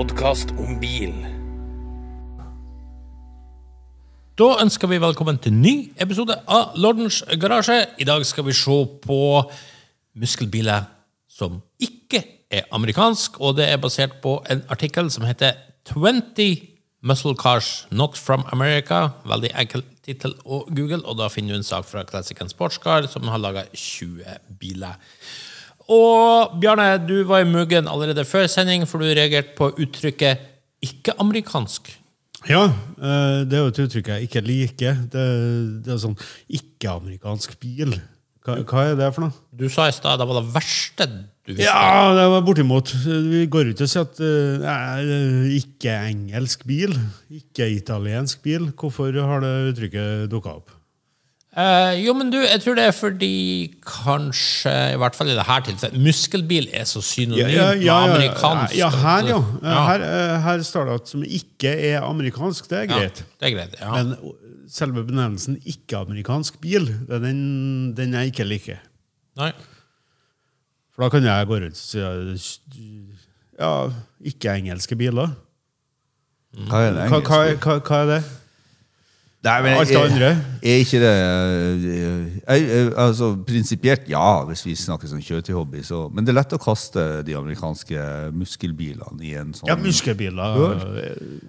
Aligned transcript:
podkast 0.00 0.54
om 0.56 0.78
bil. 0.80 1.10
Da 4.40 4.46
ønsker 4.62 4.88
vi 4.88 5.00
velkommen 5.02 5.36
til 5.42 5.52
en 5.52 5.58
ny 5.60 5.72
episode 6.00 6.38
av 6.48 6.78
Lordens 6.80 7.18
garasje. 7.42 7.82
I 8.00 8.06
dag 8.08 8.24
skal 8.24 8.46
vi 8.46 8.54
se 8.56 8.78
på 9.04 9.18
muskelbiler 10.16 10.86
som 11.28 11.58
ikke 11.84 12.22
er 12.48 12.64
amerikansk, 12.72 13.36
og 13.44 13.58
det 13.58 13.68
er 13.68 13.82
basert 13.82 14.16
på 14.24 14.38
en 14.48 14.64
artikkel 14.72 15.12
som 15.12 15.28
heter 15.28 15.58
20 15.92 16.56
Muscle 17.04 17.36
Cars 17.36 17.84
Not 17.90 18.16
From 18.16 18.48
America. 18.56 19.10
Veldig 19.28 19.52
enkel 19.52 19.84
tittel 20.00 20.32
å 20.46 20.64
google, 20.70 21.04
og 21.04 21.20
da 21.20 21.28
finner 21.28 21.58
du 21.58 21.60
en 21.60 21.72
sak 21.74 21.84
fra 21.92 22.08
Classic 22.08 22.40
Sportscar 22.54 23.10
som 23.12 23.28
har 23.28 23.44
laga 23.44 23.68
20 23.74 24.56
biler. 24.64 24.96
Og 25.90 26.60
Bjarne, 26.62 26.92
du 27.02 27.24
var 27.26 27.42
i 27.42 27.48
muggen 27.48 27.88
allerede 27.90 28.24
før 28.28 28.46
sending, 28.50 28.86
for 28.88 29.02
du 29.02 29.10
reagerte 29.10 29.56
på 29.58 29.72
uttrykket 29.74 30.46
'ikke-amerikansk'. 30.84 31.96
Ja, 32.48 32.64
eh, 32.96 33.44
det 33.44 33.58
er 33.58 33.66
jo 33.66 33.72
et 33.72 33.82
uttrykk 33.84 34.06
jeg 34.14 34.28
ikke 34.28 34.40
liker. 34.40 34.94
Det, 35.12 35.24
det 35.84 35.92
er 35.92 36.00
sånn 36.00 36.16
ikke-amerikansk 36.48 37.58
bil. 37.60 37.98
Hva, 38.46 38.56
hva 38.64 38.84
er 38.88 38.96
det 38.96 39.10
for 39.12 39.26
noe? 39.26 39.36
Du 39.52 39.66
sa 39.68 39.90
i 39.90 39.92
stad 39.92 40.16
det 40.22 40.26
var 40.30 40.40
det 40.40 40.54
verste 40.54 41.06
du 41.44 41.52
visste. 41.52 41.68
Ja, 41.68 42.14
det 42.16 42.24
var 42.32 42.46
bortimot. 42.46 42.94
Vi 43.04 43.44
går 43.52 43.74
ut 43.74 43.82
og 43.84 43.90
sier 43.90 44.06
at 44.06 44.22
eh, 44.24 44.62
nei, 44.62 45.58
ikke 45.58 45.98
engelsk 46.08 46.64
bil, 46.68 46.96
ikke 47.28 47.68
italiensk 47.74 48.40
bil. 48.46 48.70
Hvorfor 48.72 49.12
har 49.12 49.44
det 49.44 49.54
uttrykket 49.74 50.30
dukka 50.32 50.56
opp? 50.62 50.72
Eh, 51.50 51.96
jo, 52.04 52.12
men 52.14 52.28
du, 52.30 52.36
jeg 52.38 52.60
tror 52.62 52.76
det 52.78 52.84
er 52.86 52.92
fordi 52.94 53.30
kanskje, 53.82 54.70
i 54.94 54.98
hvert 55.02 55.16
fall 55.18 55.32
i 55.32 55.34
det 55.34 55.46
her 55.48 55.64
tilfellet, 55.66 55.98
muskelbil 56.04 56.68
er 56.78 56.84
så 56.86 57.02
synonym 57.02 57.48
med 57.50 57.88
amerikansk. 57.90 58.76
ja, 58.78 58.90
her, 58.94 59.26
ja. 59.32 59.40
Ja. 59.64 59.80
Her, 59.88 60.04
eh, 60.06 60.36
her 60.44 60.62
står 60.62 60.86
det 60.86 60.94
at 61.00 61.08
som 61.10 61.24
ikke 61.26 61.72
er 61.90 62.06
amerikansk. 62.06 62.68
Det 62.70 62.78
er 62.78 62.86
Ja, 62.86 63.00
greit. 63.00 63.24
det 63.40 63.50
er 63.50 63.56
greit, 63.56 63.74
ja. 63.80 63.90
Men 63.96 64.14
selve 64.70 65.02
benevnelsen 65.08 65.58
ikke-amerikansk 65.66 66.60
bil, 66.62 66.86
det 67.08 67.16
er 67.18 67.24
den, 67.26 67.94
den 67.98 68.14
jeg 68.14 68.30
ikke 68.30 68.46
liker. 68.46 68.78
Nei. 69.36 69.50
For 70.94 71.02
da 71.02 71.08
kan 71.16 71.26
jeg 71.26 71.46
gå 71.50 71.58
rundt 71.64 71.74
og 71.74 72.38
si 72.38 72.86
ja, 73.58 73.72
ikke-engelske 74.22 74.94
biler. 74.96 75.34
Hva 76.70 76.84
er 76.86 76.94
det 76.94 77.08
Hva, 77.10 77.18
hva, 77.26 77.42
hva, 77.58 77.74
hva 77.82 77.98
er 78.04 78.06
det? 78.14 78.22
Nei, 79.40 79.54
men 79.64 79.78
Alt 79.80 79.88
det 79.88 79.96
andre? 79.96 80.30
Er 80.60 80.82
ikke 80.82 80.98
det 81.00 81.10
eh, 81.16 82.56
eh, 82.60 82.90
altså, 83.00 83.30
Prinsipielt, 83.48 84.02
ja, 84.12 84.42
hvis 84.44 84.66
vi 84.66 84.74
snakker 84.76 85.08
sånn 85.08 85.22
kjøretøyhobby, 85.24 85.80
så 85.86 86.02
Men 86.12 86.26
det 86.26 86.34
er 86.34 86.36
lett 86.42 86.52
å 86.52 86.60
kaste 86.60 87.04
de 87.24 87.36
amerikanske 87.38 88.02
muskelbilene 88.36 89.24
i 89.24 89.32
en 89.40 89.54
sånn 89.56 89.70
Ja, 89.70 89.78
muskelbiler. 89.80 90.58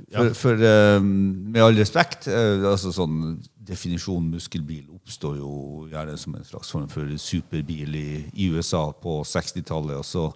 Ja. 0.07 0.21
For, 0.21 0.37
for 0.39 0.63
um, 1.01 1.09
med 1.51 1.65
all 1.65 1.75
respekt, 1.81 2.29
eh, 2.31 2.63
altså 2.71 2.93
sånn 2.95 3.41
definisjonen 3.71 4.31
muskelbil 4.37 4.87
oppstår 4.95 5.41
jo 5.41 5.51
gjerne 5.91 6.15
som 6.19 6.35
en 6.37 6.47
slags 6.47 6.71
form 6.71 6.87
for 6.91 7.11
superbil 7.19 7.99
i, 7.99 8.09
i 8.33 8.47
USA 8.55 8.87
på 9.03 9.19
60-tallet. 9.27 9.99
og 9.99 10.07
så 10.07 10.29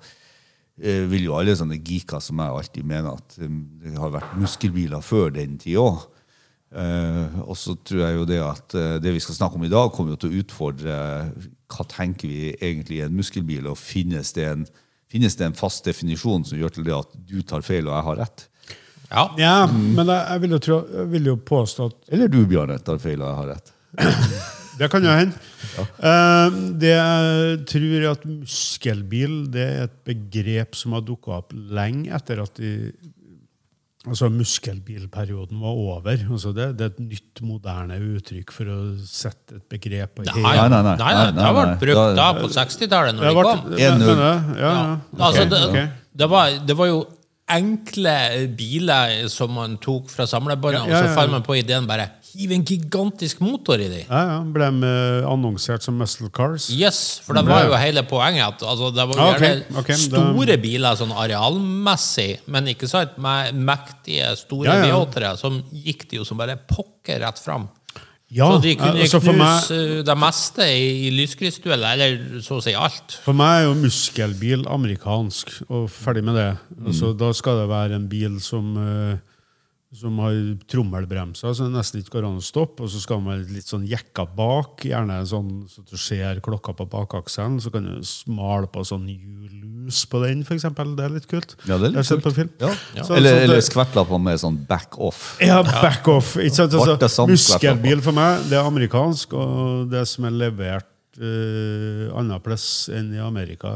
eh, 0.82 1.06
vil 1.08 1.30
jo 1.30 1.38
alle 1.40 1.56
sånne 1.56 1.80
geeker 1.80 2.20
som 2.24 2.44
jeg 2.44 2.60
alltid 2.60 2.92
mener 2.92 3.16
at 3.16 3.40
eh, 3.40 3.58
det 3.86 3.96
har 4.02 4.14
vært 4.20 4.36
muskelbiler 4.44 5.06
før 5.06 5.32
den 5.40 5.56
tid 5.62 5.80
òg. 5.82 6.04
Og 6.76 7.56
så 7.60 7.76
tror 7.88 8.02
jeg 8.04 8.18
jo 8.18 8.26
det 8.30 8.40
at 8.44 8.76
uh, 8.76 8.96
det 9.04 9.14
vi 9.16 9.22
skal 9.24 9.38
snakke 9.38 9.60
om 9.60 9.68
i 9.68 9.72
dag, 9.72 9.92
kommer 9.96 10.16
jo 10.16 10.22
til 10.24 10.34
å 10.34 10.42
utfordre 10.42 10.96
uh, 10.96 11.46
hva 11.72 11.86
tenker 11.92 12.32
vi 12.32 12.50
egentlig 12.56 13.00
i 13.00 13.06
en 13.06 13.16
muskelbil, 13.16 13.70
og 13.72 13.80
finnes 13.80 14.34
det 14.36 14.50
en, 14.50 14.66
finnes 15.12 15.38
det 15.40 15.48
en 15.48 15.58
fast 15.58 15.88
definisjon 15.88 16.44
som 16.48 16.60
gjør 16.60 16.76
til 16.76 16.88
det 16.88 16.98
at 16.98 17.16
du 17.16 17.40
tar 17.48 17.66
feil 17.66 17.88
og 17.88 17.96
jeg 17.96 18.08
har 18.10 18.22
rett? 18.26 18.46
Ja. 19.06 19.24
Ja, 19.38 19.56
men 19.70 20.10
jeg, 20.10 20.20
jeg, 20.20 20.44
vil 20.44 20.56
jo 20.56 20.62
tro, 20.66 20.82
jeg 20.98 21.10
vil 21.14 21.32
jo 21.32 21.40
påstå 21.54 21.90
at 21.92 22.14
Eller 22.18 22.32
du, 22.32 22.42
Bjarne, 22.50 22.80
tar 22.82 23.00
feil 23.00 23.22
og 23.22 23.30
jeg 23.30 23.42
har 23.42 23.52
rett? 23.54 23.76
Det 24.76 24.90
kan 24.92 25.06
jo 25.06 25.12
hende. 25.16 25.38
Eh, 25.80 26.56
det 26.80 26.92
jeg 26.92 27.60
tror 27.72 27.94
er 27.96 28.08
at 28.10 28.26
muskelbil 28.28 29.36
det 29.52 29.64
er 29.64 29.86
et 29.88 29.98
begrep 30.08 30.76
som 30.76 30.96
har 30.98 31.06
dukka 31.08 31.38
opp 31.40 31.56
lenge 31.56 32.12
etter 32.16 32.42
at 32.44 32.60
de, 32.60 32.92
altså 34.08 34.30
muskelbilperioden 34.30 35.60
var 35.62 35.74
over. 35.76 36.18
Altså 36.32 36.52
det, 36.56 36.68
det 36.78 36.86
er 36.86 36.92
et 36.94 37.00
nytt, 37.00 37.42
moderne 37.46 37.98
uttrykk 38.16 38.52
for 38.54 38.70
å 38.72 38.78
sette 39.08 39.58
et 39.60 39.66
begrep 39.72 40.16
på 40.16 40.26
Nei, 40.26 40.34
hele- 40.36 40.44
Nei, 40.46 40.70
nei, 40.70 40.82
nei. 40.84 40.96
nei, 40.98 41.14
nei, 41.14 41.26
det 41.32 41.36
nei. 41.44 41.76
brukt 41.82 41.96
Da- 41.96 42.16
da 42.16 42.28
på 42.40 42.48
60-tallet, 42.54 43.16
når 43.16 43.22
Det 43.22 43.30
de 43.30 43.36
ble- 43.36 43.44
kom. 43.44 43.70
det- 43.72 43.80
1-0. 43.80 44.00
mener 44.00 44.26
jeg. 44.30 44.58
Ja, 44.62 44.74
ja. 44.74 44.98
Altså, 45.26 45.90
det, 46.16 46.30
var, 46.30 46.50
det 46.66 46.78
var 46.78 46.88
jo 46.88 47.00
enkle 47.48 48.16
biler 48.58 49.28
som 49.30 49.52
man 49.54 49.78
tok 49.78 50.10
fra 50.10 50.26
samlebåndet, 50.26 50.88
Ja, 50.88 50.90
ja, 50.90 51.02
og 51.04 51.10
så 51.10 51.16
fant 51.20 51.32
man 51.32 51.44
på 51.46 51.58
ideen 51.60 51.86
bare 51.88 52.10
hiv 52.36 52.52
en 52.56 52.66
gigantisk 52.68 53.42
motor 53.44 53.82
i 53.82 53.88
de. 53.92 54.02
Ja, 54.06 54.22
ja, 54.30 54.38
Ble 54.56 54.70
de 54.72 54.90
eh, 54.90 55.28
annonsert 55.30 55.86
som 55.86 55.98
muscle 56.00 56.30
cars? 56.34 56.68
Yes, 56.74 57.22
for 57.26 57.38
det 57.38 57.46
var 57.48 57.66
jo 57.70 57.78
hele 57.80 58.04
poenget 58.08 58.46
at 58.48 58.66
altså, 58.68 58.92
det 58.96 59.08
var 59.12 59.22
jo 59.22 59.30
okay, 59.32 59.62
okay, 59.72 59.72
gjerne 59.72 59.82
ok, 59.82 59.94
store 60.36 60.60
biler 60.62 61.00
sånn 61.00 61.16
arealmessig, 61.16 62.30
men 62.52 62.72
ikke 62.76 62.90
sant, 62.92 63.18
med 63.22 63.56
mektige, 63.58 64.34
store 64.40 64.76
Ja, 64.84 64.92
ja. 64.92 65.34
Som 65.40 65.64
gikk 65.72 66.08
de 66.12 66.22
jo 66.22 66.28
som 66.28 66.40
bare 66.40 66.58
pokker 66.70 67.22
rett 67.24 67.42
fram. 67.42 67.70
Ja, 68.34 68.48
så 68.50 68.58
de 68.64 68.74
kunne 68.76 69.04
altså 69.06 69.20
for 69.22 69.38
meg- 69.38 69.62
knuse 69.68 69.76
eh, 70.00 70.02
det 70.04 70.16
meste 70.18 70.66
i, 70.66 70.88
i 71.06 71.12
lyskryssdueller, 71.14 71.94
eller 71.94 72.42
så 72.44 72.58
å 72.58 72.64
si 72.64 72.74
alt. 72.74 73.20
For 73.24 73.38
meg 73.38 73.60
er 73.62 73.68
jo 73.68 73.76
muskelbil 73.84 74.66
amerikansk, 74.68 75.54
og 75.70 75.86
ferdig 75.94 76.24
med 76.26 76.40
det. 76.40 76.50
Altså, 76.88 77.14
da 77.14 77.30
skal 77.38 77.62
det 77.62 77.70
være 77.70 78.00
en 78.00 78.10
bil 78.10 78.40
som, 78.44 78.74
eh, 78.82 79.22
som 79.96 80.18
har 80.24 80.36
trommelbremser, 80.72 81.54
så 81.56 81.68
det 81.68 81.74
nesten 81.76 82.02
ikke 82.02 82.18
går 82.18 82.28
an 82.30 82.40
å 82.40 82.44
stoppe. 82.46 82.86
Og 82.86 82.92
så 82.92 83.02
skal 83.04 83.22
man 83.22 83.36
være 83.40 83.56
litt 83.56 83.70
sånn 83.70 83.86
jekka 83.90 84.26
bak, 84.38 84.84
gjerne 84.88 85.22
sånn 85.30 85.52
så 85.72 85.84
du 85.88 85.96
ser 85.98 86.42
klokka 86.46 86.76
på 86.78 86.88
bakakselen. 86.92 87.60
Så 87.64 87.72
kan 87.74 87.88
du 87.88 88.00
smale 88.06 88.68
på 88.72 88.84
sånn 88.88 89.06
hjullus 89.10 90.04
på 90.12 90.22
den, 90.26 90.44
eksempel. 90.58 90.96
Det 90.98 91.06
er 91.08 91.16
litt 91.16 91.28
kult. 91.32 91.56
Ja, 91.68 91.78
det 91.82 91.92
er 91.92 91.98
litt 92.00 92.24
kult. 92.24 92.58
Ja. 92.62 92.74
Ja. 92.96 93.04
Så- 93.04 93.16
eller 93.16 93.42
eller 93.44 93.62
det- 93.62 94.08
på 94.10 94.20
med 94.22 94.40
sånn 94.40 94.58
back 94.68 94.98
off. 95.00 95.38
ja, 95.42 95.62
back 95.64 96.08
off. 96.08 96.36
Ikke 96.36 96.56
sant? 96.56 96.74
Altså, 96.74 97.28
muskelbil 97.28 98.02
for 98.02 98.12
meg, 98.12 98.44
det 98.50 98.54
er 98.60 98.64
amerikansk, 98.66 99.34
og 99.34 99.90
det 99.92 100.08
som 100.08 100.26
er 100.26 100.32
levert 100.32 100.86
uh, 101.22 102.12
annen 102.20 102.42
plass 102.44 102.88
enn 102.94 103.12
i 103.16 103.20
Amerika, 103.24 103.70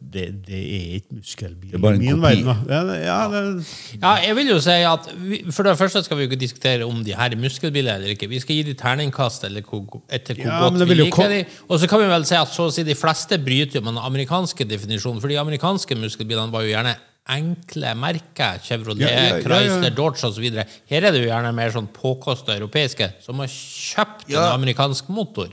det, 0.00 0.24
det 0.46 0.58
er 0.60 0.96
ikke 0.98 1.18
muskelbil 1.20 1.70
Det 1.72 1.78
er 1.78 1.82
bare 1.84 1.98
en 1.98 2.02
i 2.04 2.08
min 2.10 2.20
kopi. 2.20 2.42
verden. 2.44 2.66
Ja, 2.70 2.80
det, 2.88 2.98
ja, 3.04 3.18
det, 3.32 3.42
Ja, 4.02 4.12
jeg 4.26 4.36
vil 4.38 4.52
jo 4.52 4.58
si 4.64 4.76
at 4.90 5.08
vi, 5.20 5.40
For 5.54 5.66
det 5.68 5.76
første 5.80 6.02
skal 6.06 6.18
vi 6.20 6.26
jo 6.26 6.30
ikke 6.32 6.40
diskutere 6.44 6.84
om 6.88 7.00
de 7.06 7.14
her 7.16 7.32
er 7.34 7.40
muskelbiler 7.40 7.94
eller 7.98 8.14
ikke. 8.14 8.28
Vi 8.32 8.40
skal 8.44 8.56
gi 8.60 8.66
de 8.70 8.74
terningkast 8.80 9.44
eller 9.48 9.64
hvor, 9.66 10.02
etter 10.12 10.34
hvor 10.38 10.44
Ja, 10.50 10.60
godt 10.66 10.78
men 10.78 10.88
vi 10.92 10.98
liker 11.02 11.32
de. 11.32 11.40
Og 11.68 11.80
så 11.80 11.88
kan 11.90 12.04
vi 12.04 12.10
vel 12.12 12.28
si 12.28 12.36
at 12.38 12.52
så 12.52 12.68
å 12.68 12.74
si 12.74 12.84
de 12.86 12.94
fleste 12.98 13.38
bryter 13.42 13.80
jo 13.80 13.84
med 13.86 13.94
den 13.96 14.04
amerikanske 14.04 14.66
definisjonen. 14.68 15.20
For 15.24 15.32
de 15.32 15.40
amerikanske 15.40 15.96
muskelbilene 15.98 16.52
var 16.54 16.66
jo 16.66 16.74
gjerne 16.74 16.94
enkle 17.34 17.94
merker. 17.96 18.58
Chevrolet, 18.60 19.00
Ja, 19.00 19.08
ja, 19.08 19.20
ja, 19.24 19.36
ja. 19.38 19.42
Chrysler, 19.46 19.94
Dodge 19.96 20.26
osv. 20.28 20.44
Her 20.90 21.06
er 21.08 21.14
det 21.14 21.22
jo 21.22 21.30
gjerne 21.30 21.52
mer 21.56 21.72
sånn 21.72 21.86
påkosta 21.88 22.52
europeiske 22.58 23.14
som 23.24 23.40
har 23.40 23.48
kjøpt 23.48 24.28
Ja. 24.28 24.50
en 24.50 24.58
amerikansk 24.60 25.08
motor. 25.08 25.48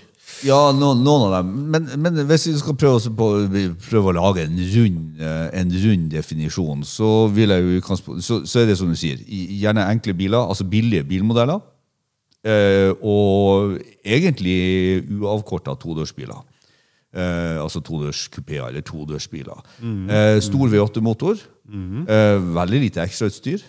Ja, 0.45 0.59
noen, 0.73 1.03
noen 1.05 1.27
av 1.27 1.33
dem. 1.37 1.49
Men, 1.73 1.89
men 2.01 2.21
hvis 2.29 2.47
vi 2.49 2.55
skal 2.59 2.77
prøve, 2.79 3.11
på, 3.17 3.27
prøve 3.85 4.11
å 4.11 4.15
lage 4.17 4.45
en 4.47 4.61
rund, 4.73 5.01
eh, 5.21 5.47
en 5.61 5.73
rund 5.83 6.07
definisjon, 6.13 6.85
så, 6.87 7.09
jeg 7.37 7.83
så, 7.87 8.39
så 8.45 8.61
er 8.61 8.71
det 8.71 8.77
som 8.79 8.89
du 8.89 8.97
sier, 8.97 9.21
gjerne 9.27 9.85
enkle 9.91 10.15
biler, 10.17 10.41
altså 10.41 10.65
billige 10.69 11.05
bilmodeller. 11.07 11.61
Eh, 12.41 12.89
og 13.05 13.77
egentlig 14.01 15.03
uavkorta 15.19 15.75
todørsbiler. 15.77 16.41
Eh, 17.11 17.59
altså 17.61 17.83
todørskupéer 17.85 18.71
eller 18.71 18.85
todørsbiler. 18.87 19.61
Eh, 19.83 20.39
stor 20.41 20.71
V8-motor. 20.71 21.45
Eh, 21.71 22.39
veldig 22.55 22.81
lite 22.87 23.05
ekstrautstyr. 23.05 23.61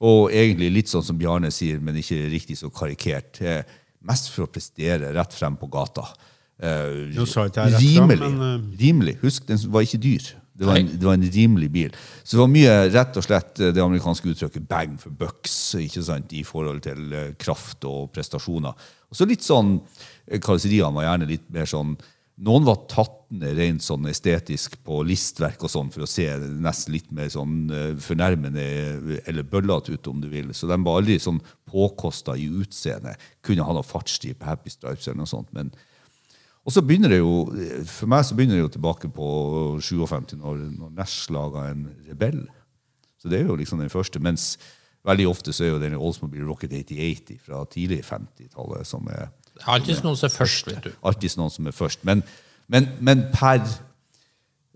Og 0.00 0.30
egentlig 0.32 0.70
litt 0.72 0.88
sånn 0.88 1.04
som 1.04 1.18
Bjarne 1.20 1.50
sier, 1.52 1.80
men 1.84 1.98
ikke 2.00 2.22
riktig 2.32 2.56
så 2.60 2.70
karikert. 2.72 3.40
Eh, 3.44 3.60
mest 4.06 4.30
for 4.34 4.46
å 4.46 4.50
prestere 4.52 5.12
rett 5.16 5.34
frem 5.36 5.56
på 5.60 5.68
gata. 5.72 6.06
Eh, 6.60 7.10
rett 7.16 7.32
frem, 7.32 7.74
rimelig. 7.80 8.30
men, 8.36 8.70
rimelig. 8.80 9.16
Husk, 9.24 9.46
den 9.48 9.60
var 9.72 9.86
ikke 9.86 10.00
dyr. 10.02 10.30
Det 10.60 10.66
var, 10.68 10.76
en, 10.76 10.88
det 10.92 11.06
var 11.06 11.16
en 11.16 11.24
rimelig 11.32 11.70
bil. 11.72 11.94
Så 12.20 12.36
det 12.36 12.40
var 12.42 12.50
mye 12.52 12.72
rett 12.92 13.16
og 13.16 13.24
slett 13.24 13.60
eh, 13.64 13.70
det 13.72 13.80
amerikanske 13.80 14.28
uttrykket 14.28 14.66
'bang 14.68 14.98
for 15.00 15.14
bucks' 15.16 15.78
ikke 15.80 16.02
sant, 16.04 16.34
i 16.36 16.42
forhold 16.44 16.82
til 16.84 17.14
eh, 17.16 17.30
kraft 17.40 17.86
og 17.88 18.10
prestasjoner. 18.12 18.90
Og 19.08 19.16
så 19.16 19.24
litt 19.28 19.46
sånn, 19.46 19.78
eh, 20.28 20.36
Karosseriene 20.36 20.92
var 20.92 21.08
gjerne 21.08 21.30
litt 21.30 21.46
mer 21.48 21.70
sånn 21.70 21.94
Noen 22.40 22.64
var 22.64 22.86
tatt 22.88 23.18
ned 23.36 23.58
rent 23.58 23.84
sånn 23.84 24.06
estetisk 24.08 24.78
på 24.86 25.02
listverk 25.04 25.60
og 25.66 25.70
sånn 25.70 25.90
for 25.92 26.06
å 26.06 26.08
se 26.08 26.24
nesten 26.40 26.94
litt 26.94 27.10
mer 27.14 27.28
sånn 27.32 27.68
eh, 27.68 27.92
fornærmende 28.00 28.64
eh, 28.64 29.18
eller 29.28 29.44
bøllete 29.46 29.92
ut, 29.92 30.08
om 30.08 30.22
du 30.22 30.28
vil. 30.32 30.54
Så 30.56 30.70
de 30.70 30.78
var 30.80 31.00
aldri 31.00 31.18
sånn 31.20 31.42
påkosta 31.68 32.38
i 32.40 32.48
utseende. 32.48 33.12
Kunne 33.44 33.66
ha 33.66 33.76
noe 33.76 33.86
fartsstripe, 33.86 34.46
Happy 34.48 34.72
Stripes 34.72 35.06
eller 35.08 35.20
noe 35.22 35.30
sånt. 35.30 35.52
men 35.56 35.72
og 36.60 36.74
så 36.74 36.82
begynner 36.84 37.08
det 37.08 37.22
jo, 37.22 37.46
For 37.88 38.10
meg 38.10 38.26
så 38.28 38.36
begynner 38.36 38.58
det 38.58 38.66
jo 38.66 38.74
tilbake 38.74 39.08
på 39.16 39.28
57, 39.80 40.36
når, 40.36 40.58
når 40.76 40.90
Nash 40.98 41.30
laga 41.32 41.70
en 41.70 41.86
Rebell. 42.04 42.42
Så 43.20 43.32
det 43.32 43.40
er 43.40 43.48
jo 43.48 43.56
liksom 43.56 43.80
den 43.80 43.92
første. 43.92 44.20
Mens 44.20 44.58
veldig 45.08 45.26
ofte 45.30 45.54
så 45.56 45.64
er 45.64 45.72
jo 45.72 45.80
den 45.80 45.96
Oldsmobile 45.96 46.44
Rocket 46.48 46.74
8080 46.76 47.40
fra 47.46 47.64
tidlig 47.72 48.02
50-tallet 48.04 48.88
som 48.88 49.08
er 49.12 49.30
Det 49.60 49.68
er 49.68 49.72
alltid 49.76 50.00
noen 50.06 50.16
som 50.16 50.26
er 50.30 50.34
først, 50.34 50.64
vet 50.70 50.84
du. 50.88 50.92
alltid 51.04 51.36
noen 51.38 51.52
som 51.52 51.66
er 51.68 51.74
først. 51.76 52.00
Men, 52.08 52.18
men, 52.72 52.82
men 53.04 53.18
per 53.34 53.60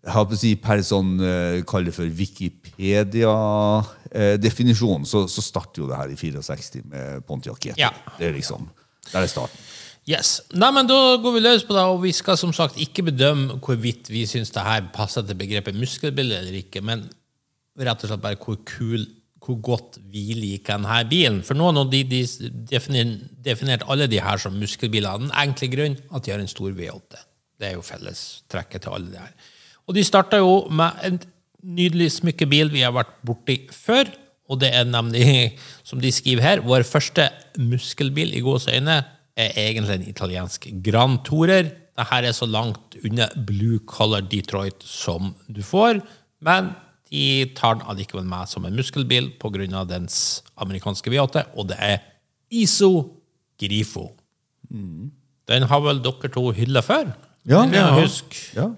jeg 0.05 0.13
har 0.13 0.27
på 0.29 0.37
å 0.37 0.39
si 0.39 0.53
per 0.61 0.85
sånn, 0.85 1.17
eh, 1.25 1.65
kall 1.65 1.89
det 1.89 1.97
for 1.97 2.05
Wikipedia-definisjon, 2.19 5.09
så, 5.09 5.25
så 5.33 5.41
starter 5.41 5.81
jo 5.81 5.89
det 5.89 5.97
her 5.97 6.13
i 6.13 6.19
64 6.21 6.85
med 6.93 7.25
Pontiac 7.25 7.57
GT. 7.57 7.81
Ja. 7.81 7.89
Det 8.19 8.29
er 8.29 8.37
liksom, 8.37 8.69
Der 9.09 9.23
er 9.23 9.31
starten. 9.33 9.57
Yes. 10.05 10.45
Nei, 10.53 10.69
men 10.77 10.85
Da 10.89 11.17
går 11.17 11.33
vi 11.39 11.41
løs 11.41 11.65
på 11.65 11.73
det, 11.73 11.81
og 11.89 12.03
vi 12.03 12.13
skal 12.13 12.37
som 12.37 12.53
sagt 12.53 12.77
ikke 12.77 13.03
bedømme 13.07 13.57
hvorvidt 13.65 14.11
vi 14.13 14.27
syns 14.29 14.53
det 14.53 14.61
her 14.67 14.83
passer 14.93 15.23
til 15.25 15.39
begrepet 15.41 15.73
muskelbilde 15.81 16.37
eller 16.43 16.53
ikke, 16.61 16.85
men 16.85 17.09
rett 17.81 18.05
og 18.05 18.09
slett 18.11 18.23
bare 18.23 18.37
hvor 18.37 18.61
kul 18.69 19.07
hvor 19.45 19.61
godt 19.61 19.99
vi 20.11 20.33
liker 20.39 20.79
denne 20.79 21.03
bilen. 21.11 21.43
For 21.45 21.59
noen 21.59 21.83
av 21.83 21.91
de, 21.93 22.03
de 22.09 22.23
definer- 22.71 23.19
definerte 23.45 23.87
alle 23.91 24.09
de 24.11 24.23
her 24.23 24.41
som 24.41 24.57
muskelbiler 24.59 25.11
av 25.11 25.23
den 25.23 25.35
enkle 25.45 25.69
grunn 25.73 25.97
at 26.11 26.25
de 26.25 26.33
har 26.33 26.43
en 26.43 26.51
stor 26.51 26.73
V8. 26.73 27.23
Det 27.61 27.69
er 27.69 27.77
jo 27.77 27.85
fellestrekket 27.87 28.85
til 28.85 28.97
alle 28.97 29.13
de 29.13 29.21
her. 29.21 29.33
Og 29.85 29.97
de 29.97 30.05
starta 30.07 30.41
jo 30.41 30.65
med 30.73 31.05
en 31.07 31.19
nydelig 31.65 32.11
smykkebil 32.19 32.73
vi 32.73 32.85
har 32.85 32.95
vært 32.97 33.15
borti 33.27 33.61
før. 33.73 34.09
Og 34.49 34.61
det 34.61 34.73
er 34.77 34.89
nemlig, 34.89 35.55
som 35.89 36.01
de 36.01 36.13
skriver 36.13 36.45
her, 36.45 36.65
vår 36.65 36.87
første 36.89 37.29
muskelbil 37.61 38.35
i 38.37 38.43
gåseøyne 38.45 39.03
er 39.35 39.57
egentlig 39.59 39.99
en 39.99 40.09
italiensk 40.09 40.69
Grand 40.85 41.21
Tourer. 41.27 41.73
Dette 41.95 42.21
er 42.21 42.35
så 42.35 42.47
langt 42.51 42.97
unna 43.05 43.29
blue 43.47 43.81
Color 43.87 44.27
Detroit 44.31 44.83
som 44.87 45.35
du 45.47 45.63
får, 45.63 46.01
men 46.45 46.73
de 47.15 47.47
tar 47.55 47.77
den 47.79 47.87
allikevel 47.91 48.25
med 48.27 48.49
som 48.51 48.65
en 48.67 48.75
muskelbil 48.75 49.31
pga. 49.39 49.85
dens 49.87 50.43
amerikanske 50.59 51.11
V8, 51.13 51.45
og 51.57 51.69
det 51.71 51.77
er 51.79 51.99
ISO 52.51 52.91
Grifo. 53.61 54.09
Den 55.49 55.63
har 55.69 55.81
vel 55.85 56.01
dere 56.03 56.29
to 56.33 56.51
hylla 56.57 56.81
før? 56.83 57.13
Ja. 57.47 57.63
Jeg 57.65 57.73
Ja. 57.75 58.01
huske. 58.01 58.37
Ja. 58.57 58.69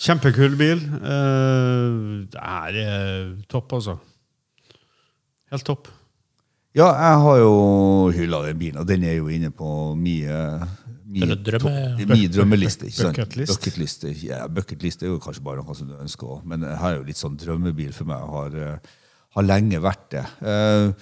Kjempekul 0.00 0.56
bil. 0.56 0.78
Uh, 1.00 2.24
det 2.32 2.40
er 2.40 2.76
uh, 3.30 3.42
topp, 3.48 3.72
altså. 3.72 3.96
Helt 5.52 5.64
topp. 5.64 5.88
ja, 6.74 6.86
jeg 6.86 7.18
har 7.20 7.36
jo 7.38 8.10
hylla 8.14 8.42
den 8.46 8.58
bilen, 8.58 8.76
og 8.78 8.86
den 8.88 9.02
er 9.04 9.12
jo 9.18 9.28
inne 9.28 9.50
på 9.50 9.94
mye 9.98 10.60
Mye 11.10 11.34
Drømme- 11.42 12.06
min 12.06 12.30
drømmeliste. 12.30 12.86
ikke 12.86 12.94
sant? 13.02 13.16
Bucketlist. 13.16 13.50
Bucketliste. 13.56 14.12
Ja, 14.22 14.44
bucketlist 14.48 15.02
er 15.02 15.08
jo 15.10 15.18
kanskje 15.18 15.42
bare 15.42 15.64
noe 15.64 15.74
som 15.74 15.88
du 15.88 15.94
ønsker 15.98 16.28
òg, 16.36 16.44
men 16.46 16.62
her 16.62 16.92
er 16.92 16.98
jo 17.00 17.06
litt 17.08 17.18
sånn 17.18 17.36
drømmebil 17.40 17.92
for 17.96 18.04
meg. 18.04 18.20
Har, 18.30 18.54
eh, 18.54 18.78
har 19.34 19.42
lenge 19.42 19.80
vært 19.82 20.10
det. 20.10 20.26
Eh, 20.42 20.92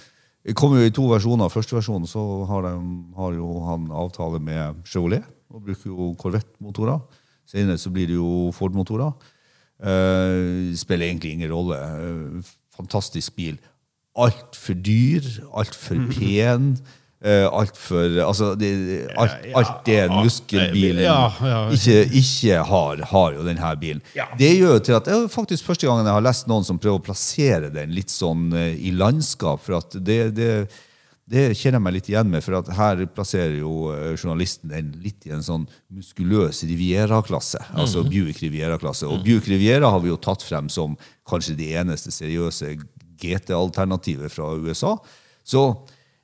Det 0.47 0.55
kommer 0.57 0.79
jo 0.81 0.87
i 0.87 0.91
to 0.95 1.03
versjoner. 1.11 1.51
Første 1.53 1.75
versjonen 1.77 2.07
så 2.09 2.47
har, 2.49 2.63
de, 2.63 2.71
har 3.19 3.33
jo 3.35 3.49
han 3.67 3.89
avtale 3.91 4.41
med 4.41 4.77
Chevrolet 4.87 5.23
og 5.53 5.63
bruker 5.67 5.91
jo 5.91 6.15
Corvette-motorer. 6.17 7.03
Senere 7.45 7.77
så 7.77 7.91
blir 7.93 8.07
det 8.07 8.15
jo 8.17 8.51
Ford-motorer. 8.53 9.13
Eh, 9.83 10.73
spiller 10.79 11.07
egentlig 11.11 11.33
ingen 11.35 11.51
rolle. 11.53 11.77
Eh, 11.77 12.43
fantastisk 12.79 13.37
bil. 13.37 13.59
Altfor 14.17 14.75
dyr, 14.83 15.23
altfor 15.53 16.01
pen. 16.15 16.79
Uh, 17.19 17.49
Altfor 17.51 18.13
Altså, 18.23 18.53
det, 18.55 18.69
alt, 19.19 19.49
alt 19.59 19.81
det 19.89 19.97
en 20.05 20.13
muskelbil 20.23 21.01
Ja, 21.03 21.25
ja. 21.43 21.63
ikke, 21.75 21.97
ikke 22.15 22.61
har, 22.69 23.01
har 23.11 23.33
jo 23.35 23.47
denne 23.47 23.71
bilen. 23.81 24.03
Det 24.39 24.53
gjør 24.53 24.77
jo 24.77 24.83
til 24.87 24.95
at 25.01 25.09
det 25.09 25.17
er 25.17 25.25
faktisk 25.33 25.67
første 25.67 25.89
gangen 25.89 26.07
jeg 26.07 26.15
har 26.15 26.23
lest 26.23 26.47
noen 26.47 26.69
som 26.69 26.79
prøver 26.79 27.01
å 27.01 27.07
plassere 27.09 27.73
den 27.75 27.91
litt 27.97 28.15
sånn 28.15 28.53
eh, 28.55 28.77
i 28.87 28.93
landskap. 28.95 29.65
for 29.67 29.81
at 29.81 29.99
det, 29.99 30.21
det, 30.39 30.53
det 31.27 31.49
kjenner 31.59 31.81
jeg 31.81 31.87
meg 31.89 31.97
litt 31.99 32.13
igjen 32.13 32.31
med, 32.31 32.45
for 32.47 32.61
at 32.61 32.71
her 32.79 33.03
plasserer 33.11 33.59
jo 33.59 33.91
eh, 33.97 34.15
journalisten 34.15 34.71
den 34.71 34.95
litt 35.03 35.27
i 35.27 35.35
en 35.35 35.43
sånn 35.43 35.67
muskuløs 35.91 36.63
Riviera-klasse. 36.71 37.65
Altså 37.75 38.07
Buick 38.07 38.39
Riviera-klasse. 38.47 39.11
Og 39.11 39.27
Buick 39.27 39.51
Riviera 39.51 39.91
har 39.91 40.07
vi 40.07 40.15
jo 40.15 40.23
tatt 40.23 40.47
frem 40.47 40.71
som 40.71 40.95
kanskje 41.27 41.59
det 41.59 41.75
eneste 41.83 42.15
seriøse 42.15 42.77
GT-alternativet 43.19 44.31
fra 44.31 44.55
USA. 44.55 44.95
Så 45.43 45.73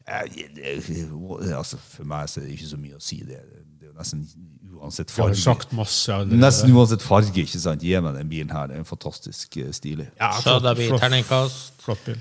altså, 0.06 1.78
for 1.78 2.04
meg 2.08 2.28
så 2.28 2.40
er 2.40 2.48
det 2.48 2.58
ikke 2.58 2.68
så 2.68 2.80
mye 2.80 2.98
å 2.98 3.02
si. 3.02 3.22
Det, 3.24 3.40
det 3.40 3.88
er 3.88 3.92
jo 3.92 3.96
nesten 3.98 4.26
uansett 4.74 5.10
farge. 5.14 5.38
sagt 5.40 5.72
masse. 5.76 6.20
Nesten 6.30 6.74
uansett 6.74 7.04
farge. 7.04 7.32
ikke 7.44 7.60
sant? 7.60 7.84
Gi 7.84 7.96
meg 8.04 8.18
den 8.18 8.30
bilen 8.30 8.52
her. 8.54 8.68
Det 8.68 8.78
er 8.78 8.84
en 8.84 8.88
fantastisk 8.88 9.58
eh, 9.60 9.72
stilig. 9.72 10.10
Ja, 10.20 10.32
Så 10.40 10.58
da 10.62 10.74
blir 10.76 10.96
terningkast. 11.00 11.74
Flott 11.84 12.04
bil. 12.06 12.20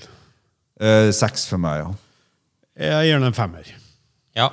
Eh, 0.80 1.12
seks 1.15 1.47
for 1.50 1.62
meg, 1.62 1.83
ja. 1.83 1.94
Jeg 2.88 3.09
gir 3.09 3.19
den 3.19 3.30
en 3.30 3.38
femmer. 3.38 3.68
Ja. 4.38 4.50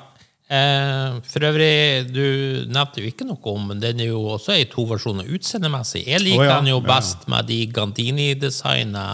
Eh, 0.51 1.21
for 1.31 1.47
øvrig, 1.47 2.11
du 2.11 2.25
nevnte 2.67 3.01
jo 3.01 3.11
ikke 3.11 3.27
noe 3.29 3.53
om, 3.55 3.69
men 3.71 3.83
den 3.83 4.03
er 4.03 4.11
jo 4.11 4.25
også 4.35 4.59
i 4.59 4.67
to 4.71 4.85
versjoner 4.91 5.29
utseendemessig. 5.31 6.03
Jeg 6.09 6.25
liker 6.25 6.43
oh, 6.43 6.49
ja, 6.49 6.57
den 6.59 6.73
jo 6.73 6.81
ja. 6.81 6.87
best 6.91 7.29
med 7.31 7.47
de 7.49 7.61
Gandini-designa 7.71 9.05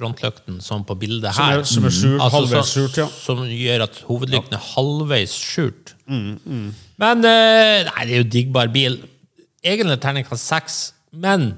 frontlykten 0.00 0.58
som 0.64 0.82
på 0.88 0.96
bildet 0.98 1.34
Som 1.36 1.44
her. 1.44 1.60
er, 1.60 1.64
som 1.68 1.84
er 1.86 1.94
skjult, 1.94 2.18
Altså, 2.24 2.36
halvveis 2.40 2.72
skjult, 2.74 2.98
ja. 3.04 3.06
Som 3.20 3.44
gjør 3.46 3.86
at 3.86 4.02
hovedlykten 4.08 4.58
er 4.58 4.66
halvveis 4.74 5.36
skjult. 5.38 5.94
Mm, 6.10 6.70
Men 6.98 7.24
eh, 7.28 7.86
nei, 7.92 8.04
det 8.08 8.14
er 8.16 8.22
jo 8.24 8.28
diggbar 8.36 8.72
bil. 8.74 8.98
Egentlig 9.62 10.00
terningkast 10.02 10.48
seks, 10.50 10.78
men 11.12 11.52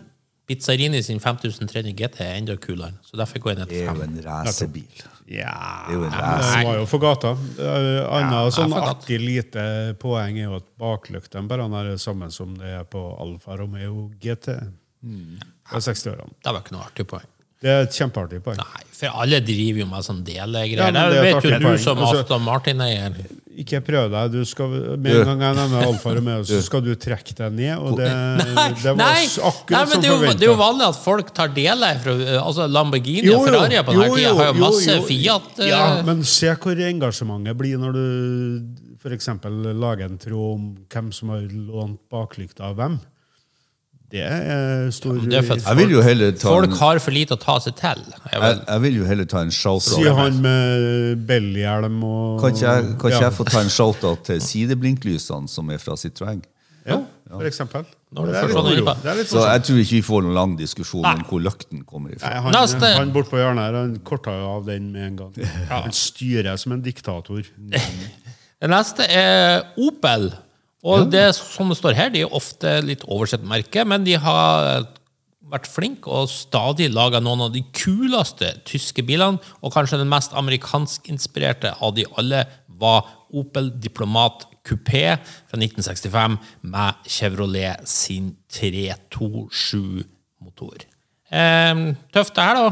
Pizzarini 0.50 0.98
sin 1.06 1.20
5300 1.22 1.92
GT 1.96 2.20
er 2.26 2.34
enda 2.40 2.56
kulere, 2.58 2.96
så 3.06 3.16
derfor 3.16 3.38
går 3.44 3.52
jeg 3.52 3.58
ned 3.60 3.68
Det 3.70 3.76
til 3.78 3.82
er 3.86 3.92
jo 3.94 4.00
fem. 4.00 4.16
en 4.18 4.24
racerbil. 4.26 5.02
Ja, 5.32 5.52
Det 5.86 5.94
er 5.94 5.94
jo 5.94 6.02
en 6.02 6.10
det 6.10 6.18
racer. 6.18 6.64
var 6.66 6.74
jo 6.80 6.86
for 6.90 6.98
gata. 6.98 7.30
Anna 7.62 8.40
Ja, 8.42 8.50
sånn 8.52 8.74
artig 8.74 9.20
lite 9.22 9.62
poeng 10.02 10.36
er 10.42 10.48
jo 10.50 10.56
at 10.58 10.66
baklyktene 10.82 11.46
bare 11.48 11.68
er 11.70 11.92
det 11.92 12.00
samme 12.02 12.28
som 12.34 12.56
det 12.58 12.72
er 12.80 12.84
på 12.90 13.00
Alfa 13.22 13.56
Romeo 13.62 14.10
GT. 14.20 14.58
Det 15.06 15.80
60-årene. 15.86 16.34
Det 16.42 16.52
var 16.52 16.60
ikke 16.60 16.74
noe 16.74 16.84
artig 16.90 17.06
poeng. 17.08 17.28
Det 17.62 17.70
er 17.70 17.84
et 17.86 17.94
kjempeartig 17.94 18.40
poeng. 18.42 18.58
Nei, 18.58 18.82
for 18.98 19.20
alle 19.22 19.38
driver 19.46 19.84
jo 19.84 19.86
med 19.86 20.02
sånn 20.08 20.24
delegreier. 20.26 20.82
Ja, 20.82 20.90
det 20.90 21.04
det 21.12 21.20
et 21.22 21.28
vet 21.28 21.44
jo 21.46 21.58
du 21.58 21.64
poeng. 21.68 21.78
som 21.78 21.98
Altså- 22.02 22.24
Aston 22.24 22.42
Martin-eier. 22.42 23.14
Ikke 23.52 23.82
prøv 23.84 24.06
deg. 24.10 24.30
Du 24.32 24.44
skal, 24.48 24.70
med 24.96 25.12
en 25.12 25.26
gang 25.28 25.40
jeg 25.44 25.56
nevner 25.58 25.82
Alfa 25.86 26.14
Romeo, 26.16 26.40
så 26.48 26.62
skal 26.64 26.80
du 26.80 26.94
trekke 26.96 27.34
deg 27.36 27.52
ned. 27.52 27.74
Og 27.84 27.98
det, 27.98 28.08
det 28.08 28.86
var 28.88 28.96
Nei, 28.96 29.26
nei, 29.26 29.26
akkurat 29.50 29.76
men 29.76 29.92
som 29.92 30.00
det 30.00 30.08
jo, 30.08 30.16
det 30.32 30.46
er 30.46 30.50
jo 30.50 30.56
vanlig 30.56 30.86
at 30.88 30.96
folk 31.04 31.34
tar 31.36 31.48
deler 31.52 32.00
fra 32.00 32.14
altså 32.40 32.66
Lamborghini 32.72 33.28
Jo, 33.28 33.38
og 33.42 33.46
Ferrari 33.50 33.82
på 33.84 33.92
denne 33.92 34.16
tida. 34.16 34.32
Har 34.40 34.46
jo 34.54 34.58
masse 34.62 34.96
jo. 34.96 35.02
Fiat. 35.10 35.50
eh, 35.60 35.68
Ja, 35.68 36.02
men 36.02 36.24
se 36.24 36.48
hvor 36.56 36.80
engasjementet 36.88 37.58
blir 37.60 37.76
når 37.78 37.92
du 37.92 38.06
f.eks. 39.04 39.28
lager 39.84 40.04
en 40.08 40.18
tråd 40.18 40.54
om 40.56 40.66
hvem 40.88 41.12
som 41.12 41.28
har 41.34 41.40
lånt 41.52 42.00
baklykta 42.10 42.70
av 42.70 42.76
hvem. 42.80 43.00
Det 44.12 44.20
er 44.28 44.90
stor 44.92 45.16
det 45.24 45.38
er 45.38 45.56
Jeg 45.56 45.76
vil 45.78 45.94
jo 45.94 46.02
heller 46.04 46.34
ta 46.36 46.50
Folk 46.50 46.68
en, 46.68 46.76
har 46.82 46.98
for 47.00 47.14
lite 47.16 47.32
å 47.32 47.40
ta 47.40 47.54
seg 47.64 47.78
til. 47.78 48.02
Jeg 48.12 48.42
jeg, 48.42 48.58
jeg 48.68 48.82
vil 48.84 48.98
jo 48.98 49.06
heller 49.08 49.28
ta 49.30 49.40
en 49.40 49.52
shout-out. 49.56 49.94
Sier 49.96 50.18
han 50.18 50.36
med 50.44 51.22
bellyhjelm 51.30 52.02
og 52.04 52.42
Kan 52.42 52.52
ikke 52.52 52.66
jeg, 52.66 52.90
kan 53.00 53.08
ikke 53.08 53.14
Ja. 53.16 53.22
jeg 53.30 53.36
få 53.38 53.46
ta 53.48 53.62
en 53.64 53.72
shout-out 53.72 54.26
til 54.28 54.42
sideblinklysene 54.44 55.48
som 55.48 55.72
er 55.72 55.80
fra 55.80 55.96
Citroën? 55.96 56.42
Ja, 56.84 56.98
for 57.30 57.48
eksempel. 57.48 57.86
Det 58.12 58.20
er 58.36 58.74
litt 58.76 59.02
Det 59.02 59.12
er 59.14 59.24
Så 59.24 59.46
jeg 59.46 59.64
tror 59.64 59.80
ikke 59.80 59.96
vi 59.96 60.02
får 60.04 60.22
noen 60.26 60.36
lang 60.36 60.54
diskusjon 60.58 61.02
Nei. 61.06 61.14
om 61.16 61.24
hvor 61.30 61.40
løkten 61.40 61.84
kommer 61.88 62.12
ifra. 62.12 62.28
Nei, 62.28 62.60
han, 62.60 62.86
han 62.98 63.12
bortpå 63.14 63.40
hjørnet 63.40 63.64
her, 63.64 63.78
han 63.80 63.94
korta 64.04 64.34
jo 64.36 64.50
av 64.58 64.66
den 64.68 64.90
med 64.92 65.06
en 65.06 65.16
gang. 65.22 65.52
Han 65.70 65.92
styrer 65.96 66.58
som 66.60 66.76
en 66.76 66.84
diktator. 66.84 67.46
Det 68.62 68.68
neste 68.70 69.02
er 69.10 69.64
Opel. 69.80 70.28
Og 70.82 71.06
det 71.12 71.28
som 71.36 71.68
det 71.70 71.76
står 71.78 71.94
her, 71.94 72.08
de 72.10 72.20
er 72.24 72.34
ofte 72.34 72.80
litt 72.82 73.04
oversett 73.06 73.44
merke, 73.46 73.84
men 73.86 74.02
de 74.06 74.16
har 74.18 74.82
vært 75.52 75.68
flinke 75.68 76.08
og 76.10 76.30
stadig 76.32 76.88
laga 76.92 77.20
noen 77.22 77.40
av 77.46 77.52
de 77.54 77.62
kuleste 77.76 78.52
tyske 78.68 79.02
bilene. 79.06 79.38
Og 79.62 79.72
kanskje 79.74 79.98
den 80.00 80.10
mest 80.10 80.32
amerikanskinspirerte 80.38 81.70
av 81.78 81.90
de 81.98 82.04
alle 82.18 82.40
var 82.82 83.00
Opel 83.32 83.66
Diplomat 83.80 84.46
Coupé 84.66 85.16
fra 85.48 85.56
1965 85.58 86.38
med 86.72 86.92
Chevrolet 87.08 87.88
sin 87.88 88.36
327-motor. 88.52 90.78
Eh, 91.32 91.74
tøft 92.14 92.34
det 92.36 92.44
her, 92.48 92.56
da. 92.58 92.70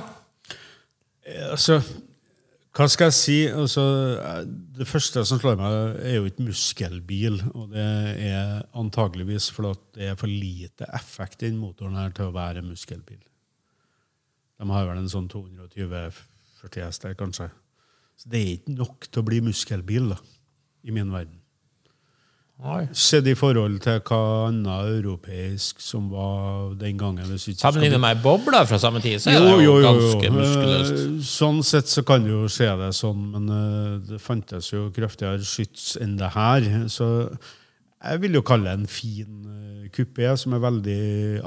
Altså, 1.52 1.74
hva 2.70 2.86
skal 2.86 3.08
jeg 3.08 3.16
si? 3.16 3.38
Altså, 3.50 3.82
eh, 4.22 4.44
det 4.78 4.86
første 4.86 5.24
som 5.26 5.40
slår 5.40 5.56
meg, 5.58 5.96
er 6.06 6.20
jo 6.20 6.28
ikke 6.28 6.46
muskelbil. 6.46 7.40
Og 7.50 7.72
det 7.72 7.86
er 8.30 8.62
antageligvis 8.78 9.48
fordi 9.54 9.72
det 9.96 10.06
er 10.12 10.20
for 10.20 10.30
lite 10.30 10.86
effekt 10.94 11.42
i 11.42 11.50
den 11.50 11.58
motoren 11.58 11.98
her 11.98 12.14
til 12.14 12.30
å 12.30 12.36
være 12.36 12.62
muskelbil. 12.62 13.18
De 14.60 14.68
har 14.70 14.86
vel 14.86 15.00
en 15.00 15.10
sånn 15.10 15.26
220-40 15.32 16.84
hester, 16.84 17.16
kanskje. 17.18 17.48
Så 18.20 18.30
det 18.30 18.38
er 18.38 18.54
ikke 18.58 18.76
nok 18.76 19.08
til 19.08 19.22
å 19.22 19.26
bli 19.26 19.40
muskelbil, 19.42 20.12
da, 20.12 20.20
i 20.86 20.94
min 20.94 21.10
verden. 21.10 21.39
Sett 22.92 23.28
i 23.30 23.34
forhold 23.38 23.78
til 23.84 24.00
hva 24.04 24.20
annet 24.50 24.90
europeisk 24.98 25.80
som 25.80 26.10
var 26.12 26.74
den 26.80 26.98
gangen. 27.00 27.24
Hvis 27.32 27.46
vi 27.48 27.54
ikke 27.56 27.72
skal 27.72 27.96
med 27.96 28.10
ei 28.10 28.18
boble 28.20 28.60
fra 28.68 28.80
samme 28.80 29.00
tid, 29.00 29.16
så 29.22 29.32
er 29.32 29.46
det 29.46 29.54
jo, 29.64 29.78
ganske 29.84 30.32
muskuløst. 30.34 30.98
Eh, 30.98 31.14
Sånn 31.30 31.62
sett 31.64 31.88
så 31.88 32.04
kan 32.06 32.26
du 32.26 32.34
jo 32.34 32.50
se 32.52 32.68
det 32.82 32.90
sånn, 32.96 33.22
men 33.32 33.48
eh, 33.56 33.94
det 34.10 34.20
fantes 34.20 34.68
jo 34.74 34.90
kraftigere 34.96 35.40
skyts 35.46 35.94
enn 36.00 36.18
det 36.20 36.32
her. 36.36 36.68
Så 36.92 37.08
jeg 38.00 38.22
vil 38.22 38.36
jo 38.36 38.44
kalle 38.46 38.68
det 38.68 38.82
en 38.82 38.92
fin 38.92 39.48
eh, 39.48 39.88
kupé, 39.96 40.28
som 40.40 40.54
er 40.56 40.64
veldig 40.64 41.00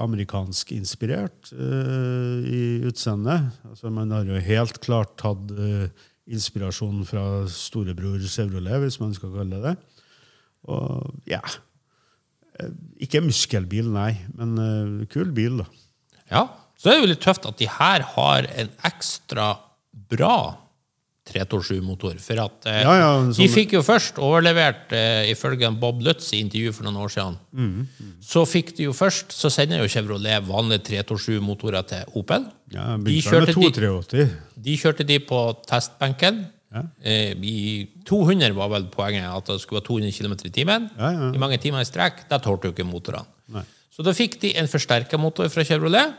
amerikansk 0.03 0.73
inspirert 0.75 1.53
uh, 1.55 2.41
i 2.43 2.81
utseendet. 2.89 3.53
Altså, 3.69 3.93
man 3.93 4.11
har 4.11 4.27
jo 4.27 4.41
helt 4.43 4.81
klart 4.83 5.15
tatt 5.21 5.53
uh, 5.55 5.85
inspirasjon 6.27 7.05
fra 7.07 7.45
storebror 7.51 8.19
Chevrolet, 8.27 8.81
hvis 8.83 8.99
man 8.99 9.15
skal 9.15 9.31
kalle 9.37 9.61
det 9.61 9.71
det. 9.71 9.75
Og 10.71 11.13
ja 11.27 11.41
eh, 11.43 12.71
Ikke 13.03 13.23
muskelbil, 13.23 13.89
nei, 13.91 14.13
men 14.37 14.57
uh, 14.57 15.05
kul 15.11 15.33
bil, 15.35 15.63
da. 15.63 15.69
Ja, 16.31 16.43
så 16.79 16.89
er 16.89 16.97
det 16.97 17.03
jo 17.03 17.11
litt 17.13 17.23
tøft 17.23 17.45
at 17.47 17.59
de 17.59 17.69
her 17.69 18.03
har 18.15 18.47
en 18.59 18.71
ekstra 18.87 19.53
bra 20.11 20.35
327-motor. 21.29 22.17
For 22.19 22.41
at 22.43 22.67
eh, 22.67 22.81
Ja, 22.83 22.95
ja, 22.99 23.11
sånn... 23.29 23.37
de 23.37 23.47
fikk 23.51 23.75
jo 23.77 23.83
først 23.85 24.19
overlevert, 24.21 24.91
eh, 24.95 25.29
ifølge 25.31 25.69
Bob 25.79 26.01
Lutz 26.03 26.33
i 26.35 26.41
intervju 26.43 26.73
for 26.75 26.87
noen 26.87 26.99
år 27.05 27.13
siden, 27.13 27.39
Mm, 27.53 27.85
så 28.23 28.43
fikk 28.49 28.73
de 28.75 28.87
jo 28.87 28.93
først, 28.97 29.31
så 29.31 29.51
sender 29.53 29.83
jo 29.83 29.87
Chevrolet 29.91 30.43
vanlige 30.47 30.81
327-motorer 30.89 31.85
til 31.87 32.17
Opel. 32.19 32.47
Ja, 32.73 32.97
de, 32.97 33.17
kjørte 33.21 33.53
de, 33.53 34.25
de 34.65 34.77
kjørte 34.81 35.05
de 35.07 35.19
på 35.21 35.39
testbenken. 35.69 36.47
Eh, 37.05 37.33
200 38.09 38.55
var 38.57 38.71
vel 38.73 38.87
poenget, 38.93 39.27
at 39.29 39.51
det 39.51 39.59
skulle 39.61 39.81
være 39.81 39.87
200 39.89 40.15
km 40.17 40.33
i 40.49 40.53
timen. 40.55 40.89
Ja, 40.97 41.11
ja. 41.11 41.29
I 41.35 41.41
mange 41.41 41.59
timer 41.61 41.83
i 41.83 41.87
strekk. 41.89 42.25
Da 42.31 42.39
tålte 42.41 42.69
jo 42.69 42.73
ikke 42.75 42.87
motorene. 42.87 43.63
Så 43.93 44.01
da 44.01 44.09
fikk 44.17 44.39
de 44.41 44.55
en 44.57 44.67
forsterka 44.71 45.19
motor 45.21 45.51
fra 45.53 45.61
Chevrolet. 45.67 46.15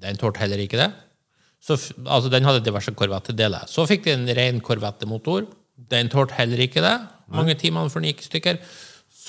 Den 0.00 0.16
tålte 0.16 0.40
heller 0.40 0.62
ikke 0.64 0.78
det. 0.80 0.88
Så, 1.60 1.76
altså, 2.06 2.30
den 2.32 2.46
hadde 2.46 2.62
diverse 2.64 2.94
korvettedeler. 2.96 3.66
Så 3.68 3.84
fikk 3.90 4.04
de 4.06 4.14
en 4.14 4.28
ren 4.38 4.60
korvettemotor. 4.64 5.44
Den 5.90 6.08
tålte 6.08 6.38
heller 6.38 6.62
ikke 6.64 6.80
det. 6.84 6.96
Mange 7.34 7.54
timer 7.60 7.88
før 7.92 8.00
den 8.00 8.12
gikk 8.12 8.22
i 8.24 8.28
stykker. 8.30 8.60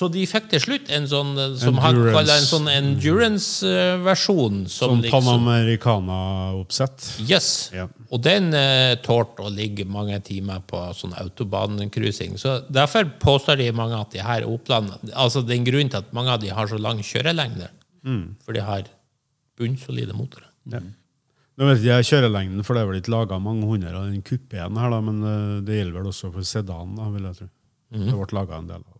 Så 0.00 0.08
de 0.08 0.22
fikk 0.24 0.46
til 0.48 0.62
slutt 0.64 0.88
en 0.96 1.04
sånn 1.10 1.34
eh, 1.36 1.56
som 1.60 1.76
han 1.82 1.92
Endurance. 1.98 2.14
kaller 2.16 2.38
en 2.40 2.46
sånn 2.48 2.68
endurance-versjon. 2.72 4.62
Som 4.70 4.94
Sånn 4.94 5.02
liksom, 5.04 5.26
Panamericana-oppsett. 5.26 7.08
Yes. 7.28 7.48
Ja. 7.74 7.84
Og 8.10 8.22
den 8.24 8.48
eh, 8.56 8.94
tålte 9.04 9.44
å 9.44 9.50
ligge 9.52 9.84
mange 9.88 10.16
timer 10.24 10.62
på 10.66 10.80
sånn 10.96 11.12
autobahncruising. 11.20 12.38
Så 12.40 12.60
derfor 12.72 13.10
påstår 13.20 13.60
de 13.60 13.70
mange 13.76 13.98
at 14.00 14.10
de 14.14 14.22
her 14.24 14.46
Opland 14.48 14.90
Altså 15.12 15.42
den 15.46 15.64
grunnen 15.66 15.90
til 15.92 16.00
at 16.00 16.12
mange 16.16 16.32
av 16.32 16.40
de 16.42 16.48
har 16.54 16.66
så 16.70 16.78
lang 16.80 17.02
kjørelengde, 17.04 17.68
Mm. 18.00 18.36
for 18.40 18.56
de 18.56 18.60
har 18.64 18.86
bunnsolide 19.60 20.14
motorer. 20.16 20.46
Ja. 20.72 20.78
Nå 20.80 21.66
vet 21.68 21.82
jeg 21.84 22.06
kjørelengden, 22.08 22.62
for 22.64 22.72
det 22.72 22.80
er 22.80 22.86
vel 22.88 23.00
ikke 23.02 23.12
laga 23.12 23.36
mange 23.38 23.66
hundre 23.68 23.92
av 23.92 24.06
den 24.08 24.22
kupeen 24.24 24.78
her, 24.80 24.88
da, 24.94 25.00
men 25.04 25.18
eh, 25.20 25.60
det 25.66 25.76
gjelder 25.76 25.98
vel 25.98 26.08
også 26.08 26.30
for 26.32 26.40
sedanen, 26.48 26.96
vil 27.12 27.26
jeg 27.28 27.36
tro. 27.42 27.48
Mm. 27.92 28.06
Det 28.06 28.14
ble 28.16 28.38
laga 28.38 28.56
en 28.62 28.70
del 28.70 28.80
av 28.80 28.88
det. 28.96 28.99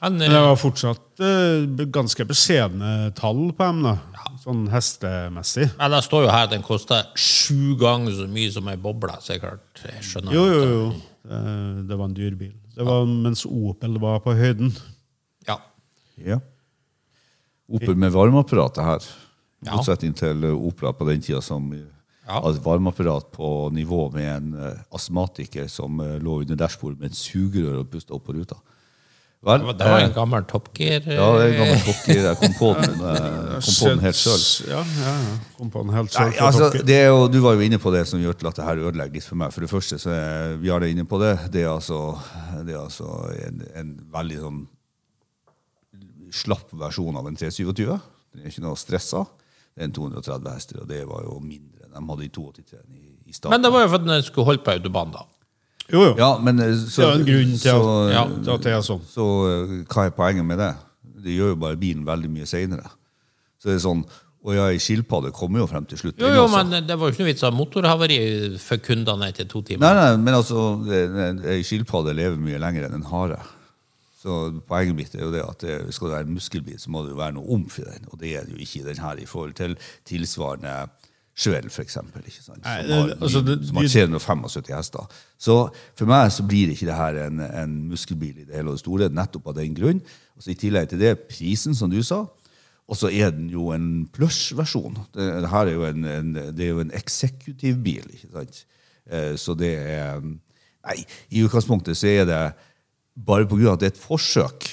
Men, 0.00 0.18
Men 0.20 0.30
det 0.30 0.38
eh, 0.38 0.46
var 0.46 0.58
fortsatt 0.60 1.22
uh, 1.24 1.86
ganske 1.90 2.24
beskjedne 2.28 3.10
tall 3.18 3.48
på 3.50 3.66
dem, 3.66 3.80
da. 3.82 3.96
Sånn 4.38 4.68
hestemessig. 4.70 5.66
men 5.74 5.90
det 5.90 6.02
står 6.06 6.28
jo 6.28 6.30
her 6.30 6.46
at 6.46 6.52
den 6.52 6.62
koster 6.62 7.08
sju 7.18 7.74
ganger 7.80 8.14
så 8.14 8.28
mye 8.30 8.52
som 8.54 8.68
ei 8.70 8.76
boble. 8.78 9.16
Så 9.24 9.34
jeg 9.34 9.42
klart, 9.42 9.82
jeg 9.82 10.04
skjønner 10.06 10.36
Jo, 10.36 10.44
jo, 10.46 10.60
jo. 10.70 10.84
Det, 11.26 11.40
det 11.90 11.98
var 11.98 12.06
en 12.06 12.14
dyr 12.14 12.36
bil. 12.38 12.54
Det 12.76 12.86
var 12.86 13.08
mens 13.10 13.42
Opel 13.48 13.98
var 13.98 14.22
på 14.22 14.36
høyden. 14.38 14.70
Ja. 15.48 15.58
Ja. 16.22 16.38
Opel 17.68 17.98
med 17.98 18.14
varmeapparatet 18.14 18.84
her. 18.86 19.08
I 19.58 19.66
Ja. 19.66 19.74
motsetning 19.74 20.14
til 20.14 20.44
Opla 20.54 20.92
Opel 20.92 20.98
på 21.00 21.10
den 21.10 21.20
tida 21.26 21.40
som 21.42 21.72
eh, 21.74 21.82
Ja. 22.28 22.38
et 22.48 22.62
varmeapparat 22.64 23.32
på 23.34 23.72
nivå 23.74 24.12
med 24.14 24.28
en 24.36 24.54
eh, 24.54 24.78
astmatiker 24.94 25.66
som 25.66 25.98
eh, 26.00 26.20
lå 26.22 26.40
under 26.44 26.54
dashbordet 26.54 27.00
med 27.00 27.10
et 27.10 27.16
sugerør 27.18 27.80
og 27.82 27.90
pusta 27.90 28.14
opp 28.14 28.24
på 28.28 28.36
ruta. 28.38 28.54
Vel, 29.46 29.60
Det 29.60 29.86
var- 29.86 30.00
en 30.02 30.08
eh, 30.10 30.14
gammel 30.14 30.44
Top 30.50 30.68
Gear. 30.74 31.00
eh, 31.06 31.14
ja, 31.14 31.26
det 31.38 31.44
er 31.44 31.52
en 31.52 31.58
gammel 31.60 31.82
kokker. 31.86 32.16
Jeg 32.24 32.36
kom 32.40 32.54
på 32.58 32.70
den, 32.82 32.94
eh, 33.10 33.60
kom 33.62 33.74
på 33.78 33.88
den 33.92 34.00
helt 34.02 34.16
sjøl. 34.18 34.42
Ja, 34.68 34.80
ja, 34.82 35.12
ja. 35.28 35.36
Kom 35.58 35.70
på 35.70 35.82
den 35.84 35.92
helt 35.94 36.18
Nei, 36.18 36.32
altså, 36.42 36.70
jo, 36.74 37.28
du 37.28 37.38
var 37.44 37.54
jo 37.54 37.60
inne 37.60 37.78
på 37.78 37.92
det 37.94 38.02
som 38.10 38.18
gjør 38.18 38.34
til 38.40 38.48
at 38.50 38.56
det 38.58 38.64
her 38.66 38.82
ødelegger 38.88 39.14
litt 39.14 39.28
for 39.28 39.36
meg. 39.38 39.52
For 39.54 39.60
det 39.62 39.70
første 39.70 39.98
så 40.02 40.10
er 40.10 40.56
vi 40.58 40.72
alle 40.74 40.90
inne 40.90 41.06
på 41.06 41.20
det. 41.22 41.36
Det 41.54 41.62
er 41.62 41.70
altså, 41.70 42.00
det 42.66 42.74
er 42.74 42.82
altså 42.82 43.06
en, 43.46 43.62
en 43.78 43.94
veldig 44.10 44.40
sånn 44.42 44.58
slapp 46.34 46.74
versjon 46.76 47.16
av 47.16 47.26
en 47.30 47.36
327. 47.38 47.86
Den 48.34 48.42
er 48.42 48.50
ikke 48.50 48.64
noe 48.66 48.76
stressa. 48.76 49.22
Det 49.74 49.84
er 49.84 49.88
en 49.88 49.94
230 49.96 50.50
hester, 50.54 50.82
og 50.82 50.88
det 50.90 51.04
var 51.08 51.22
jo 51.24 51.38
mindre 51.40 51.86
enn 51.86 51.94
de 51.94 52.10
hadde 52.10 52.26
i 52.26 52.30
82 52.34 52.74
i, 52.90 53.04
i 53.30 53.32
starten. 53.32 53.54
Men 53.54 53.62
det 53.64 53.70
var 53.72 53.86
jo 53.86 53.90
for 53.94 54.00
at 54.02 54.06
den 54.10 54.22
skulle 54.26 54.50
holde 54.50 54.64
på 54.66 54.74
autobahn, 54.74 55.14
da. 55.14 55.22
Jo, 55.88 56.04
jo. 56.10 56.14
Ja, 56.20 56.30
men 56.44 56.60
eh, 56.60 56.74
så, 56.76 57.02
Det 57.02 57.08
er 57.08 57.18
en 57.18 57.26
grunn 57.28 57.58
til 57.58 57.74
at, 57.74 58.12
ja, 58.12 58.24
til 58.28 58.54
at 58.54 58.64
det 58.66 58.72
er 58.76 58.86
sånn. 58.86 59.04
Så 59.08 59.26
eh, 59.48 59.76
hva 59.88 60.06
er 60.08 60.16
poenget 60.16 60.46
med 60.46 60.60
det? 60.60 60.72
Det 61.24 61.34
gjør 61.34 61.54
jo 61.54 61.60
bare 61.64 61.78
bilen 61.80 62.06
veldig 62.06 62.30
mye 62.32 62.48
seinere. 62.48 62.90
Så 63.58 63.70
det 63.70 63.78
er 63.78 63.86
sånn 63.86 64.04
og 64.48 64.54
ja, 64.54 64.68
ei 64.70 64.78
skilpadde 64.80 65.32
kommer 65.34 65.60
jo 65.60 65.66
frem 65.68 65.86
til 65.90 65.98
slutt. 65.98 66.20
Jo, 66.22 66.28
jo, 66.30 66.44
altså. 66.46 66.60
men 66.62 66.86
det 66.86 66.94
var 66.96 67.08
jo 67.08 67.14
ikke 67.14 67.24
noe 67.24 67.28
vits 67.32 67.44
av 67.44 67.56
motorhavari 67.58 68.18
for 68.62 68.80
kundene 68.80 69.28
etter 69.32 69.48
to 69.50 69.64
timer. 69.66 69.82
Nei, 69.82 69.90
nei, 69.98 70.20
men 70.22 70.36
altså, 70.38 70.62
ei 71.50 71.64
skilpadde 71.66 72.14
lever 72.16 72.38
mye 72.40 72.60
lenger 72.62 72.86
enn 72.86 73.00
en 73.00 73.08
hare. 73.10 73.40
Så 74.18 74.38
poenget 74.70 74.96
mitt 74.98 75.16
er 75.18 75.26
jo 75.26 75.32
det 75.34 75.42
at 75.42 75.66
det, 75.66 75.74
skal 75.94 76.08
det 76.08 76.16
være 76.16 76.28
en 76.28 76.38
muskelbil, 76.38 76.78
så 76.80 76.90
må 76.94 77.02
det 77.04 77.12
jo 77.12 77.20
være 77.20 77.36
noe 77.36 77.50
omf 77.58 77.80
i 77.82 77.86
den. 77.86 78.08
Og 78.12 78.22
det 78.22 78.32
er 78.38 78.46
det 78.46 78.54
jo 78.54 78.62
ikke 78.62 78.80
i 78.80 78.86
den 78.88 79.02
her 79.02 79.20
i 79.20 79.28
forhold 79.30 79.58
til 79.58 79.76
tilsvarende 80.08 80.78
Ikke 82.26 82.42
sant? 82.42 82.64
Som, 82.64 82.90
har, 82.90 83.12
altså, 83.22 83.42
det- 83.46 83.58
som 83.68 83.76
har 83.78 83.86
375 83.92 84.74
hester. 84.74 85.06
Så 85.38 85.56
for 85.94 86.06
meg 86.10 86.32
så 86.34 86.42
blir 86.48 86.72
ikke 86.74 86.88
det 86.88 86.96
her 86.98 87.20
en, 87.26 87.40
en 87.40 87.76
muskelbil 87.92 88.40
i 88.42 88.44
det 88.48 88.56
hele 88.58 88.72
og 88.72 88.78
det 88.78 88.82
store, 88.82 89.08
nettopp 89.14 89.46
av 89.52 89.54
den 89.60 89.76
grunn. 89.78 90.00
Og 90.36 90.42
så 90.42 90.50
I 90.50 90.58
tillegg 90.58 90.88
til 90.90 90.98
det, 91.02 91.14
prisen, 91.30 91.74
som 91.78 91.90
du 91.90 92.00
sa. 92.02 92.24
Og 92.88 92.96
så 92.96 93.10
er 93.12 93.30
den 93.36 93.50
jo 93.52 93.68
en 93.74 94.06
plush-versjon. 94.16 94.94
Det, 95.14 95.26
det 95.44 95.50
her 95.52 95.66
er 95.68 95.74
jo 95.76 95.84
en, 95.84 96.04
en, 96.08 96.34
det 96.56 96.64
er 96.64 96.72
jo 96.72 96.80
en 96.80 96.90
eksekutivbil. 96.96 98.06
ikke 98.16 98.30
sant? 98.32 98.64
Eh, 99.10 99.34
Så 99.36 99.54
det 99.58 99.74
er 99.78 100.20
Nei, 100.88 101.02
i 101.34 101.42
utgangspunktet 101.44 101.98
så 101.98 102.06
er 102.08 102.24
det 102.24 102.42
bare 103.26 103.44
av 103.44 103.72
at 103.74 103.80
det 103.82 103.88
er 103.90 103.92
et 103.92 103.98
forsøk, 104.00 104.64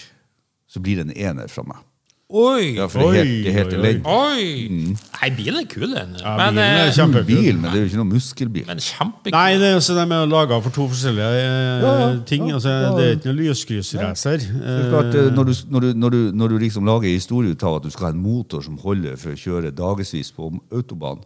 så 0.70 0.80
blir 0.80 1.02
det 1.02 1.10
en 1.10 1.18
ener 1.32 1.48
fra 1.52 1.64
meg. 1.68 1.82
Oi! 2.26 2.74
Ja, 2.74 2.88
for 2.90 3.04
det 3.14 3.20
er 3.20 3.28
helt, 3.28 3.46
det 3.46 3.52
er 3.52 3.58
helt 3.60 3.74
Oi, 3.76 3.78
oi, 3.78 3.86
oi. 3.86 3.90
elendig. 3.92 4.06
Oi! 4.10 4.96
Nei, 5.22 5.28
bilen 5.38 5.60
er 5.60 5.68
kul, 5.70 5.92
den. 5.92 6.16
Ja, 6.18 6.32
men, 6.40 6.56
bilen 6.56 6.62
er 6.66 6.88
eh, 6.88 6.96
kjempekul. 6.96 7.28
Bil, 7.28 7.60
men 7.60 7.68
det 7.70 7.78
er 7.78 7.84
jo 7.84 7.90
ikke 7.92 8.00
noe 8.00 8.10
muskelbil. 8.10 8.64
men 8.66 8.82
kjempekul. 8.82 9.36
Nei, 9.36 9.52
det 9.62 9.68
er 9.70 9.78
også 9.78 9.98
de 10.00 10.06
er 10.18 10.32
laga 10.32 10.58
for 10.66 10.74
to 10.74 10.88
forskjellige 10.90 11.28
eh, 11.44 12.18
ting. 12.26 12.48
Altså, 12.50 12.74
Det 12.98 13.06
er 13.06 13.14
ikke 13.20 13.30
noen 13.30 13.42
lyskryssracer. 13.44 14.42
Det 14.42 14.74
er 14.74 14.90
klart, 14.90 15.14
eh, 15.22 15.30
når, 15.38 15.52
du, 15.52 15.54
når, 15.70 15.86
du, 15.86 15.92
når, 16.02 16.18
du, 16.18 16.20
når 16.42 16.56
du 16.56 16.58
liksom 16.66 16.90
lager 16.90 17.12
en 17.12 17.20
historie 17.20 17.54
ut 17.54 17.68
av 17.70 17.78
at 17.78 17.86
du 17.86 17.94
skal 17.94 18.10
ha 18.10 18.14
en 18.18 18.24
motor 18.26 18.66
som 18.66 18.82
holder 18.82 19.22
for 19.22 19.38
å 19.38 19.42
kjøre 19.46 19.76
dagevis 19.78 20.34
på 20.34 20.50
autobahn, 20.74 21.22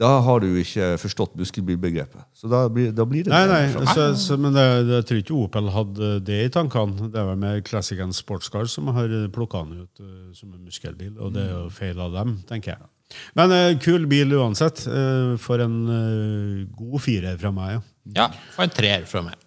da 0.00 0.10
har 0.24 0.40
du 0.40 0.48
ikke 0.56 0.94
forstått 1.00 1.34
muskelbilbegrepet. 1.36 2.22
Så 2.36 2.48
da 2.48 2.62
blir, 2.72 2.88
da 2.96 3.04
blir 3.08 3.26
det 3.26 3.34
Nei, 3.34 3.42
nei, 3.50 3.84
så, 3.92 4.06
så, 4.16 4.38
men 4.40 4.54
det, 4.56 4.64
det, 4.88 5.00
jeg 5.02 5.08
tror 5.10 5.20
ikke 5.20 5.40
Opel 5.42 5.68
hadde 5.74 6.12
det 6.24 6.38
i 6.46 6.52
tankene. 6.54 7.10
Det 7.12 7.20
er 7.20 7.28
vel 7.28 7.42
med 7.42 7.66
Classic 7.68 8.00
and 8.00 8.16
Sportscar 8.16 8.70
som 8.70 8.88
har 8.96 9.12
plukka 9.34 9.60
den 9.66 9.84
ut 9.84 10.00
eh, 10.00 10.32
som 10.36 10.54
en 10.54 10.64
muskelbil, 10.64 11.12
og 11.20 11.36
det 11.36 11.44
er 11.44 11.52
jo 11.52 11.68
feil 11.74 12.00
av 12.00 12.16
dem, 12.16 12.38
tenker 12.48 12.74
jeg. 12.74 12.90
Men 13.38 13.52
uh, 13.52 13.76
kul 13.82 14.06
bil 14.10 14.32
uansett. 14.38 14.84
Uh, 14.86 15.36
for 15.42 15.62
en 15.62 15.78
uh, 15.90 16.66
god 16.78 17.04
firer 17.04 17.38
fra 17.40 17.52
meg, 17.54 17.76
ja. 17.76 17.86
Ja, 18.16 18.26
for 18.54 18.64
en 18.64 18.74
treer 18.74 19.06
fra 19.10 19.24
meg. 19.26 19.38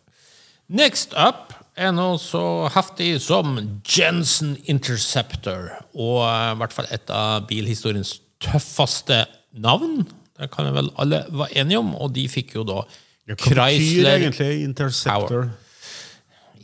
Next 0.73 1.15
up 1.17 1.55
er 1.73 1.93
noe 1.95 2.19
så 2.21 2.69
heftig 2.73 3.15
som 3.23 3.55
Jensen 3.81 4.55
Interceptor. 4.69 5.71
Og 5.97 6.21
i 6.21 6.57
hvert 6.61 6.75
fall 6.75 6.89
et 6.93 7.09
av 7.13 7.47
bilhistoriens 7.49 8.19
tøffeste 8.43 9.23
navn. 9.53 10.03
Det 10.39 10.49
kan 10.51 10.69
vel 10.73 10.89
alle 10.97 11.23
være 11.29 11.57
enige 11.61 11.79
om. 11.79 11.91
Og 11.95 12.13
de 12.15 12.27
fikk 12.31 12.55
jo 12.57 12.63
da 12.65 12.79
Hva 12.83 13.35
betyr 13.35 13.53
Chrysler 13.53 14.15
egentlig 14.17 14.63
Interceptor? 14.63 15.51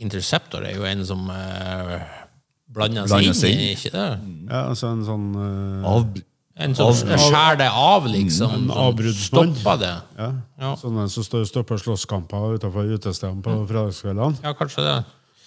Interceptor 0.00 0.64
er 0.64 0.74
jo 0.78 0.86
en 0.88 1.04
som 1.06 1.28
uh, 1.28 2.00
blander 2.72 3.06
seg 3.10 3.28
inn 3.28 3.36
i, 3.36 3.52
inn. 3.52 3.62
ikke 3.76 3.92
det? 3.94 4.08
Ja, 4.48 4.62
altså 4.70 4.90
en 4.94 5.02
sånn 5.06 5.26
uh, 5.36 5.88
Av, 5.90 6.06
En 6.60 6.74
som 6.76 6.92
skjærer 6.96 7.56
det 7.62 7.68
av, 7.72 8.08
liksom. 8.10 8.50
En 8.56 8.66
som 8.68 8.82
avbruddsmann. 8.88 9.54
Stopper 9.56 9.78
det. 9.80 9.92
ja, 10.18 10.30
Ja. 10.60 10.72
Sånne 10.80 11.06
som 11.12 11.24
stopper 11.48 11.80
slåsskamper 11.80 12.58
utenfor 12.58 12.90
utestedene 12.96 13.40
på 13.44 13.54
fredagskveldene. 13.70 14.40
Ja, 14.44 14.52
kanskje 14.58 14.84
det. 14.84 14.96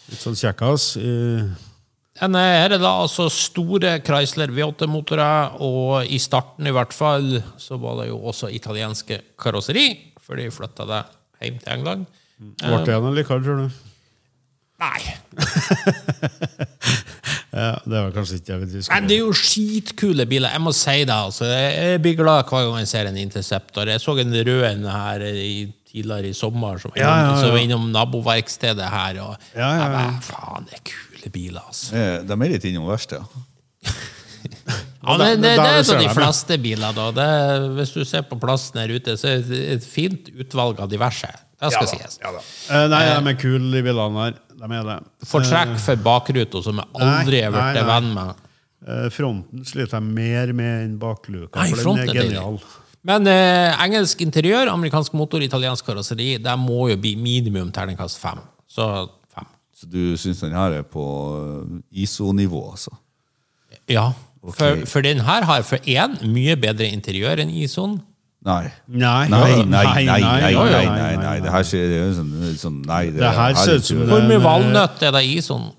Litt 0.09 0.23
sånn 0.23 0.37
kjekkas. 0.39 0.87
i- 0.97 1.72
her 2.21 2.69
er 2.69 2.77
det 2.77 2.85
altså 2.85 3.25
store 3.33 3.95
Chrysler 4.05 4.51
V8-motorer, 4.53 5.55
og 5.65 6.05
i 6.05 6.19
starten 6.21 6.67
i 6.69 6.73
hvert 6.75 6.93
fall 6.93 7.39
så 7.57 7.79
var 7.81 8.01
det 8.03 8.09
jo 8.11 8.19
også 8.29 8.51
italienske 8.53 9.21
karosseri, 9.41 9.87
for 10.21 10.37
de 10.37 10.51
flytta 10.53 10.85
det 10.89 11.01
hjem 11.41 11.57
til 11.63 11.73
England. 11.77 12.05
Ble 12.61 12.83
det 12.85 12.99
noe 13.01 13.15
likere, 13.17 13.41
tror 13.43 13.63
du? 13.63 13.69
Nei. 14.83 15.01
Ja, 17.53 17.75
det 17.85 17.93
var 17.93 18.09
kanskje 18.15 18.39
ikke 18.39 18.49
jeg 18.49 18.61
vil 18.63 18.85
Men 18.89 19.07
det 19.09 19.13
er 19.13 19.19
jo 19.21 19.33
skitkule 19.37 20.25
biler. 20.25 20.55
Jeg 20.55 20.61
må 20.65 20.71
si 20.73 21.03
det. 21.05 21.13
altså. 21.13 21.45
Jeg 21.45 22.01
blir 22.01 22.15
glad 22.17 22.49
hver 22.49 22.65
gang 22.65 22.79
jeg 22.81 22.89
ser 22.89 23.09
en 23.11 23.19
Interceptor. 23.21 23.91
Jeg 23.93 24.01
så 24.01 24.15
en 24.17 24.33
rød 24.33 24.63
en 24.71 24.87
her 24.89 25.21
i, 25.29 25.67
tidligere 25.91 26.31
i 26.31 26.33
sommer 26.33 26.81
som, 26.81 26.91
Ja, 26.97 27.05
ja, 27.05 27.27
ja. 27.29 27.35
som 27.41 27.53
var 27.53 27.61
innom 27.61 27.91
naboverkstedet 27.93 28.89
her. 28.89 29.21
Og, 29.21 29.35
Ja, 29.53 29.69
ja, 29.69 29.69
ja. 29.69 29.83
Jeg 29.83 29.91
bare, 29.93 30.21
faen, 30.25 30.65
det 30.65 30.79
er 30.79 30.81
kule 31.23 31.31
biler, 31.33 31.63
altså. 31.67 31.95
Eh, 31.95 32.19
De 32.27 32.33
er 32.37 32.53
litt 32.53 32.65
innom 32.69 32.87
verkstedet. 32.91 33.43
Ja, 35.03 35.17
det, 35.19 35.25
det, 35.43 35.49
det 35.59 35.63
er 35.67 35.81
ser 35.81 35.87
sånn 35.87 35.99
de 36.03 36.11
fleste 36.15 36.55
biler, 36.63 36.93
da. 36.95 37.09
Det, 37.15 37.25
hvis 37.77 37.91
du 37.95 38.03
ser 38.07 38.23
på 38.27 38.37
plassen 38.39 38.79
her 38.79 38.91
ute, 38.95 39.15
så 39.19 39.33
er 39.33 39.41
det 39.47 39.59
et 39.77 39.87
fint 39.87 40.29
utvalg 40.39 40.79
av 40.83 40.87
diverse. 40.91 41.27
Det 41.63 41.71
skal 41.75 41.89
sies. 41.91 42.15
Ja, 42.23 42.31
da. 42.35 42.39
Eh, 42.71 42.85
nei, 42.91 43.01
de 43.11 43.31
er 43.33 43.37
kule, 43.39 43.67
de 43.71 43.81
bilene 43.85 44.29
der. 44.29 44.37
De 44.63 44.69
er 44.79 44.87
det. 44.87 44.95
Fortrekk 45.27 45.73
for 45.83 45.99
bakruta, 46.05 46.61
som 46.63 46.79
jeg 46.79 46.87
aldri 47.03 47.41
har 47.43 47.51
Nei, 47.51 47.59
blitt 47.73 47.81
nei, 47.81 47.87
venn 47.89 48.09
med. 48.15 48.41
Eh, 48.83 49.09
fronten 49.15 49.67
sliter 49.67 49.99
jeg 49.99 50.07
mer 50.15 50.53
med 50.55 50.85
enn 50.85 50.95
bakluka, 51.01 51.55
Nei, 51.59 51.69
for 51.71 51.79
den 51.79 51.83
fronten 51.83 52.03
er 52.03 52.11
er 52.13 52.19
deilig. 52.19 52.37
genial. 52.37 52.61
Men 53.03 53.27
eh, 53.27 53.83
engelsk 53.83 54.23
interiør, 54.23 54.71
amerikansk 54.71 55.15
motor, 55.19 55.43
italiensk 55.43 55.87
karosseri, 55.87 56.37
det 56.43 56.55
må 56.59 56.85
jo 56.93 56.99
bli 57.03 57.15
minimum 57.19 57.71
terningkast 57.75 58.19
fem. 58.23 58.39
Så. 58.71 58.87
Så 59.83 59.89
du 59.91 60.15
syns 60.19 60.39
den 60.39 60.55
her 60.55 60.79
er 60.79 60.85
på 60.87 61.03
eh, 61.35 62.03
ISO-nivå, 62.05 62.61
altså? 62.71 62.93
Ja. 63.91 64.13
Okay. 64.43 64.55
For, 64.55 64.85
for 64.95 65.03
den 65.03 65.19
her 65.27 65.43
har 65.47 65.63
for 65.67 65.83
én 65.87 66.15
mye 66.31 66.55
bedre 66.59 66.87
interiør 66.91 67.43
enn 67.43 67.51
Ison. 67.51 67.97
Nei. 68.43 68.71
Nei, 68.87 69.27
Nei, 69.31 69.51
nei, 69.63 70.03
nei, 70.03 70.17
nei, 70.59 71.11
nei, 71.15 71.35
Det 71.39 71.51
her 71.51 71.63
ser 71.63 71.93
ut 72.09 72.15
som 72.17 72.31
sånn, 72.33 72.57
sånn 72.59 72.81
Nei. 72.89 73.05
Det 73.15 73.29
her 73.37 73.53
ser 73.55 73.79
ut 73.79 73.87
som 73.87 74.01
Hvor 74.09 74.25
mye 74.27 74.41
valnøtt 74.43 75.05
er 75.07 75.13
det 75.15 75.21
i 75.29 75.37
Ison? 75.39 75.69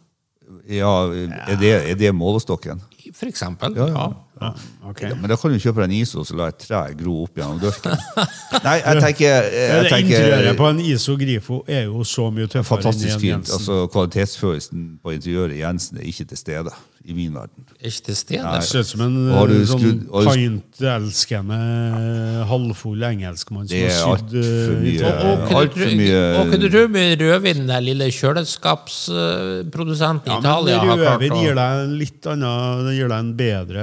Ja, 0.71 0.93
er 1.13 1.57
det, 1.61 1.73
er 1.91 1.99
det 2.01 2.15
målestokken? 2.17 2.81
For 3.15 3.29
eksempel. 3.29 3.75
Ja, 3.77 3.87
Ja, 3.89 4.07
ja. 4.07 4.13
Ja, 4.41 4.51
ok. 4.89 5.01
Ja, 5.03 5.15
men 5.15 5.31
da 5.31 5.37
kan 5.39 5.53
du 5.53 5.61
kjøpe 5.63 5.85
deg 5.85 5.93
en 5.93 5.97
ISO 6.01 6.23
og 6.23 6.27
så 6.27 6.35
la 6.37 6.49
et 6.51 6.59
tre 6.59 6.81
gro 6.99 7.21
opp 7.23 7.37
gjennom 7.39 7.61
dørken. 7.63 7.95
Nei, 8.67 8.75
jeg 8.81 9.03
tenker, 9.05 9.47
jeg 9.55 9.85
Det 9.85 10.01
Interiøret 10.03 10.59
på 10.59 10.71
en 10.73 10.81
ISO 10.83 11.15
Grifo 11.21 11.61
er 11.71 11.85
jo 11.87 12.03
så 12.09 12.27
mye 12.35 12.49
tøffere 12.51 12.83
Fantastisk 12.83 13.13
enn 13.13 13.13
i 13.13 13.15
en 13.15 13.23
fint. 13.23 13.31
Jensen. 13.31 13.55
Altså, 13.61 13.79
kvalitetsfølelsen 13.95 14.89
på 15.05 15.15
interiøret 15.15 15.55
i 15.55 15.63
Jensen 15.63 16.01
er 16.03 16.09
ikke 16.11 16.27
til 16.33 16.41
stede 16.41 16.75
i 17.05 17.13
min 17.13 17.35
verden. 17.37 17.67
Ikke 17.85 18.01
til 18.07 18.17
stede. 18.17 18.41
Det 18.49 18.65
ser 18.65 18.81
ut 18.81 18.89
som 18.89 19.01
en 19.05 19.17
Har 19.35 19.45
du 19.51 19.55
eh, 19.59 19.67
sånn 19.69 19.83
pint-elskende, 20.25 21.59
halvfull 22.49 23.03
engelskmann 23.11 23.67
som 23.69 23.75
Det 23.75 23.83
har 23.93 23.99
sydd 23.99 24.09
alt 24.09 24.31
for 24.33 24.73
eh, 24.73 24.81
mye. 24.81 25.05
Og, 25.05 25.13
kunne 25.53 25.77
du, 25.77 25.85
mye- 26.01 26.73
tro 26.73 26.85
med 26.95 27.21
rødvin, 27.21 27.61
den 27.69 27.85
lille 27.91 28.07
kjøleskapsprodusenten 28.19 30.29
i 30.31 30.33
Ja, 30.33 30.39
Italia 30.41 30.81
har 30.81 30.87
klart 30.97 31.21
rødvin 31.21 31.37
gir 31.43 31.53
deg 31.61 31.71
en 31.85 31.93
litt 32.01 32.23
annen 32.33 32.89
Det 32.89 32.95
gir 32.97 33.09
deg 33.13 33.19
en 33.19 33.33
bedre 33.45 33.83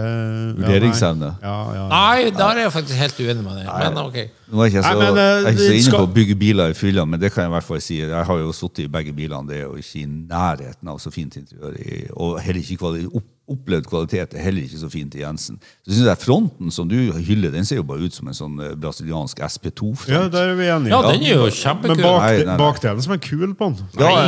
Vurderingsevne. 0.58 1.30
Ja, 1.46 1.58
ja. 1.78 1.86
Nei, 1.94 2.18
der 2.36 2.54
er 2.58 2.62
jeg 2.66 2.74
faktisk 2.80 2.98
helt 3.06 3.18
uenig 3.22 3.44
med 3.46 3.54
deg. 3.62 3.66
Men 3.70 3.94
ok. 4.08 4.18
Nå 4.52 4.60
er 4.62 4.70
jeg 4.70 4.74
ikke 4.76 4.84
så, 4.84 4.94
Nei, 5.00 5.06
men, 5.06 5.18
eh, 5.18 5.28
jeg 5.32 5.46
er 5.46 5.52
ikke 5.52 5.66
så 5.66 5.74
inne 5.74 5.84
skal- 5.88 6.00
på 6.06 6.08
å 6.10 6.14
bygge 6.14 6.36
biler 6.40 6.70
i 6.70 6.74
fylla, 6.74 7.06
men 7.08 7.20
det 7.20 7.32
kan 7.34 7.44
jeg 7.46 7.52
i 7.52 7.54
hvert 7.56 7.64
fall 7.64 7.80
si. 7.82 8.00
Jeg 8.02 8.26
har 8.26 8.38
jo 8.38 8.52
sittet 8.52 8.84
i 8.84 8.88
begge 8.88 9.14
bilene. 9.16 9.48
Det 9.48 9.58
er 9.58 9.62
jo 9.70 9.76
ikke 9.80 10.02
i 10.04 10.06
nærheten 10.08 10.88
av 10.92 10.98
så 11.00 11.12
fint 11.12 11.38
interiør. 11.40 12.12
Og 12.18 12.40
heller 12.42 12.60
ikke 12.62 12.78
kvalitet, 12.78 13.22
opplevd 13.52 13.86
kvalitet 13.88 14.34
er 14.36 14.44
heller 14.46 14.62
ikke 14.64 14.80
så 14.80 14.90
fint 14.92 15.16
i 15.16 15.20
Jensen. 15.24 15.58
Så 15.88 15.92
synes 15.96 16.08
jeg 16.08 16.18
Fronten 16.20 16.72
som 16.72 16.88
du 16.88 16.96
hyller, 17.12 17.52
den 17.52 17.66
ser 17.66 17.78
jo 17.78 17.84
bare 17.84 18.00
ut 18.06 18.14
som 18.14 18.28
en 18.28 18.34
sånn 18.34 18.60
eh, 18.64 18.76
brasiliansk 18.76 19.40
SP2-front. 19.40 20.08
ja, 20.08 20.28
der 20.30 20.52
er 20.52 20.56
vi 20.56 20.64
enige. 20.72 20.90
Ja, 20.90 21.02
den 21.02 21.22
er 21.24 21.34
jo 21.36 21.44
Men 21.44 21.52
kjempekul. 21.52 22.02
bak, 22.02 22.22
Nei, 22.22 22.38
nei, 22.38 22.46
nei. 22.46 22.58
bakdelen 22.58 23.02
som 23.02 23.14
er 23.14 23.18
kul 23.18 23.54
på 23.56 23.66
den. 23.76 23.88
Ja, 24.00 24.10
ja, 24.10 24.28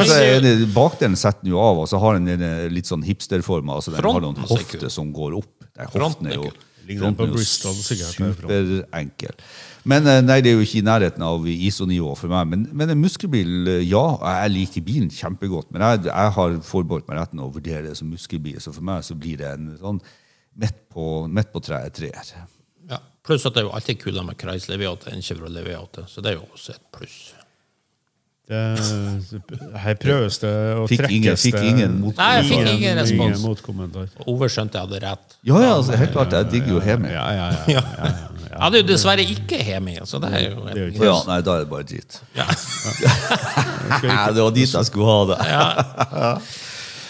altså, 0.00 0.20
er 0.20 0.40
det- 0.40 0.68
bakdelen 0.74 1.16
setter 1.16 1.42
den 1.42 1.52
jo 1.52 1.58
av, 1.60 1.78
og 1.78 1.88
så 1.88 2.00
har 2.00 2.18
den 2.18 2.28
eh, 2.42 2.68
litt 2.68 2.84
sånn 2.86 3.04
hipsterforma. 3.04 3.74
Altså, 3.76 3.92
den 3.92 4.02
har 4.04 4.20
noen 4.20 4.36
hofter 4.36 4.88
som 4.90 5.12
går 5.12 5.36
opp. 5.36 5.46
Der, 5.76 5.84
Fronten 5.88 6.00
hoften 6.00 6.26
er 6.26 6.30
er 6.30 6.34
jo, 6.36 6.42
kul. 6.42 6.52
Ligner 6.86 7.08
fronten 7.08 7.32
på 7.32 7.36
Bristol, 7.36 7.74
sikkert. 7.82 8.14
Superenkel. 8.16 9.34
Men 9.86 10.06
eh, 10.10 10.20
nei, 10.24 10.40
det 10.42 10.50
er 10.50 10.58
jo 10.58 10.66
ikke 10.66 10.80
i 10.80 10.86
nærheten 10.86 11.22
av 11.22 11.46
ISO-nivå 11.46 12.12
for 12.18 12.32
meg. 12.32 12.48
Men, 12.50 12.66
men 12.74 12.92
en 12.94 13.02
muskelbil, 13.02 13.52
eh, 13.70 13.84
ja. 13.86 14.04
Jeg 14.42 14.54
liker 14.54 14.86
bilen 14.86 15.12
kjempegodt, 15.14 15.70
men 15.74 15.84
jeg, 15.84 16.06
jeg 16.08 16.34
har 16.38 16.58
forbeholdt 16.66 17.10
meg 17.10 17.20
retten 17.20 17.42
å 17.44 17.50
vurdere 17.54 17.84
det 17.88 17.96
som 17.98 18.10
muskelbil. 18.10 18.58
Så 18.62 18.74
for 18.74 18.86
meg 18.86 19.06
så 19.06 19.18
blir 19.18 19.38
det 19.42 19.52
en 19.54 19.72
sånn 19.80 20.02
midt 20.56 20.78
på, 20.92 21.26
midt 21.30 21.52
på 21.54 21.62
treet 21.64 21.94
treer. 21.98 22.34
Ja. 22.90 23.00
Pluss 23.26 23.46
at 23.46 23.56
det 23.56 23.64
er 23.64 23.68
jo 23.68 23.74
alltid 23.74 23.98
kulere 24.02 24.26
med 24.26 24.38
Chrysler 24.40 24.78
V8 24.80 25.10
enn 25.12 25.24
Chevrolet 25.26 25.66
V8, 25.66 26.06
så 26.10 26.22
det 26.22 26.32
er 26.32 26.38
jo 26.38 26.46
også 26.54 26.76
et 26.76 26.84
pluss. 26.94 27.18
Det, 28.46 28.58
her 29.82 29.96
prøves 29.98 30.36
det 30.38 30.50
å 30.78 30.84
Fikk 30.86 31.08
ingen, 31.10 31.34
fikk 31.40 31.56
ingen 31.66 31.96
motkommentar. 31.98 32.20
Nei, 32.20 32.34
jeg 32.36 32.44
fikk 32.46 32.68
ingen 32.76 33.00
respons. 33.00 33.32
Ingen 33.32 33.40
motkommentar. 33.42 34.04
Overskjønt 34.22 34.76
jeg 34.76 34.86
hadde 34.86 35.00
rett. 35.02 35.34
Ja, 35.40 35.56
ja, 35.64 35.72
altså, 35.74 35.96
helt 35.98 36.12
klart. 36.14 36.36
Jeg 36.36 36.46
digger 36.52 36.76
jo 36.76 36.82
Hemi. 36.84 37.10
Ja, 37.10 37.24
ja, 37.34 37.48
ja. 37.50 37.64
ja, 37.74 37.82
ja, 37.82 38.10
ja. 38.12 38.28
Jeg 38.46 38.62
hadde 38.62 38.80
jo 38.80 38.86
dessverre 38.88 39.24
ikke 39.34 39.58
Hemi, 39.66 39.96
så 40.06 40.20
det 40.22 40.30
er 40.30 40.44
jo 40.46 40.62
Det 40.68 40.76
er 40.76 40.92
jo 40.94 41.08
Ja, 41.08 41.16
nei, 41.26 41.40
da 41.44 41.56
er 41.56 41.64
det 41.64 41.70
bare 41.72 41.88
dritt. 41.90 42.20
ja. 42.38 42.46
Det 44.30 44.44
var 44.44 44.54
dit 44.54 44.76
jeg 44.78 44.88
skulle 44.92 45.08
ha 45.10 45.18
det. 45.32 45.38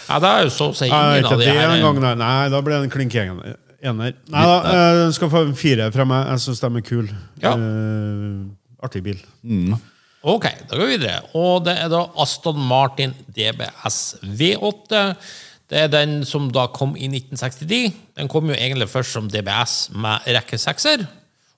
ja, 0.08 0.18
da 0.24 0.32
er 0.38 0.46
jo 0.48 0.54
så 0.56 0.70
å 0.72 0.76
si 0.78 0.88
ingen 0.88 1.28
av 1.28 1.42
de 1.44 1.50
her 1.50 1.74
en 1.74 1.84
gang, 1.84 2.00
nei. 2.06 2.14
nei, 2.22 2.48
da 2.54 2.62
ble 2.64 2.80
det 2.80 2.88
en 2.88 2.94
klink 2.96 3.18
ener. 3.20 3.58
Nei 3.86 4.14
da, 4.32 4.56
eh, 4.72 4.92
den 5.04 5.12
skal 5.14 5.30
få 5.30 5.44
en 5.46 5.52
fire 5.54 5.90
fra 5.94 6.08
meg. 6.08 6.32
Jeg 6.32 6.46
syns 6.46 6.64
de 6.64 6.72
er 6.80 6.86
kule. 6.88 7.20
Ja. 7.44 7.52
Uh, 7.60 8.48
artig 8.88 9.04
bil. 9.04 9.20
Ok, 10.22 10.46
da 10.68 10.76
går 10.76 10.86
vi 10.86 10.94
videre. 10.96 11.18
Og 11.36 11.64
det 11.66 11.76
er 11.80 11.90
da 11.92 12.06
Aston 12.22 12.58
Martin 12.68 13.12
DBS 13.36 14.16
V8. 14.22 15.02
Det 15.70 15.78
er 15.82 15.90
den 15.90 16.20
som 16.26 16.48
da 16.54 16.68
kom 16.70 16.94
i 16.96 17.08
1969. 17.10 17.94
Den 18.16 18.30
kom 18.30 18.48
jo 18.50 18.56
egentlig 18.56 18.88
først 18.88 19.16
som 19.16 19.28
DBS 19.30 19.90
med 19.94 20.26
rekke 20.36 20.58
sekser. 20.58 21.04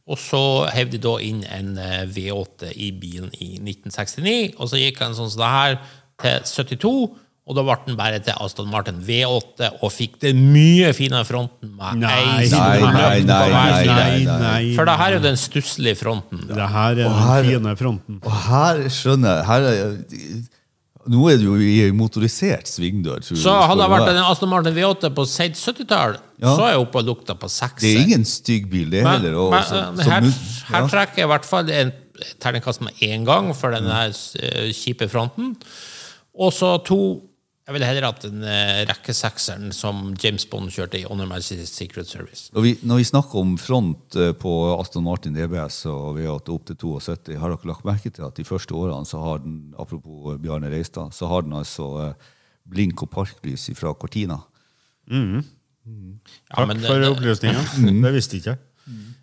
Og 0.08 0.18
så 0.18 0.42
hev 0.72 0.90
de 0.92 1.00
da 1.04 1.14
inn 1.20 1.42
en 1.52 1.74
eh, 1.80 2.04
V8 2.08 2.72
i 2.74 2.90
bilen 2.96 3.30
i 3.36 3.58
1969. 3.60 4.56
Og 4.56 4.70
så 4.70 4.80
gikk 4.80 5.02
den 5.02 5.16
sånn 5.16 5.30
som 5.32 5.42
det 5.42 5.50
her 5.52 5.80
til 6.22 6.46
72. 6.80 6.94
Og 7.48 7.56
da 7.56 7.62
ble 7.64 7.76
den 7.86 7.96
bare 7.96 8.18
til 8.20 8.34
Aston 8.44 8.68
Martin 8.68 8.98
V8 9.06 9.70
og 9.82 9.88
fikk 9.94 10.18
den 10.20 10.42
mye 10.52 10.90
finere 10.92 11.24
fronten 11.24 11.70
med 11.78 12.02
Nei, 12.02 12.44
nei, 12.44 12.48
nei, 12.52 12.90
nei, 12.92 13.22
nei, 13.24 13.48
nei, 13.56 13.86
nei. 13.88 14.36
nei. 14.42 14.60
For 14.76 14.84
det 14.84 14.96
her 15.00 15.08
er 15.14 15.16
jo 15.16 15.22
den 15.24 15.38
stusslige 15.40 15.96
fronten. 15.96 16.42
Det 16.50 16.68
her 16.74 17.00
er 17.00 17.08
her- 17.08 17.42
den 17.48 17.62
fine 17.64 17.76
fronten. 17.80 18.20
Og 18.22 18.36
her 18.50 18.84
skjønner 18.92 19.38
jeg 19.40 19.46
her 19.46 19.68
er, 19.72 19.98
Nå 21.08 21.22
er 21.30 21.38
det 21.40 21.46
jo 21.46 21.54
i 21.56 21.86
motorisert 21.96 22.68
svingdør. 22.68 23.22
Så 23.24 23.32
du 23.40 23.48
hadde 23.48 23.80
det 23.80 23.86
vært 23.94 24.10
en 24.10 24.18
Aston 24.28 24.50
Martin 24.52 24.74
V8 24.76 25.08
på 25.16 25.24
sent 25.26 25.56
70-tall, 25.56 26.18
Ja. 26.42 26.50
så 26.52 26.66
er 26.66 26.70
jeg 26.74 26.82
oppe 26.82 26.98
og 27.00 27.06
lukta 27.08 27.32
på 27.34 27.48
sekser. 27.48 27.80
Det 27.80 27.94
er 27.96 28.02
ingen 28.02 28.24
stygg 28.28 28.68
bil, 28.68 28.90
det 28.90 29.02
Men, 29.06 29.22
heller. 29.22 29.38
og 29.40 29.50
men 29.54 29.62
så- 29.62 29.78
eh, 29.88 30.04
her, 30.04 30.20
her 30.74 30.88
trekker 30.92 31.16
jeg 31.22 31.24
i 31.24 31.32
hvert 31.32 31.46
fall 31.48 31.70
en 31.70 31.92
terningkast 32.44 32.82
med 32.82 32.92
én 33.00 33.24
gang 33.24 33.54
for 33.56 33.70
den 33.70 33.86
eh, 33.86 34.68
kjipe 34.76 35.08
fronten. 35.08 35.56
Og 36.38 36.52
så 36.52 36.74
to 36.84 37.22
Jeg 37.68 37.76
ville 37.76 37.84
heller 37.84 38.06
hatt 38.06 38.22
en 38.24 38.40
uh, 38.40 38.78
rekkesekseren 38.88 39.74
som 39.76 40.14
James 40.16 40.46
Bond 40.48 40.70
kjørte 40.72 40.96
i 40.96 41.04
Honor 41.04 41.28
Majesty's 41.28 41.68
Secret 41.68 42.08
Service. 42.08 42.46
Når 42.56 42.64
vi, 42.64 42.70
når 42.80 43.02
vi 43.02 43.04
snakker 43.10 43.42
om 43.42 43.50
front 43.60 44.16
eh, 44.16 44.30
på 44.32 44.52
Aston 44.72 45.04
Martin 45.04 45.36
DBS 45.36 45.82
og 45.92 46.16
V8 46.16 46.54
opp 46.54 46.64
til 46.70 46.78
72, 46.80 47.36
har 47.36 47.52
dere 47.52 47.68
lagt 47.68 47.84
merke 47.84 48.08
til 48.08 48.24
at 48.24 48.40
de 48.40 48.46
første 48.48 48.72
årene 48.72 49.04
så 49.04 49.20
har 49.20 49.44
den, 49.44 49.58
apropos 49.76 50.40
Bjarne 50.40 50.72
Reistad, 50.72 51.12
så 51.12 51.28
har 51.28 51.44
den 51.44 51.58
altså 51.60 51.90
eh, 52.06 52.32
blink- 52.72 53.04
og 53.04 53.12
parklys 53.12 53.68
fra 53.76 53.92
Cortina. 53.92 54.40
Ja, 55.12 55.44
Takk 56.54 56.72
men, 56.72 56.80
for 56.88 57.04
opplysninga. 57.12 57.68
Mm. 57.84 58.00
Det 58.06 58.16
visste 58.16 58.40
ikke 58.40 58.54
jeg. 58.54 58.64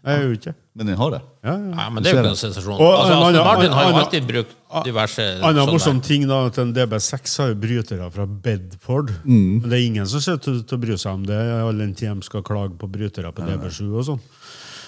Jeg 0.06 0.22
gjør 0.22 0.34
ikke. 0.38 0.54
Men 0.76 0.89
den 0.89 0.98
har 1.00 1.12
det. 1.13 1.20
Ja, 1.46 1.54
ja. 1.56 1.72
ja, 1.80 1.86
men 1.89 2.04
det 2.04 2.10
er 2.10 2.13
jo 2.13 2.20
ikke 2.20 2.30
noen 2.30 2.39
sensasjon. 2.39 2.76
Og 2.76 2.89
Altså, 2.94 3.13
en 3.15 3.24
Aston 3.26 3.48
Martin 3.48 3.76
har 3.78 3.88
jo 3.88 4.00
alltid 4.02 4.28
brukt 4.28 4.56
diverse 4.86 5.26
Annen 5.39 5.62
sånne 5.62 5.76
morsom 5.76 6.02
ting 6.04 6.26
da, 6.30 6.39
at 6.50 6.60
en 6.62 6.74
DB6 6.76 7.36
har 7.41 7.52
jo 7.54 7.58
brytere 7.63 8.10
fra 8.12 8.26
Bedford. 8.48 9.13
Mm. 9.24 9.62
Men 9.63 9.70
det 9.70 9.78
er 9.80 9.86
ingen 9.86 10.10
som 10.12 10.24
ser 10.24 10.38
ut 10.38 10.46
til 10.46 10.78
å 10.78 10.82
bry 10.82 10.98
seg 11.00 11.15
om 11.15 11.24
det, 11.30 11.39
all 11.58 11.80
den 11.82 11.96
tid 11.98 12.12
de 12.12 12.28
skal 12.28 12.44
klage 12.46 12.76
på 12.82 12.91
brytere 12.91 13.32
på 13.34 13.48
DB7 13.48 13.88
og 13.88 14.08
sånn. 14.12 14.22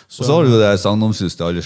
Og 0.07 0.23
så 0.23 0.35
har 0.37 0.45
du 0.47 0.53
det 0.55 0.69
sagnomsuste 0.79 1.43
alle 1.43 1.59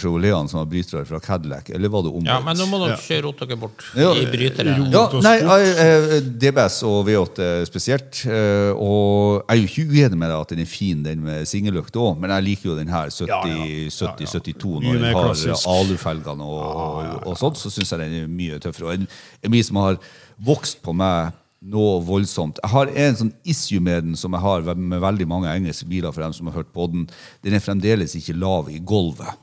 som 0.50 0.58
har 0.58 0.66
brytere 0.66 1.06
fra 1.06 1.20
Cadillac. 1.22 1.68
Eller 1.70 1.92
var 1.94 2.02
det 2.02 2.10
omvendt? 2.10 2.26
Ja, 2.32 2.40
men 2.42 2.58
nå 2.58 2.66
må 2.72 2.80
dere 2.82 2.96
kjøre 2.98 3.22
rote 3.28 3.46
dere 3.46 3.58
bort 3.62 3.84
Ja, 3.94 4.10
i 4.18 4.24
brytere. 4.26 4.74
Ja, 4.90 5.04
nei, 5.22 5.36
sport. 5.44 5.82
eh, 5.84 6.16
DBS 6.42 6.80
og 6.90 7.06
V8 7.06 7.50
spesielt. 7.70 8.24
eh, 8.26 8.72
Og 8.74 9.44
jeg 9.46 9.54
er 9.54 9.62
jo 9.62 9.68
ikke 9.70 9.86
uenig 9.94 10.18
med 10.18 10.30
deg 10.34 10.40
at 10.40 10.50
den 10.56 10.64
er 10.66 10.66
fin, 10.66 11.04
den 11.06 11.22
med 11.24 11.46
singellykt 11.48 11.94
òg, 12.02 12.18
men 12.20 12.34
jeg 12.34 12.44
liker 12.50 12.70
jo 12.72 12.76
den 12.82 12.90
her 12.90 13.10
70, 13.14 13.28
Ja, 13.30 13.44
ja. 13.46 13.90
70 13.94 14.26
72 14.34 14.82
når 14.82 14.98
den 14.98 15.14
har 15.14 15.78
alufelgene 15.78 16.42
og, 16.42 16.66
og, 16.82 17.28
og 17.28 17.38
sånt, 17.38 17.62
så 17.62 17.70
syns 17.70 17.92
jeg 17.94 18.00
den 18.00 18.24
er 18.24 18.28
mye 18.28 18.58
tøffere. 18.60 18.88
Og 18.90 18.94
en, 18.98 19.08
en 19.46 19.52
bil 19.54 19.64
som 19.64 19.76
har 19.86 20.02
vokst 20.42 20.82
på 20.82 20.94
meg 20.98 21.32
noe 21.62 22.00
voldsomt. 22.02 22.60
Jeg 22.64 22.74
har 22.74 22.90
en 23.04 23.18
sånn 23.20 23.34
issue 23.46 23.82
med 23.84 24.08
den 24.08 24.18
som 24.18 24.34
jeg 24.34 24.42
har 24.42 24.66
med 24.74 25.02
veldig 25.04 25.28
mange 25.30 25.52
engelske 25.52 25.86
biler, 25.90 26.14
for 26.14 26.26
dem 26.26 26.34
som 26.34 26.50
har 26.50 26.58
hørt 26.62 26.72
på 26.74 26.88
den. 26.90 27.06
Den 27.46 27.56
er 27.58 27.64
fremdeles 27.64 28.16
ikke 28.18 28.38
lav 28.40 28.72
i 28.72 28.80
gulvet. 28.80 29.38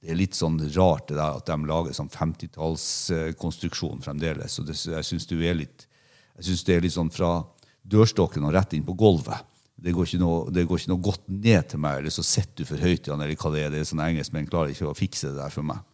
det 0.00 0.12
er 0.12 0.20
litt 0.20 0.36
sånn 0.38 0.56
rart 0.76 1.08
det 1.10 1.16
der 1.18 1.36
at 1.40 1.46
de 1.48 1.66
lager 1.66 1.92
sånn 1.92 2.08
50-tallskonstruksjon 2.08 4.00
fremdeles. 4.04 4.54
Så 4.54 4.62
det, 4.62 4.78
jeg 4.78 5.04
syns 5.04 5.26
det 5.26 6.46
synes 6.46 6.64
det 6.64 6.74
er 6.76 6.84
litt 6.86 6.94
sånn 6.94 7.10
fra 7.10 7.42
dørstokken 7.82 8.46
og 8.46 8.54
rett 8.54 8.76
inn 8.76 8.86
på 8.86 8.94
gulvet. 8.94 9.42
Det 9.78 9.92
går, 9.94 10.06
ikke 10.06 10.22
noe, 10.22 10.50
går 10.54 10.80
ikke 10.80 10.90
noe 10.90 11.02
godt 11.02 11.26
ned 11.30 11.68
til 11.70 11.82
meg, 11.82 12.00
eller 12.00 12.14
så 12.14 12.24
sitter 12.26 12.62
du 12.62 12.68
for 12.70 12.82
høyt 12.82 13.04
i 13.06 13.10
den, 13.10 13.20
eller 13.20 13.36
hva 13.38 13.52
det 13.54 13.60
er. 13.62 13.70
Det 13.74 13.82
er 13.82 13.90
sånn 13.90 14.02
Engelskmenn 14.02 14.48
klarer 14.50 14.72
ikke 14.72 14.88
å 14.90 14.96
fikse 14.96 15.30
det 15.30 15.38
der 15.38 15.54
for 15.54 15.66
meg. 15.66 15.84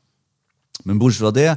Men 0.84 1.00
bortsett 1.00 1.24
fra 1.24 1.34
det, 1.34 1.50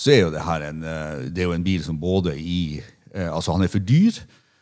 så 0.00 0.14
er 0.14 0.22
jo 0.22 0.30
det 0.32 0.44
her 0.46 0.64
en, 0.70 0.80
eh, 0.84 1.26
det 1.28 1.42
er 1.42 1.50
jo 1.50 1.56
en 1.56 1.66
bil 1.66 1.84
som 1.84 1.98
både 2.00 2.32
i 2.40 2.80
eh, 2.80 2.99
Altså, 3.14 3.52
han 3.56 3.64
er 3.66 3.72
for 3.72 3.82
dyr, 3.82 4.18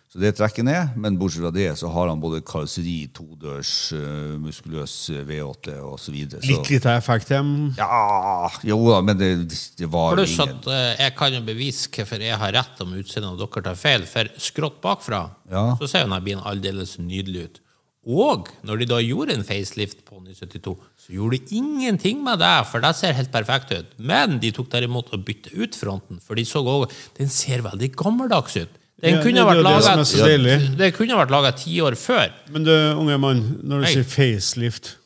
så 0.09 0.21
det 0.23 0.31
trekker 0.39 0.65
ned. 0.65 0.95
Men 0.97 1.19
bortsett 1.21 1.43
fra 1.45 1.51
det 1.53 1.67
så 1.77 1.91
har 1.93 2.09
han 2.09 2.21
både 2.23 2.41
karosseri, 2.49 3.11
todørs, 3.13 3.73
uh, 3.93 4.39
muskuløs 4.41 4.95
eh, 5.13 5.21
V8 5.29 5.75
osv. 5.85 6.17
Litt 6.49 6.71
lite 6.73 6.95
effekt 6.97 7.29
hjem. 7.35 7.51
Ja 7.77 8.49
Jo 8.65 8.79
da, 8.89 9.03
men 9.05 9.21
det, 9.21 9.31
det 9.77 9.91
var 9.93 10.17
Pluss 10.17 10.33
ingen 10.39 10.57
at 10.57 10.71
uh, 10.73 10.95
jeg 11.05 11.15
kan 11.21 11.37
jo 11.37 11.43
bevise 11.45 11.93
hvorfor 11.93 12.25
jeg 12.25 12.41
har 12.41 12.57
rett 12.57 12.81
om 12.87 12.97
utseendet 12.97 13.35
og 13.37 13.43
dere 13.45 13.67
tar 13.69 13.81
feil. 13.85 14.09
For 14.09 14.33
skrått 14.41 14.81
bakfra 14.85 15.27
Ja. 15.53 15.67
så 15.77 15.85
ser 15.91 16.07
jo 16.07 16.09
denne 16.09 16.25
bilen 16.25 16.45
aldeles 16.49 16.97
nydelig 17.03 17.45
ut. 17.51 17.61
Og 18.09 18.49
når 18.65 18.81
de 18.81 18.87
da 18.89 18.99
gjorde 19.05 19.35
en 19.37 19.45
facelift 19.45 20.01
på 20.09 20.17
972, 20.23 20.75
så 21.05 21.13
gjorde 21.13 21.37
de 21.39 21.59
ingenting 21.61 22.23
med 22.25 22.41
det, 22.41 22.55
for 22.71 22.81
det 22.81 22.95
ser 22.97 23.13
helt 23.19 23.33
perfekt 23.35 23.75
ut. 23.75 23.91
Men 24.01 24.39
de 24.41 24.51
tok 24.57 24.71
derimot 24.73 25.13
og 25.13 25.27
bytte 25.29 25.53
ut 25.53 25.77
fronten, 25.77 26.21
for 26.25 26.39
de 26.39 26.47
så 26.49 26.63
òg 26.65 26.89
Den 27.19 27.29
ser 27.29 27.61
veldig 27.67 27.93
gammeldags 27.97 28.57
ut. 28.57 28.73
Den 28.99 29.15
Ja, 29.15 29.23
kunne 29.23 29.39
det 29.39 29.47
vært 29.47 29.61
det 29.61 30.39
laget-. 30.41 30.79
Det 30.79 30.95
kunne 30.97 31.19
vært 31.21 31.31
laga 31.31 31.53
ti 31.55 31.77
år 31.85 31.95
før. 31.95 32.33
Men 32.51 32.65
du, 32.65 32.73
unge 32.99 33.19
mann, 33.21 33.45
når 33.63 33.85
du 33.85 33.87
Hei. 33.87 33.93
sier 33.99 34.09
facelift 34.09 34.97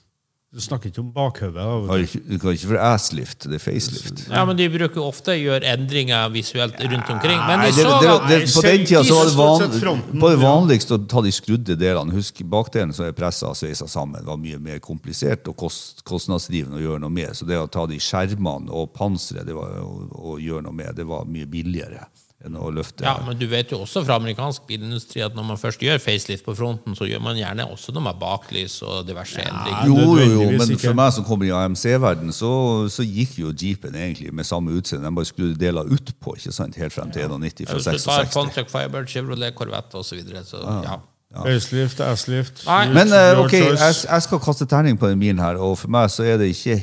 Du 0.53 0.61
snakker 0.61 0.91
ikke 0.91 1.01
om 1.01 1.07
bakhodet? 1.15 1.63
og 1.65 2.03
Du 2.29 2.35
kan 2.37 2.53
ikke 2.53 2.75
få 2.75 2.81
asslift, 2.85 3.47
det 3.49 3.57
er 3.57 3.63
facelift. 3.63 4.27
Ja, 4.29 4.43
men 4.45 4.59
De 4.59 4.67
bruker 4.69 5.01
ofte 5.01 5.33
å 5.33 5.37
gjøre 5.39 5.65
endringer 5.65 6.29
visuelt 6.35 6.77
rundt 6.77 7.09
omkring. 7.15 7.39
Men 7.49 7.63
de 7.65 7.71
det, 7.79 7.87
det, 7.87 8.11
det, 8.29 8.41
på 8.53 8.65
den 8.67 8.85
tida 8.85 9.01
så 9.09 9.17
var 9.17 9.31
det, 9.31 9.39
van, 9.39 9.79
fronten, 9.81 10.21
på 10.21 10.29
det 10.29 10.37
ja. 10.37 10.43
vanligste 10.45 10.99
å 10.99 11.01
ta 11.09 11.23
de 11.25 11.33
skrudde 11.33 11.79
delene. 11.81 12.13
Husk, 12.13 12.45
bakdelen 12.53 12.93
som 12.93 13.09
er 13.09 13.17
pressa 13.17 13.49
og 13.49 13.57
sveisa 13.57 13.89
sammen, 13.89 14.21
var 14.29 14.37
mye 14.43 14.61
mer 14.61 14.83
komplisert 14.85 15.49
og 15.49 15.57
kost, 15.65 16.05
kostnadsdrivende 16.05 16.83
å 16.83 16.85
gjøre 16.85 17.05
noe 17.07 17.17
med. 17.17 17.33
Så 17.39 17.49
det 17.49 17.57
å 17.57 17.71
ta 17.73 17.87
de 17.89 17.97
skjermene 17.97 18.69
og 18.77 18.93
panseret 18.93 19.49
og, 19.57 20.13
å 20.13 20.37
gjøre 20.37 20.67
noe 20.69 20.77
med, 20.83 20.93
det 21.01 21.09
var 21.09 21.25
mye 21.33 21.49
billigere 21.49 22.05
enn 22.47 22.57
å 22.59 22.71
løfte 22.75 23.05
Ja, 23.07 23.15
men 23.27 23.39
du 23.39 23.45
vet 23.51 23.73
jo 23.73 23.81
også 23.85 24.03
fra 24.07 24.17
amerikansk 24.21 24.65
bilindustri 24.69 25.23
at 25.25 25.37
når 25.37 25.47
man 25.53 25.61
først 25.61 25.83
gjør 25.85 26.01
facelift 26.03 26.45
på 26.47 26.55
fronten, 26.59 26.97
så 26.99 27.07
gjør 27.09 27.23
man 27.25 27.39
gjerne 27.39 27.67
også 27.71 27.95
noe 27.95 28.07
med 28.09 28.19
baklys 28.21 28.79
og 28.87 29.07
diverse 29.09 29.43
endringer. 29.43 29.91
Jo, 29.91 30.17
jo, 30.19 30.27
jo, 30.33 30.49
men 30.59 30.75
for 30.75 30.99
meg 30.99 31.15
som 31.17 31.27
kommer 31.29 31.49
i 31.49 31.55
AMC-verden, 31.57 32.35
så, 32.37 32.53
så 32.93 33.07
gikk 33.07 33.39
jo 33.43 33.53
jeepen 33.53 33.97
egentlig 33.99 34.33
med 34.35 34.49
samme 34.49 34.75
utseende. 34.79 35.07
Den 35.09 35.19
bare 35.19 35.31
skrudde 35.31 35.61
deler 35.61 35.89
utpå, 35.97 36.37
ikke 36.41 36.55
sant, 36.55 36.79
helt 36.81 36.95
frem 36.95 37.15
til 37.15 37.29
91 37.29 37.69
fra 37.71 37.79
Hvis 37.79 37.89
du 37.89 38.11
tar 38.11 38.27
66. 38.27 38.37
Pontiac 38.37 38.73
Firebird, 38.73 39.09
Chevrolet 39.13 39.57
Corvette 39.57 39.99
osv., 40.01 40.13
så, 40.13 40.19
videre, 40.19 40.45
så 40.47 40.63
ja. 40.85 40.99
Facelift, 41.33 42.03
asslift 42.05 42.67
Nei. 42.67 42.83
Men 42.93 43.09
uh, 43.09 43.41
ok, 43.41 43.55
jeg, 43.57 43.95
jeg 44.05 44.25
skal 44.27 44.41
kaste 44.45 44.67
terning 44.69 44.99
på 45.01 45.09
den 45.09 45.23
bilen 45.23 45.41
her, 45.41 45.57
og 45.57 45.79
for 45.81 45.93
meg 45.93 46.11
så 46.13 46.27
er 46.29 46.43
det 46.43 46.51
ikke 46.53 46.77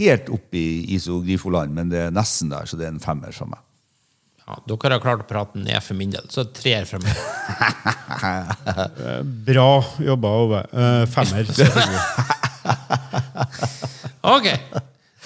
helt 0.00 0.30
oppe 0.32 0.58
i 0.58 0.94
isogrifoland, 0.96 1.74
men 1.76 1.92
det 1.92 2.06
er 2.06 2.14
nesten 2.14 2.50
der, 2.52 2.64
så 2.68 2.78
det 2.80 2.88
er 2.88 2.94
en 2.94 3.02
femmer 3.02 3.34
fra 3.36 3.50
meg. 3.50 3.60
Ja. 4.46 4.58
Dere 4.66 4.96
har 4.96 5.02
klart 5.04 5.24
å 5.24 5.28
prate 5.28 5.58
ned 5.62 5.78
for 5.84 5.94
min 5.98 6.12
del, 6.14 6.26
så 6.32 6.44
treer 6.50 6.84
fra 6.88 6.98
meg. 7.02 7.14
Bra 9.48 9.70
jobba, 10.02 10.28
Ove. 10.44 10.60
Eh, 10.72 11.04
femmer. 11.10 11.44
Ok, 14.22 14.46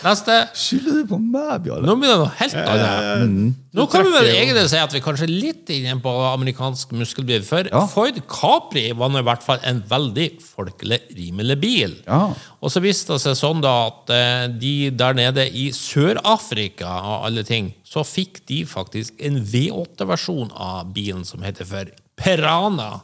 neste. 0.05 0.35
Skylder 0.57 0.99
du 1.01 1.07
på 1.09 1.19
meg, 1.23 1.63
Bjarne? 1.65 1.87
Nå 1.89 1.95
blir 2.01 2.11
det 2.13 2.19
noe 2.21 2.33
helt 2.37 2.57
annet. 2.61 3.55
Nå 3.77 3.85
kan 3.93 4.05
vi 4.07 4.13
vel 4.13 4.29
egentlig 4.33 4.65
si 4.73 4.79
at 4.81 4.93
vi 4.93 5.01
kanskje 5.05 5.27
er 5.29 5.33
litt 5.33 5.73
inne 5.73 5.97
på 6.05 6.13
amerikansk 6.33 6.93
muskelbil. 6.97 7.43
For 7.45 7.69
Ja. 7.71 7.85
Ford 7.93 8.19
Capri 8.29 8.87
var 8.97 9.09
nå 9.13 9.21
i 9.21 9.27
hvert 9.27 9.45
fall 9.45 9.59
en 9.69 9.83
veldig 9.89 10.29
folkelig, 10.43 11.01
rimelig 11.17 11.59
bil. 11.61 11.97
Ja. 12.07 12.23
Og 12.61 12.73
så 12.73 12.81
viste 12.85 13.13
det 13.17 13.23
seg 13.25 13.37
sånn 13.41 13.61
da 13.65 13.75
at 13.89 14.11
eh, 14.17 14.47
de 14.53 14.91
der 14.91 15.15
nede 15.17 15.45
i 15.49 15.69
Sør-Afrika 15.77 16.89
og 17.01 17.27
alle 17.31 17.45
ting, 17.47 17.73
så 17.87 18.05
fikk 18.05 18.43
de 18.49 18.65
faktisk 18.69 19.15
en 19.25 19.41
V8-versjon 19.45 20.51
av 20.53 20.93
bilen 20.97 21.25
som 21.29 21.45
heter 21.47 21.65
for 21.69 21.93
Perana. 22.17 23.01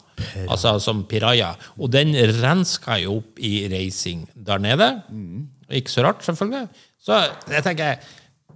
Altså 0.48 0.76
som 0.80 1.02
Piraya. 1.08 1.52
Og 1.76 1.90
den 1.92 2.14
renska 2.40 2.96
jo 3.02 3.18
opp 3.20 3.40
i 3.42 3.66
racing 3.72 4.24
der 4.34 4.58
nede. 4.62 4.88
Ikke 5.72 5.90
så 5.92 6.04
rart, 6.04 6.22
selvfølgelig. 6.26 6.68
Så 7.02 7.16
jeg 7.50 7.64
tenker 7.64 7.96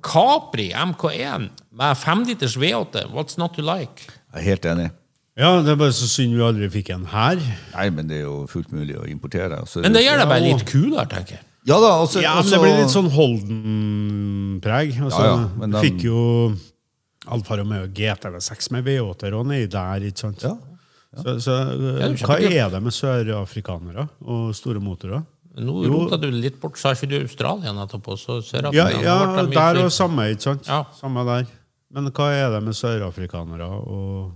Capri 0.07 0.69
MK1 0.77 1.49
med 1.73 1.97
5 1.99 2.25
liters 2.29 2.57
V8, 2.61 3.07
what's 3.13 3.39
not 3.41 3.55
to 3.57 3.63
like? 3.65 4.07
Jeg 4.35 4.43
er 4.43 4.47
helt 4.51 4.69
enig. 4.71 4.91
Ja, 5.37 5.51
det 5.61 5.69
er 5.75 5.77
bare 5.77 5.93
så 5.93 6.07
synd 6.09 6.33
vi 6.37 6.41
aldri 6.45 6.69
fikk 6.73 6.91
en 6.95 7.05
her. 7.13 7.41
Nei, 7.75 7.89
men 7.93 8.07
det 8.09 8.23
er 8.23 8.25
jo 8.29 8.47
fullt 8.49 8.71
mulig 8.73 8.95
å 8.97 9.05
importere. 9.09 9.59
så- 9.69 9.83
Men 9.83 9.93
det 9.93 10.05
gjør 10.07 10.19
det 10.23 10.29
bare 10.29 10.41
litt 10.41 10.65
kulere, 10.65 11.07
tenker 11.09 11.37
jeg. 11.37 11.43
Ja 11.67 11.81
da, 11.83 11.91
også, 12.05 12.23
Ja, 12.23 12.35
men 12.41 12.51
det 12.51 12.61
blir 12.63 12.77
litt 12.79 12.95
sånn 12.95 13.11
Holden-preg. 13.11 14.95
Altså, 15.03 15.21
Ja, 15.25 15.37
ja, 15.37 15.49
men 15.59 15.71
den- 15.71 15.83
fikk 15.83 16.03
jo 16.05 16.57
Alfa 17.29 17.57
Romeo 17.57 17.87
GTV6 17.89 18.71
med 18.71 18.85
V8-er 18.85 19.35
og 19.35 19.47
nedi 19.47 19.67
der, 19.69 20.01
ikke 20.07 20.19
sant? 20.19 20.43
Ja, 20.43 20.57
Så, 21.17 21.41
så 21.41 21.51
er 21.51 22.15
hva 22.15 22.37
er 22.41 22.71
det 22.71 22.83
med 22.83 22.93
sørafrikanere 22.93 24.09
og 24.25 24.55
store 24.55 24.81
motorer? 24.81 25.25
Nå 25.57 25.87
rota 25.89 26.19
du 26.21 26.27
litt 26.31 26.59
bort, 26.61 26.77
sa 26.81 26.93
ikke 26.93 27.09
du 27.09 27.17
Australia 27.23 27.73
nettopp? 27.73 28.11
Og 28.13 28.19
så 28.21 28.41
ser 28.45 28.67
jeg 28.67 28.73
at 28.73 28.77
Ja, 28.77 28.89
ja 29.01 29.45
der 29.49 29.81
og 29.87 29.93
samme, 29.95 30.29
ikke 30.35 30.51
sant? 30.51 30.69
Ja. 30.69 30.83
Samme 30.99 31.25
der. 31.29 31.47
Men 31.97 32.11
hva 32.13 32.27
er 32.35 32.51
det 32.53 32.61
med 32.67 32.77
sørafrikanere 32.77 33.69
og 33.87 34.35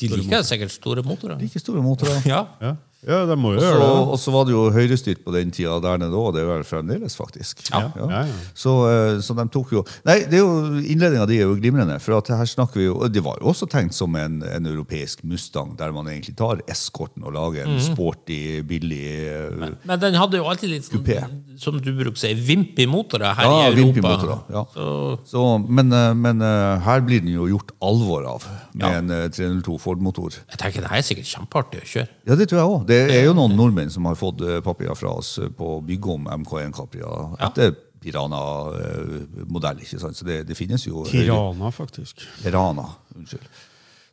De 0.00 0.08
liker 0.10 0.42
sikkert 0.46 0.72
store 0.74 1.02
motorer. 1.06 1.38
Like 1.38 1.62
store 1.62 1.82
motorer. 1.82 2.22
Ja. 2.32 2.44
Ja, 2.62 2.74
ja 3.06 3.20
det 3.28 3.36
må 3.38 3.52
jo 3.54 3.60
Så, 3.60 3.66
gjøre 3.68 3.78
det. 3.78 3.90
og 4.10 4.16
så 4.18 4.32
var 4.34 4.44
det 4.48 4.52
jo 4.56 4.62
høyrestyrt 4.74 5.20
på 5.24 5.30
den 5.36 5.52
tida 5.54 5.76
der 5.84 6.00
nede 6.02 6.18
òg, 6.18 6.32
det 6.34 6.42
er 6.42 6.48
vel 6.50 6.64
fremdeles, 6.66 7.14
faktisk. 7.14 7.60
Ja, 7.70 7.84
ja, 7.94 8.08
ja. 8.10 8.22
Så, 8.58 8.72
eh, 8.90 9.20
så 9.22 9.36
de 9.38 9.44
tok 9.54 9.70
jo 9.76 9.84
Nei, 10.08 10.16
det 10.26 10.40
er 10.40 10.42
jo, 10.42 10.80
innledninga 10.82 11.26
di 11.30 11.36
er 11.38 11.46
jo 11.46 11.54
glimrende. 11.60 12.00
For 12.02 12.16
at 12.18 12.26
her 12.34 12.48
snakker 12.50 12.80
vi 12.80 12.88
jo 12.88 12.96
Det 13.08 13.22
var 13.22 13.38
jo 13.40 13.52
også 13.52 13.68
tenkt 13.70 13.94
som 13.94 14.14
en, 14.18 14.40
en 14.42 14.66
europeisk 14.66 15.22
Mustang, 15.22 15.76
der 15.78 15.92
man 15.94 16.08
egentlig 16.10 16.34
tar 16.40 16.58
eskorten 16.66 17.22
og 17.28 17.36
lager 17.36 17.68
en 17.68 17.78
sporty, 17.80 18.62
billig 18.66 19.04
eh, 19.30 19.70
Men 19.86 20.00
den 20.02 20.18
hadde 20.18 20.40
jo 20.40 20.48
alltid 20.50 20.72
litt 20.74 20.88
sånn, 20.90 21.38
som 21.58 21.78
du 21.78 21.92
bruker 21.92 22.16
å 22.16 22.18
si, 22.18 22.34
vimpy 22.34 22.88
motorer 22.90 23.34
her 23.38 23.46
Ja, 23.46 23.54
i 23.54 23.70
Europa. 23.70 23.84
Vimpy-motorer. 23.84 24.42
Ja. 24.54 24.64
Så, 24.74 25.18
Så, 25.36 25.46
men 25.68 25.92
eh, 25.94 26.10
men 26.18 26.42
her 26.42 27.00
blir 27.06 27.22
den 27.22 27.30
jo 27.36 27.46
gjort 27.50 27.70
alvor 27.84 28.26
av, 28.26 28.44
med 28.74 28.82
Ja. 28.88 28.98
en 28.98 29.10
eh, 29.14 29.28
302 29.30 29.78
Ford-motor. 29.82 30.34
jeg 30.50 30.58
tenker 30.58 30.82
det 30.82 30.90
her 30.90 30.98
er 30.98 31.06
sikkert 31.06 31.30
kjempeartig 31.30 31.82
å 31.84 31.88
kjøre. 31.94 32.08
Ja, 32.26 32.34
det 32.38 32.48
tror 32.50 32.58
jeg 32.60 32.68
òg. 32.74 32.86
Det 32.88 33.00
er 33.14 33.26
jo 33.26 33.34
noen 33.36 33.56
nordmenn 33.58 33.92
som 33.92 34.08
har 34.08 34.18
fått 34.18 34.42
eh, 34.46 34.60
papirer 34.64 34.96
fra 34.98 35.12
oss 35.20 35.36
eh, 35.42 35.50
på 35.52 35.76
å 35.76 35.82
bygge 35.84 36.14
om 36.16 36.28
MK1 36.42 36.74
Capria 36.76 37.12
etter 37.48 37.74
Pirana-modell. 37.98 39.82
ikke 39.82 40.00
sant? 40.00 40.16
Så 40.18 40.26
det, 40.28 40.44
det 40.48 40.56
finnes 40.58 40.84
jo 40.86 41.02
Tirana, 41.08 41.72
faktisk. 41.74 42.22
Pirana, 42.42 42.86
unnskyld. 43.16 43.48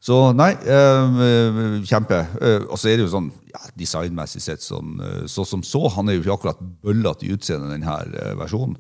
Så 0.05 0.15
nei, 0.38 0.51
øh, 0.69 1.79
kjempe. 1.88 2.19
Eh, 2.38 2.61
og 2.69 2.77
så 2.77 2.91
er 2.91 2.99
det 2.99 3.07
jo 3.07 3.13
sånn 3.15 3.31
ja, 3.49 3.61
designmessig 3.79 4.43
sett 4.43 4.61
sånn, 4.61 4.99
eh, 5.01 5.23
så 5.31 5.45
som 5.49 5.63
så. 5.65 5.81
Han 5.95 6.11
er 6.11 6.19
jo 6.19 6.21
ikke 6.21 6.35
akkurat 6.35 6.61
bøllete 6.85 7.25
i 7.25 7.31
utseendet, 7.33 7.71
denne 7.73 7.95
eh, 8.11 8.35
versjonen. 8.38 8.75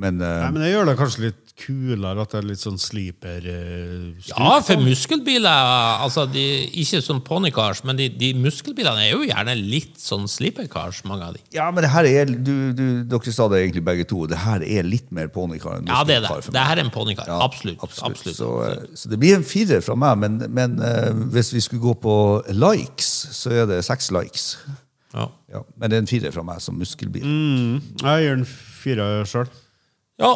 Men, 0.00 0.20
uh, 0.22 0.46
Nei, 0.46 0.50
men 0.54 0.62
det 0.64 0.70
gjør 0.70 0.88
det 0.88 0.96
kanskje 0.96 1.22
litt 1.26 1.50
kulere 1.60 2.22
at 2.22 2.32
det 2.32 2.38
er 2.38 2.46
litt 2.48 2.62
sånn 2.62 2.78
sleeper 2.80 3.44
uh, 3.44 4.30
Ja, 4.30 4.54
for 4.64 4.80
muskelbiler 4.80 5.66
altså 6.06 6.24
de, 6.30 6.44
Ikke 6.80 7.02
sånn 7.04 7.20
ponycars, 7.26 7.82
men 7.84 7.98
de, 7.98 8.06
de 8.08 8.30
muskelbilene 8.38 9.04
er 9.04 9.12
jo 9.12 9.26
gjerne 9.28 9.58
litt 9.58 10.00
sånn 10.00 10.24
sleepercars, 10.30 11.02
mange 11.08 11.28
av 11.28 11.36
de. 11.36 11.44
Ja, 11.56 11.68
men 11.74 11.84
det 11.84 11.92
her 11.92 12.08
er 12.08 12.32
du, 12.32 12.54
du, 12.76 12.84
Dere 13.10 13.36
sa 13.36 13.50
det 13.52 13.60
egentlig 13.60 13.84
begge 13.90 14.08
to. 14.08 14.24
Det 14.30 14.40
her 14.40 14.64
er 14.64 14.88
litt 14.88 15.10
mer 15.12 15.28
ponycar 15.34 15.82
enn 15.82 15.92
Ja, 15.92 16.00
det 16.08 16.16
er 16.16 16.24
det. 16.24 16.32
muskelcar 16.32 16.56
Det 16.56 16.66
her 16.70 16.80
er 16.80 16.84
en 16.86 16.94
ponycar. 16.94 17.28
Ja, 17.28 17.40
absolutt. 17.44 17.84
absolutt. 17.84 18.36
Så, 18.38 18.52
uh, 18.64 18.86
så 18.96 19.12
det 19.12 19.20
blir 19.20 19.36
en 19.36 19.44
firer 19.44 19.84
fra 19.84 19.98
meg, 20.00 20.16
men, 20.22 20.40
men 20.48 20.78
hvis 21.34 21.52
vi 21.52 21.60
skulle 21.64 21.84
gå 21.84 21.98
på 22.00 22.14
likes, 22.56 23.10
så 23.36 23.52
er 23.62 23.68
det 23.68 23.82
seks 23.84 24.08
likes. 24.14 24.54
Ja. 25.12 25.28
Ja, 25.50 25.64
men 25.76 25.90
det 25.90 25.98
er 25.98 26.04
en 26.04 26.08
firer 26.08 26.32
fra 26.34 26.44
meg 26.46 26.62
som 26.62 26.78
muskelbil. 26.78 27.26
Mm, 27.26 27.80
jeg 28.00 28.24
gir 28.24 28.38
den 28.38 28.46
fire 28.48 29.08
sjøl. 29.28 29.50
Ja. 30.20 30.32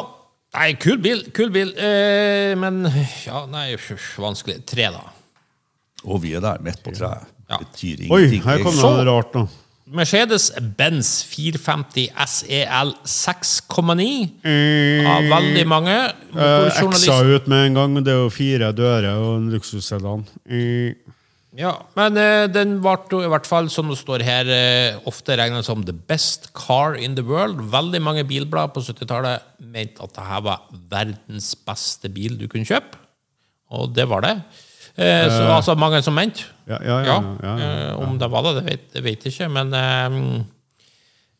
Nei, 0.55 0.69
kul 0.79 0.97
bil. 1.03 1.25
Kul 1.35 1.51
bil. 1.51 1.73
Eh, 1.75 2.53
men 2.59 2.85
ja, 3.25 3.43
nei, 3.51 3.73
vanskelig. 4.21 4.61
Tre, 4.69 4.87
da. 4.95 5.03
Og 6.05 6.21
vi 6.23 6.35
er 6.37 6.43
der, 6.45 6.61
midt 6.63 6.81
på 6.85 6.93
treet. 6.95 7.27
Ja. 7.45 7.59
Betyr 7.61 8.07
Oi, 8.09 8.23
her 8.41 8.63
kom 8.63 8.73
det 8.73 8.81
noe 8.81 9.05
rart 9.05 9.35
nå. 9.37 9.45
Mercedes-Benz 9.95 11.09
450 11.29 12.07
SEL 12.25 12.93
6,9 13.05 14.07
av 15.05 15.27
veldig 15.29 15.65
mange. 15.69 15.97
Eh, 16.33 16.79
Xa 16.97 17.19
ut 17.21 17.45
med 17.51 17.67
en 17.67 17.77
gang, 17.77 17.93
men 17.93 18.05
det 18.05 18.15
er 18.15 18.23
jo 18.23 18.31
fire 18.33 18.71
dører 18.73 19.19
og 19.21 19.35
en 19.37 19.51
luksussedan. 19.53 20.25
Eh, 20.49 20.97
Ja, 21.55 21.71
men 21.95 22.17
eh, 22.19 22.45
den 22.51 22.77
ble 22.83 23.21
i 23.23 23.29
hvert 23.31 23.47
fall, 23.47 23.69
som 23.71 23.87
det 23.91 23.97
står 24.01 24.23
her, 24.27 24.49
eh, 24.51 24.97
ofte 25.07 25.37
regnet 25.39 25.63
som 25.67 25.85
the 25.87 25.95
best 25.95 26.49
car 26.57 26.97
in 26.99 27.15
the 27.15 27.23
world. 27.23 27.61
Veldig 27.71 28.01
mange 28.03 28.25
bilblad 28.27 28.73
på 28.75 28.83
70-tallet 28.83 29.45
mente 29.63 30.03
at 30.03 30.15
dette 30.17 30.41
var 30.49 30.65
verdens 30.91 31.53
beste 31.67 32.11
bil 32.11 32.35
du 32.41 32.49
kunne 32.51 32.67
kjøpe. 32.67 32.99
Og 33.75 33.93
det 33.95 34.07
var 34.11 34.25
det. 34.25 34.33
Eh, 34.95 35.27
så, 35.31 35.45
altså 35.51 35.75
mange 35.79 36.01
som 36.03 36.15
mente. 36.15 36.45
Ja, 36.67 36.77
ja, 36.83 36.97
ja, 37.03 37.15
ja, 37.15 37.15
ja, 37.43 37.53
ja. 37.59 37.69
eh, 37.91 38.03
Om 38.03 38.19
det 38.19 38.29
var 38.31 38.45
det, 38.47 38.53
det 38.59 38.65
vet, 38.67 38.85
det 38.93 39.03
vet 39.05 39.25
jeg 39.25 39.33
ikke. 39.35 39.49
Men 39.55 39.73
eh, 39.75 40.19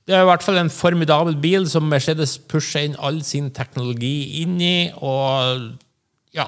det 0.07 0.15
er 0.15 0.23
i 0.23 0.29
hvert 0.29 0.43
fall 0.45 0.59
en 0.61 0.71
formidabel 0.71 1.35
bil 1.41 1.67
som 1.71 1.87
Mercedes 1.89 2.37
pusher 2.51 2.87
inn 2.87 2.97
all 2.99 3.21
sin 3.25 3.51
teknologi 3.55 4.41
inn 4.43 4.59
i. 4.61 4.77
Og 4.95 5.71
ja, 6.35 6.47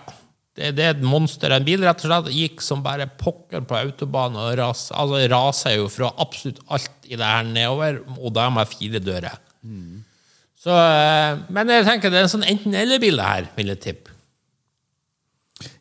det, 0.57 0.73
det 0.77 0.85
er 0.85 0.95
et 0.95 1.05
monster. 1.05 1.53
En 1.53 1.65
bil 1.65 1.83
rett 1.85 2.01
og 2.01 2.09
slett 2.09 2.33
gikk 2.33 2.63
som 2.65 2.83
bare 2.85 3.05
pokker 3.19 3.63
på 3.69 3.77
autobanen 3.77 4.39
og 4.41 4.55
ras, 4.59 4.87
altså, 4.89 5.21
raser 5.31 5.77
jo 5.77 5.87
fra 5.93 6.09
absolutt 6.17 6.63
alt 6.73 7.07
i 7.07 7.15
det 7.15 7.29
her 7.29 7.45
nedover, 7.47 8.01
og 8.17 8.33
da 8.35 8.49
med 8.53 8.69
fire 8.71 9.01
dører. 9.03 9.37
Så, 10.57 10.73
eh, 10.73 11.39
men 11.53 11.69
jeg 11.71 11.85
tenker 11.87 12.11
det 12.11 12.23
er 12.23 12.27
en 12.27 12.33
sånn 12.33 12.47
enten-eller-bil, 12.47 13.19
det 13.19 13.27
her, 13.27 13.51
vil 13.55 13.71
jeg 13.71 13.83
tippe. 13.85 14.15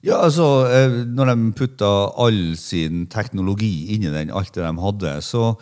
Ja, 0.04 0.20
altså, 0.22 0.66
eh, 0.72 1.00
når 1.08 1.32
de 1.32 1.52
putta 1.56 1.90
all 2.22 2.56
sin 2.60 3.06
teknologi 3.12 3.94
inn 3.94 4.06
i 4.06 4.12
den, 4.12 4.30
alt 4.30 4.54
det 4.54 4.64
de 4.64 4.84
hadde, 4.84 5.16
så 5.24 5.56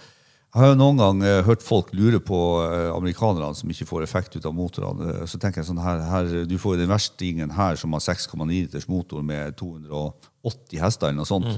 har 0.55 0.71
jo 0.71 0.77
noen 0.79 1.01
gang 1.01 1.23
eh, 1.27 1.41
hørt 1.47 1.65
folk 1.67 1.89
lure 1.97 2.21
på 2.23 2.39
eh, 2.63 2.91
amerikanerne 2.95 3.57
som 3.59 3.71
ikke 3.71 3.89
får 3.89 4.05
effekt 4.07 4.37
ut 4.37 4.47
av 4.47 4.55
motorene. 4.55 5.09
Eh, 5.23 5.27
Så 5.31 5.41
tenker 5.43 5.63
jeg 5.63 5.69
sånn 5.71 5.83
her, 5.83 6.03
her 6.11 6.29
Du 6.47 6.55
får 6.63 6.77
jo 6.77 6.83
den 6.85 6.93
verstingen 6.93 7.55
her 7.57 7.79
som 7.81 7.97
har 7.97 8.05
6,9 8.05 8.47
liters 8.53 8.87
motor 8.91 9.25
med 9.27 9.57
280 9.59 10.79
hester 10.83 11.11
eller 11.11 11.23
noe 11.23 11.31
sånt. 11.31 11.51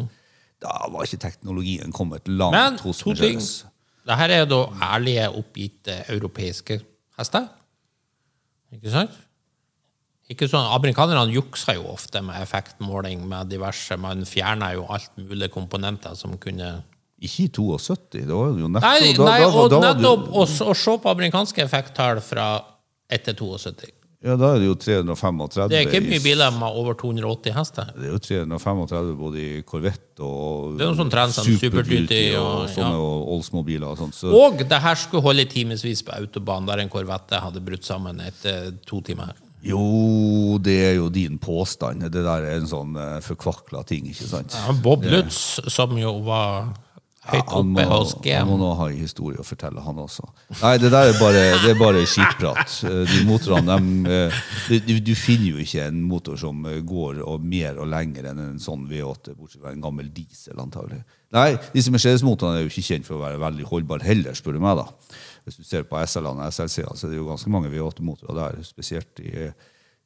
Da 0.64 0.72
var 0.88 1.04
ikke 1.04 1.20
teknologien 1.26 1.92
kommet 1.92 2.28
langt 2.28 2.56
Men 2.56 2.80
hos. 2.80 3.04
Mercedes. 3.04 3.50
Dette 4.06 4.30
er 4.30 4.44
jo 4.44 4.50
da 4.54 4.62
ærlige, 4.94 5.28
oppgitte 5.42 6.00
europeiske 6.14 6.80
hester. 7.18 7.48
Ikke 8.72 8.92
sant? 8.92 9.22
Ikke 10.32 10.48
sånn, 10.50 10.66
Amerikanerne 10.74 11.30
juksa 11.30 11.76
jo 11.76 11.84
ofte 11.92 12.22
med 12.24 12.40
effektmåling 12.42 13.20
med 13.30 13.52
diverse. 13.52 13.94
Man 14.00 14.24
fjerna 14.26 14.72
jo 14.74 14.86
alt 14.90 15.12
mulig 15.20 15.52
komponenter 15.54 16.16
som 16.18 16.34
kunne 16.42 16.80
Ikke 17.16 17.46
i 17.46 17.48
72. 17.48 18.26
Det 18.26 18.26
var 18.28 18.50
jo 18.60 18.68
nettopp 18.68 18.86
Nei, 18.86 19.12
da, 19.16 19.24
nei 19.24 19.38
da, 19.40 19.50
da, 19.50 19.60
og 19.62 19.84
nettopp 19.86 20.26
å 20.36 20.74
se 20.76 20.96
på 21.00 21.12
amerikanske 21.14 21.62
effekttall 21.64 22.20
fra 22.24 22.48
etter 23.08 23.36
72. 23.38 23.92
Ja, 24.26 24.34
da 24.34 24.54
er 24.56 24.62
det 24.62 24.66
jo 24.66 24.74
335. 24.80 25.68
Det 25.70 25.76
er 25.76 25.86
ikke 25.86 26.00
mye 26.02 26.22
biler 26.24 26.54
med 26.56 26.76
over 26.80 26.96
280 26.98 27.54
hester. 27.54 27.90
Det 27.94 28.08
er 28.08 28.14
jo 28.14 28.20
335 28.24 29.10
både 29.20 29.42
i 29.42 29.62
Corvette 29.68 30.24
og 30.24 30.78
Det 30.78 30.86
er 30.86 30.90
noen 30.90 30.98
sånn 30.98 31.12
trend 31.12 31.36
Super 31.36 31.58
Super 31.60 31.86
Duty 31.86 32.20
og- 32.34 32.46
og, 32.46 32.62
sånne 32.72 32.96
ja. 32.96 33.02
og 33.06 33.28
Oldsmobiler 33.36 33.86
og 33.92 33.98
sånt. 34.00 34.16
Så, 34.16 34.32
Og 34.32 34.64
det 34.66 34.80
her 34.82 34.94
skulle 34.96 35.22
holde 35.22 35.44
timevis 35.44 36.02
på 36.02 36.16
autobahn, 36.16 36.66
der 36.66 36.80
en 36.82 36.88
Corvette 36.88 37.38
hadde 37.40 37.60
brutt 37.60 37.84
sammen 37.84 38.20
etter 38.20 38.72
to 38.86 39.00
timer. 39.00 39.34
jo, 39.62 40.58
det 40.58 40.78
er 40.90 40.94
jo 40.96 41.08
din 41.08 41.38
påstand. 41.38 42.00
Det 42.00 42.24
der 42.24 42.42
er 42.42 42.56
en 42.56 42.66
sånn 42.66 42.96
uh, 42.96 43.20
forkvakla 43.20 43.84
ting, 43.86 44.06
ikke 44.06 44.26
sant? 44.26 44.54
Ja, 44.54 44.72
Bob 44.72 45.04
Lutz, 45.04 45.60
som 45.68 45.96
jo 45.98 46.20
var 46.22 46.72
høyt 47.32 47.50
oppe 47.50 47.62
må, 47.74 47.82
hos 47.90 48.12
hos 48.14 48.26
han 48.30 48.48
må 48.48 48.56
nå 48.60 48.68
ha 48.78 48.86
en 48.90 48.98
historie 49.00 49.40
å 49.42 49.44
fortelle, 49.46 49.82
han 49.82 49.98
også. 50.02 50.26
Nei, 50.62 50.72
det 50.82 50.90
der 50.94 51.10
er 51.10 51.18
bare, 51.20 51.42
det 51.64 51.70
er 51.74 51.78
bare 51.80 52.02
skitprat. 52.06 52.76
Eh, 52.86 53.02
De 53.12 53.22
motorene, 53.28 53.66
dem, 53.76 54.06
eh, 54.06 54.40
du, 54.86 54.98
du- 55.00 55.14
finner 55.18 55.48
jo 55.56 55.62
ikke 55.64 55.86
en 55.88 56.02
motor 56.06 56.36
som 56.40 56.64
eh, 56.70 56.80
går 56.86 57.22
og 57.26 57.42
mer 57.42 57.78
og 57.82 57.88
lenger 57.90 58.30
enn 58.30 58.42
en 58.44 58.58
sånn 58.62 58.84
V8, 58.90 59.34
bortsett 59.38 59.62
fra 59.64 59.72
en 59.74 59.80
gammel 59.84 60.10
diesel, 60.14 60.58
antagelig. 60.62 61.02
Nei, 61.34 61.56
disse 61.74 61.90
Mercedes-motorene 61.90 62.60
er 62.60 62.66
jo 62.66 62.70
ikke 62.70 62.86
kjent 62.92 63.06
for 63.08 63.16
å 63.18 63.24
være 63.24 63.40
veldig 63.42 63.66
holdbare 63.70 64.06
heller, 64.06 64.36
spør 64.38 64.56
du 64.56 64.62
meg, 64.62 64.78
da. 64.78 64.86
Hvis 65.46 65.58
du 65.58 65.64
ser 65.66 65.82
på 65.88 65.98
SL-ene 66.06 66.46
og 66.46 66.52
SLC-ene, 66.54 66.94
så 66.98 67.06
er 67.08 67.12
det 67.14 67.18
jo 67.20 67.26
ganske 67.28 67.50
mange 67.50 67.70
V8-motorer 67.74 68.38
der, 68.38 68.62
spesielt 68.66 69.20
i 69.22 69.48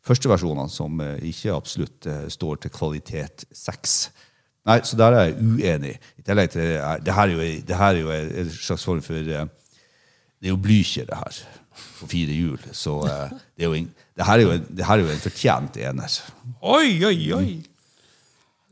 første 0.04 0.30
versjonene, 0.32 0.70
som 0.72 0.96
ikke 1.20 1.52
absolutt 1.52 2.08
står 2.32 2.62
til 2.64 2.72
kvalitet 2.72 3.44
6. 3.52 3.98
Nei, 4.68 4.80
så 4.84 4.96
der 5.00 5.14
er 5.16 5.22
jeg 5.30 5.36
uenig. 5.40 5.94
I 6.20 6.22
tillegg 6.26 6.50
til 6.52 6.60
det, 6.66 6.76
er- 6.76 7.14
her 7.16 7.22
er 7.28 7.32
jo, 7.32 7.46
det 7.68 7.76
her 7.76 7.94
er 7.94 8.00
jo 8.02 8.10
en 8.42 8.50
slags 8.52 8.84
form 8.84 9.00
for 9.02 9.14
eh, 9.16 9.24
Det 10.40 10.48
er 10.48 10.52
jo 10.54 10.56
Blücher, 10.60 11.06
det 11.08 11.16
her, 11.16 11.38
på 12.00 12.06
fire 12.08 12.32
hjul. 12.36 12.60
Så 12.72 12.98
eh, 13.08 13.32
det, 13.56 13.64
er 13.64 13.68
jo 13.70 13.72
en, 13.78 13.88
det, 14.16 14.24
her 14.26 14.38
er 14.38 14.42
jo 14.44 14.50
en, 14.58 14.66
det 14.76 14.84
her 14.86 14.94
er 15.00 15.04
jo 15.06 15.10
en 15.14 15.24
fortjent 15.24 15.76
ener. 15.80 16.20
Oi, 16.62 17.04
oi, 17.04 17.18
oi! 17.38 17.50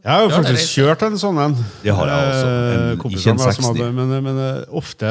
Jeg 0.05 0.13
har 0.15 0.21
jo 0.23 0.29
det 0.31 0.37
faktisk 0.39 0.77
kjørt 0.79 1.03
en 1.09 1.17
sånn 1.19 1.39
en. 1.43 1.55
Det 1.83 1.93
har 1.97 2.07
jeg 2.13 2.29
også. 2.29 2.47
En- 2.47 2.77
Eh, 2.79 2.93
ikke 2.95 3.31
en 3.31 3.41
av 3.41 3.47
meg 3.47 3.55
som 3.57 3.65
60. 3.75 3.93
Men, 3.99 4.13
men 4.29 4.39
eh, 4.45 4.61
ofte, 4.79 5.09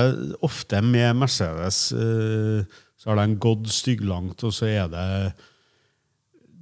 ofte 0.47 0.79
med 0.81 1.15
Mercedes 1.19 1.79
eh, 1.91 2.63
så 2.97 3.11
har 3.11 3.19
den 3.19 3.35
gått 3.43 3.67
stygglangt, 3.69 4.41
og 4.47 4.53
så 4.55 4.65
er 4.69 4.87
det 4.93 5.03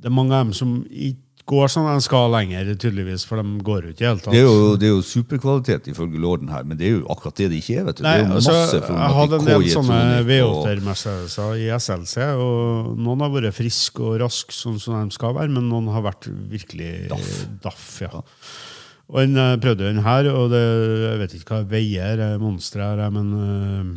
Det 0.01 0.10
er 0.10 0.15
mange 0.15 0.36
av 0.36 0.45
dem 0.47 0.54
som 0.58 0.73
ikke 0.89 1.21
går 1.45 1.69
sånn 1.69 1.86
de 1.86 2.01
skal 2.01 2.31
lenger, 2.34 2.71
tydeligvis, 2.81 3.25
for 3.29 3.38
de 3.41 3.60
går 3.65 3.86
jo 3.86 3.93
ikke 3.93 4.03
i 4.03 4.08
hele 4.08 4.21
tatt. 4.23 4.34
Det 4.34 4.41
er 4.41 4.47
jo, 4.47 4.69
det 4.81 4.88
er 4.88 4.93
jo 4.95 5.03
superkvalitet 5.05 5.89
ifølge 5.91 6.21
lorden 6.21 6.49
her, 6.49 6.65
men 6.65 6.79
det 6.79 6.88
er 6.88 6.95
jo 6.95 7.03
akkurat 7.13 7.38
det 7.38 7.49
det 7.53 7.60
ikke 7.62 7.75
er. 7.81 7.88
vet 7.89 7.99
du. 7.99 8.05
Nei, 8.05 8.15
det 8.17 8.25
er 8.25 8.31
jo 8.31 8.39
altså, 8.39 8.79
jeg 8.81 9.17
hadde 9.19 9.39
en 9.39 9.49
del 9.51 9.67
sånne 9.75 9.99
V8-er 10.29 10.81
Mercedeser 10.88 11.60
i 11.62 11.67
SLC, 11.77 12.15
og 12.41 12.95
noen 12.97 13.25
har 13.25 13.36
vært 13.38 13.58
friske 13.60 14.01
og 14.05 14.17
raske, 14.23 14.58
sånn 14.58 14.81
som 14.81 14.97
de 14.97 15.17
skal 15.17 15.38
være, 15.38 15.53
men 15.53 15.69
noen 15.69 15.91
har 15.93 16.05
vært 16.08 16.29
virkelig 16.51 16.93
daff. 17.63 17.86
ja. 18.01 18.25
Og 19.05 19.21
jeg 19.21 19.62
prøvde 19.62 19.86
den 19.86 20.01
her, 20.01 20.31
og 20.34 20.49
det, 20.49 20.65
jeg 21.05 21.21
vet 21.21 21.34
ikke 21.38 21.60
hva 21.60 21.65
veier 21.69 22.21
eh, 22.25 22.38
monsteret 22.41 23.03
er, 23.05 23.12
men 23.13 23.27
eh, 23.38 23.89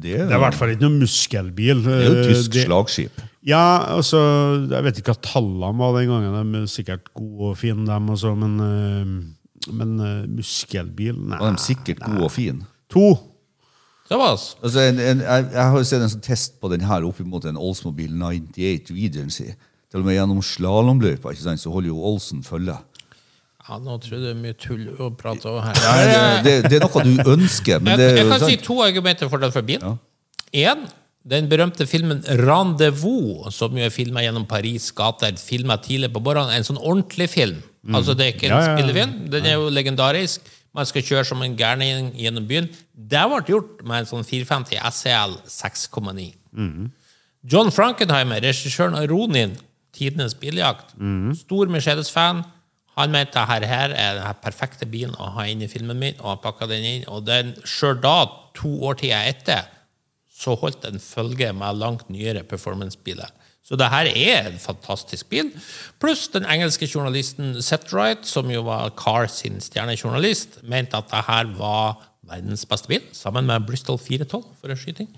Det 0.00 0.14
er, 0.14 0.24
det 0.26 0.32
er 0.32 0.38
i 0.38 0.42
hvert 0.44 0.54
fall 0.58 0.72
ikke 0.72 0.84
noen 0.86 0.98
muskelbil. 1.02 1.82
det 1.84 1.92
er 1.92 2.04
jo 2.06 2.16
Eh, 2.20 2.26
tysk 2.32 2.52
det- 2.52 2.66
slagskip. 2.66 3.22
Ja, 3.44 3.62
altså, 3.96 4.18
jeg 4.70 4.84
vet 4.84 4.98
ikke 5.00 5.12
hva 5.14 5.20
tallene 5.22 5.78
var 5.78 5.98
den 5.98 6.08
gangen. 6.08 6.52
De 6.52 6.62
er 6.62 6.66
sikkert 6.70 7.08
gode 7.14 7.50
og 7.50 7.56
fine, 7.58 7.86
dem 7.86 8.08
også, 8.14 8.36
men, 8.38 8.54
eh, 8.60 9.72
men 9.72 10.00
eh, 10.00 10.26
muskelbil 10.30 11.16
Nei. 11.18 11.38
Var 11.38 11.50
de 11.50 11.58
er 11.58 11.64
sikkert 11.66 12.00
gode 12.06 12.22
og 12.22 12.30
fine. 12.30 12.62
To. 12.90 13.18
Det 14.08 14.18
var 14.18 14.32
Altså, 14.62 14.80
en, 14.80 14.98
en, 15.00 15.20
jeg, 15.20 15.46
jeg 15.52 15.62
har 15.70 15.76
jo 15.78 15.84
sett 15.84 16.02
en 16.02 16.08
sånn 16.12 16.22
test 16.22 16.60
på 16.60 16.68
den 16.70 16.80
her 16.84 17.02
opp 17.08 17.20
mot 17.24 17.44
en 17.48 17.56
Oldsmobile 17.56 18.12
98 18.14 18.90
Regency. 18.92 19.54
Til 19.90 20.00
og 20.00 20.06
med 20.06 20.14
gjennom 20.16 20.40
slalåmløypa 20.42 21.32
så 21.36 21.70
holder 21.72 21.88
jo 21.88 21.98
Olsen 22.02 22.42
følge. 22.42 22.76
Ja, 23.68 23.78
nå 23.78 23.94
tror 24.02 24.16
jeg 24.16 24.22
det 24.24 24.30
er 24.32 24.40
mye 24.42 24.56
tull 24.58 24.88
å 24.98 25.10
prate 25.14 25.46
om 25.46 25.60
her. 25.62 25.76
Ja, 25.78 26.22
det, 26.42 26.54
det, 26.64 26.70
det 26.72 26.78
er 26.80 26.86
noe 26.86 27.04
du 27.06 27.30
ønsker, 27.36 27.78
men 27.78 27.92
Jeg, 27.94 28.00
det 28.00 28.08
er 28.08 28.16
jeg 28.18 28.26
kan 28.30 28.40
kan 28.42 28.50
si 28.50 28.56
to 28.64 28.80
argumenter 28.82 29.30
for 29.30 29.42
den 29.42 29.52
forbien. 29.54 29.84
Én, 30.52 30.56
ja. 30.58 30.74
den 31.34 31.46
berømte 31.48 31.86
filmen 31.86 32.24
'Rendezvous', 32.26 33.52
som 33.54 33.76
jo 33.78 33.84
er 33.86 33.92
filma 33.94 34.24
gjennom 34.24 34.46
Paris 34.50 34.88
gater, 34.98 35.36
filma 35.38 35.76
tidlig 35.78 36.10
på 36.12 36.22
morgenen. 36.24 36.56
En 36.58 36.66
sånn 36.66 36.80
ordentlig 36.82 37.30
film. 37.30 37.62
Altså 37.94 38.14
Det 38.14 38.26
er 38.26 38.34
ikke 38.34 38.46
en 38.46 38.52
Ja, 38.52 38.58
ja, 38.60 38.66
ja. 38.66 38.74
spillefilm. 38.78 39.14
Den 39.30 39.46
er 39.46 39.54
jo 39.58 39.70
legendarisk. 39.70 40.40
Man 40.74 40.86
skal 40.86 41.02
kjøre 41.02 41.24
som 41.28 41.42
en 41.42 41.54
gærning 41.56 42.12
gjennom 42.16 42.46
byen. 42.48 42.68
Det 42.94 43.22
ble 43.28 43.42
gjort 43.46 43.82
med 43.84 44.02
en 44.02 44.06
sånn 44.08 44.24
450 44.24 44.78
SEL 44.90 45.34
6,9. 45.46 46.90
John 47.42 47.70
Frankenheimer, 47.74 48.40
regissøren 48.40 48.94
av 48.94 49.06
Ronin, 49.10 49.56
tidenes 49.92 50.34
biljakt, 50.38 50.94
stor 51.36 51.66
Mercedes-fan. 51.70 52.44
Han 52.96 53.10
mente 53.14 53.40
at 53.40 53.48
her, 53.48 53.64
her 53.66 53.94
er 53.96 54.18
den 54.20 54.40
perfekte 54.44 54.84
bilen 54.90 55.14
å 55.16 55.30
ha 55.38 55.46
inn 55.48 55.62
i 55.64 55.68
filmen 55.68 55.98
min, 55.98 56.14
og 56.20 56.26
han 56.34 56.42
pakka 56.44 56.66
den 56.68 56.84
inn. 56.84 57.04
Og 57.08 57.24
den, 57.24 57.54
sjøl 57.64 57.96
da, 58.02 58.26
to 58.58 58.68
årtier 58.84 59.30
etter, 59.30 59.64
så 60.42 60.56
holdt 60.60 60.82
den 60.82 60.98
følge 61.00 61.52
med 61.56 61.78
langt 61.80 62.08
nyere 62.12 62.42
performancebiler. 62.44 63.30
Så 63.62 63.78
det 63.78 63.86
her 63.92 64.08
er 64.10 64.48
en 64.50 64.58
fantastisk 64.58 65.28
bil. 65.30 65.52
Pluss 66.02 66.26
den 66.34 66.44
engelske 66.50 66.88
journalisten 66.90 67.54
Seth 67.62 67.94
Wright, 67.94 68.26
som 68.28 68.50
jo 68.50 68.64
var 68.66 68.90
Car 68.98 69.28
sin 69.30 69.60
stjernejournalist, 69.62 70.58
mente 70.68 70.98
at 70.98 71.08
det 71.14 71.22
her 71.28 71.52
var 71.56 72.00
verdens 72.32 72.64
beste 72.68 72.90
bil, 72.90 73.02
sammen 73.16 73.46
med 73.48 73.64
Bristol 73.66 73.96
412 74.02 74.42
for 74.60 74.70
en 74.74 74.78
skyting. 74.78 75.08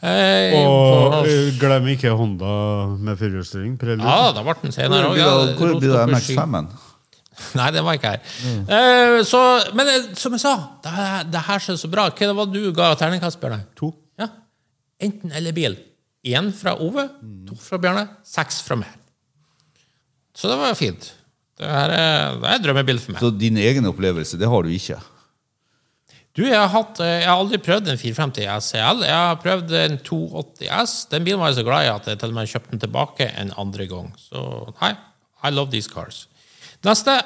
Eh, 0.00 0.54
Og 0.58 1.12
på- 1.12 1.26
eh, 1.28 1.52
glem 1.60 1.86
ikke 1.92 2.14
Honda 2.16 2.86
med 2.96 3.18
firehjulsstyring. 3.18 3.76
ja, 4.00 4.32
da 4.32 4.42
ble 4.42 4.54
den 4.62 4.72
senere 4.72 5.14
det- 5.14 5.56
Hvor 5.58 5.78
blir 5.80 5.80
det 5.80 5.90
rotstopp 5.90 6.08
i 6.08 6.20
sky. 6.22 6.34
MX5-en? 6.36 6.68
Nei, 7.58 7.68
den 7.74 7.86
var 7.86 7.98
ikke 7.98 8.14
her. 8.14 8.22
Eh, 8.78 9.18
så, 9.26 9.42
men 9.78 9.90
eh, 9.92 10.08
som 10.18 10.34
jeg 10.36 10.42
sa, 10.42 10.54
det, 10.84 10.94
det 11.32 11.44
her 11.48 11.62
ser 11.64 11.78
så 11.80 11.90
bra. 11.92 12.08
Hva 12.10 12.30
det 12.30 12.38
var 12.38 12.50
du 12.52 12.60
ga 12.76 12.92
terningkast, 12.98 13.40
Bjørne? 13.42 13.62
To. 13.78 13.92
Ja. 14.20 14.30
Enten 15.04 15.34
eller 15.34 15.56
bil. 15.56 15.78
Én 16.28 16.50
fra 16.56 16.74
Ove, 16.82 17.06
to 17.48 17.58
fra 17.62 17.78
Bjørne, 17.80 18.08
seks 18.26 18.60
fra 18.66 18.78
meg. 18.80 18.90
Så 20.36 20.50
det 20.50 20.58
var 20.60 20.74
fint. 20.78 21.12
Det, 21.58 21.66
her 21.66 21.94
er, 21.94 22.40
det 22.42 22.50
er 22.54 22.66
drømmebil 22.66 23.00
for 23.02 23.14
meg. 23.14 23.22
Så 23.22 23.30
din 23.34 23.58
egen 23.58 23.86
opplevelse, 23.90 24.38
det 24.38 24.50
har 24.50 24.66
du 24.66 24.74
ikke? 24.74 24.98
Du, 26.38 26.44
jeg 26.46 26.54
har, 26.54 26.68
hatt, 26.70 27.00
eh, 27.02 27.16
jeg 27.24 27.26
har 27.26 27.40
aldri 27.40 27.58
prøvd 27.58 27.88
en 27.90 27.98
450 27.98 28.46
SCL. 28.68 29.00
Jeg 29.08 29.18
har 29.18 29.38
prøvd 29.42 29.72
en 29.74 29.96
280 30.06 30.68
S. 30.84 30.92
Den 31.10 31.24
bilen 31.26 31.40
var 31.42 31.50
jeg 31.50 31.58
så 31.58 31.64
glad 31.66 31.86
i 31.86 31.90
at 31.90 32.06
jeg 32.06 32.20
til 32.20 32.30
og 32.30 32.36
med 32.36 32.50
kjøpte 32.52 32.74
den 32.74 32.82
tilbake 32.84 33.26
en 33.42 33.50
andre 33.58 33.88
gang. 33.90 34.12
Så 34.22 34.42
nei, 34.78 34.92
I 35.42 35.50
love 35.54 35.72
these 35.74 35.90
cars. 35.90 36.26
Neste 36.88 37.18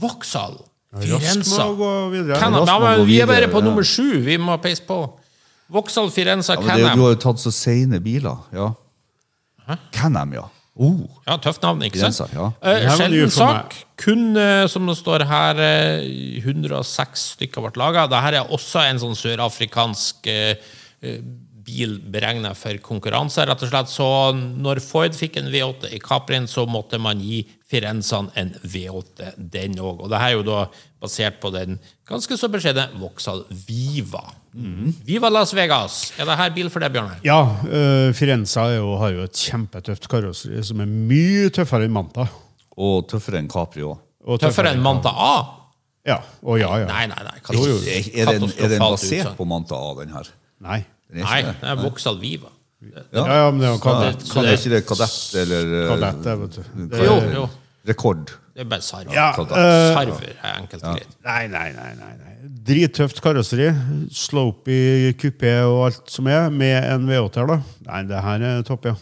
Vauxhall 0.00 0.58
Firenza. 0.96 1.68
Ja, 1.68 2.96
vi 3.04 3.20
er 3.20 3.28
bare 3.28 3.48
på 3.52 3.60
ja. 3.60 3.66
nummer 3.68 3.86
sju. 3.86 4.20
Vi 4.24 4.38
må 4.40 4.56
peise 4.62 4.84
på. 4.86 4.98
Vauxhall 5.72 6.10
Firenza 6.14 6.54
Ja, 6.54 6.60
det, 6.60 6.68
Can-Am. 6.68 6.98
du 6.98 7.04
har 7.04 7.16
jo 7.16 7.22
tatt 7.26 7.42
så 7.42 7.52
seine 7.54 8.00
biler. 8.00 8.38
Ja. 8.54 8.70
Can-Am, 9.92 10.32
ja. 10.36 10.46
Oh. 10.76 11.06
Ja, 11.24 11.38
tøft 11.40 11.62
navn, 11.64 11.80
ikke 11.86 12.02
sant? 12.04 12.34
Ja. 12.36 12.50
Eh, 12.60 12.82
nye 12.84 12.96
Sjelden 13.00 13.32
sak. 13.32 13.76
Kun, 13.96 14.28
uh, 14.36 14.66
som 14.68 14.84
det 14.88 14.98
står 14.98 15.24
her, 15.24 15.60
uh, 16.04 16.42
106 16.42 17.24
stykker 17.38 17.64
ble 17.64 17.80
laga. 17.80 18.04
Dette 18.12 18.42
er 18.42 18.52
også 18.52 18.84
en 18.84 19.00
sånn 19.00 19.16
sørafrikansk 19.16 20.28
uh, 20.28 20.76
eh, 21.00 21.22
bil 21.66 21.96
beregna 22.14 22.52
for 22.56 22.78
konkurranse, 22.84 23.42
rett 23.48 23.62
og 23.66 23.70
slett. 23.72 23.90
Så 23.90 24.06
når 24.36 24.78
Ford 24.84 25.16
fikk 25.18 25.36
en 25.40 25.50
V8 25.52 25.90
i 25.96 25.98
Caprien, 26.02 26.46
så 26.48 26.64
måtte 26.70 27.00
man 27.02 27.18
gi 27.20 27.42
Firenzaen 27.66 28.28
en 28.38 28.52
V8, 28.62 29.32
den 29.52 29.74
òg. 29.82 30.04
Og 30.06 30.10
det 30.12 30.20
her 30.22 30.32
er 30.32 30.36
jo 30.38 30.44
da 30.46 30.60
basert 31.02 31.40
på 31.42 31.50
den 31.54 31.80
ganske 32.08 32.38
så 32.38 32.48
beskjedne 32.52 32.86
Vauxhall 33.00 33.42
Viva. 33.66 34.22
Viva 35.04 35.28
Las 35.28 35.52
Vegas! 35.58 35.98
Er 36.16 36.24
det 36.30 36.38
her 36.38 36.54
bil 36.54 36.70
for 36.72 36.80
deg, 36.80 36.94
Bjørnar? 36.94 37.18
Ja, 37.26 37.40
Uh, 37.66 38.08
Firenza 38.16 38.68
er 38.70 38.78
jo, 38.78 38.94
har 39.02 39.12
jo 39.12 39.26
et 39.26 39.36
kjempetøft 39.36 40.06
karosseri 40.08 40.62
som 40.64 40.80
er 40.80 40.88
mye 40.88 41.50
tøffere 41.52 41.84
enn 41.90 41.92
Manta. 41.98 42.24
Og 42.78 43.04
tøffere 43.10 43.42
enn 43.42 43.50
Capri 43.52 43.82
òg. 43.84 43.98
Tøffere, 44.26 44.46
Tøffere 44.48 44.72
enn 44.74 44.82
Manta 44.84 45.10
A? 45.12 45.34
Ja, 46.06 46.20
og 46.46 46.60
ja, 46.60 46.70
ja. 46.82 46.86
Nei, 46.86 47.04
nei, 47.10 47.22
nei. 47.26 47.38
Er, 47.42 48.30
den- 48.30 48.46
er 48.62 48.68
den 48.70 48.82
basert 48.82 49.32
på 49.38 49.46
Manta 49.48 49.74
A, 49.74 49.92
den 49.98 50.12
her? 50.14 50.28
Nei. 50.62 50.84
Den 51.10 51.22
er 51.22 51.28
Nei, 51.28 51.38
ikke 51.42 51.54
det 51.60 51.68
er 51.72 51.82
Vauxhall 51.82 52.18
Viva. 52.20 52.50
Ja, 52.86 53.22
ja, 53.24 53.44
men 53.50 53.60
det 53.62 53.68
er 53.68 53.72
jo 53.72 53.78
kadett. 53.82 54.24
så 54.28 54.42
det 54.44 54.50
er 54.52 54.58
ikke 54.60 54.72
det 54.74 54.82
kadett 54.86 55.38
eller 55.42 55.70
eh, 55.78 55.86
Kadett, 55.92 56.18
det, 56.26 56.34
vet 56.42 56.56
du. 56.58 56.88
Det, 56.92 57.04
Jo, 57.06 57.14
jo. 57.34 57.44
rekord? 57.88 58.26
Det 58.56 58.64
er 58.64 58.68
bare 58.70 58.84
sarver. 58.84 59.12
Ja, 59.16 59.28
eh, 59.32 59.94
Sarver 59.96 60.30
er 60.42 60.54
enkelt 60.60 60.82
og 60.82 60.94
greit. 60.96 61.16
nei, 61.24 61.42
nei, 61.52 61.66
nei, 61.76 61.90
nei, 61.98 62.12
nei. 62.20 62.32
Drittøft 62.66 63.20
karosseri. 63.24 63.68
Slopey 64.16 65.12
kupé 65.20 65.52
og 65.66 65.82
alt 65.88 66.10
som 66.12 66.28
er, 66.30 66.48
med 66.50 66.76
en 66.92 67.06
V8 67.08 67.40
her, 67.42 67.50
da. 67.52 67.58
Nei, 67.90 68.02
det 68.10 68.22
her 68.28 68.46
er 68.50 68.62
topp, 68.66 68.88
ja. 68.90 68.94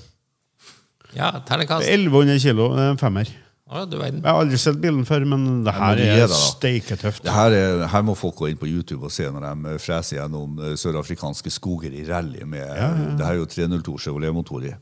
Ja, 1.14 1.30
ternekast. 1.46 1.86
1100 1.86 2.40
kilo, 2.42 2.72
en 2.78 2.98
femmer. 2.98 3.30
Jeg 3.64 4.20
har 4.20 4.42
aldri 4.42 4.58
sett 4.60 4.76
bilen 4.76 5.06
før, 5.08 5.24
men 5.24 5.62
det 5.64 5.72
her 5.72 5.96
du 5.96 6.02
gi 6.04 6.24
er 6.26 6.32
steiketøft. 6.36 7.28
Her, 7.32 7.54
er, 7.56 7.84
her 7.88 8.02
må 8.04 8.12
folk 8.18 8.36
gå 8.42 8.50
inn 8.50 8.58
på 8.60 8.68
YouTube 8.68 9.08
og 9.08 9.14
se 9.14 9.24
når 9.32 9.46
de 9.46 9.70
eh, 9.72 9.78
freser 9.80 10.18
gjennom 10.18 10.58
eh, 10.60 10.74
sørafrikanske 10.76 11.52
skoger 11.54 11.94
i 11.96 12.04
rally. 12.04 12.44
med 12.44 12.68
Det 13.16 13.24
her 13.24 13.32
er 13.32 13.40
jo 13.40 13.48
302 13.48 13.96
Chevrolet-motor 14.04 14.68
i. 14.68 14.74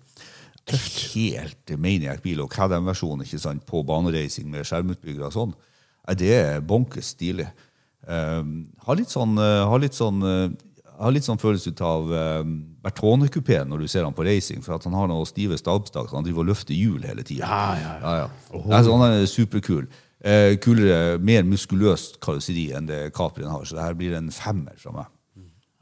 Helt 0.73 1.75
maniac 1.79 2.25
bil. 2.27 2.43
Og 2.43 2.51
Cadam-versjonen 2.51 3.23
ikke 3.23 3.39
sant, 3.45 3.63
på 3.71 3.85
banereising 3.87 4.51
med 4.51 4.67
skjermutbyggere 4.67 5.31
og 5.31 5.37
sånn. 5.37 5.55
Det 6.19 6.35
er 6.35 6.67
bonkes 6.67 7.15
stilig. 7.15 7.47
Um, 8.03 8.65
har 8.83 8.99
litt 8.99 9.15
sånn, 9.15 9.39
eh, 9.39 9.63
har 9.63 9.79
litt 9.79 9.95
sånn 9.95 10.27
har 10.27 11.15
litt 11.15 11.27
sånn 11.27 11.39
følelse 11.39 11.71
ut 11.71 11.81
av 11.87 12.11
uh, 12.11 12.43
Bertone-kupeen 12.83 13.71
når 13.71 13.85
du 13.85 13.91
ser 13.91 14.07
han 14.07 14.15
på 14.17 14.25
racing, 14.27 14.63
for 14.65 14.77
at 14.77 14.87
han 14.89 14.97
har 14.99 15.11
noen 15.11 15.29
stive 15.29 15.59
stabstak, 15.61 16.09
så 16.11 16.19
han 16.19 16.27
driver 16.27 16.43
og 16.45 16.51
løfter 16.51 16.75
hjul 16.75 17.05
hele 17.07 17.25
tida. 17.27 17.47
Ja, 17.47 17.61
ja, 17.79 17.93
ja. 17.93 17.99
Ja, 18.03 18.15
ja. 18.25 18.63
Altså, 18.75 18.97
han 18.99 19.07
er 19.21 19.27
superkul. 19.31 19.87
Eh, 20.23 20.57
kulere, 20.63 21.19
mer 21.19 21.47
muskuløst 21.47 22.21
karosseri 22.23 22.69
enn 22.79 22.87
det 22.91 23.09
Caprien 23.15 23.51
har, 23.51 23.65
så 23.67 23.79
det 23.79 23.87
her 23.87 23.99
blir 23.99 24.15
en 24.19 24.31
femmer 24.35 24.77
fra 24.79 24.95
meg. 24.95 25.11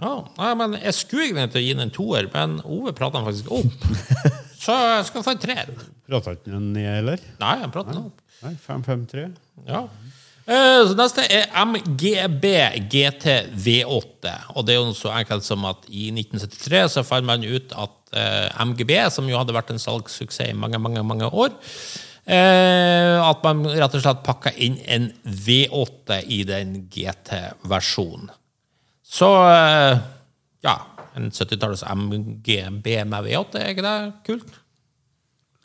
Ja, 0.01 0.15
nei, 0.39 0.53
men 0.57 0.79
Jeg 0.81 0.95
skulle 0.97 1.27
egentlig 1.27 1.51
til 1.53 1.61
å 1.61 1.65
gi 1.67 1.73
den 1.75 1.85
en 1.85 1.93
toer, 1.93 2.29
men 2.33 2.55
Ove 2.65 2.95
prata 2.97 3.21
den 3.21 3.27
faktisk 3.29 3.51
opp. 3.53 3.83
Så 4.61 4.77
jeg 4.77 5.05
skal 5.09 5.25
få 5.25 5.35
en 5.35 5.41
treer. 5.41 5.71
Prata 6.09 6.33
ikke 6.37 6.53
den 6.53 6.71
ned, 6.75 6.89
heller? 6.89 7.21
Nei, 7.41 7.53
han 7.63 7.73
prata 7.73 7.93
den 7.95 8.07
opp. 8.09 8.25
Nei, 8.41 8.55
553. 8.61 9.27
Ja. 9.69 9.83
Eh, 10.51 10.83
Så 10.89 10.97
neste 10.99 11.25
er 11.31 11.47
MGB 11.55 12.45
GT 12.91 13.27
V8. 13.55 14.35
Og 14.57 14.67
det 14.67 14.75
er 14.75 14.81
jo 14.81 14.95
så 14.99 15.13
enkelt 15.15 15.47
som 15.47 15.65
at 15.69 15.87
i 15.87 16.11
1973 16.11 16.97
så 16.97 17.07
fant 17.07 17.27
man 17.27 17.47
ut 17.47 17.75
at 17.79 18.15
eh, 18.19 18.49
MGB, 18.67 18.97
som 19.15 19.29
jo 19.31 19.39
hadde 19.39 19.55
vært 19.55 19.71
en 19.71 19.83
salgssuksess 19.83 20.51
i 20.51 20.59
mange, 20.59 20.81
mange, 20.83 21.05
mange 21.07 21.29
år, 21.31 21.55
eh, 22.27 23.17
at 23.23 23.47
man 23.47 23.63
rett 23.69 23.95
og 23.95 24.03
slett 24.03 24.27
pakka 24.27 24.55
inn 24.59 24.81
en 24.91 25.13
V8 25.25 26.23
i 26.27 26.43
den 26.49 26.81
GT-versjonen. 26.91 28.33
Så 29.11 29.27
ja, 30.63 30.75
en 31.19 31.31
70-talls 31.35 31.83
MGB 31.83 32.93
med 33.11 33.27
V8, 33.27 33.59
er 33.59 33.73
ikke 33.73 33.87
det 33.87 33.97
kult? 34.27 34.60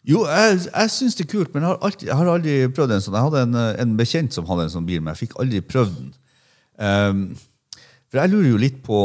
Jo, 0.05 0.21
jeg, 0.29 0.59
jeg 0.67 0.93
syns 0.93 1.17
det 1.17 1.25
er 1.25 1.31
kult, 1.31 1.51
men 1.53 1.63
jeg 1.63 1.71
har, 1.71 1.79
alltid, 1.87 2.07
jeg 2.11 2.19
har 2.19 2.29
aldri 2.29 2.55
prøvd 2.77 2.93
en 2.93 3.03
sånn. 3.03 3.17
Jeg 3.17 3.27
hadde 3.27 3.43
en, 3.47 3.57
eh, 3.61 3.71
en 3.81 3.95
bekjent 3.97 4.35
som 4.35 4.45
hadde 4.49 4.67
en 4.67 4.73
sånn 4.75 4.87
bil, 4.87 5.01
men 5.01 5.15
jeg 5.15 5.25
fikk 5.25 5.39
aldri 5.41 5.61
prøvd 5.65 5.95
den. 5.97 6.11
Um, 6.77 7.23
for 8.11 8.19
jeg 8.19 8.31
lurer 8.33 8.49
jo 8.49 8.57
litt 8.59 8.81
på 8.83 8.97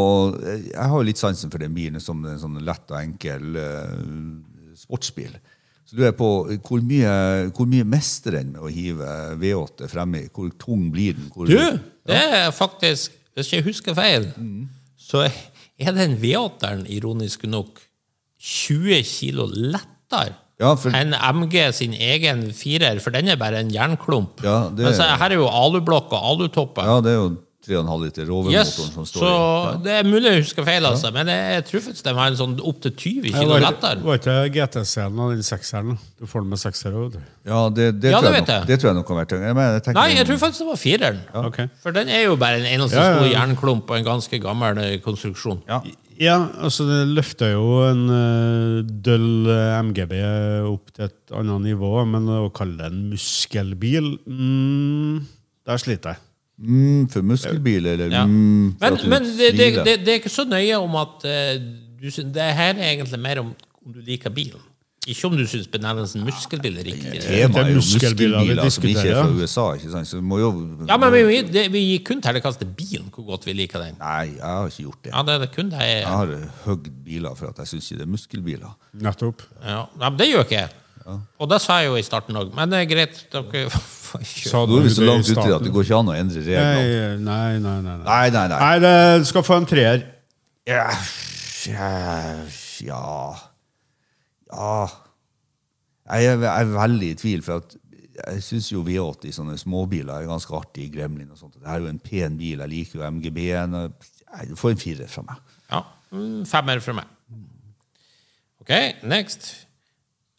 Jeg 0.42 0.74
har 0.74 0.90
jo 0.90 1.06
litt 1.06 1.20
sansen 1.20 1.52
for 1.52 1.62
den 1.62 1.70
bilen 1.70 2.02
som 2.02 2.18
en 2.26 2.40
sånn 2.42 2.56
lett 2.66 2.90
og 2.90 2.98
enkel 2.98 3.54
uh, 3.54 4.74
sportsbil. 4.76 5.38
Så 5.86 5.96
lurer 5.96 6.10
jeg 6.10 6.18
på 6.18 6.30
hvor 6.66 6.82
mye, 6.86 7.14
hvor 7.56 7.70
mye 7.70 7.86
mester 7.88 8.36
den 8.36 8.52
med 8.54 8.66
å 8.66 8.70
hive 8.70 9.14
V8 9.40 9.88
fremme? 9.90 10.26
Hvor 10.34 10.52
tung 10.60 10.84
blir 10.94 11.16
den? 11.16 11.30
Hvor, 11.32 11.48
Du, 11.48 11.80
det 12.06 12.20
er 12.20 12.52
faktisk, 12.54 13.16
hvis 13.34 13.54
jeg 13.56 13.66
husker 13.66 13.96
feil, 13.98 14.28
så 15.00 15.24
er 15.26 15.96
den 15.96 16.14
V8-eren, 16.20 16.84
ironisk 16.86 17.48
nok, 17.50 17.80
20 18.38 19.02
kilo 19.08 19.48
lettere 19.50 20.36
Ja, 20.60 20.74
for- 20.76 20.94
En 20.94 21.14
MG 21.14 21.72
sin 21.72 21.94
egen 21.94 22.50
firer, 22.52 23.00
for 23.00 23.10
den 23.10 23.28
er 23.28 23.36
bare 23.40 23.56
en 23.64 23.70
jernklump. 23.72 24.42
Ja, 24.44 24.68
det- 24.68 24.84
Men 24.84 24.92
så 24.94 25.02
her 25.16 25.30
er 25.30 25.34
jo 25.40 25.48
alublokk 25.48 26.12
og 26.12 26.20
alutopper. 26.34 26.84
Ja, 26.84 27.00
det 27.00 27.10
er 27.12 27.16
jo 27.22 27.30
3,5 27.66 28.00
liter 28.02 28.24
rovermotoren 28.24 28.52
Yes, 28.56 28.74
som 28.94 29.04
står 29.04 29.20
så 29.20 29.30
i. 29.74 29.82
det 29.84 29.92
er 29.92 30.02
mulig 30.08 30.30
jeg 30.32 30.42
husker 30.42 30.64
feil, 30.64 30.82
altså, 30.88 31.10
men 31.12 31.26
jeg 31.28 31.64
tror 31.68 31.80
faktisk 31.84 32.02
de 32.04 32.14
har 32.16 32.26
en 32.30 32.36
sånn 32.36 32.54
opptil 32.64 32.92
20 32.96 33.22
Det 33.32 33.46
var, 33.48 33.60
lettere. 33.60 34.02
var 34.02 34.16
ikke 34.18 34.36
GTC-en 34.54 35.18
og 35.20 35.30
den 35.34 35.42
sekseren? 35.44 35.98
Du 36.18 36.24
får 36.26 36.40
den 36.40 36.48
med 36.50 36.58
sekser 36.58 36.90
òg, 36.96 37.12
du. 37.12 37.18
Ja, 37.46 37.68
det, 37.68 38.00
det, 38.00 38.10
Ja, 38.10 38.18
tror 38.20 38.22
det 38.22 38.32
jeg 38.32 38.40
vet 38.40 38.48
nok, 38.48 38.56
jeg. 38.56 38.66
det 38.66 38.80
tror 38.80 38.88
jeg 38.88 38.94
nok 38.96 39.06
kan 39.06 39.16
være 39.16 39.80
tyngre. 39.84 39.94
Nei, 39.94 40.08
jeg 40.16 40.26
tror 40.26 40.38
faktisk 40.40 40.58
det 40.58 40.66
var 40.66 40.80
fireren. 40.80 41.20
Ok. 41.34 41.58
For 41.82 41.90
den 41.92 42.08
er 42.08 42.22
jo 42.24 42.36
bare 42.36 42.56
en 42.60 42.80
eneste 42.80 42.96
Ja, 42.96 43.10
ja, 43.10 43.16
stor 43.18 43.28
jernklump 43.28 43.90
og 43.90 43.96
en 43.98 44.04
ganske 44.04 44.40
gammel 44.40 44.78
eh, 44.78 44.98
konstruksjon. 44.98 45.60
Ja. 45.68 45.80
Ja, 46.20 46.36
altså 46.60 46.84
det 46.84 46.98
løfter 47.16 47.54
jo 47.54 47.78
en 47.86 48.02
uh, 48.12 48.80
døll 48.84 49.48
eh, 49.48 49.78
MGB 49.86 50.18
opp 50.68 50.90
til 50.92 51.06
et 51.06 51.32
annet 51.32 51.64
nivå, 51.70 51.94
men 52.04 52.28
å 52.28 52.50
kalle 52.52 52.76
det 52.76 52.90
en 52.90 53.06
muskelbil, 53.14 54.10
mm, 54.28 55.14
der 55.70 55.80
sliter 55.80 56.14
jeg. 56.14 56.24
Mm, 56.60 57.06
for 57.08 57.24
muskelbil, 57.24 57.88
eller 57.94 58.12
Ja. 58.12 58.26
mm, 58.28 58.76
for 58.82 58.98
Men, 59.00 59.08
men 59.14 59.30
det, 59.38 59.54
det, 59.56 59.70
det, 59.80 59.96
det 60.04 60.12
er 60.12 60.20
ikke 60.20 60.34
så 60.34 60.44
nøye 60.44 60.76
om 60.76 60.98
at 61.00 61.24
uh, 61.24 61.56
du, 62.00 62.08
Det 62.10 62.52
her 62.56 62.76
er 62.76 62.92
egentlig 62.92 63.20
mer 63.20 63.40
om 63.40 63.54
om 63.86 63.94
du 63.94 64.00
liker 64.04 64.32
bilen. 64.32 64.60
Ikke 65.08 65.30
om 65.30 65.36
du 65.36 65.46
syns 65.48 65.68
benevnelsen 65.72 66.20
muskelbil 66.26 66.74
er 66.76 66.84
riktig. 66.84 67.12
Det 67.22 67.38
er 67.38 67.46
er 67.48 67.68
jo 67.70 67.78
muskelbiler 67.78 68.66
som 68.68 68.84
ikke 68.84 69.04
er 69.08 69.14
fra 69.16 69.30
USA. 69.32 69.62
ikke 69.78 69.92
sant? 69.94 70.08
Så 70.10 70.20
må 70.20 70.38
jo... 70.42 70.50
Ja, 70.88 70.98
men 71.00 71.14
vi, 71.14 71.38
det, 71.48 71.62
vi 71.72 71.80
gir 71.86 72.02
kun 72.04 72.20
terningkast 72.20 72.60
til 72.60 72.68
bilen, 72.76 73.06
hvor 73.14 73.24
godt 73.30 73.46
vi 73.48 73.54
liker 73.56 73.80
den. 73.80 73.96
Nei, 73.96 74.34
jeg 74.36 74.44
har 74.44 74.68
ikke 74.68 74.84
gjort 74.84 75.00
det. 75.06 75.14
Ja, 75.14 75.22
det 75.24 75.38
er 75.38 75.54
kun 75.54 75.72
det 75.72 75.88
jeg 75.88 76.04
har 76.04 76.34
høgd 76.66 76.92
biler 77.06 77.38
for 77.38 77.48
at 77.48 77.64
jeg 77.64 77.72
syns 77.72 77.88
ikke 77.88 78.02
det 78.02 78.06
er 78.06 78.12
muskelbiler. 78.12 78.76
Nettopp. 79.08 79.42
ja. 79.64 79.86
men 79.96 80.20
Det 80.20 80.28
gjør 80.34 80.44
ikke 80.44 80.58
jeg. 80.58 80.76
Og 81.40 81.48
det 81.48 81.62
sa 81.64 81.80
jeg 81.80 81.88
jo 81.88 81.96
i 81.96 82.04
starten 82.04 82.36
òg. 82.36 82.52
Men 82.54 82.70
det 82.70 82.84
er 82.84 82.88
greit. 82.90 83.24
Dere. 83.32 83.66
Sa 84.10 84.64
er 84.64 84.68
vi 84.68 84.80
du 84.82 84.88
så 84.90 85.00
det 85.00 85.06
i 85.06 85.08
langt 85.08 85.28
ute 85.30 85.42
at 85.54 85.62
det 85.64 85.70
går 85.72 85.84
ikke 85.86 85.98
an 86.02 86.08
å 86.10 86.14
endre 86.18 86.40
reglene. 86.42 87.18
Nei, 87.24 87.58
nei, 87.58 87.58
nei. 87.62 87.76
nei, 87.80 87.94
nei. 87.94 88.06
Nei, 88.08 88.30
nei, 88.34 88.46
nei. 88.50 88.58
Nei, 88.58 88.78
det 88.82 89.28
skal 89.30 89.44
få 89.46 89.60
en 89.62 89.68
treer. 89.70 90.02
Ja, 90.68 90.88
ja, 91.70 91.92
ja. 92.84 93.04
Ja. 94.52 94.88
Jeg 96.10 96.26
er, 96.26 96.40
jeg 96.42 96.64
er 96.66 96.72
veldig 96.74 97.08
i 97.12 97.14
tvil, 97.20 97.42
for 97.46 97.60
at 97.62 97.76
jeg 98.20 98.42
syns 98.42 98.68
jo 98.72 98.82
V8 98.84 99.28
i 99.30 99.32
sånne 99.32 99.54
småbiler 99.60 100.10
er 100.24 100.26
ganske 100.28 100.52
artig 100.58 100.88
i 100.88 100.90
Gremlin. 100.92 101.30
og 101.30 101.38
sånt. 101.38 101.54
Det 101.60 101.68
er 101.70 101.78
jo 101.80 101.86
en 101.88 102.00
pen 102.02 102.36
bil. 102.40 102.58
Jeg 102.58 102.68
liker 102.72 102.98
jo 103.00 103.06
MGB-en. 103.10 103.76
Du 104.50 104.56
får 104.58 104.74
en 104.74 104.82
firer 104.82 105.08
fra 105.08 105.22
meg. 105.28 105.38
Ja, 105.70 105.84
mm, 106.12 106.42
Femmer 106.50 106.82
fra 106.84 106.96
meg. 106.98 107.06
OK, 108.60 108.72
next. 109.08 109.52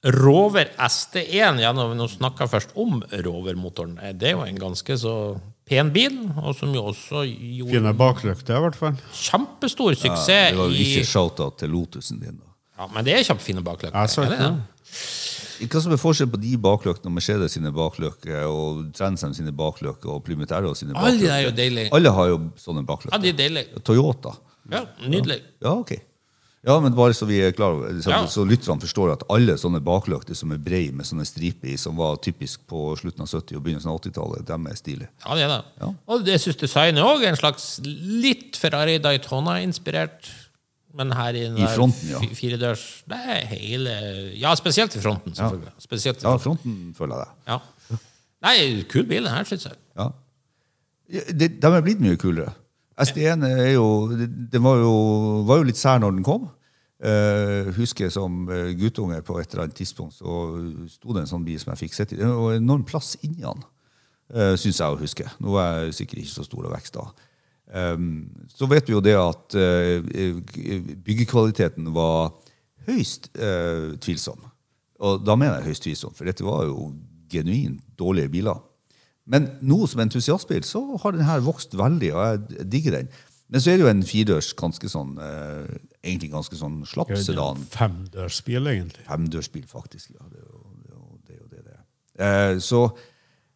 Rover 0.04 0.70
ST1. 0.82 1.62
Ja, 1.62 1.72
nå, 1.78 1.88
nå 1.98 2.08
snakka 2.10 2.48
først 2.50 2.76
om 2.80 3.02
Rover-motoren. 3.26 3.98
Eh, 4.02 4.14
Det 4.14 4.30
er 4.32 4.38
jo 4.38 4.44
en 4.46 4.60
ganske 4.62 4.98
så 4.98 5.16
pen 5.66 5.92
bil, 5.94 6.20
og 6.42 6.56
som 6.58 6.74
jo 6.76 6.84
også 6.92 7.24
gjorde 7.30 7.78
Fine 7.80 7.94
baklykter, 7.98 8.58
i 8.58 8.64
hvert 8.68 8.76
fall. 8.78 8.98
kjempestor 9.16 9.94
Ja, 9.96 10.00
suksess 10.04 10.52
det 10.52 10.58
var 10.60 10.70
jo 10.70 10.76
i 10.76 10.86
ikke 10.90 11.06
shout-out 11.08 11.58
til 11.62 11.70
Lotusen 11.74 12.20
din. 12.20 12.38
da. 12.42 12.51
Ja, 12.82 12.88
Men 12.94 13.06
det 13.06 13.14
er 13.16 13.24
kjempefine 13.30 13.64
baklykter. 13.66 13.96
Ja? 13.96 14.52
Hva 15.62 15.82
som 15.84 15.94
er 15.94 16.00
forskjellen 16.02 16.34
på 16.34 16.40
de 16.42 16.56
bakløkene 16.58 17.12
og 17.12 17.18
Mercedes 17.20 17.54
sine 17.54 17.70
bakløkker 17.76 18.48
og 18.50 18.88
Transam 18.98 19.34
sine 19.38 19.54
bakløkker 19.54 20.10
og 20.16 20.24
Plymouth 20.26 20.54
sine 20.80 20.96
Alle 20.98 21.30
er 21.30 21.44
jo 21.46 21.52
deilige. 21.56 21.92
Alle 21.94 22.10
har 22.18 22.32
jo 22.34 22.40
sånne 22.58 22.82
Ja, 22.82 22.88
bakløkker. 22.90 23.22
de 23.22 23.30
er 23.30 23.38
deilige. 23.38 23.84
Toyota. 23.86 24.34
Ja, 24.72 24.86
Nydelig. 25.06 25.42
Ja, 25.62 25.76
ok. 25.78 26.00
Ja, 26.64 26.80
men 26.80 26.94
bare 26.94 27.14
så 27.18 27.26
vi 27.26 27.40
er 27.42 27.52
klar 27.58 27.74
så, 28.02 28.10
Ja. 28.10 28.26
så 28.30 28.46
lytterne 28.46 28.82
forstår 28.82 29.14
at 29.14 29.24
alle 29.30 29.54
sånne 29.58 29.80
baklykter 29.82 30.36
som 30.36 30.52
er 30.52 30.58
brei 30.62 30.92
med 30.92 31.06
sånne 31.06 31.26
striper 31.26 31.70
i, 31.74 31.78
som 31.78 31.96
var 31.98 32.18
typisk 32.18 32.68
på 32.68 32.96
slutten 32.98 33.22
av 33.22 33.28
70- 33.28 33.56
og 33.58 33.64
begynnelsen 33.64 33.90
av 33.90 33.98
80-tallet, 34.02 34.46
dem 34.46 34.68
er 34.68 34.74
stilige. 34.78 35.10
Ja, 35.26 35.34
det 35.36 35.44
er 35.44 35.48
det. 35.48 35.64
Ja. 35.82 35.94
Og 36.08 36.26
det 36.26 36.40
syns 36.42 36.58
designet 36.58 37.02
òg 37.04 37.24
er 37.24 37.30
en 37.30 37.36
slags 37.36 37.80
litt 37.84 38.56
Ferrari 38.58 39.00
Daytona-inspirert. 39.00 40.30
Men 40.94 41.12
her 41.16 41.34
i 41.40 41.46
I 41.48 41.68
fronten, 41.76 42.10
ja. 42.10 42.20
firedørs 42.36 43.04
Det 43.08 43.18
er 43.18 43.46
hele 43.48 43.94
Ja, 44.40 44.54
spesielt 44.60 44.96
i 44.96 45.00
fronten, 45.04 45.34
selvfølgelig. 45.36 45.72
Spesielt 45.80 46.18
i 46.24 46.26
Ja, 46.28 46.36
fronten. 46.38 46.72
fronten 46.74 46.96
føler 46.98 47.16
jeg 47.16 47.26
det. 47.28 47.36
Ja. 47.48 47.98
Nei, 48.42 48.56
kul 48.90 49.06
bil, 49.06 49.24
den 49.24 49.34
her, 49.34 49.44
syns 49.46 49.66
jeg. 49.70 49.78
Ja. 49.98 50.10
Ja, 51.12 51.20
det- 51.32 51.62
De 51.62 51.68
er 51.68 51.82
blitt 51.82 52.00
mye 52.02 52.18
kulere. 52.18 52.54
SD1 52.98 53.44
er 53.46 53.74
jo, 53.74 54.08
det- 54.18 54.52
den 54.52 54.64
var 54.64 54.78
jo, 54.78 55.44
var 55.44 55.58
jo 55.58 55.64
litt 55.64 55.78
sær 55.78 56.00
når 56.00 56.12
den 56.16 56.24
kom. 56.24 56.50
Uh, 57.04 57.72
husker 57.74 58.12
som 58.14 58.48
eh, 58.54 58.76
guttunge 58.78 59.24
på 59.26 59.40
et 59.42 59.50
eller 59.54 59.64
annet 59.64 59.74
tidspunkt 59.76 60.14
så 60.14 60.88
sto 60.88 61.14
det 61.14 61.24
en 61.24 61.28
sånn 61.32 61.44
bil 61.44 61.58
som 61.60 61.72
jeg 61.74 61.90
fikk 61.90 61.96
sett 61.96 62.12
i. 62.14 62.16
Det 62.18 62.28
var 62.28 62.54
enorm 62.54 62.84
plass 62.86 63.16
inni 63.24 63.42
den, 63.42 63.64
uh, 64.36 64.54
syns 64.56 64.78
jeg 64.78 64.86
å 64.86 65.00
huske. 65.00 65.26
Nå 65.42 65.56
er 65.58 65.86
jeg 65.88 65.94
sikkert 65.98 66.20
ikke 66.22 66.36
så 66.36 66.46
stor 66.46 66.68
og 66.68 66.76
vekst 66.76 66.94
da. 66.94 67.08
Um, 67.72 68.28
så 68.52 68.68
vet 68.68 68.90
vi 68.90 68.96
jo 68.98 69.04
det 69.04 69.16
at 69.16 69.56
eh, 69.56 70.04
byggekvaliteten 71.06 71.88
var 71.96 72.34
høyst 72.90 73.30
eh, 73.40 73.94
tvilsom. 74.04 74.42
Og 75.02 75.24
da 75.24 75.38
mener 75.40 75.62
jeg 75.62 75.72
høyst 75.72 75.86
tvilsom, 75.88 76.14
for 76.18 76.28
dette 76.28 76.46
var 76.46 76.66
jo 76.68 76.92
genuint 77.32 77.80
dårlige 78.00 78.32
biler. 78.34 78.60
Men 79.32 79.48
nå 79.64 79.86
som 79.88 80.02
entusiastbil 80.04 80.66
så 80.68 80.82
har 81.02 81.16
den 81.16 81.28
her 81.28 81.44
vokst 81.46 81.78
veldig, 81.78 82.12
og 82.16 82.26
jeg 82.26 82.68
digger 82.74 82.98
den. 83.00 83.12
Men 83.52 83.64
så 83.64 83.72
er 83.72 83.80
det 83.80 83.86
jo 83.86 83.92
en 83.92 84.04
firedørs 84.08 84.52
ganske 84.60 84.90
sånn 84.92 85.18
eh, 85.20 85.72
egentlig 86.06 86.32
ganske 86.32 86.58
sånn 86.58 86.82
slapp 86.88 87.12
sedan. 87.20 87.64
femdørsbil, 87.74 88.70
egentlig. 88.72 89.04
Femdørsbil, 89.08 89.66
faktisk. 89.68 90.14
Ja, 90.16 90.28
det 90.32 90.40
er 90.40 90.48
jo 90.48 90.62
det. 91.28 91.36
Er 91.36 91.42
jo, 91.42 91.50
det, 91.52 91.64
det, 91.68 91.76
er. 91.76 91.84
Eh, 92.28 92.54
så 92.64 92.86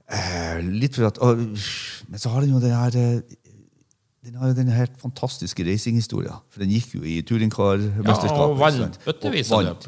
eh, 0.08 0.60
litt 0.68 1.00
for 1.00 1.08
at 1.10 1.22
Men 1.24 2.22
så 2.22 2.34
har 2.34 2.44
den 2.44 2.56
jo 2.58 2.64
den 2.64 2.76
her 2.76 3.00
den 4.26 4.40
har 4.42 4.50
jo 4.50 4.56
den 4.58 4.72
helt 4.74 4.96
fantastiske 4.98 5.64
racinghistorien. 5.68 6.42
For 6.50 6.64
den 6.64 6.74
gikk 6.74 6.96
jo 6.98 7.04
i 7.06 7.20
touringcar-mesterskapet. 7.22 8.42
Ja, 8.42 8.48
og 8.50 8.58
vant 8.58 8.98
bøttevis 9.06 9.52
av 9.54 9.68
løp. 9.68 9.86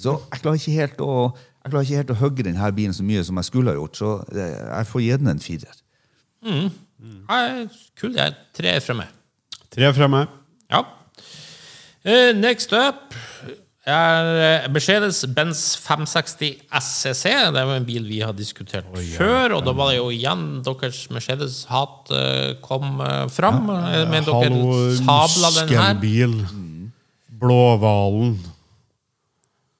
Så 0.00 0.16
jeg 0.16 0.42
klarer 0.42 0.58
ikke 0.58 0.74
helt 0.80 1.04
å 1.04 1.14
jeg 1.60 1.72
klarer 1.74 1.84
ikke 1.84 2.00
helt 2.00 2.12
å 2.14 2.18
hogge 2.22 2.44
denne 2.46 2.70
bilen 2.72 2.94
så 2.96 3.04
mye 3.04 3.22
som 3.26 3.36
jeg 3.36 3.48
skulle 3.50 3.72
ha 3.74 3.76
gjort. 3.76 3.98
Så 4.00 4.12
jeg 4.32 4.88
får 4.88 5.02
gi 5.04 5.10
den 5.20 5.32
en 5.34 5.42
firer. 5.44 5.80
Ja, 6.40 7.40
kul, 8.00 8.14
det 8.16 8.24
er 8.24 8.38
tre 8.56 8.72
fra 8.80 8.96
meg. 8.96 9.10
Tre 9.70 9.90
fra 9.96 10.08
meg. 10.10 10.32
Ja. 10.72 10.80
Uh, 12.00 12.32
next 12.32 12.72
up 12.72 13.12
er 13.92 14.28
eh, 14.44 14.68
Mercedes 14.72 15.22
Benz 15.36 15.76
560 15.80 16.56
SCC. 16.80 17.24
Det 17.52 17.60
er 17.60 17.68
jo 17.68 17.76
en 17.78 17.86
bil 17.88 18.06
vi 18.08 18.20
har 18.24 18.32
diskutert 18.36 18.88
før, 19.14 19.56
og 19.58 19.64
da 19.66 19.74
var 19.76 19.90
det 19.92 19.98
jo 19.98 20.08
igjen 20.14 20.46
deres 20.66 21.02
Mercedes-hat 21.14 22.12
eh, 22.14 22.54
kom 22.64 23.00
eh, 23.04 23.26
fram. 23.32 23.68
Eh, 23.74 24.04
Men 24.10 24.26
dere 24.26 24.48
Hallo, 24.50 24.78
sabla 25.00 25.52
den 25.60 25.74
her. 25.74 25.94
muskelbil. 25.94 26.34
Blåhvalen. 27.40 28.34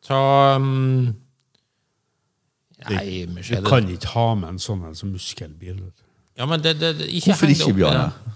Så 0.07 0.17
um, 0.57 1.15
Nei, 2.89 3.27
Du 3.29 3.61
kan 3.69 3.89
ikke 3.93 4.15
ha 4.15 4.31
med 4.35 4.55
en 4.55 4.63
sånn 4.63 4.87
en 4.89 4.97
som 4.97 5.11
muskelbil. 5.13 5.83
Ja, 6.41 6.47
men 6.49 6.63
det, 6.65 6.79
det, 6.81 6.95
ikke 7.11 7.35
Hvorfor 7.35 7.53
ikke, 7.53 7.75
Bjarne? 7.77 8.30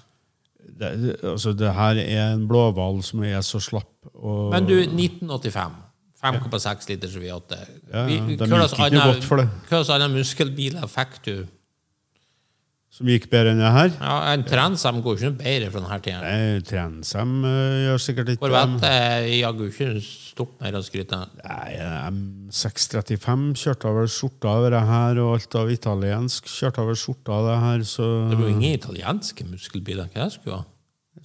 Det. 0.80 1.16
Altså, 1.22 1.52
det 1.56 1.72
her 1.76 2.00
er 2.02 2.34
en 2.34 2.46
blåhval 2.50 3.02
som 3.06 3.24
er 3.26 3.40
så 3.46 3.60
slapp. 3.62 3.90
Og, 4.14 4.50
Men 4.54 4.68
du, 4.68 4.76
1985. 4.80 5.80
5,6 6.24 6.88
liters 6.88 7.16
V8. 7.20 7.58
Ja, 7.92 7.98
ja, 7.98 8.04
de 8.08 8.14
gikk 8.16 8.30
ikke 8.40 9.02
godt 9.02 9.26
for 9.28 9.42
det. 9.42 9.48
Hva 9.68 9.82
slags 9.84 10.08
muskelbiler 10.14 10.86
fikk 10.88 11.18
du? 11.26 11.34
Som 12.94 13.08
gikk 13.10 13.24
bedre 13.32 13.54
enn 13.54 13.62
det 13.62 13.70
her. 13.74 13.88
Ja, 13.96 14.16
En 14.30 14.44
Transam 14.46 15.00
går 15.02 15.16
ikke 15.16 15.30
noe 15.32 15.38
bedre 15.40 15.70
fra 15.72 15.80
denne 15.82 15.96
tida. 16.04 16.18
Nei, 16.22 16.60
Transam 16.68 17.32
uh, 17.42 17.54
gjør 17.82 18.04
sikkert 18.04 18.30
ikke 18.34 18.42
Corvette 18.44 18.92
jaggu 19.34 19.64
ikke 19.66 19.88
stort 20.04 20.54
mer 20.62 20.78
å 20.78 20.82
skryte 20.86 21.18
av. 21.18 21.32
Nei, 21.42 21.72
M635 22.12 23.48
kjørte 23.64 23.90
over 23.90 24.12
skjorta 24.14 24.52
over 24.60 24.76
det 24.76 24.84
her, 24.92 25.22
og 25.24 25.34
alt 25.38 25.58
av 25.58 25.72
italiensk 25.74 26.46
kjørte 26.50 26.84
over 26.84 27.00
skjorta 27.00 27.34
av 27.34 27.50
det 27.50 27.58
her, 27.64 27.88
så 27.96 28.12
Det 28.30 28.38
var 28.38 28.46
jo 28.46 28.54
ingen 28.54 28.78
italienske 28.78 29.48
muskelbiler. 29.50 30.12
Hva 30.14 30.28
det 30.28 30.36
skulle 30.38 30.60
være? 30.60 30.70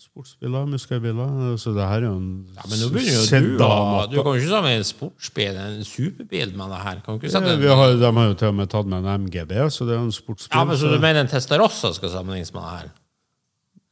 Sportsbiler, 0.10 0.66
muskelbiler, 0.66 1.34
så 1.62 1.72
det 1.76 1.86
her 1.86 2.02
er 2.02 2.08
jo 2.10 2.16
en 2.18 2.30
Ja, 2.58 2.64
men 2.68 2.80
nå 2.82 2.88
begynner 2.90 3.14
jo 3.14 3.58
du 3.58 3.62
å 3.64 4.08
Du 4.10 4.16
kan 4.18 4.32
jo 4.34 4.40
ikke 4.42 4.50
sammen 4.50 4.70
med 4.72 4.80
en 4.82 4.88
sportsbil, 4.90 5.60
en 5.62 5.84
superbil 5.86 6.56
med 6.58 6.74
det 6.74 6.80
her. 6.86 7.02
Kan 7.06 7.20
ikke 7.20 7.30
sette 7.30 7.46
Ja, 7.46 7.54
en, 7.54 7.62
vi 7.62 7.68
har, 7.70 7.94
de 8.02 8.10
har 8.18 8.28
jo 8.32 8.34
til 8.42 8.48
og 8.50 8.56
med 8.58 8.70
tatt 8.74 8.90
med 8.90 9.06
en 9.06 9.28
MGB, 9.28 9.54
så 9.70 9.86
det 9.86 9.94
er 9.94 10.00
jo 10.02 10.08
en 10.10 10.16
sportsbil. 10.16 10.58
ja, 10.58 10.64
men 10.66 10.76
Så 10.78 10.88
så- 10.88 10.96
du 10.96 11.00
mener 11.00 11.22
en 11.22 11.28
Testarossa 11.30 11.94
skal 11.94 12.10
sammenlignes 12.10 12.52
med 12.54 12.64
det 12.64 12.74
her? 12.80 12.90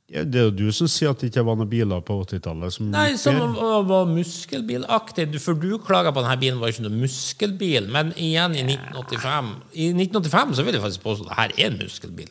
Ja, 0.10 0.24
det 0.24 0.36
er 0.40 0.44
jo 0.48 0.52
du 0.52 0.72
som 0.72 0.88
sier 0.88 1.10
at 1.12 1.20
det 1.20 1.30
ikke 1.34 1.44
var 1.44 1.56
noen 1.60 1.70
biler 1.70 2.00
på 2.02 2.16
80-tallet 2.26 2.72
som 2.72 2.90
Nei, 2.92 3.16
som 3.18 3.36
var, 3.36 4.06
muskelbilaktig. 4.08 5.40
For 5.44 5.54
du 5.54 5.78
klager 5.80 6.14
på 6.16 6.24
at 6.24 6.30
denne 6.30 6.40
bilen 6.40 6.60
var 6.62 6.70
ikke 6.72 6.86
noen 6.88 7.02
muskelbil. 7.02 7.90
Men 7.92 8.14
igjen, 8.16 8.56
i 8.56 8.64
1985 8.64 9.50
I 9.76 9.92
1985 9.94 10.56
så 10.56 10.64
vil 10.64 10.74
jeg 10.74 10.82
faktisk 10.82 11.04
påstå 11.04 11.28
at 11.30 11.52
dette 11.52 11.60
er 11.60 11.68
en 11.68 11.78
muskelbil. 11.78 12.30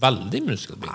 Veldig 0.00 0.42
muskelbil. 0.48 0.88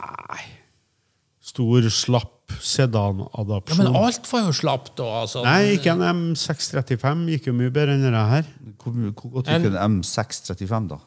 Stor, 1.52 1.88
slapp 1.92 2.54
sedanadapsjon. 2.64 3.80
Ja. 3.82 3.92
Men 3.92 3.98
alt 4.00 4.28
var 4.32 4.44
jo 4.48 4.52
slapt 4.56 4.94
da. 5.00 5.08
Altså. 5.22 5.44
Nei, 5.46 5.76
ikke 5.78 5.94
en 5.96 6.04
M635 6.34 7.24
gikk 7.36 7.50
jo 7.50 7.56
mye 7.58 7.72
bedre 7.74 7.96
enn 7.98 8.06
det 8.08 8.26
her. 8.34 8.52
Hvor, 8.82 8.96
hvor 8.96 9.34
godt 9.40 9.52
gikk 9.52 9.68
en 9.72 9.80
M635, 10.00 10.92
da? 10.92 11.00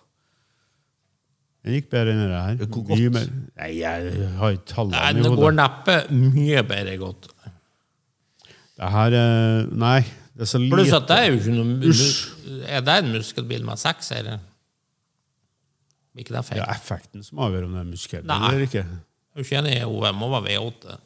Den 1.65 1.79
gikk 1.79 1.89
bedre 1.95 2.13
enn 2.13 2.21
det 2.25 2.43
her. 2.43 2.59
Hvor 2.67 2.85
godt? 2.91 3.31
Nei, 3.57 3.71
jeg 3.79 4.27
har 4.41 4.57
ikke 4.59 4.69
tallene 4.75 5.05
i 5.15 5.25
det 5.25 5.33
går 5.41 5.57
neppe 5.57 5.97
mye 6.13 6.65
bedre 6.75 6.99
godt. 7.01 7.31
Det 8.75 8.91
her 8.91 9.15
er 9.17 9.69
Nei, 9.71 10.01
det 10.35 10.45
er 10.45 10.51
så 10.51 10.59
Pluss 10.61 10.91
lite. 10.91 10.99
at 10.99 11.09
det 11.09 11.19
er 11.23 11.29
jo 11.31 11.39
ikke 11.39 11.55
noe 11.55 11.93
Usch. 11.93 12.11
Er 12.67 12.85
det 12.85 12.99
en 13.01 13.13
muskelbil 13.15 13.65
med 13.65 13.81
seks, 13.81 14.11
eller? 14.19 14.43
Ikke 16.19 16.35
det 16.37 16.45
feil? 16.47 16.61
Det 16.61 16.67
er 16.69 16.77
effekten 16.77 17.25
som 17.27 17.41
avgjør 17.47 17.69
om 17.69 17.77
det 17.79 17.83
er 17.85 17.91
muskelbil 17.95 18.35
eller 18.51 18.67
ikke. 18.69 18.85
Er 19.35 19.43
du 19.43 19.45
ikke 19.49 19.59
enig 19.59 19.75
i 19.81 19.85
OM 19.85 20.15
må 20.21 20.29
være 20.31 20.55
V8. 20.55 20.97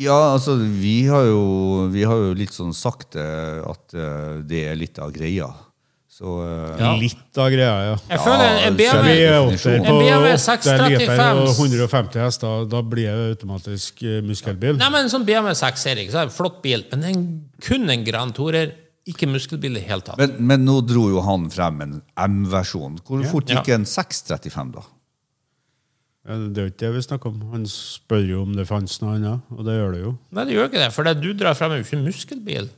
Ja, 0.00 0.18
altså, 0.36 0.54
vi 0.60 1.06
har 1.10 1.24
jo, 1.26 1.88
vi 1.90 2.04
har 2.06 2.20
jo 2.20 2.34
litt 2.38 2.52
sånn 2.54 2.70
sagt 2.76 3.16
eh, 3.18 3.58
at 3.66 3.94
eh, 3.96 4.36
det 4.46 4.60
er 4.70 4.76
litt 4.78 5.00
av 5.02 5.10
greia. 5.14 5.48
Så 6.10 6.34
eh, 6.44 6.76
Ja. 6.78 6.90
Litt 7.00 7.40
av 7.40 7.48
greia, 7.50 7.72
ja. 7.88 7.96
Jeg 8.12 8.20
føler 8.22 8.60
en 8.68 8.76
BMW 8.78 9.08
vi 9.08 9.24
V8 9.24 9.74
på 9.88 9.96
BMW 9.96 10.36
635. 10.44 11.40
og 11.42 11.56
150 11.56 12.22
hester, 12.22 12.68
da 12.70 12.82
blir 12.86 13.08
det 13.08 13.32
automatisk 13.32 14.04
muskelbil. 14.28 14.76
Nei, 14.78 14.90
men 14.94 15.10
sånn 15.10 15.24
BMW 15.26 15.56
6-serie, 15.58 16.06
så 16.12 16.20
er 16.20 16.28
det 16.28 16.30
en 16.30 16.36
flott 16.38 16.60
bil, 16.62 16.84
men 16.92 17.00
den 17.06 17.10
en- 17.16 17.26
kun 17.64 17.90
en 17.90 18.04
Grand 18.06 18.36
Tourer. 18.36 18.76
Ikke 19.10 19.26
muskelbil 19.26 19.72
i 19.72 19.80
det 19.80 19.88
hele 19.88 20.04
tatt. 20.06 20.18
men, 20.20 20.36
men 20.46 20.62
nå 20.68 20.76
dro 20.86 21.08
jo 21.08 21.22
han 21.24 21.48
frem 21.50 21.80
en 21.82 21.94
M-versjon. 22.28 23.00
Hvor 23.02 23.24
fort 23.26 23.48
Ja. 23.50 23.58
gikk 23.64 23.72
en 23.74 23.86
635, 23.88 24.74
da? 24.76 24.82
Ja, 26.28 26.36
Det 26.36 26.58
er 26.58 26.66
jo 26.66 26.70
ikke 26.74 26.82
det 26.84 26.90
vi 26.94 27.02
snakker 27.06 27.30
om. 27.32 27.40
Han 27.54 27.64
spør 27.70 28.26
jo 28.28 28.42
om 28.44 28.52
det 28.56 28.66
fantes 28.68 29.00
noe 29.00 29.16
annet, 29.16 29.40
og 29.56 29.64
det 29.64 29.78
gjør 29.78 29.94
det 29.96 30.02
jo. 30.04 30.12
Nei, 30.36 30.44
det 30.44 30.54
gjør 30.58 30.68
ikke 30.68 30.82
det, 30.84 30.92
for 30.92 31.08
det 31.08 31.14
du 31.22 31.30
drar 31.32 31.56
frem, 31.56 31.72
er 31.72 31.80
jo 31.80 31.86
ikke 31.88 32.02
muskelbil. 32.04 32.68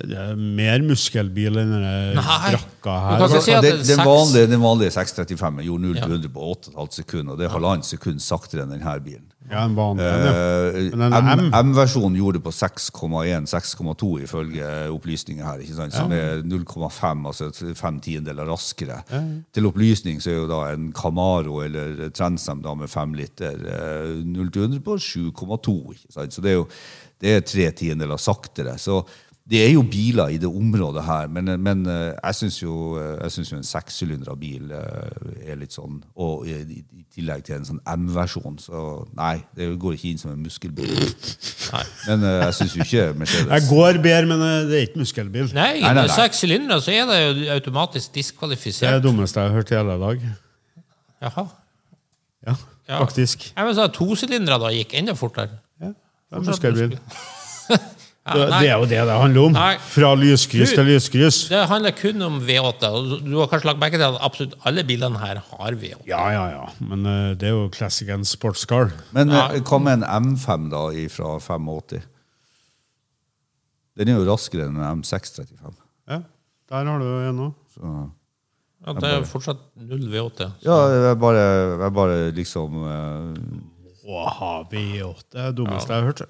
Det 0.00 0.16
er 0.16 0.36
mer 0.38 0.84
muskelbil 0.86 1.58
enn 1.60 1.72
denne 1.74 1.94
brakka 2.20 2.92
her. 3.06 3.24
si 3.40 3.52
den, 3.56 3.64
det 3.80 3.88
den, 3.88 4.04
vanlige, 4.06 4.46
den 4.52 4.62
vanlige 4.62 4.92
635 4.94 5.64
gjorde 5.66 5.82
0 5.88 5.96
Ja. 5.96 6.04
til 6.04 6.12
100 6.20 6.32
på 6.36 6.52
8,5 6.54 6.92
sekunder, 7.00 7.32
og 7.32 7.38
det 7.40 7.48
er 7.48 7.54
halvannet 7.56 7.88
sekund 7.88 8.20
saktere 8.22 8.62
enn 8.64 8.76
denne 8.76 8.94
bilen. 9.04 9.26
Ja, 9.50 9.64
en 9.66 9.74
ja. 9.98 10.32
Eh, 10.70 10.92
M- 10.94 11.50
M-versjonen 11.72 12.16
gjorde 12.18 12.38
det 12.38 12.44
på 12.46 12.52
6,1-6,2 12.54 14.10
ifølge 14.24 14.68
opplysninger 14.94 15.44
her, 15.46 15.62
ikke 15.64 15.76
sant? 15.78 15.94
som 15.96 16.12
er 16.14 16.42
0,5, 16.46 17.26
altså 17.26 17.50
fem 17.78 17.98
tiendeler 18.04 18.46
raskere. 18.50 19.00
Til 19.52 19.66
opplysning 19.70 20.20
så 20.22 20.30
er 20.32 20.38
jo 20.40 20.48
da 20.50 20.60
en 20.74 20.90
Camaro 20.96 21.60
eller 21.64 22.10
Transam 22.16 22.62
da 22.62 22.74
med 22.78 22.90
fem 22.92 23.14
liter 23.18 23.58
eh, 23.60 24.20
0 24.24 24.52
til 24.54 24.62
100 24.68 24.84
på 24.86 24.96
7,2. 24.98 25.76
ikke 25.96 26.12
sant? 26.14 26.32
Så 26.36 26.44
det 26.44 26.52
er 26.54 26.60
jo 26.60 26.68
det 27.20 27.34
er 27.36 27.42
tre 27.44 27.66
tiendeler 27.76 28.16
saktere. 28.16 28.78
Så 28.80 29.02
det 29.50 29.60
er 29.66 29.72
jo 29.72 29.82
biler 29.82 30.30
i 30.30 30.38
det 30.38 30.46
området 30.46 31.02
her, 31.02 31.26
men, 31.34 31.50
men 31.62 31.80
eh, 31.90 32.12
jeg 32.14 32.36
syns 32.38 32.58
jo, 32.62 32.74
eh, 33.00 33.38
jo 33.50 33.56
en 33.58 33.66
sekssylindra 33.66 34.36
bil 34.38 34.70
eh, 34.70 35.50
er 35.50 35.58
litt 35.58 35.74
sånn 35.74 35.96
Og 36.22 36.46
i, 36.46 36.54
i, 36.78 36.82
tillegg 37.10 37.42
til 37.48 37.56
en 37.56 37.66
sånn 37.66 37.80
M-versjon, 37.82 38.60
så 38.62 38.82
nei, 39.18 39.40
det 39.58 39.66
går 39.82 39.96
ikke 39.96 40.12
inn 40.12 40.20
som 40.20 40.30
en 40.30 40.44
muskelbil. 40.44 40.92
Nei. 40.94 41.82
Men 42.06 42.26
jeg 42.28 42.56
syns 42.60 42.76
jo 42.78 42.84
ikke 42.86 43.08
Mercedes 43.18 43.50
Jeg 43.56 43.66
går 43.72 43.98
bedre, 44.04 44.30
men 44.30 44.44
det 44.70 44.78
er 44.78 44.86
ikke 44.86 45.02
muskelbil. 45.02 45.50
Nei, 45.50 45.72
Nei, 45.80 45.82
nei, 45.82 45.94
med 45.98 46.04
nei. 46.04 46.14
seks 46.14 46.44
sylindere 46.44 46.78
så 46.86 46.94
er 46.94 47.10
det 47.10 47.18
jo 47.24 47.50
automatisk 47.56 48.14
Det 48.14 48.22
er 48.86 49.00
det 49.00 49.04
dummeste 49.08 49.42
jeg 49.42 49.50
har 49.50 49.58
hørt 49.58 49.74
i 49.74 49.80
hele 49.80 49.98
dag. 50.06 50.28
Jaha. 51.26 51.48
Ja, 52.46 52.54
Ja. 52.88 52.98
faktisk. 53.02 53.50
Jeg 53.56 53.66
vil 53.66 53.74
si 53.74 53.80
at 53.82 53.92
tosylindere 53.98 54.62
da 54.62 54.70
gikk 54.74 54.94
enda 54.98 55.12
fortere. 55.18 55.58
Ja, 55.82 55.90
det 55.90 56.38
er 56.38 56.46
muskelbil. 56.46 57.00
Ja, 58.26 58.34
Det, 58.36 58.68
er 58.68 58.76
jo 58.76 58.84
det 58.84 58.98
det 59.08 59.14
handler 59.16 59.46
om. 59.48 59.54
Nei. 59.56 59.78
Fra 59.80 60.10
lyskryss 60.14 60.74
til 60.76 60.84
lyskryss. 60.84 61.38
Det 61.48 61.62
handler 61.70 61.94
kun 61.96 62.20
om 62.26 62.36
V8. 62.44 62.90
Du 63.24 63.38
har 63.38 63.48
kanskje 63.48 63.70
lagt 63.70 63.80
merke 63.80 63.96
til 63.96 64.04
at 64.06 64.18
absolutt 64.20 64.54
alle 64.68 64.84
bilene 64.84 65.18
her 65.22 65.40
har 65.40 65.78
V8. 65.80 66.04
Ja, 66.06 66.20
ja, 66.34 66.44
ja. 66.52 66.66
Men 66.84 67.06
uh, 67.08 67.32
det 67.40 67.48
er 67.48 67.54
jo 67.56 67.70
classic 67.72 68.12
and 68.12 68.28
sports 68.28 68.66
car. 68.68 68.92
Men 69.16 69.32
Ja. 69.32 69.46
eh, 69.54 69.64
hva 69.64 69.80
med 69.80 70.02
en 70.02 70.36
M5 70.36 70.68
da 70.70 70.84
fra 71.08 71.38
85? 71.40 72.02
Den 73.96 74.08
er 74.12 74.20
jo 74.20 74.28
raskere 74.28 74.68
enn 74.68 74.76
en 74.76 75.00
M635. 75.02 75.74
Ja, 76.08 76.20
Der 76.70 76.84
har 76.92 76.98
du 77.00 77.08
en 77.28 77.40
òg. 77.48 77.54
Ja, 78.86 78.92
det 78.96 79.08
er 79.12 79.24
fortsatt 79.28 79.64
null 79.76 80.06
V8. 80.12 80.52
Ja, 80.64 80.76
jeg 81.08 81.18
bare, 81.20 81.42
jeg 81.82 81.92
bare 81.96 82.20
liksom 82.36 82.78
eh, 82.84 84.10
Åha, 84.10 84.52
V8 84.70 85.24
det 85.32 85.40
er 85.40 85.50
det 85.50 85.56
dummeste 85.56 85.92
jeg 85.92 86.00
har 86.04 86.08
hørt. 86.12 86.22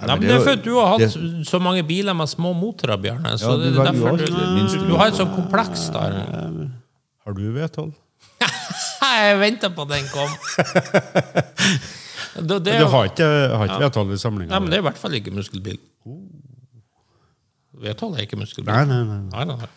Nei, 0.00 0.06
men 0.08 0.20
det 0.20 0.28
det 0.28 0.36
er 0.36 0.44
for 0.44 0.52
at 0.56 0.62
du 0.64 0.70
har 0.78 0.86
hatt 0.94 1.00
det- 1.04 1.46
så 1.46 1.58
mange 1.62 1.82
biler 1.86 2.14
med 2.16 2.26
små 2.28 2.52
motorer, 2.56 2.96
Bjarne. 2.98 3.34
Så 3.38 3.50
Ja, 3.52 3.56
det 3.60 3.74
du 3.74 3.80
er 3.80 3.84
derfor 3.92 4.16
du, 4.16 4.24
du, 4.26 4.86
du 4.88 4.94
har 4.96 5.06
et 5.12 5.14
sånt 5.18 5.34
kompleks 5.36 5.90
der. 5.92 6.16
Har 7.26 7.32
du 7.36 7.42
V12? 7.52 7.92
Jeg 9.02 9.38
venta 9.38 9.68
på 9.70 9.84
den 9.88 10.04
kom. 10.12 10.30
Det, 12.32 12.64
det, 12.64 12.78
Du 12.80 12.86
har 12.88 13.04
ikke, 13.10 13.26
har 13.58 13.64
ikke 13.68 13.88
V12 13.90 14.12
i 14.14 14.16
samlinga? 14.16 14.50
Nei, 14.54 14.58
men 14.64 14.70
det 14.72 14.78
er 14.78 14.80
i 14.80 14.86
hvert 14.86 14.96
fall 14.98 15.12
ikke 15.18 15.30
muskelbil. 15.36 15.76
V12 17.82 18.16
er 18.16 18.22
ikke 18.24 18.38
muskelbil. 18.40 18.72
Nei, 18.72 18.84
nei, 18.88 19.02
nei. 19.04 19.18
Nei, 19.32 19.44
nei, 19.50 19.56
nei. 19.60 19.68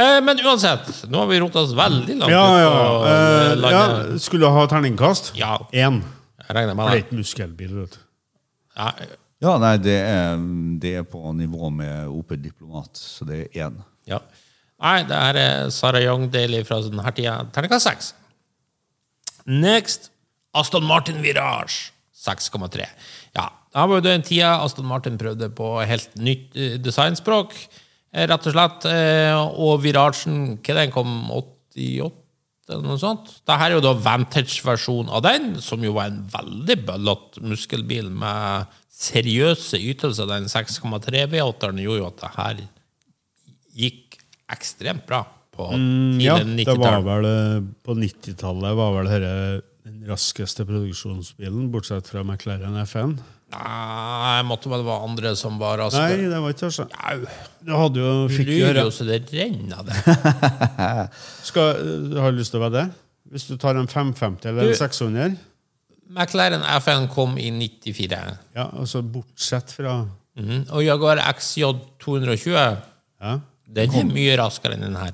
Eh, 0.00 0.18
men 0.24 0.40
uansett, 0.44 0.88
nå 1.12 1.20
har 1.22 1.28
vi 1.30 1.38
rota 1.40 1.60
oss 1.64 1.72
veldig 1.76 2.16
langt 2.22 2.32
Ja, 2.32 2.46
ja. 2.60 2.72
eh, 3.08 3.70
ja. 3.72 3.82
Skulle 4.20 4.48
ha 4.52 4.64
terningkast? 4.68 5.32
Ja. 5.36 5.58
Én. 5.72 6.00
Jeg 6.46 6.56
regner 6.56 6.74
med 6.76 6.88
det 6.90 6.96
er 6.96 7.04
ikke 7.04 7.20
muskelbil. 7.20 7.76
vet 7.82 7.96
du. 7.96 8.00
Ja, 9.40 9.54
nei, 9.62 9.74
det 9.80 9.96
er, 10.04 10.40
det 10.82 10.94
er 11.00 11.04
på 11.08 11.20
nivå 11.36 11.70
med 11.72 12.08
Opel 12.12 12.40
Diplomat, 12.42 12.98
så 13.00 13.24
det 13.28 13.38
er 13.54 13.66
én. 13.68 13.78
ja. 14.10 14.18
Nei, 14.80 15.02
det 15.04 15.16
her 15.20 15.36
er 15.36 15.70
Sarah 15.76 16.00
Young 16.00 16.22
Daily 16.32 16.62
fra 16.64 16.78
denne 16.80 17.10
tida. 17.12 17.34
Terningkast 17.52 17.84
6. 17.84 18.06
Next 19.46 20.10
Aston 20.56 20.84
Martin 20.88 21.20
Virage 21.22 21.90
6,3. 22.16 22.86
Ja, 23.36 23.46
da 23.74 23.84
var 23.86 24.00
jo 24.00 24.04
den 24.06 24.24
tida 24.24 24.54
Aston 24.64 24.88
Martin 24.88 25.18
prøvde 25.20 25.50
på 25.56 25.68
helt 25.86 26.16
nytt 26.20 26.56
eh, 26.56 26.78
designspråk, 26.82 27.52
eh, 28.14 28.24
rett 28.30 28.48
og 28.48 28.56
slett. 28.56 28.88
eh, 28.88 29.36
Og 29.36 29.82
Viragen, 29.84 30.56
hva 30.64 30.78
den 30.80 30.94
kom 30.96 31.12
88 31.30 32.10
eller 32.70 32.86
noe 32.86 32.98
sånt? 33.00 33.28
Dette 33.42 33.56
er 33.66 33.74
jo 33.76 33.80
da 33.84 33.92
Vantage-versjonen 34.04 35.10
av 35.12 35.22
den, 35.26 35.50
som 35.62 35.82
jo 35.84 35.92
var 35.96 36.10
en 36.10 36.22
veldig 36.32 36.76
bøllete 36.88 37.42
muskelbil 37.44 38.08
med 38.12 38.70
seriøse 39.00 39.80
ytelser. 39.90 40.28
Den 40.30 40.48
6,3 40.50 41.26
V8-eren 41.32 41.80
gjorde 41.82 42.02
jo 42.02 42.08
at 42.10 42.22
det 42.24 42.32
her 42.36 42.62
gikk 43.80 44.18
ekstremt 44.50 45.06
bra 45.08 45.22
på 45.54 45.70
Mm, 45.76 46.20
Ja, 46.22 46.38
det 46.38 46.64
var 46.66 46.76
90-tall. 46.78 47.02
vel 47.04 47.26
eh, 47.28 47.64
På 47.84 47.94
90-tallet 47.98 48.76
var 48.78 48.94
vel 48.96 49.08
dette 49.10 49.32
den 49.84 50.04
raskeste 50.08 50.64
produksjonsbilen, 50.68 51.70
bortsett 51.72 52.06
fra 52.08 52.22
McLaren 52.22 52.76
FN. 52.86 53.14
Nei, 53.50 54.34
det 54.40 54.46
måtte 54.46 54.70
vel 54.70 54.84
være 54.86 55.06
andre 55.08 55.32
som 55.38 55.56
var 55.58 55.80
raske. 55.82 55.98
Nei, 55.98 56.28
det 56.30 56.38
var 56.44 56.54
ikke 56.54 56.70
det. 56.70 56.86
Au, 57.10 57.24
Du 57.66 57.72
hadde 57.76 58.00
jo 58.04 58.12
fikk 58.30 58.46
lyver 58.48 58.60
gjøre 58.62 58.84
jo 58.86 58.92
så 58.94 59.06
det 59.08 59.18
renner 59.34 59.82
det. 59.88 59.96
Skal, 61.48 61.80
Har 62.20 62.30
du 62.34 62.38
lyst 62.40 62.54
til 62.54 62.60
å 62.60 62.64
være 62.68 62.76
det? 62.78 62.86
Hvis 63.30 63.46
du 63.50 63.56
tar 63.62 63.78
en 63.78 63.86
550 63.90 64.48
eller 64.50 64.62
en 64.68 64.72
Du- 64.72 64.78
600? 64.78 65.36
McLaren 66.10 66.62
FN 66.82 67.04
kom 67.12 67.36
i 67.38 67.50
94. 67.54 68.38
Ja, 68.56 68.68
altså 68.74 69.02
bortsett 69.02 69.70
fra 69.76 70.00
Mhm. 70.40 70.68
Og 70.72 70.82
Jaguar 70.86 71.18
XJ 71.34 71.66
220, 72.00 72.54
ja. 73.20 73.40
den 73.68 73.94
er 73.98 74.04
mye 74.08 74.36
raskere 74.38 74.74
enn 74.78 74.80
den 74.86 74.94
her. 74.96 75.10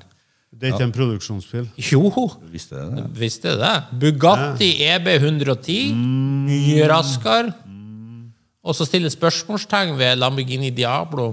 Det 0.53 0.69
er 0.69 0.73
ikke 0.77 0.85
en 0.87 0.93
produksjonsbil. 0.93 1.65
Jo, 1.91 2.09
Visste 2.53 2.77
jeg 2.77 2.95
det? 2.95 3.03
visste 3.17 3.51
du 3.51 3.57
det? 3.59 3.73
Bugatti 3.99 4.69
EB 4.87 5.07
110, 5.19 5.91
mye 6.47 6.87
raskere. 6.89 7.51
Og 8.67 8.75
så 8.75 8.85
stille 8.87 9.09
spørsmålstegn 9.13 9.95
ved 9.99 10.17
Lamborghini 10.19 10.69
Diablo. 10.75 11.29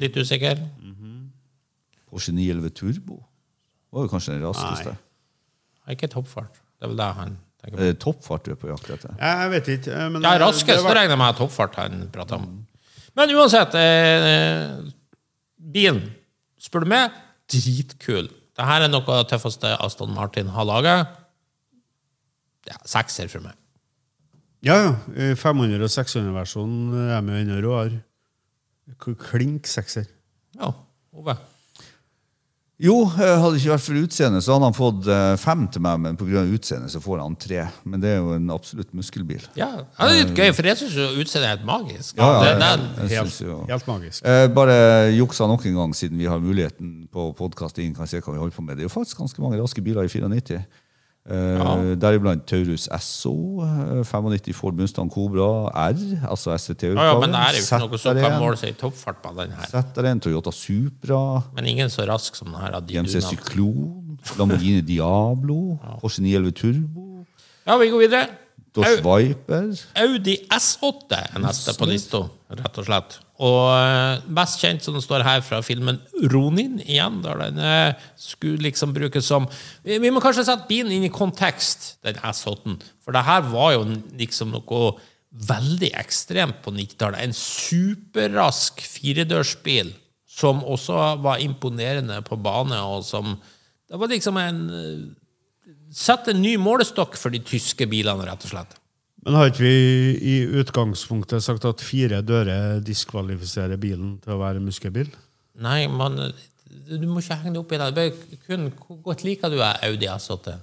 Litt 0.00 0.16
usikker. 0.18 0.60
Porsche 2.08 2.32
911 2.32 2.70
Turbo 2.78 3.18
var 3.92 4.04
jo 4.06 4.10
kanskje 4.10 4.34
den 4.36 4.44
raskeste. 4.46 4.94
Nei. 4.94 5.94
ikke 5.94 6.08
toppfart. 6.12 6.56
Det 6.78 6.86
er 6.86 6.90
vel 6.92 6.98
det 7.00 7.08
han 7.18 7.34
tenker 7.60 7.76
på. 7.76 7.82
Er 7.82 7.92
det 7.92 7.98
toppfart 8.02 8.44
du 8.46 8.50
er 8.54 8.58
på 8.60 8.68
jakt 8.70 8.88
etter? 8.94 9.14
Jeg 9.18 9.42
jeg 9.42 9.50
vet 9.54 9.68
ikke. 9.74 9.92
eh, 9.92 10.08
Men 10.14 10.22
Ja, 10.24 10.32
eh, 10.34 10.40
raskest 10.42 10.84
var- 10.84 10.94
regner 10.98 11.14
jeg 11.16 11.18
med 11.18 11.28
er 11.34 11.38
toppfart 11.38 11.74
han 11.76 12.08
prater 12.12 12.36
om. 12.36 12.66
Men 13.16 13.30
uansett 13.36 13.74
eh, 13.74 14.92
Bilen, 15.72 16.02
spør 16.60 16.84
du 16.84 16.86
meg, 16.92 17.10
dritkul. 17.50 18.28
Dette 18.56 18.68
er 18.84 18.88
noe 18.88 19.02
av 19.08 19.24
det 19.24 19.30
tøffeste 19.32 19.76
Aston 19.80 20.14
Martin 20.14 20.48
har 20.54 20.64
laga. 20.64 20.96
Ja, 22.68 22.76
sekser 22.84 23.28
for 23.28 23.40
meg. 23.44 23.57
Ja, 24.66 24.74
ja. 24.82 24.94
500- 25.38 25.84
og 25.86 25.92
600-versjonen 25.94 26.96
er 27.14 27.20
med 27.22 27.44
ennå 27.44 27.60
råere. 27.62 28.00
K- 28.98 29.14
Klink 29.30 29.66
sekser. 29.70 30.06
Ja, 30.58 30.72
Ove. 31.14 31.36
Jo, 32.78 33.00
eh, 33.10 33.40
hadde 33.42 33.56
det 33.56 33.58
ikke 33.64 33.72
vært 33.74 33.82
for 33.88 33.96
utseendet, 33.98 34.44
så 34.46 34.54
hadde 34.54 34.66
han 34.68 34.74
fått 34.76 35.06
eh, 35.10 35.32
fem 35.42 35.64
til 35.74 35.82
meg, 35.82 35.96
men 35.98 36.16
pga. 36.18 36.44
utseendet 36.54 36.92
så 36.94 37.00
får 37.02 37.18
han 37.24 37.34
tre. 37.34 37.64
Men 37.90 37.98
det 38.04 38.12
er 38.12 38.20
jo 38.20 38.36
en 38.36 38.50
absolutt 38.54 38.92
muskelbil. 38.94 39.42
Ja, 39.58 39.80
det 39.82 40.06
er 40.06 40.12
litt 40.20 40.30
gøy, 40.38 40.52
for 40.54 40.68
jeg 40.70 40.78
syns 40.78 40.94
utseendet 41.18 41.48
er 41.48 41.54
helt 41.56 41.66
magisk. 41.66 42.14
Ja, 42.20 42.28
ja, 42.28 42.38
det, 42.44 42.52
ja. 42.62 42.76
det, 42.76 43.10
Jeg 43.10 43.18
Helt, 43.18 43.40
jo- 43.42 43.64
helt 43.66 43.88
magisk. 43.90 44.22
Eh, 44.30 44.46
bare 44.54 44.76
juksa 45.10 45.48
nok 45.50 45.66
en 45.66 45.74
gang, 45.80 45.94
siden 45.98 46.18
vi 46.22 46.30
har 46.30 46.38
muligheten 46.38 47.08
på 47.10 47.32
podkast 47.34 47.82
kan 47.96 48.06
se 48.06 48.20
hva 48.22 48.32
vi 48.36 48.38
holder 48.44 48.54
på 48.54 48.62
med. 48.62 48.76
Det 48.78 48.86
er 48.86 48.90
jo 48.90 48.94
faktisk 48.94 49.18
ganske 49.18 49.42
mange 49.42 49.58
raske 49.58 49.82
biler 49.82 50.06
i 50.06 50.08
94. 50.14 50.62
Eh, 51.28 51.94
Deriblant 52.00 52.46
Taurus 52.48 52.86
SO, 53.04 53.32
eh, 53.60 54.02
95 54.04 54.54
Ford 54.56 54.78
Mustang 54.78 55.10
Cobra 55.12 55.68
R, 55.68 55.98
altså 56.30 56.54
ja, 56.54 56.56
SCT-utgaven. 56.56 56.96
ja, 57.04 57.18
men 57.20 57.34
det 57.34 57.42
er 57.42 57.58
jo 57.58 57.64
ikke 57.66 57.80
noe 57.82 57.98
som 58.00 58.16
kan 58.22 58.36
måle 58.40 58.56
seg 58.56 58.70
i 58.72 58.76
toppfart 58.80 59.20
på 59.20 59.34
den 59.36 59.52
her. 59.52 59.66
ZR1, 59.68 60.22
Toyota 60.24 60.50
Supra, 60.56 61.20
Men 61.54 61.66
ingen 61.68 61.92
så 61.92 62.06
rask 62.08 62.34
som 62.38 62.48
den 62.48 62.56
her. 62.62 62.80
GMC 62.80 63.20
Cyklon, 63.20 64.18
Lamborghini 64.38 64.80
Diablo, 64.80 65.76
Porsche 66.00 66.22
911 66.24 66.52
Turbo, 66.56 67.04
Ja, 67.66 67.76
vi 67.76 67.90
går 67.92 67.98
videre. 68.06 68.26
Dodge. 68.74 69.02
Viper 69.04 69.76
Audi 69.96 70.36
S8 70.52 71.12
er 71.34 71.40
neste 71.44 71.74
på 71.76 71.86
lista, 71.88 72.22
rett 72.48 72.78
og 72.80 72.86
slett. 72.86 73.18
Og 73.44 74.22
best 74.24 74.34
mest 74.38 74.62
kjent 74.62 74.84
som 74.84 74.96
det 74.96 75.02
står 75.04 75.24
her 75.26 75.42
fra 75.44 75.60
filmen 75.64 76.00
Ronin 76.32 76.78
igjen, 76.80 77.20
der 77.24 77.42
den 77.42 77.60
eh, 77.60 78.08
skulle 78.18 78.64
liksom 78.64 78.94
brukes 78.96 79.28
som 79.28 79.46
Vi, 79.84 79.98
må 80.10 80.22
kanskje 80.24 80.46
sette 80.48 80.68
bilen 80.70 80.94
inn 80.94 81.06
i 81.06 81.12
kontekst, 81.12 81.98
den 82.06 82.18
S8. 82.18 82.78
For 83.04 83.14
det 83.14 83.26
her 83.28 83.44
var 83.52 83.76
jo 83.76 83.84
liksom 84.18 84.56
noe 84.56 84.96
veldig 85.48 85.92
ekstremt 86.00 86.62
på 86.64 86.72
90-tallet. 86.74 87.20
En 87.20 87.36
superrask 87.36 88.80
firedørsbil 88.80 89.92
som 90.38 90.64
også 90.64 91.18
var 91.22 91.44
imponerende 91.44 92.20
på 92.26 92.38
bane, 92.40 92.80
og 92.80 93.04
som 93.04 93.38
Det 93.88 93.96
var 93.96 94.08
liksom 94.08 94.36
en 94.36 94.60
eh, 94.70 95.06
Sette 95.88 96.34
en 96.34 96.42
ny 96.42 96.58
målestokk 96.60 97.14
for 97.16 97.32
de 97.32 97.38
tyske 97.40 97.86
bilene, 97.88 98.26
rett 98.28 98.42
og 98.44 98.50
slett. 98.50 98.74
Men 99.28 99.36
har 99.36 99.50
ikke 99.50 99.60
vi 99.66 99.72
i 100.24 100.36
utgangspunktet 100.62 101.44
sagt 101.44 101.66
at 101.68 101.82
fire 101.84 102.22
dører 102.24 102.78
diskvalifiserer 102.80 103.76
bilen 103.80 104.14
til 104.24 104.32
å 104.32 104.38
være 104.40 104.62
muskelbil? 104.64 105.10
Nei, 105.60 105.82
man, 105.92 106.16
du 106.88 107.04
må 107.10 107.20
ikke 107.20 107.36
henge 107.42 107.52
det 107.58 107.60
opp 107.60 107.74
i 107.76 107.80
det. 107.82 107.88
det. 107.98 108.06
er 108.08 108.38
kun 108.46 108.70
Hvor 108.86 109.02
godt 109.10 109.24
liker 109.26 109.52
du 109.52 109.58
er 109.60 109.82
Audi 109.84 110.08
S8? 110.08 110.54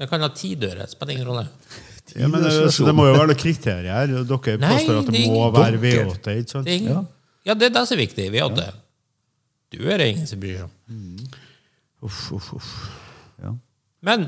Den 0.00 0.10
kan 0.10 0.20
ha 0.26 0.28
ti 0.36 0.52
dører, 0.60 0.84
spiller 0.90 1.16
ingen 1.16 1.30
rolle. 1.32 1.46
Ja, 2.10 2.26
men 2.26 2.42
det, 2.42 2.50
det 2.74 2.90
må 2.96 3.04
jo 3.06 3.12
være 3.14 3.28
noen 3.30 3.38
kriterier 3.38 3.92
her. 3.94 4.10
Dere 4.26 4.54
Nei, 4.58 4.70
påstår 4.72 4.96
at 4.98 5.04
det 5.06 5.12
det 5.14 5.20
må 5.30 5.36
ingen- 5.36 5.52
være 5.54 5.78
V8. 5.78 6.32
ikke 6.40 6.50
sant? 6.50 6.66
Det 6.66 6.72
ingen, 6.80 7.04
ja. 7.46 7.54
det 7.54 7.68
er 7.68 7.74
det 7.76 7.82
som 7.86 7.94
er 7.94 8.00
viktig. 8.00 8.24
V8. 8.34 8.64
Du 9.70 9.76
er 9.86 10.02
det 10.02 10.08
ingen 10.10 10.26
som 10.26 10.40
bryr 10.42 10.56
seg 10.56 10.64
om. 10.66 10.72
Uff, 12.08 12.18
uff, 12.34 12.48
uff. 12.56 12.72
ja. 13.44 13.52
Men 14.02 14.26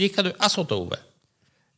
liker 0.00 0.26
du 0.26 0.32
S8, 0.34 0.66
Ove? 0.74 0.98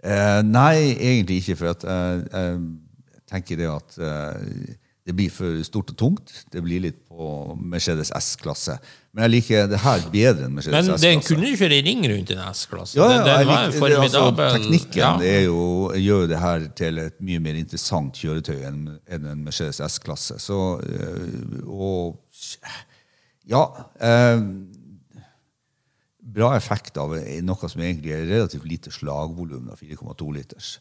Eh, 0.04 0.42
nei, 0.46 0.94
egentlig 0.94 1.40
ikke, 1.42 1.56
for 1.58 1.72
at 1.74 1.82
eh, 1.84 2.20
jeg 2.38 3.24
tenker 3.32 3.58
det 3.58 3.66
at 3.72 3.96
eh, 3.98 4.76
det 5.08 5.14
blir 5.16 5.30
for 5.32 5.56
stort 5.64 5.90
og 5.94 5.96
tungt. 5.96 6.32
Det 6.52 6.60
blir 6.62 6.82
litt 6.84 6.98
på 7.08 7.56
Mercedes 7.56 8.10
S-klasse. 8.14 8.74
Men 9.16 9.24
jeg 9.24 9.32
liker 9.38 9.66
det 9.72 9.78
her 9.80 10.02
bedre 10.12 10.44
enn 10.46 10.52
Mercedes 10.58 10.84
S-klasse. 10.84 11.00
Men 11.08 11.16
den 11.16 11.22
kunne 11.24 11.48
jo 11.48 11.56
kjøre 11.62 11.78
i 11.78 11.84
ring 11.86 12.02
rundt 12.12 12.32
en 12.34 12.42
S-klasse. 12.52 12.98
Ja, 12.98 13.06
ja, 13.08 13.22
Den- 13.24 13.24
den 13.24 13.48
var 13.48 13.72
liker, 13.72 14.02
altså, 14.04 14.24
teknikken 14.58 15.00
ja. 15.00 15.12
er 15.24 15.42
jo, 15.46 15.62
gjør 15.96 16.20
jo 16.26 16.30
det 16.34 16.38
her 16.44 16.68
til 16.76 16.98
et 17.06 17.16
mye 17.24 17.40
mer 17.40 17.56
interessant 17.56 18.20
kjøretøy 18.20 18.60
enn 18.68 18.82
enn 19.08 19.26
en 19.32 19.44
Mercedes 19.48 19.80
S-klasse. 19.80 20.36
Så 20.38 20.60
øh, 20.84 21.64
Og 21.66 22.20
Ja. 23.48 23.64
eh, 24.00 24.40
bra 26.28 26.52
effekt 26.56 26.98
av 27.00 27.14
noe 27.44 27.70
som 27.70 27.82
egentlig 27.82 28.12
er 28.14 28.26
relativt 28.28 28.66
lite 28.68 28.92
slagvolum, 28.94 29.68
da, 29.70 29.76
4,2 29.78 30.32
liters. 30.36 30.76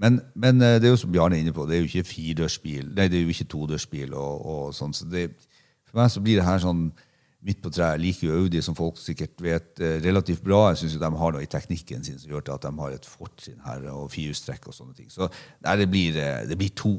Men, 0.00 0.18
men 0.34 0.60
eh, 0.64 0.78
det 0.80 0.88
er 0.88 0.94
jo 0.94 1.02
som 1.02 1.12
Bjarne 1.12 1.36
er 1.36 1.44
inne 1.44 1.54
på, 1.56 1.66
det 1.68 1.76
er 1.76 1.84
jo 1.84 1.90
ikke 1.90 2.08
firedørsbil, 2.08 2.90
nei, 2.96 3.08
det 3.12 3.20
er 3.20 3.24
jo 3.26 3.34
ikke 3.34 3.50
todørsbil. 3.52 4.16
og, 4.16 4.44
og 4.52 4.74
sånn, 4.76 4.96
så 4.96 5.08
det, 5.10 5.28
For 5.90 6.00
meg 6.00 6.12
så 6.12 6.22
blir 6.24 6.40
det 6.40 6.46
her 6.46 6.60
sånn 6.62 6.88
midt 7.44 7.60
på 7.64 7.72
treet. 7.72 7.96
Jeg 7.96 8.02
liker 8.04 8.28
jo 8.28 8.38
Audi, 8.42 8.60
som 8.64 8.76
folk 8.76 9.00
sikkert 9.00 9.40
vet 9.44 9.80
eh, 9.82 9.98
relativt 10.04 10.44
bra. 10.44 10.68
Jeg 10.70 10.82
syns 10.82 10.98
de 11.00 11.10
har 11.22 11.34
noe 11.34 11.44
i 11.44 11.50
teknikken 11.50 12.04
sin 12.06 12.20
som 12.20 12.32
gjør 12.32 12.44
til 12.46 12.56
at 12.56 12.66
de 12.66 12.72
har 12.82 12.96
et 12.96 13.08
fortrinn 13.08 13.64
her, 13.64 13.86
og 13.94 14.10
firehjulstrekk 14.12 14.68
og 14.70 14.76
sånne 14.76 14.96
ting. 14.96 15.10
Så 15.12 15.28
nei, 15.64 15.76
det, 15.80 15.88
blir, 15.92 16.20
eh, 16.20 16.44
det 16.48 16.60
blir 16.60 16.72
to. 16.76 16.94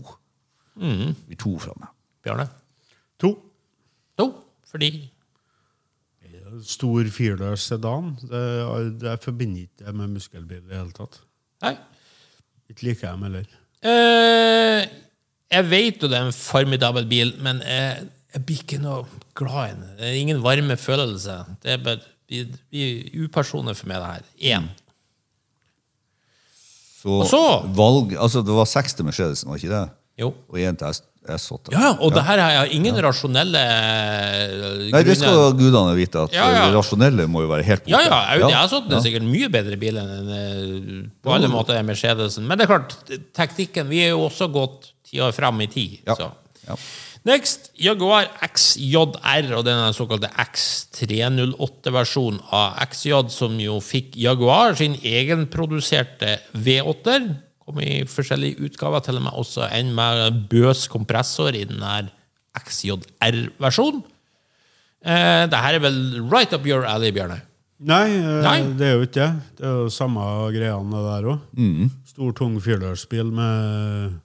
Det 0.82 1.30
blir 1.30 1.42
to 1.42 1.56
fra 1.62 1.76
meg. 1.78 1.94
Bjarne? 2.26 2.48
To. 3.22 3.36
To. 4.18 4.28
Fordi 4.72 4.92
Stor 6.68 7.04
firedørs 7.14 7.64
sedan. 7.72 8.14
Det, 8.22 8.42
det 9.02 9.10
jeg 9.10 9.20
forbinder 9.24 9.62
ikke 9.66 9.86
det 9.86 9.96
med 9.96 10.08
muskelbil 10.16 10.58
i 10.62 10.68
det 10.70 10.78
hele 10.78 10.92
tatt. 10.96 11.20
Nei. 11.66 11.76
Ikke 12.70 12.84
liker 12.88 13.08
jeg 13.08 13.18
dem 13.18 13.24
heller. 13.28 13.48
Eh, 13.84 14.86
jeg 15.52 15.70
vet 15.72 16.04
jo 16.04 16.08
det 16.12 16.18
er 16.20 16.28
en 16.30 16.36
formidabel 16.38 17.06
bil, 17.10 17.34
men 17.44 17.60
jeg, 17.66 18.06
jeg 18.36 18.46
blir 18.48 18.62
ikke 18.64 18.80
noe 18.84 19.06
glad 19.36 19.72
i 19.72 19.74
den. 19.76 19.88
Det 20.00 20.08
er 20.12 20.20
ingen 20.22 20.44
varme 20.44 20.78
følelse. 20.80 21.40
Det 21.64 21.74
er 21.76 21.84
bare 21.84 22.00
det 22.32 22.46
blir 22.72 23.26
upersonlig 23.26 23.74
for 23.76 23.90
meg, 23.92 24.00
det 24.00 24.12
her. 24.14 24.60
Én. 24.62 24.70
Så, 27.02 27.10
Og 27.10 27.26
så- 27.28 27.68
valg, 27.76 28.14
altså 28.16 28.42
Det 28.46 28.54
var 28.56 28.66
seks 28.70 28.94
til 28.94 29.06
Mercedesen, 29.06 29.50
var 29.50 29.58
ikke 29.58 29.74
det? 29.74 29.90
Jo. 30.22 30.34
Og 30.50 30.60
én 30.60 30.78
S8. 30.80 31.02
Ja, 31.76 31.92
og 32.02 32.16
det 32.16 32.24
her 32.26 32.40
jeg 32.42 32.72
ingen 32.80 32.96
rasjonelle 33.06 33.60
Nei, 34.90 35.02
det 35.06 35.14
skal 35.20 35.52
gudene 35.54 35.92
vite, 35.94 36.24
at 36.26 36.34
Ja, 36.34 36.48
ja. 36.56 36.64
rasjonelle 36.74 37.28
må 37.30 37.44
jo 37.46 37.52
være 37.52 37.66
helt 37.68 37.84
borte. 37.86 37.94
Ja, 37.94 38.00
ja, 38.08 38.18
Audi 38.34 38.50
Ja, 38.50 38.64
har 38.64 38.72
satt 38.72 38.88
den 38.90 38.98
er 38.98 39.04
sikkert 39.06 39.28
mye 39.30 39.52
bedre 39.54 39.78
bil 39.82 40.00
enn 40.02 40.32
eh, 40.34 41.04
på 41.22 41.36
alle 41.36 41.52
måter 41.52 41.78
er 41.78 41.86
Mercedesen. 41.86 42.48
Men 42.50 42.58
det 42.58 42.66
er 42.66 42.72
klart, 42.74 42.96
teknikken 43.38 43.86
Vi 43.92 44.02
er 44.08 44.16
jo 44.16 44.24
også 44.26 44.50
gått 44.54 44.90
ti 45.12 45.22
år 45.22 45.36
fram 45.38 45.62
i 45.62 45.70
tid. 45.70 46.00
Så. 46.10 46.32
Ja. 46.66 46.80
Next, 47.30 47.70
Jaguar 47.78 48.26
XJR, 48.48 49.52
og 49.54 49.62
den 49.68 49.78
er 49.78 49.92
den 49.92 49.94
såkalte 49.94 50.32
X308-versjonen 50.42 52.42
av 52.50 52.80
XJ, 52.88 53.14
som 53.30 53.60
jo 53.62 53.78
fikk 53.84 54.18
Jaguar 54.18 54.74
sin 54.80 54.98
egenproduserte 55.06 56.40
V8-er. 56.58 57.30
Kom 57.72 57.80
i 57.84 58.02
forskjellige 58.10 58.60
utgaver, 58.68 59.00
til 59.06 59.16
og 59.16 59.24
med 59.24 59.38
også 59.40 59.70
en 59.72 59.94
med 59.96 60.42
bøs 60.52 60.90
kompressor 60.92 61.56
i 61.56 61.64
den 61.70 61.80
her 61.86 62.10
XJR-versjonen. 62.60 64.02
Eh, 65.02 65.46
det 65.50 65.62
her 65.64 65.78
er 65.78 65.82
vel 65.82 66.02
right 66.28 66.52
up 66.54 66.68
your 66.68 66.84
alley, 66.86 67.14
Bjørne? 67.16 67.40
Nei, 67.80 68.12
eh, 68.12 68.42
Nei. 68.44 68.58
det 68.78 68.90
er 68.90 68.92
jo 69.00 69.06
ikke 69.08 69.16
det. 69.22 69.30
Det 69.58 69.66
er 69.66 69.78
jo 69.80 69.88
samme 69.90 70.26
greiene 70.54 71.06
der 71.08 71.30
òg. 71.32 71.88
Stor, 72.12 72.36
tung 72.38 72.60
firedørsbil 72.62 73.32
med 73.32 74.20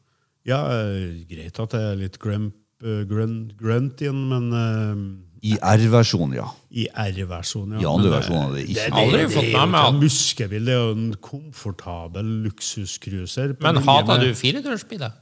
Ja, 0.47 0.61
eh, 0.74 1.22
greit 1.30 1.59
at 1.59 1.70
det 1.70 1.80
er 1.80 1.97
litt 2.03 2.18
grump, 2.22 2.55
grunt, 2.82 3.57
grunt 3.59 4.03
inn, 4.05 4.26
men 4.28 4.51
eh, 4.53 5.01
I 5.43 5.57
R-versjon, 5.61 6.32
ja. 6.37 6.47
i 6.70 6.87
R-versjonen. 6.89 7.80
I 7.82 7.87
andre 7.89 8.11
versjonen 8.14 8.43
eh, 8.43 8.49
er 8.49 8.55
det 8.57 8.62
ikke. 8.64 8.87
Det, 8.87 9.03
Aldri 9.03 9.18
det, 9.18 9.26
det 9.26 9.34
fått 9.34 9.51
er 9.51 9.91
jo 9.91 10.01
muskebil, 10.01 10.64
det 10.68 10.74
er 10.74 10.80
jo 10.80 10.95
en 10.97 11.11
komfortabel 11.28 12.30
luksuscruiser. 12.47 13.55
Men 13.61 13.82
hata 13.84 14.16
du 14.22 14.26
du 14.30 14.39
firedørsbiler? 14.39 15.12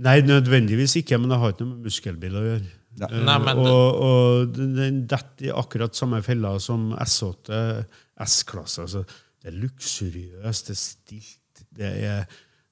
Nei, 0.00 0.20
nødvendigvis 0.24 0.96
ikke, 1.00 1.18
men 1.20 1.32
det 1.32 1.40
har 1.40 1.52
ikke 1.52 1.64
noe 1.66 1.74
med 1.76 1.88
muskelbil 1.90 2.36
å 2.40 2.44
gjøre. 2.44 2.68
Ja. 3.00 3.08
Eh, 3.08 3.24
Nei, 3.24 3.38
men- 3.38 3.58
og, 3.58 4.00
og 4.04 4.54
den- 4.56 5.06
detter 5.06 5.48
i 5.48 5.50
akkurat 5.54 5.94
samme 5.96 6.22
fella 6.22 6.58
som 6.58 6.92
S8 6.98 7.84
S-klasse. 8.26 8.82
Altså, 8.86 9.04
det 9.42 9.52
er 9.52 9.58
luksuriøst, 9.60 10.66
det 10.70 10.76
er 10.76 10.80
stilt, 10.80 11.64
det 11.76 11.86
er, 11.86 12.24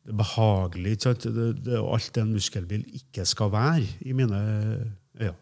det 0.05 0.13
er 0.13 0.17
behagelig. 0.17 0.93
Ikke 0.99 1.03
sant? 1.11 1.23
Det, 1.23 1.51
det 1.65 1.75
er 1.75 1.93
alt 1.95 2.13
det 2.15 2.23
en 2.23 2.33
muskelbil 2.35 2.85
ikke 3.01 3.25
skal 3.29 3.53
være, 3.53 3.87
i 4.01 4.13
mine 4.13 4.41
øyne. 5.21 5.35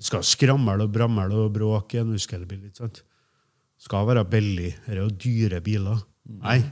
Det 0.00 0.08
skal 0.08 0.24
skramle 0.24 0.86
og 0.86 0.92
bramle 0.94 1.42
og 1.44 1.50
bråke 1.52 1.98
i 1.98 2.00
en 2.00 2.14
muskelbil. 2.14 2.62
ikke 2.70 2.80
sant? 2.80 3.02
Det 3.76 3.84
skal 3.84 4.06
være 4.08 4.24
billig. 4.28 4.70
Dette 4.86 4.96
er 4.96 5.02
jo 5.02 5.10
dyre 5.12 5.60
biler. 5.64 6.00
Nei. 6.40 6.62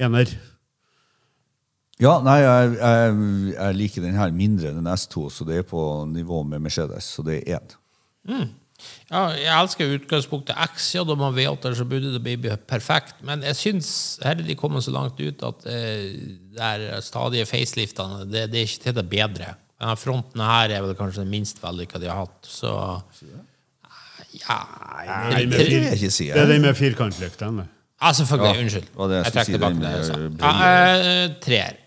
Ener. 0.00 0.32
Ja, 2.00 2.14
nei, 2.24 2.38
jeg, 2.40 2.72
jeg, 2.78 3.18
jeg 3.52 3.76
liker 3.76 4.06
den 4.06 4.16
her 4.16 4.32
mindre 4.32 4.72
enn 4.72 4.88
S2, 4.88 5.26
så 5.28 5.44
det 5.44 5.60
er 5.60 5.68
på 5.68 5.82
nivå 6.08 6.40
med 6.48 6.64
Mercedes. 6.64 7.10
Så 7.12 7.24
det 7.26 7.42
er 7.42 7.60
én. 7.60 7.76
Ja, 9.10 9.26
jeg 9.36 9.52
elsker 9.52 9.96
utgangspunktet 9.98 10.56
XJ, 10.72 11.02
og 11.04 11.18
man 11.20 11.36
vet 11.36 11.66
at 11.68 11.76
så 11.76 11.84
burde 11.84 12.14
det 12.14 12.22
bli 12.24 12.54
perfekt. 12.68 13.18
Men 13.26 13.44
jeg 13.44 13.58
syns 13.58 13.90
her 14.24 14.38
er 14.38 14.46
de 14.46 14.56
kommet 14.56 14.86
så 14.86 14.94
langt 14.94 15.20
ut 15.20 15.44
at 15.44 15.66
eh, 15.68 16.06
det 16.56 16.70
er 16.72 17.04
stadige 17.04 17.48
faceliftene 17.50 18.24
det, 18.30 18.48
det 18.48 18.62
er 18.62 18.70
ikke 18.70 18.84
til 18.86 18.96
det 18.96 19.10
bedre. 19.12 19.52
Denne 19.80 19.96
fronten 19.96 20.42
her 20.44 20.72
er 20.76 20.82
vel 20.84 20.96
kanskje 20.98 21.22
den 21.24 21.30
minst 21.32 21.60
vellykka 21.62 22.00
de 22.02 22.08
har 22.10 22.18
hatt. 22.26 22.40
Så 22.46 22.70
ja 24.40 24.58
Nei, 25.32 25.44
Det 25.50 25.58
vil 25.58 25.70
jeg 25.88 25.96
ikke 25.98 26.10
si. 26.14 26.26
Det 26.30 26.38
er 26.44 26.50
den 26.52 26.62
med 26.62 26.76
firkantlykten. 26.78 27.62
det. 27.62 27.68
Ja, 28.00 28.12
selvfølgelig. 28.16 28.50
Ja, 28.54 28.62
Unnskyld. 28.64 28.90
det 28.96 29.16
jeg 29.16 29.24
Jeg 29.24 29.32
trekker 29.32 29.44
si, 29.44 29.52
tilbake 29.52 29.80
det 29.80 29.90
jeg 29.90 30.04
sa. 30.04 30.18
Ja, 30.40 30.52
eh, 31.24 31.30
treer. 31.44 31.78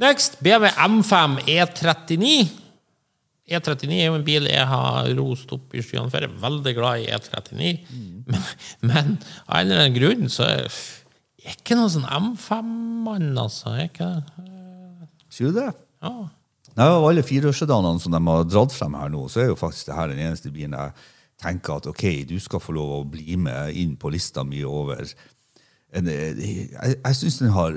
Next, 0.00 0.36
BMW 0.42 0.68
M5 0.88 1.38
E39. 1.46 2.48
E39 3.50 3.96
er 3.98 4.06
jo 4.06 4.14
en 4.14 4.24
bil 4.24 4.46
jeg 4.46 4.66
har 4.70 5.08
rost 5.18 5.50
opp 5.56 5.74
i 5.74 5.82
skyene 5.82 6.10
før. 6.12 6.26
Jeg 6.26 6.30
er 6.30 6.42
veldig 6.44 6.74
glad 6.76 7.02
i 7.02 7.08
E39. 7.16 7.72
Men, 8.30 8.44
men 8.86 9.10
av 9.48 9.56
en 9.58 9.66
eller 9.66 9.80
annen 9.84 9.96
grunn 9.96 10.28
så 10.30 10.46
er 10.46 10.66
jeg 11.40 11.56
ikke 11.58 11.78
noen 11.78 11.90
sånn 11.96 12.06
M5-mann, 12.06 13.32
altså. 13.40 13.74
Jeg 13.78 13.88
er 13.88 13.90
ikke. 13.90 14.10
Sier 15.32 15.50
du 15.50 15.58
det? 15.58 15.70
Ja. 16.04 16.14
Nei, 16.80 16.88
Av 16.88 17.04
alle 17.04 17.20
fireårssedanene 17.26 18.00
som 18.00 18.14
de 18.14 18.20
har 18.24 18.46
dratt 18.48 18.72
frem 18.72 18.94
her 18.96 19.10
nå, 19.12 19.26
så 19.28 19.42
er 19.42 19.50
jo 19.50 19.58
faktisk 19.60 19.90
det 19.90 19.96
her 19.98 20.08
den 20.08 20.22
eneste 20.24 20.52
bilen 20.54 20.78
jeg 20.78 20.94
tenker 21.40 21.76
at 21.76 21.88
ok, 21.90 22.04
du 22.28 22.38
skal 22.40 22.62
få 22.62 22.72
lov 22.72 22.94
å 22.94 23.08
bli 23.08 23.36
med 23.40 23.76
inn 23.76 23.98
på 24.00 24.12
lista 24.12 24.44
mi 24.44 24.62
over 24.64 25.04
en, 25.04 26.08
Jeg, 26.08 26.96
jeg 26.96 27.18
syns 27.18 27.40
den 27.40 27.52
har 27.52 27.76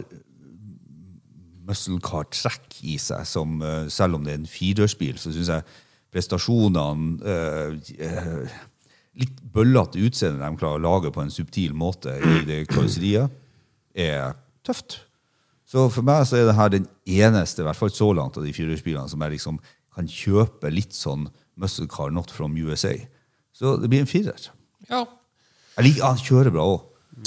muscle 1.68 2.00
car-trekk 2.04 2.80
i 2.88 2.98
seg, 3.00 3.26
som 3.28 3.60
eh, 3.64 3.88
selv 3.92 4.20
om 4.20 4.24
det 4.24 4.34
er 4.34 4.42
en 4.42 4.52
firedørsbil, 4.52 5.20
så 5.20 5.32
syns 5.36 5.52
jeg 5.52 5.68
prestasjonene 6.14 7.34
eh, 7.34 7.96
eh, 8.08 8.62
Litt 9.14 9.44
bøllete 9.54 10.02
utseende 10.02 10.42
de 10.42 10.58
klarer 10.58 10.80
å 10.80 10.82
lage 10.82 11.12
på 11.14 11.22
en 11.22 11.30
subtil 11.30 11.76
måte 11.78 12.16
i 12.18 12.40
det 12.48 12.64
karosseriet, 12.66 13.30
er 13.94 14.32
tøft. 14.66 15.04
Så 15.74 15.88
for 15.90 16.06
meg 16.06 16.28
så 16.30 16.38
er 16.38 16.46
det 16.52 16.54
her 16.60 16.70
den 16.70 16.84
eneste, 17.10 17.64
i 17.64 17.66
hvert 17.66 17.80
fall 17.80 17.90
så 17.90 18.12
langt, 18.14 18.38
av 18.38 18.46
de 18.46 18.54
firehjulsbilene 18.54 19.10
som 19.10 19.24
jeg 19.26 19.34
liksom 19.40 19.58
kan 19.96 20.06
kjøpe 20.10 20.70
litt 20.74 20.94
sånn 20.94 21.28
muscle 21.58 21.88
car 21.90 22.14
not 22.14 22.30
from 22.34 22.54
USA. 22.62 22.94
Så 23.54 23.76
det 23.82 23.90
blir 23.90 24.04
en 24.06 24.10
firer. 24.10 24.50
ja. 24.90 25.04
Jeg 25.74 25.86
liker, 25.88 26.04
Han 26.06 26.18
kjører 26.22 26.52
bra 26.54 26.64
òg. 26.70 26.82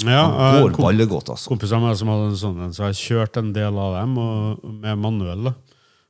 Ja, 0.07 0.21
Han 0.31 0.61
går 0.63 0.71
kom- 0.77 0.85
ballegodt, 0.85 1.27
altså. 1.33 1.49
kompiser 1.51 1.75
av 1.75 1.81
meg 1.83 1.97
som 1.99 2.07
hadde 2.07 2.29
en 2.29 2.37
sånn 2.39 2.61
en, 2.63 2.71
så 2.75 2.85
jeg 2.87 2.95
kjørte 2.95 3.33
kjørt 3.33 3.37
en 3.41 3.49
del 3.53 3.77
av 3.83 3.95
dem 3.99 4.17
og, 4.23 4.63
med 4.79 4.97
manuell. 5.03 5.43
da. 5.49 5.53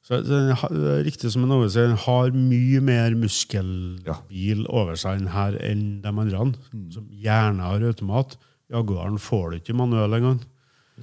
Så 0.06 0.20
den, 0.22 0.52
det 0.54 0.92
er 0.94 1.04
riktig 1.04 1.32
som 1.34 1.44
en 1.44 1.52
Ove 1.58 1.70
sier, 1.74 1.88
den 1.90 1.98
har 1.98 2.30
mye 2.38 2.80
mer 2.86 3.16
muskelbil 3.18 4.66
over 4.70 4.96
seg 5.00 5.18
enn 5.22 5.32
her 5.34 5.58
enn 5.66 6.02
de 6.04 6.08
andre, 6.14 6.54
som 6.94 7.08
gjerne 7.12 7.66
har 7.66 7.82
automat. 7.90 8.38
Jaguaren 8.72 9.18
får 9.22 9.50
du 9.52 9.58
ikke 9.60 9.76
manuell 9.78 10.14
engang. 10.20 10.40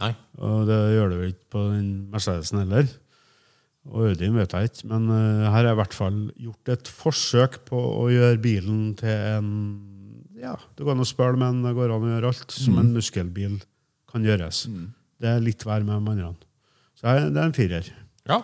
Nei. 0.00 0.12
Og 0.42 0.66
det 0.68 0.78
gjør 0.96 1.10
det 1.12 1.18
vel 1.20 1.32
ikke 1.34 1.50
på 1.54 1.64
den 1.70 1.88
Mercedesen 2.12 2.62
heller. 2.64 2.88
Og 3.84 4.06
Audien 4.10 4.34
vet 4.38 4.54
jeg 4.56 4.70
ikke, 4.70 4.86
men 4.90 5.10
uh, 5.12 5.50
her 5.52 5.66
er 5.68 5.74
i 5.74 5.78
hvert 5.78 5.94
fall 5.96 6.16
gjort 6.40 6.70
et 6.72 6.88
forsøk 6.88 7.58
på 7.68 7.76
å 7.78 8.06
gjøre 8.12 8.40
bilen 8.42 8.94
til 9.00 9.12
en 9.12 9.50
Ja, 10.40 10.56
det 10.76 10.84
går 10.84 10.96
an 10.96 11.04
å 11.04 11.08
spørre, 11.08 11.38
men 11.40 11.62
det 11.64 11.74
går 11.76 11.92
an 11.94 12.04
å 12.04 12.10
gjøre 12.14 12.30
alt 12.32 12.52
som 12.52 12.78
en 12.80 12.90
muskelbil 12.96 13.58
kan 14.10 14.24
gjøres. 14.26 14.64
Det 15.20 15.28
er 15.30 15.40
litt 15.44 15.62
vær 15.64 15.84
med 15.86 16.04
de 16.18 16.24
andre. 16.26 16.48
Så 16.98 17.06
jeg- 17.08 17.30
det 17.32 17.40
er 17.40 17.46
en 17.46 17.52
firer. 17.56 17.92
Ja. 18.28 18.40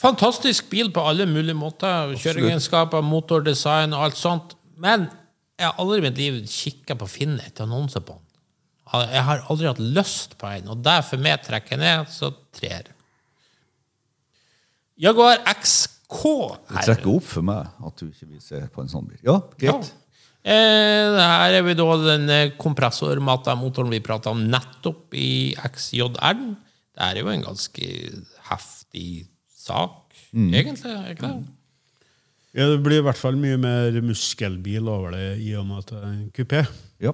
Fantastisk 0.00 0.70
bil 0.70 0.90
på 0.90 1.02
alle 1.06 1.26
mulige 1.26 1.54
måter. 1.58 2.14
Kjøreegenskaper, 2.18 3.02
motordesign 3.02 3.92
og 3.94 4.04
alt 4.06 4.18
sånt. 4.18 4.54
Men 4.76 5.08
jeg 5.58 5.66
har 5.68 5.74
aldri 5.78 5.98
i 5.98 6.04
mitt 6.06 6.18
liv 6.18 6.38
kikka 6.46 6.96
på 6.98 7.08
Finn 7.08 7.38
etter 7.38 7.66
annonser 7.66 8.00
på 8.06 8.14
den. 8.16 8.26
Jeg 8.92 9.22
har 9.22 9.44
aldri 9.48 9.66
hatt 9.70 9.78
lyst 9.78 10.36
på 10.40 10.48
en, 10.50 10.68
og 10.72 10.80
derfor 10.82 11.20
medtrekker 11.22 11.46
trekker 11.46 11.78
jeg 11.78 11.80
ned, 11.84 12.08
så 12.10 12.32
trer. 12.56 12.88
Jaguar 15.00 15.38
XK 15.46 16.18
Det 16.68 16.76
her. 16.76 16.82
trekker 16.88 17.14
opp 17.14 17.24
for 17.30 17.46
meg 17.46 17.68
at 17.86 17.96
du 18.02 18.08
ikke 18.10 18.28
vil 18.28 18.40
se 18.44 18.60
på 18.74 18.82
en 18.82 18.90
sånn 18.92 19.06
bil. 19.08 19.18
Ja, 19.24 19.38
Ja. 19.62 19.72
greit. 19.72 19.92
Eh, 20.42 21.18
her 21.20 21.52
er 21.58 21.62
vi 21.62 21.74
da 21.74 21.84
den 22.16 22.52
kompressormata 22.58 23.54
motoren 23.60 23.90
vi 23.90 24.00
prata 24.00 24.30
om 24.30 24.42
nettopp 24.50 25.12
i 25.14 25.54
XJR. 25.54 26.56
Det 26.96 27.00
er 27.06 27.14
jo 27.20 27.28
en 27.28 27.42
ganske 27.42 28.24
heftig 28.50 29.26
sak, 29.54 30.14
egentlig. 30.34 30.84
er 30.96 31.14
ikke 31.14 31.28
det? 31.28 31.46
Ja, 32.52 32.66
det 32.66 32.82
blir 32.82 32.98
i 32.98 33.02
hvert 33.02 33.16
fall 33.20 33.36
mye 33.36 33.56
mer 33.60 33.92
muskelbil 34.02 34.88
over 34.88 35.12
det 35.12 35.38
i 35.40 35.54
og 35.54 35.66
med 35.66 35.78
at 35.78 35.86
det 35.86 35.98
er 36.02 36.06
en 36.08 36.30
kupé. 36.34 36.66
Ja. 37.00 37.12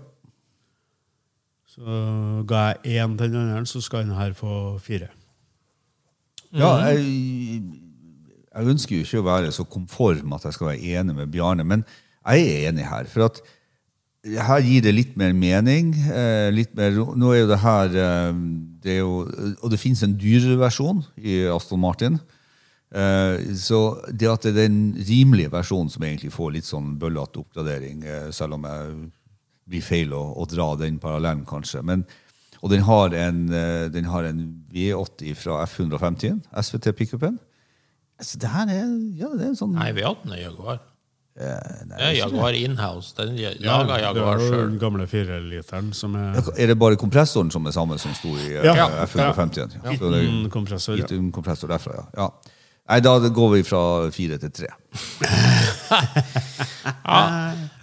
Så 1.76 2.42
ga 2.48 2.62
jeg 2.84 3.02
én 3.04 3.18
til 3.18 3.32
den 3.32 3.50
andre, 3.50 3.66
så 3.68 3.82
skal 3.84 4.06
den 4.06 4.16
her 4.16 4.32
få 4.36 4.78
fire. 4.80 5.10
Ja, 6.56 6.72
jeg, 6.88 7.62
jeg 8.54 8.72
ønsker 8.72 8.96
jo 8.96 9.04
ikke 9.04 9.20
å 9.20 9.26
være 9.26 9.52
så 9.52 9.66
konform 9.68 10.32
at 10.32 10.46
jeg 10.48 10.56
skal 10.56 10.70
være 10.70 10.96
enig 10.96 11.16
med 11.18 11.28
Bjarne, 11.34 11.66
men 11.68 11.84
jeg 12.24 12.46
er 12.48 12.70
enig 12.70 12.86
her. 12.88 13.10
For 13.12 13.28
at 13.28 13.42
her 14.26 14.62
gir 14.64 14.82
det 14.82 14.94
litt 14.94 15.18
mer 15.18 15.34
mening. 15.36 15.92
Eh, 15.94 16.48
litt 16.54 16.72
mer, 16.78 16.96
nå 16.96 17.32
er 17.32 17.42
jo 17.42 17.50
det 17.50 17.60
her 17.62 17.98
eh, 18.06 18.40
det 18.82 18.96
er 18.96 19.02
jo, 19.02 19.26
Og 19.60 19.70
det 19.70 19.80
finnes 19.80 20.02
en 20.06 20.16
dyrere 20.18 20.58
versjon 20.60 21.04
i 21.18 21.44
Aston 21.52 21.82
Martin. 21.82 22.18
Eh, 22.90 23.52
så 23.58 24.00
det 24.10 24.30
at 24.30 24.46
det 24.46 24.54
er 24.54 24.66
den 24.66 24.96
rimelige 24.96 25.52
versjonen 25.52 25.92
som 25.92 26.06
egentlig 26.06 26.32
får 26.34 26.56
litt 26.56 26.68
sånn 26.68 26.94
bøllete 27.00 27.42
oppgradering, 27.42 28.02
selv 28.34 28.58
om 28.58 28.66
jeg 28.66 28.96
blir 29.68 29.82
feil 29.82 30.12
å, 30.14 30.22
å 30.38 30.46
dra 30.48 30.72
den 30.80 30.98
parallellen, 31.02 31.44
kanskje. 31.48 31.82
Men, 31.86 32.04
og 32.62 32.70
den 32.70 32.84
har 32.86 33.14
en, 33.14 33.44
eh, 33.52 33.86
den 33.92 34.04
har 34.12 34.24
en 34.28 34.42
V80 34.72 35.34
fra 35.36 35.62
F150, 35.66 36.40
SVT-pickupen. 36.62 37.38
Altså, 38.18 38.38
det 38.40 38.48
her 38.48 38.68
er, 38.72 38.92
ja, 39.18 39.28
det 39.36 39.44
er 39.44 39.50
en 39.52 39.58
sånn 39.58 39.74
Nei, 39.76 39.90
V18 39.92 40.32
er 40.32 40.40
Jaguar. 40.46 40.78
eh, 41.36 41.82
nei, 41.84 41.96
Det 41.98 42.06
er 42.06 42.14
Jaguar 42.22 42.56
inhouse. 42.56 43.12
Den 43.18 43.34
laga 43.36 43.98
det 43.98 44.02
Jaguar 44.06 44.38
er 44.38 44.38
Det 44.38 44.46
sjøl. 44.48 44.70
den 44.70 44.78
gamle 44.80 45.06
fireliteren 45.06 45.90
som 45.94 46.14
er 46.16 46.38
Er 46.56 46.66
det 46.72 46.78
bare 46.80 46.96
kompressoren 46.96 47.50
som 47.52 47.66
er 47.66 47.72
samme 47.76 47.98
som 48.00 48.14
sto 48.16 48.32
i 48.40 48.54
eh, 48.56 48.64
Ja. 48.64 48.88
F150? 49.04 49.76
Ja. 49.84 49.92
ja. 49.92 49.92
er 49.92 50.22
liten 50.22 50.48
kompressor. 50.50 50.96
Ja. 50.96 51.04
gitt 51.04 51.32
kompressor 51.32 51.68
derfra, 51.68 51.92
ja. 51.98 52.06
ja. 52.22 52.30
Nei, 52.86 53.00
da 53.02 53.16
går 53.18 53.52
vi 53.56 53.62
fra 53.66 53.82
fire 54.14 54.38
til 54.42 54.52
tre. 54.62 54.72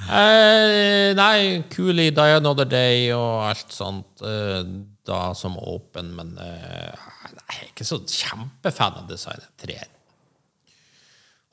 Eh, 0.03 1.13
nei, 1.15 1.63
Cooley, 1.71 2.11
Die 2.11 2.35
Another 2.35 2.67
Day 2.67 3.05
og 3.15 3.45
alt 3.47 3.71
sånt 3.71 4.21
eh, 4.27 4.59
da 5.07 5.19
som 5.37 5.55
åpen, 5.57 6.11
men 6.17 6.33
eh, 6.43 6.91
jeg 6.91 7.55
er 7.55 7.69
ikke 7.69 7.87
så 7.87 8.01
kjempefan 8.03 8.99
av 8.99 9.07
designet. 9.09 9.47
Treer. 9.63 9.87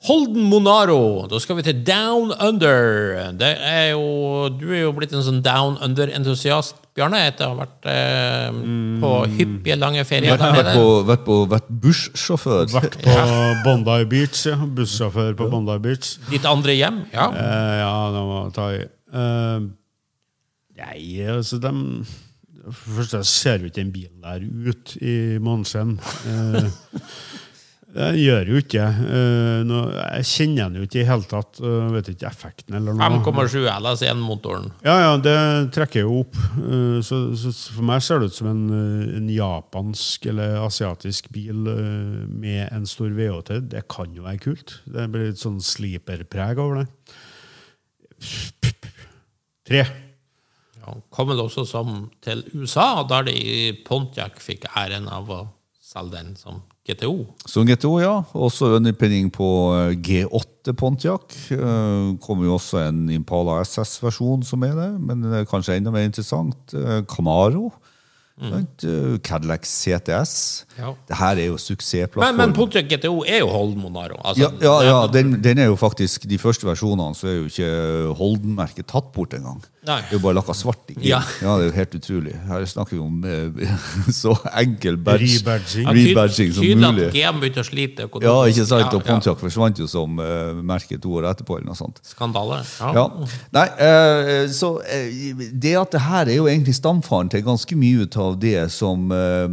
Holden 0.01 0.47
Monaro. 0.49 1.27
Da 1.29 1.37
skal 1.41 1.59
vi 1.59 1.63
til 1.67 1.81
Down 1.85 2.31
Under. 2.41 3.33
Det 3.37 3.51
er 3.53 3.91
jo, 3.91 4.47
du 4.49 4.71
er 4.73 4.87
jo 4.87 4.93
blitt 4.97 5.11
en 5.13 5.21
sånn 5.21 5.43
Down 5.45 5.75
Under-entusiast, 5.85 6.79
Bjarne, 6.97 7.19
etter 7.29 7.45
å 7.45 7.53
ha 7.53 7.59
vært 7.59 7.85
eh, 7.87 8.47
på 8.99 9.11
hyppige, 9.37 9.77
lange 9.79 10.01
ferier 10.03 10.33
Vært, 10.33 10.57
vært, 10.57 10.71
på, 10.73 10.87
vært, 11.07 11.21
på, 11.27 11.37
vært 11.53 11.69
bussjåfør. 11.85 12.65
Vært 12.73 12.97
på 13.03 13.13
Bondi 13.67 13.99
Beach, 14.11 14.41
ja. 14.49 14.57
Bussjåfør 14.57 15.37
på 15.37 15.51
Bondi 15.53 15.77
Beach. 15.85 16.15
Ditt 16.31 16.49
andre 16.49 16.75
hjem? 16.75 17.03
Ja. 17.13 17.29
Eh, 17.29 17.75
ja, 17.83 17.93
det 18.15 18.25
må 18.31 18.41
ta 18.57 18.67
i. 18.73 18.81
Eh, 19.21 19.69
nei, 20.81 20.99
altså 21.29 21.59
dem 21.61 21.81
For 22.63 22.89
det 22.89 23.03
første 23.03 23.21
ser 23.27 23.61
jo 23.61 23.69
ikke 23.69 23.81
den 23.83 23.93
bilen 23.93 24.25
der 24.25 24.41
ut 24.71 24.97
i 24.97 25.15
måneskinn. 25.45 25.95
Eh, 26.25 26.65
den 27.91 28.15
gjør 28.21 28.49
jo 28.53 28.59
ikke 28.61 28.83
eh, 28.87 29.71
Jeg 30.15 30.27
kjenner 30.29 30.69
den 30.69 30.77
jo 30.79 30.85
ikke 30.87 31.01
i 31.01 31.07
hele 31.09 31.25
tatt. 31.27 31.59
Jeg 31.59 31.89
vet 31.95 32.11
ikke 32.13 32.29
effekten 32.29 32.77
eller 32.77 32.95
noe. 32.95 33.19
5,7 33.19 33.65
LS1-motoren. 33.67 34.69
Ja, 34.85 34.95
ja, 35.03 35.11
det 35.19 35.35
trekker 35.75 36.05
jo 36.05 36.21
opp. 36.21 36.37
Eh, 36.61 36.99
Så, 37.03 37.19
så 37.35 37.51
for 37.75 37.87
meg 37.89 38.03
ser 38.05 38.21
det 38.23 38.31
ut 38.31 38.37
som 38.37 38.47
en, 38.51 38.63
eh, 38.77 39.17
en 39.19 39.27
japansk 39.33 40.29
eller 40.31 40.59
asiatisk 40.63 41.27
bil 41.35 41.67
eh, 41.67 42.23
med 42.31 42.69
en 42.71 42.87
stor 42.87 43.11
V8. 43.17 43.59
Det 43.75 43.83
kan 43.91 44.15
jo 44.15 44.23
være 44.27 44.39
kult. 44.47 44.77
Det 44.87 45.09
blir 45.11 45.31
litt 45.31 45.41
sånn 45.43 45.59
sleeper-preg 45.59 46.61
over 46.63 46.83
det. 46.83 46.87
Tre. 49.67 49.83
Ja, 50.81 50.95
kom 51.13 51.29
vel 51.29 51.43
også 51.43 51.67
som 51.69 52.05
til 52.23 52.41
USA, 52.55 53.03
der 53.09 53.27
de 53.27 53.37
Pontiac 53.85 54.39
fikk 54.41 54.65
æren 54.73 55.07
av 55.11 55.29
å 55.29 55.41
selge 55.83 56.17
den 56.17 56.35
som 56.39 56.63
GTO. 56.89 57.27
Så 57.45 57.61
GTO, 57.65 57.99
ja. 58.01 58.13
Også 58.33 58.71
underpinning 58.77 59.29
på 59.33 59.47
eh, 59.75 59.93
G8 60.01 60.73
Pontiac. 60.77 61.35
Eh, 61.53 62.15
kommer 62.23 62.47
jo 62.47 62.55
også 62.57 62.81
en 62.87 63.03
Impala 63.13 63.59
SS-versjon 63.61 64.41
som 64.47 64.65
er 64.65 64.73
det, 64.77 64.89
men 64.97 65.45
kanskje 65.49 65.77
enda 65.77 65.93
mer 65.93 66.07
interessant. 66.09 66.73
Eh, 66.73 67.03
Camaro. 67.05 67.69
Sant? 68.49 68.83
Eh, 68.83 69.17
Cadillac 69.23 69.65
CTS. 69.69 70.65
Ja. 70.77 70.93
Det 71.07 71.17
her 71.17 71.37
er 71.37 71.45
jo 71.45 71.57
Men, 71.57 71.59
suksessplattform. 71.59 72.37
men 72.37 72.53
Pontiac 72.53 72.87
GTO 72.89 73.23
er 73.27 73.39
jo 73.43 73.49
Holden 73.51 73.81
Monaro. 73.81 74.17
Altså, 74.23 74.41
ja, 74.41 74.49
ja, 74.61 74.81
ja 74.87 75.07
den, 75.13 75.43
den 75.43 75.57
er 75.57 75.65
jo 75.65 75.75
faktisk 75.75 76.29
De 76.29 76.37
første 76.41 76.65
versjonene 76.65 77.15
så 77.15 77.27
er 77.27 77.35
jo 77.35 77.45
ikke 77.51 78.15
Holden-merket 78.17 78.87
tatt 78.87 79.11
bort 79.13 79.33
engang. 79.37 79.61
Det 79.81 79.89
er 79.93 80.11
jo 80.13 80.19
bare 80.21 80.35
lakka 80.37 80.53
svart 80.53 80.91
Ikke? 80.93 81.01
Ja. 81.01 81.19
ja, 81.41 81.55
det 81.57 81.65
er 81.65 81.69
jo 81.71 81.75
helt 81.75 81.95
utrolig. 81.97 82.33
Her 82.47 82.65
snakker 82.69 82.95
vi 82.95 83.01
om 83.01 83.23
eh, 83.25 83.71
så 84.21 84.35
enkel 84.61 84.97
badge. 85.01 85.39
Rebadging. 85.41 86.51
Som 86.53 86.61
Tydelig 86.61 86.91
mulig. 86.91 87.07
at 87.07 87.15
GM 87.15 87.39
begynte 87.41 87.63
å 87.63 87.65
slite 87.65 88.05
økonomisk. 88.05 88.29
Ja, 88.29 88.51
ikke 88.51 88.67
sant? 88.69 88.93
Og. 88.93 89.05
Pontiac 89.07 89.41
forsvant 89.41 89.81
jo 89.81 89.87
som 89.89 90.21
uh, 90.21 90.61
merke 90.61 90.99
to 91.01 91.15
år 91.17 91.31
etterpå. 91.31 91.57
eller 91.57 91.71
noe 91.71 91.79
sånt. 91.79 91.97
Skandale. 92.05 92.61
Ja. 92.77 92.91
Ja. 92.99 93.31
Nei, 93.57 93.65
uh, 93.81 94.43
så 94.53 94.75
uh, 94.85 95.41
Det 95.51 95.73
at 95.81 95.97
det 95.97 96.03
her 96.05 96.29
er 96.29 96.37
jo 96.37 96.45
egentlig 96.51 96.77
stamfaren 96.77 97.31
til 97.33 97.41
ganske 97.45 97.77
mye 97.81 98.05
ut 98.05 98.19
av 98.31 98.39
det 98.41 98.65
som 98.73 99.07
eh, 99.15 99.47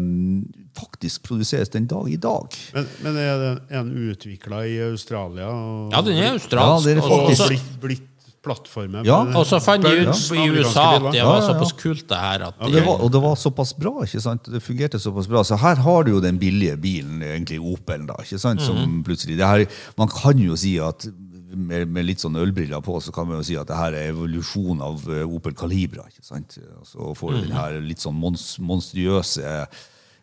faktisk 0.79 1.25
produseres 1.27 1.73
den 1.75 1.87
dag 1.91 2.09
i 2.13 2.17
dag. 2.23 2.55
Men, 2.75 2.87
men 3.05 3.17
er 3.23 3.41
den 3.43 3.59
en 3.81 3.91
utvikla 4.13 4.63
i 4.71 4.77
Australia? 4.91 5.49
Og, 5.51 5.91
Ja, 5.97 6.03
den 6.07 6.21
er 6.23 6.37
australsk. 6.37 6.87
Ja, 6.87 6.95
det 6.95 6.99
er 6.99 7.03
og- 7.03 7.27
og 7.33 7.49
blitt, 7.49 7.73
blitt 7.83 8.05
plattformer? 8.47 9.03
Ja, 9.05 9.19
Og 9.37 9.45
så 9.51 9.59
fant 9.61 9.83
de 9.83 9.91
ut 10.07 10.21
i 10.39 10.45
USA 10.55 10.85
at 10.95 11.03
det 11.13 11.23
var 11.25 11.41
ja, 11.41 11.41
ja. 11.41 11.47
såpass 11.49 11.73
kult, 11.77 12.05
det 12.09 12.17
her. 12.23 12.45
At 12.49 12.55
Og 12.63 12.71
det, 12.73 12.85
var, 12.87 13.01
og 13.03 13.11
det 13.13 13.21
var 13.25 13.35
såpass 13.37 13.73
bra. 13.77 13.93
ikke 14.07 14.23
sant? 14.23 14.47
Det 14.49 14.63
fungerte 14.63 15.01
såpass 15.03 15.27
bra. 15.29 15.43
Så 15.45 15.59
her 15.59 15.75
har 15.85 16.05
du 16.07 16.13
jo 16.15 16.21
den 16.23 16.39
billige 16.39 16.77
bilen, 16.81 17.21
egentlig 17.23 17.59
Opel, 17.61 18.07
da, 18.07 18.15
ikke 18.23 18.39
sant? 18.39 18.63
som 18.63 19.03
plutselig 19.05 19.37
det 19.37 19.47
her, 19.47 19.67
Man 19.99 20.09
kan 20.09 20.39
jo 20.39 20.57
si 20.57 20.79
at 20.79 21.09
med, 21.55 21.89
med 21.89 22.07
litt 22.07 22.23
sånn 22.23 22.39
ølbriller 22.39 22.83
på, 22.85 22.99
så 23.01 23.13
kan 23.15 23.29
man 23.29 23.41
jo 23.41 23.47
si 23.49 23.57
at 23.59 23.69
det 23.71 23.79
her 23.79 23.97
er 23.97 24.13
evolusjon 24.13 24.83
av 24.85 25.05
eh, 25.13 25.25
Opel 25.25 25.57
Calibra. 25.59 26.07
ikke 26.11 26.27
sant? 26.27 26.59
Så 26.87 27.13
får 27.19 27.35
du 27.35 27.41
den 27.47 27.57
her 27.57 27.79
litt 27.85 28.03
sånn 28.05 28.19
mons, 28.19 28.57
monstriøse 28.61 29.67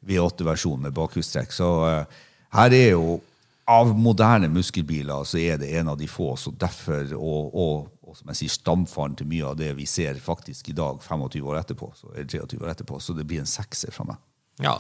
V8-versjonen 0.06 0.88
med 0.88 0.98
bakhjulstrekk. 0.98 1.56
Så 1.56 1.70
eh, 1.90 2.20
her 2.56 2.78
er 2.78 2.92
jo 2.94 3.20
av 3.66 3.96
moderne 3.98 4.50
muskelbiler 4.54 5.26
så 5.26 5.40
er 5.42 5.58
det 5.62 5.72
en 5.80 5.90
av 5.94 5.98
de 5.98 6.08
få. 6.10 6.36
Så 6.38 6.54
derfor, 6.54 7.10
og, 7.18 7.54
og, 7.58 7.88
og 8.06 8.18
som 8.18 8.30
jeg 8.32 8.44
sier, 8.44 8.56
stamfaren 8.60 9.18
til 9.18 9.30
mye 9.32 9.52
av 9.52 9.58
det 9.60 9.72
vi 9.80 9.88
ser 9.90 10.20
faktisk 10.22 10.70
i 10.70 10.78
dag, 10.78 11.02
25 11.02 11.42
år 11.42 11.62
etterpå, 11.64 11.90
så, 11.98 12.12
eller 12.14 12.30
23 12.30 12.62
år 12.62 12.76
etterpå, 12.76 13.02
så 13.02 13.18
det 13.18 13.26
blir 13.30 13.42
en 13.42 13.50
sekser 13.50 13.96
fra 13.96 14.12
meg. 14.12 14.22
ja, 14.62 14.78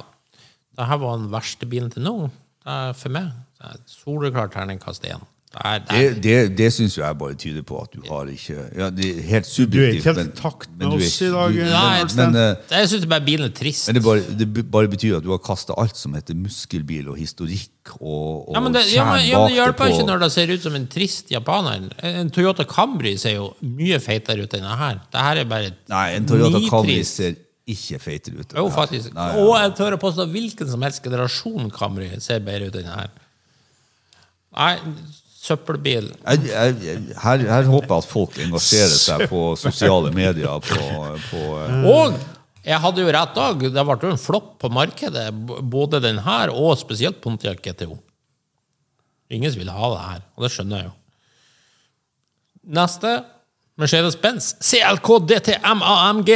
det 0.76 0.89
her 0.89 1.00
var 1.00 1.20
den 1.22 1.32
verste 1.32 1.68
bilen 1.72 1.91
til 1.93 2.04
nå. 2.04 2.16
Er 2.68 2.96
for 2.98 3.14
meg. 3.14 3.30
Det 3.56 3.70
er 3.70 3.82
Soleklar 3.88 4.50
terningkast 4.52 5.06
én. 5.08 5.22
Det 5.56 5.88
der. 5.88 5.99
det 6.16 6.24
Det, 6.24 6.58
det, 6.58 6.68
syns 6.74 6.97
jeg 6.97 7.18
bare 7.18 7.36
tyder 7.39 7.64
på 7.64 7.78
at 7.80 7.93
du 7.95 8.01
har 8.10 8.28
ikke 8.32 8.56
ja, 8.76 8.89
Det 8.91 9.06
er 9.08 9.22
helt 9.30 9.47
Du 9.72 9.78
er 9.80 9.93
ikke 9.95 10.12
helt 10.12 10.20
i 10.20 10.36
takt 10.36 10.70
med 10.78 10.88
oss 10.97 11.22
i 11.22 11.30
dag. 11.32 11.56
Nei, 11.56 12.03
men, 12.18 12.36
eh, 12.41 12.74
jeg 12.80 12.89
syns 12.91 13.08
bare 13.08 13.26
bilen 13.26 13.47
er 13.47 13.56
trist. 13.56 13.88
Men 13.88 13.95
det 13.95 14.03
bare, 14.03 14.36
det 14.41 14.66
bare 14.72 14.91
betyr 14.91 15.18
at 15.22 15.24
du 15.24 15.32
har 15.32 15.39
kasta 15.39 15.78
alt 15.80 15.95
som 15.95 16.14
heter 16.18 16.36
muskelbil 16.36 17.08
og 17.14 17.18
historikk 17.22 17.95
og, 18.01 18.49
og 18.49 18.53
Ja, 18.58 18.66
men 18.66 18.76
det, 18.76 18.84
ja, 18.91 19.08
men, 19.08 19.24
ja, 19.24 19.39
men 19.39 19.53
det 19.53 19.60
hjelper 19.62 19.93
ikke 19.93 20.08
når 20.10 20.26
det 20.26 20.32
ser 20.36 20.51
ut 20.51 20.68
som 20.68 20.76
en 20.76 20.88
trist 20.91 21.32
japaner. 21.32 21.89
En 22.03 22.30
Toyota 22.36 22.68
Camry 22.68 23.16
ser 23.22 23.38
jo 23.38 23.49
mye 23.64 23.99
feitere 24.03 24.43
ut 24.43 24.51
enn 24.51 24.66
denne 24.66 24.78
her. 24.80 25.01
Det 25.14 25.28
her 25.30 25.43
er 25.43 25.51
bare 25.56 25.74
Nei, 25.91 26.06
en 26.18 26.28
Toyota 26.28 26.62
Camry 26.68 27.01
ser 27.08 27.38
ikke 27.66 27.99
feitere 28.01 28.41
ut. 28.43 28.53
Jo, 28.53 28.68
faktisk. 28.74 29.14
Nei, 29.16 29.32
Og 29.41 29.56
jeg 29.58 29.72
tør 29.80 29.95
å 29.95 30.01
påstå 30.01 30.28
hvilken 30.30 30.70
som 30.70 30.84
helst 30.86 31.03
generasjon 31.06 31.72
Camry 31.74 32.12
ser 32.22 32.43
bedre 32.45 32.70
ut 32.70 32.76
enn 32.76 32.86
denne 32.86 32.97
her. 32.99 33.14
Nei, 34.56 34.74
søppelbil. 35.46 36.10
Jeg, 36.26 36.46
jeg, 36.50 36.78
jeg, 36.86 37.02
her, 37.22 37.43
her 37.50 37.68
håper 37.70 37.91
jeg 37.91 38.04
at 38.04 38.10
folk 38.10 38.39
engasjerer 38.48 38.96
seg 38.98 39.26
på 39.32 39.43
sosiale 39.60 40.12
medier. 40.16 40.64
På, 40.66 40.80
på, 41.30 41.43
eh, 41.62 41.86
Og 41.91 42.18
jeg 42.66 42.82
hadde 42.82 43.06
jo 43.06 43.14
rett 43.14 43.38
dag. 43.38 43.66
Det 43.78 43.86
ble 43.89 43.98
jo 44.02 44.14
en 44.16 44.22
flopp 44.22 44.56
på 44.64 44.72
markedet, 44.74 45.28
både 45.76 46.02
den 46.04 46.24
her 46.26 46.54
og 46.54 46.74
spesielt 46.82 47.22
Pontiac 47.22 47.62
GTO. 47.62 48.00
Ingen 49.34 49.54
som 49.54 49.62
vil 49.62 49.74
ha 49.74 49.89
det 49.93 50.04
her, 50.06 50.24
og 50.36 50.46
det 50.46 50.52
skjønner 50.54 50.82
jeg 50.82 50.89
jo. 50.89 50.96
Neste 52.76 53.12
Mercedes-Benz 53.82 54.56
CLK 54.66 55.10
DTM 55.30 55.82
AMG. 55.86 56.32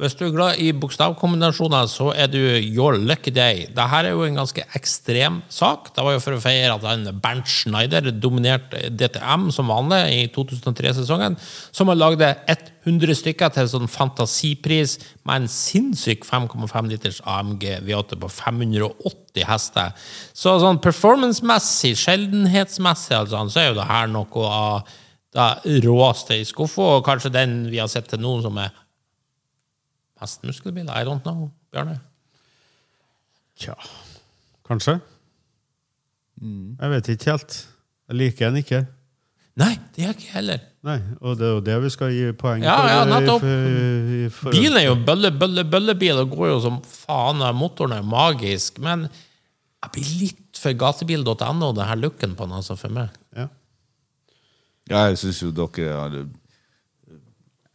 Hvis 0.00 0.14
du 0.16 0.22
er 0.24 0.32
glad 0.32 0.60
i 0.62 0.70
bokstavkombinasjoner, 0.72 1.88
så 1.90 2.08
er 2.16 2.30
du 2.32 2.38
your 2.40 2.96
lucky 2.96 3.32
day. 3.34 3.66
Dette 3.68 3.98
er 3.98 4.08
jo 4.10 4.22
en 4.24 4.38
ganske 4.40 4.64
ekstrem 4.78 5.42
sak. 5.52 5.90
Det 5.92 6.04
var 6.04 6.16
jo 6.16 6.22
for 6.24 6.36
å 6.36 6.40
feire 6.40 6.78
at 6.78 6.86
han 6.88 7.04
Bernt 7.20 7.50
Schneider 7.50 8.08
dominerte 8.16 8.88
DTM 8.88 9.50
som 9.52 9.68
vanlig 9.68 10.00
i 10.14 10.22
2003-sesongen, 10.32 11.36
som 11.76 11.92
har 11.92 12.00
lagd 12.00 12.24
100 12.24 13.18
stykker 13.20 13.52
til 13.52 13.68
sånn 13.68 13.90
fantasipris 13.90 14.96
med 15.28 15.42
en 15.42 15.52
sinnssyk 15.52 16.24
5,5 16.26 16.90
liters 16.90 17.20
AMG 17.28 17.68
V8 17.84 18.18
på 18.22 18.32
580 18.32 19.46
hester. 19.48 19.92
Så 20.32 20.56
sånn 20.62 20.80
performance-messig, 20.82 21.94
sjeldenhetsmessig, 22.00 23.18
altså, 23.20 23.44
så 23.52 23.62
er 23.62 23.70
jo 23.70 23.78
det 23.82 23.90
her 23.92 24.10
noe 24.10 24.48
av 24.48 24.98
det 25.32 25.80
råeste 25.84 26.36
i 26.40 26.48
skuffa, 26.48 26.98
og 26.98 27.06
kanskje 27.06 27.32
den 27.32 27.60
vi 27.72 27.80
har 27.80 27.88
sett 27.88 28.10
til 28.10 28.20
nå 28.20 28.38
som 28.44 28.58
er 28.60 28.72
Mest 30.22 30.44
muskelbil? 30.46 30.86
I 30.88 31.02
don't 31.08 31.22
know. 31.26 31.50
Bjarne? 31.74 31.98
Tja, 33.58 33.74
kanskje. 34.68 35.00
Jeg 36.42 36.90
vet 36.90 37.08
ikke 37.12 37.30
helt. 37.34 37.56
Jeg 38.10 38.18
liker 38.18 38.50
den 38.50 38.60
ikke. 38.62 38.80
Nei, 39.60 39.74
det 39.94 40.04
gjør 40.06 40.14
ikke 40.16 40.24
jeg 40.26 40.34
heller. 40.38 40.62
Nei, 40.82 40.96
Og 41.20 41.36
det 41.38 41.44
er 41.46 41.52
jo 41.52 41.60
det 41.66 41.74
vi 41.84 41.90
skal 41.92 42.10
gi 42.14 42.30
poeng 42.40 42.62
Ja, 42.64 42.76
for. 42.80 42.88
ja, 42.88 43.02
nettopp. 43.10 43.42
i- 43.44 44.24
i 44.24 44.50
Bilen 44.50 44.78
er 44.80 44.86
jo 44.88 44.94
bølle, 44.96 45.30
bølle, 45.38 45.64
bøllebil 45.70 46.18
og 46.22 46.30
går 46.30 46.48
jo 46.54 46.60
som 46.64 46.80
faen. 46.82 47.42
Motoren 47.54 47.92
er 47.92 48.02
magisk. 48.02 48.78
Men 48.80 49.02
jeg 49.82 49.92
blir 49.92 50.20
litt 50.22 50.56
for 50.58 50.72
gatebil.no, 50.72 51.72
det 51.72 51.86
her 51.86 51.96
looken 51.96 52.34
på 52.34 52.44
den, 52.48 52.52
altså, 52.56 52.76
for 52.78 52.88
meg. 52.88 53.10
Ja. 53.36 53.48
Ja, 54.90 55.04
jeg 55.10 55.18
syns 55.18 55.42
jo 55.42 55.50
dere 55.52 55.92
har 55.92 56.26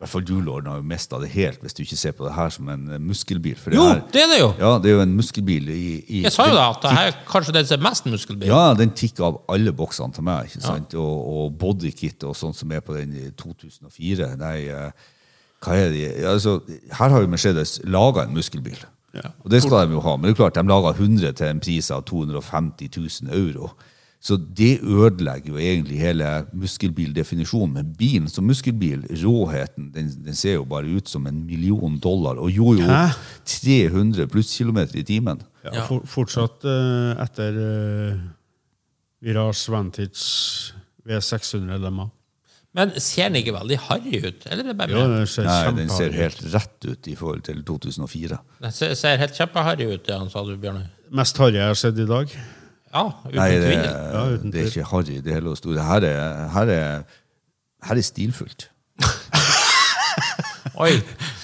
hvert 0.03 0.11
fall 0.11 0.25
du, 0.27 0.35
Lorden, 0.45 0.67
har 0.69 0.77
jo 0.77 0.85
mista 0.85 1.17
det 1.17 1.29
helt 1.33 1.63
hvis 1.63 1.73
du 1.73 1.81
ikke 1.81 1.97
ser 1.97 2.13
på 2.13 2.25
det 2.27 2.33
her 2.35 2.51
som 2.53 2.67
en 2.69 2.83
eh, 2.93 2.99
muskelbil. 3.01 3.55
For 3.57 3.73
det 3.73 3.79
Jo, 3.79 3.85
her, 3.89 4.01
det 4.13 4.21
er 4.21 4.27
det 4.29 4.39
jo! 4.39 4.49
ja, 4.59 4.71
det 4.83 4.91
er 4.91 4.95
jo 4.99 5.01
en 5.07 5.15
muskelbil 5.17 5.69
i, 5.73 5.85
i 6.07 6.21
Jeg 6.27 6.33
sa 6.35 6.45
jo 6.49 6.53
da 6.57 6.67
at 6.75 6.81
det 6.83 6.91
her 6.93 7.17
kanskje 7.31 7.55
den 7.57 7.65
som 7.69 7.79
er 7.79 7.85
mest 7.89 8.05
muskelbil. 8.05 8.51
Ja, 8.51 8.61
den 8.77 8.93
tikker 8.93 9.25
av 9.31 9.39
alle 9.55 9.73
boksene 9.73 10.13
til 10.13 10.27
meg. 10.27 10.51
ikke 10.51 10.61
sant? 10.67 10.93
Og, 10.93 11.15
og 11.37 11.57
bodykit 11.61 12.27
og 12.29 12.35
sånt 12.37 12.59
som 12.59 12.71
er 12.77 12.83
på 12.85 12.93
den 12.99 13.15
i 13.17 13.31
2004. 13.41 14.29
Nei, 14.37 14.57
eh, 14.69 15.09
hva 15.65 15.79
er 15.81 15.89
det? 15.95 16.05
Altså, 16.29 16.59
her 16.93 17.09
har 17.15 17.23
jo 17.25 17.33
Mercedes 17.33 17.79
laga 17.89 18.27
en 18.27 18.37
muskelbil. 18.37 18.77
Ja. 19.17 19.31
Og 19.41 19.49
det 19.49 19.63
skal 19.63 19.87
de 19.87 19.95
jo 19.97 20.01
ha. 20.05 20.13
Men 20.17 20.29
det 20.29 20.35
er 20.35 20.43
klart, 20.43 20.57
de 20.59 20.69
laga 20.69 20.93
100 20.93 21.33
til 21.39 21.49
en 21.49 21.61
pris 21.63 21.89
av 21.89 22.03
250 22.05 22.91
000 23.25 23.33
euro. 23.33 23.71
Så 24.27 24.35
det 24.35 24.81
ødelegger 24.83 25.53
jo 25.53 25.59
egentlig 25.61 25.99
hele 26.01 26.27
muskelbildefinisjonen. 26.51 27.77
Men 27.77 27.93
bilen 27.95 28.27
som 28.31 28.43
muskelbil, 28.47 29.05
råheten, 29.21 29.91
den, 29.95 30.09
den 30.25 30.35
ser 30.35 30.57
jo 30.57 30.65
bare 30.67 30.89
ut 30.97 31.07
som 31.07 31.29
en 31.29 31.45
million 31.47 31.95
dollar. 32.03 32.41
Og 32.43 32.51
gjorde 32.51 32.83
jo 32.83 32.89
Hæ? 32.91 33.05
300 33.45 34.27
plusskilometer 34.33 34.99
i 34.99 35.05
timen. 35.07 35.43
Ja, 35.63 35.71
Ja. 35.77 35.85
For, 35.87 36.03
fortsatt 36.07 36.63
uh, 36.63 37.15
etter 37.23 37.55
uh, 37.59 38.19
Virage 39.23 39.71
Vantage 39.71 40.75
V600 41.07 41.81
lemma. 41.83 42.09
Men 42.77 42.93
ser 43.01 43.31
den 43.31 43.39
ikke 43.41 43.55
veldig 43.55 43.79
harry 43.87 44.19
ut? 44.21 44.45
Eller 44.51 44.63
er 44.63 44.71
det 44.71 44.77
bare 44.79 44.93
Jo, 44.93 45.07
den 45.15 45.27
ser 45.31 45.47
Nei, 45.47 45.71
den 45.79 45.89
ser 45.91 46.13
helt 46.15 46.43
rett 46.53 46.85
ut 46.85 47.07
i 47.09 47.15
forhold 47.17 47.41
til 47.47 47.63
2004. 47.67 48.37
Den 48.63 48.75
ser, 48.75 48.93
ser 48.99 49.19
helt 49.23 49.39
kjempeharry 49.39 49.89
ut, 49.95 50.11
ja, 50.11 50.19
sa 50.29 50.43
du, 50.45 50.53
Bjørne. 50.61 50.85
Mest 51.15 51.39
harry 51.41 51.57
jeg 51.57 51.71
har 51.71 51.79
sett 51.79 51.99
i 52.03 52.07
dag. 52.07 52.35
Ja, 52.93 53.03
uten 53.27 53.35
Nei, 53.39 53.49
det, 53.51 53.63
tvil. 53.63 53.83
Ja, 53.83 54.21
uten 54.35 54.51
det 54.53 54.61
er 54.61 54.69
ikke 54.71 54.85
harry, 54.91 55.17
det 55.25 55.33
hele 55.33 55.49
og 55.51 55.57
store. 55.59 55.83
Her 55.83 56.05
er, 56.07 56.47
her 56.55 56.71
er, 56.77 57.01
her 57.89 57.95
er 58.01 58.05
stilfullt. 58.07 58.69
Oi. 60.77 60.91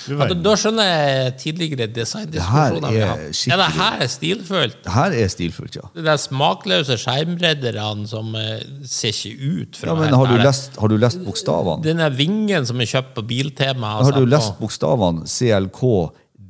Ja, 0.03 0.25
da, 0.27 0.35
da 0.35 0.51
skjønner 0.59 0.83
jeg 0.89 1.29
tidligere 1.39 1.85
designdiskusjoner 1.95 2.83
Det 2.83 2.89
her 2.91 2.91
vi 2.91 2.97
er 2.99 3.05
har 3.07 3.13
hatt. 3.21 3.37
skikkelig- 3.37 3.53
Ja, 3.53 3.57
det 3.61 3.69
her 3.77 4.01
er 4.03 4.09
stilfullt. 4.11 4.75
Det 4.83 4.91
her 4.93 5.15
er 5.23 5.27
stilfullt, 5.31 5.75
ja. 5.79 5.85
De 5.95 6.03
der 6.05 6.17
smakløse 6.19 6.97
skjermredderne 6.99 8.07
som 8.11 8.35
eh, 8.35 8.59
ser 8.85 9.15
ikke 9.15 9.61
ut 9.63 9.79
fra 9.79 9.87
ja 9.87 9.95
men 10.01 10.13
har 10.19 10.27
du, 10.27 10.35
lest, 10.43 10.75
har 10.77 10.91
du 10.91 10.97
lest 10.99 11.23
bokstavene? 11.23 11.83
Den 11.87 11.97
der 12.03 12.09
vingen 12.19 12.67
som 12.67 12.81
er 12.83 12.85
kjøpt 12.91 13.13
på 13.15 13.23
Biltema 13.31 13.93
Har 14.03 14.11
du 14.19 14.25
lest 14.27 14.53
på- 14.57 14.67
bokstavene 14.67 15.23
CLK 15.25 15.81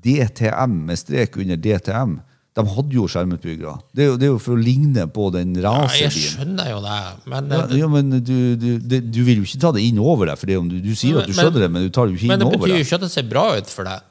DTM 0.04 0.74
med 0.90 0.98
strek 1.00 1.38
under 1.38 1.56
DTM? 1.56 2.18
De 2.54 2.62
hadde 2.70 2.94
jo 2.94 3.08
skjermutbyggere. 3.10 3.72
Det 3.98 4.06
det 4.22 4.28
er 4.28 4.30
jo 4.30 4.38
for 4.38 4.54
å 4.54 4.60
ligne 4.62 5.08
på 5.10 5.32
den 5.34 5.56
ja, 5.58 5.72
Jeg 5.98 6.12
skjønner 6.14 6.68
jo 6.70 6.82
det, 6.84 6.98
men, 7.32 7.48
Ja, 7.50 7.62
ja, 7.82 7.88
men 7.90 8.12
du, 8.22 8.36
du, 8.62 8.68
det, 8.78 9.00
du 9.10 9.24
vil 9.26 9.42
jo 9.42 9.48
ikke 9.48 9.62
ta 9.64 9.72
det 9.74 9.82
inn 9.88 9.98
over 9.98 10.30
deg, 10.30 10.38
for 10.38 10.52
det 10.52 10.60
om 10.62 10.68
du, 10.70 10.78
du 10.84 10.92
sier 10.94 11.18
at 11.18 11.26
du 11.26 11.34
Men- 11.34 11.40
skjønner 11.40 11.66
det, 11.66 11.72
men 11.74 11.88
du 11.88 11.90
tar 11.90 12.06
det 12.06 12.14
jo 12.14 12.20
ikke 12.22 12.30
inn 12.30 12.36
over 12.36 12.44
deg. 12.44 12.52
men 12.52 12.54
det 12.54 12.66
betyr 12.68 12.78
jo 12.78 12.86
ikke 12.86 13.00
at 13.00 13.06
det 13.08 13.12
ser 13.16 13.30
bra 13.32 13.46
ut 13.58 13.74
for 13.74 13.90
deg. 13.90 14.10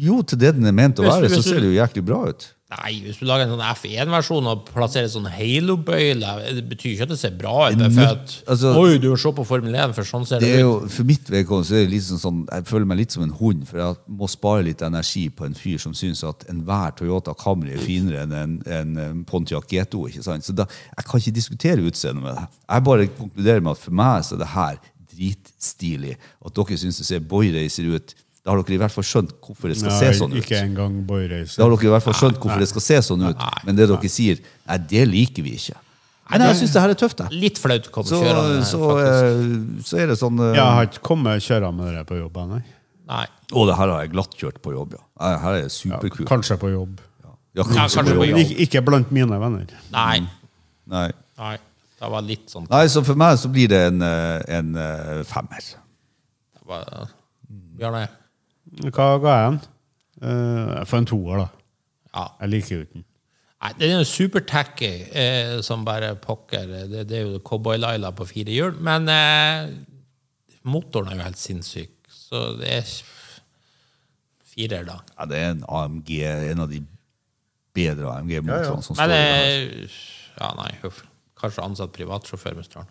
Jo, 0.00 0.22
til 0.26 0.38
det 0.40 0.54
den 0.56 0.66
er 0.66 0.74
ment 0.74 0.98
å 0.98 1.06
være, 1.06 1.28
så 1.30 1.42
ser 1.44 1.60
det 1.62 1.70
jo 1.70 1.76
jæklig 1.78 2.02
bra 2.10 2.20
ut. 2.32 2.48
Nei, 2.70 3.00
hvis 3.02 3.18
du 3.18 3.24
lager 3.26 3.48
en 3.48 3.56
sånn 3.56 3.64
F1-versjon 3.66 4.46
og 4.46 4.60
plasserer 4.68 5.08
sånn 5.10 5.24
Halo-bøyle, 5.26 6.34
det 6.54 6.62
betyr 6.70 6.92
ikke 6.92 7.06
at 7.08 7.10
det 7.10 7.18
ser 7.18 7.32
bra 7.34 7.64
ut. 7.72 7.80
For 7.96 8.04
at, 8.04 8.34
altså- 8.46 8.74
Oi, 8.78 8.98
du 9.02 9.08
må 9.10 9.18
se 9.18 9.32
på 9.34 9.44
Formel 9.46 9.74
1, 9.74 9.92
for 9.96 10.06
sånn 10.06 10.24
ser 10.24 10.38
Det 10.38 10.46
det, 10.52 10.60
ut. 10.60 10.60
jo, 10.60 10.88
for 10.88 11.08
mitt 11.08 11.24
vedkommende 11.34 11.72
er 11.80 11.86
det 11.86 11.90
liksom 11.96 12.20
sånn, 12.22 12.46
Jeg 12.52 12.64
føler 12.70 12.86
meg 12.86 12.98
litt 12.98 13.10
som 13.10 13.24
en 13.24 13.34
hund, 13.40 13.66
for 13.66 13.78
jeg 13.78 13.96
må 14.08 14.28
spare 14.30 14.62
litt 14.64 14.82
energi 14.86 15.28
på 15.30 15.46
en 15.46 15.54
fyr 15.54 15.80
som 15.80 15.92
syns 15.92 16.22
at 16.22 16.46
enhver 16.48 16.94
Toyota 16.94 17.34
Camry 17.34 17.72
er 17.74 17.78
finere 17.82 18.22
enn 18.22 18.32
en, 18.32 18.62
en, 18.66 19.24
Pontiac 19.24 19.66
GTO. 19.66 20.06
ikke 20.06 20.22
sant? 20.22 20.44
Så 20.44 20.54
da, 20.54 20.66
Jeg 20.96 21.04
kan 21.06 21.20
ikke 21.20 21.34
diskutere 21.34 21.82
utseendet 21.82 22.22
med 22.22 22.36
det. 22.36 22.46
Jeg 22.70 22.84
bare 22.84 23.06
konkluderer 23.08 23.62
med 23.62 23.72
at 23.72 23.78
for 23.78 23.90
meg 23.90 24.22
så 24.22 24.34
er 24.34 24.38
det 24.38 24.52
her 24.54 24.78
dritstilig. 25.10 26.16
At 26.46 26.54
dere 26.54 26.78
syns 26.78 26.98
det 27.02 27.06
ser 27.06 27.20
boyracer 27.20 27.90
ut. 27.96 28.14
Da 28.40 28.54
har 28.54 28.62
dere 28.64 28.74
i 28.78 28.80
hvert 28.80 28.94
fall 28.94 29.04
skjønt 29.04 29.34
hvorfor 29.44 29.68
det 29.68 29.76
skal 29.76 29.90
Nei, 29.92 29.98
se 30.00 30.12
sånn 30.16 30.32
ut. 30.32 30.38
ikke 30.40 30.56
engang 30.64 30.94
boyracer. 31.06 31.58
Da 31.60 31.66
har 31.66 31.74
dere 31.76 31.90
i 31.90 31.92
hvert 31.92 32.06
fall 32.06 32.16
skjønt 32.16 32.38
hvorfor 32.40 32.62
det 32.62 32.68
skal 32.70 32.84
se 32.86 32.98
sånn 33.10 33.24
ut. 33.28 33.46
Men 33.66 33.76
det 33.76 33.88
dere 33.90 34.10
sier, 34.12 34.40
nei, 34.70 34.78
det 34.90 35.02
liker 35.10 35.44
vi 35.44 35.52
ikke. 35.58 35.76
Nei, 36.30 36.38
nei, 36.38 36.46
jeg 36.52 36.60
syns 36.62 36.72
det 36.76 36.80
her 36.84 36.92
er 36.94 36.98
tøft, 36.98 37.20
jeg. 37.24 37.38
Litt 37.42 37.58
flaut 37.58 37.88
å 37.90 37.92
komme 37.92 38.06
Så, 38.08 38.20
kjørende. 38.22 38.64
så, 38.64 38.80
faktisk. 38.86 39.88
så 39.90 39.98
er 39.98 40.12
det 40.12 40.16
sånn 40.20 40.38
eh, 40.46 40.52
Jeg 40.54 40.74
har 40.78 40.86
ikke 40.86 41.02
kommet 41.08 41.42
kjørende 41.42 41.72
med 41.82 41.96
det 41.98 42.04
på 42.06 42.18
jobb 42.20 42.36
ennå. 42.44 42.60
Og 43.50 43.66
det 43.66 43.74
her 43.80 43.90
har 43.90 44.04
jeg 44.04 44.12
glattkjørt 44.12 44.60
på 44.62 44.72
jobb, 44.76 44.94
ja. 44.94 45.32
Her 45.42 45.56
er 45.64 45.72
superkult. 45.74 46.22
Ja, 46.22 46.28
Kanskje 46.30 46.56
på 46.62 46.70
jobb. 46.70 47.00
Ja, 47.24 47.32
Ja, 47.58 47.64
kanskje 47.66 47.80
kanskje 47.82 48.04
på 48.14 48.20
på 48.22 48.28
jobb. 48.30 48.38
jobb. 48.38 48.52
Ik 48.54 48.62
ikke 48.68 48.84
blant 48.86 49.10
mine 49.10 49.40
venner. 49.42 49.66
Nei. 49.90 50.20
Nei. 50.86 51.08
Nei. 51.42 51.56
Det 52.00 52.08
var 52.14 52.22
litt 52.24 52.46
sånn 52.48 52.64
Nei, 52.70 52.86
så 52.88 53.02
for 53.04 53.18
meg 53.18 53.36
så 53.42 53.50
blir 53.52 53.68
det 53.68 53.80
en, 53.90 54.00
eh, 54.06 54.40
en 54.56 54.70
eh, 54.76 55.24
femmer. 55.28 55.66
det 56.54 56.62
var, 56.70 57.10
Bjarne. 57.76 58.06
Hva 58.88 59.06
ga 59.22 59.36
jeg 59.36 59.50
den? 59.50 59.60
Jeg 60.80 60.86
for 60.90 60.98
en 61.02 61.06
toer, 61.08 61.38
da. 61.44 61.46
Ja. 62.14 62.24
Jeg 62.42 62.52
liker 62.54 62.74
jo 62.76 62.80
ikke 62.86 62.96
den. 62.98 63.06
Nei, 63.60 63.70
den 63.76 63.90
er 63.92 63.98
jo 64.00 64.08
supertacky 64.08 64.90
eh, 65.12 65.58
som 65.64 65.82
bare 65.84 66.14
pokker. 66.16 66.64
Det, 66.88 67.02
det 67.10 67.18
er 67.18 67.26
jo 67.28 67.40
Cowboy-Laila 67.44 68.10
på 68.16 68.24
fire 68.30 68.54
hjul. 68.54 68.78
Men 68.80 69.08
eh, 69.12 69.68
motoren 70.64 71.10
er 71.12 71.18
jo 71.20 71.26
helt 71.28 71.40
sinnssyk. 71.40 71.92
Så 72.08 72.40
det 72.60 72.70
er 72.78 72.88
firer, 74.50 74.86
da. 74.88 74.96
Ja, 75.18 75.26
det 75.28 75.38
er 75.42 75.52
en 75.54 75.62
AMG, 75.68 76.10
en 76.54 76.64
av 76.64 76.72
de 76.72 76.80
bedre 77.76 78.14
AMG-motorene 78.16 78.82
som 78.82 78.96
Men 78.98 79.12
står 79.12 79.14
der. 79.14 79.84
eh, 79.84 80.00
Ja, 80.40 80.48
nei, 80.56 80.70
huff. 80.82 81.02
Kanskje 81.40 81.64
ansatt 81.64 81.92
privatsjåfør 81.96 82.56
med 82.56 82.64
strand. 82.66 82.88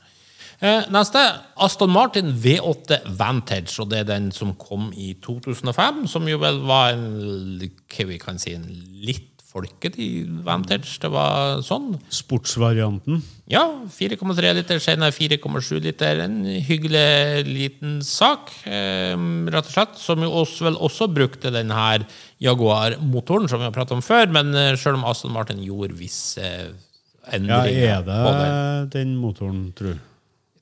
Eh, 0.60 0.84
neste. 0.92 1.22
Aston 1.56 1.92
Martin 1.96 2.34
V8 2.36 3.00
Vantage, 3.20 3.78
og 3.80 3.92
det 3.94 4.02
er 4.04 4.10
den 4.10 4.30
som 4.36 4.54
kom 4.60 4.90
i 4.92 5.14
2005. 5.24 6.06
Som 6.12 6.28
jo 6.28 6.40
vel 6.42 6.60
var 6.68 6.94
en 6.98 7.60
hva 7.60 8.08
vi 8.10 8.18
kan 8.20 8.40
si, 8.42 8.56
en 8.58 8.68
litt 9.06 9.26
folkelig 9.50 10.28
Vantage. 10.46 11.00
Det 11.02 11.10
var 11.10 11.64
sånn. 11.66 11.94
Sportsvarianten. 12.14 13.22
Ja, 13.50 13.64
4,3 13.90 14.52
liter, 14.60 14.82
senere 14.84 15.16
4,7 15.16 15.80
liter. 15.88 16.20
En 16.28 16.44
hyggelig 16.46 17.48
liten 17.48 17.96
sak, 18.06 18.52
eh, 18.68 19.16
rett 19.16 19.66
og 19.66 19.74
slett. 19.74 19.98
Som 19.98 20.28
jo 20.28 20.30
også, 20.44 20.68
vel 20.68 20.76
også 20.78 21.08
brukte 21.08 21.52
den 21.56 21.72
her 21.72 22.06
Jaguar-motoren 22.44 23.50
som 23.50 23.60
vi 23.64 23.66
har 23.66 23.74
pratet 23.76 23.96
om 23.98 24.02
før. 24.06 24.30
Men 24.32 24.54
eh, 24.54 24.76
selv 24.76 25.00
om 25.00 25.08
Aston 25.10 25.34
Martin 25.34 25.64
gjorde 25.64 25.98
visse 25.98 26.44
Ja, 26.44 27.36
endringer 27.38 27.98
er 27.98 28.04
på 28.04 28.32
den. 28.36 28.54
det 28.90 28.94
den 29.00 29.18
motoren, 29.18 29.74
tror 29.74 29.96
jeg? 29.96 30.00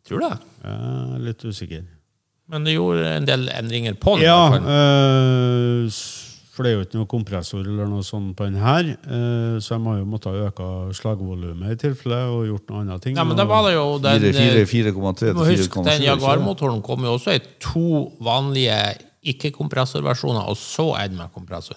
Tror 0.08 0.20
det. 0.24 0.34
Jeg 0.64 0.74
er 1.16 1.20
litt 1.28 1.44
usikker. 1.46 1.84
Men 2.48 2.64
det 2.64 2.78
gjorde 2.78 3.04
en 3.18 3.26
del 3.28 3.50
endringer 3.52 3.98
på 4.00 4.14
den. 4.16 4.24
Ja, 4.24 4.56
eh, 4.56 5.88
s- 5.92 6.24
for 6.56 6.64
det 6.64 6.72
er 6.72 6.78
jo 6.80 6.86
ikke 6.86 6.98
noe 6.98 7.06
kompressor 7.12 7.60
eller 7.68 7.86
noe 7.86 8.02
sånt 8.08 8.32
på 8.40 8.46
den 8.48 8.56
her, 8.58 8.84
Øh, 9.06 9.58
så 9.62 9.76
jeg 9.76 9.82
må 9.84 9.98
jo 10.00 10.06
måtte 10.06 10.32
øke 10.32 10.94
slagvolumet 10.96 11.72
i 11.72 11.76
tilfelle 11.76 12.16
og 12.32 12.48
gjort 12.48 12.70
noe 12.72 12.82
annet 12.82 13.02
ting. 13.04 13.16
ja, 13.18 13.24
men 13.24 13.38
da 13.38 13.44
var 13.46 13.68
det 13.68 13.76
jo 13.76 14.00
den 14.00 14.22
Fire- 14.22 14.34
fire- 14.34 14.62
eh, 14.62 14.66
4,3 14.66 15.34
må 15.36 15.44
til 15.46 15.58
huske, 15.58 15.84
4,7. 15.84 15.84
den? 15.84 16.02
Jaguar-motoren 16.08 16.82
kom 16.82 17.04
jo 17.04 17.14
også 17.18 17.36
i 17.36 17.40
to 17.60 18.12
vanlige 18.22 18.80
ikke-kompressorversjoner, 19.26 20.48
og 20.48 20.56
så 20.58 20.96
en 21.06 21.18
med 21.18 21.28
kompressor. 21.36 21.76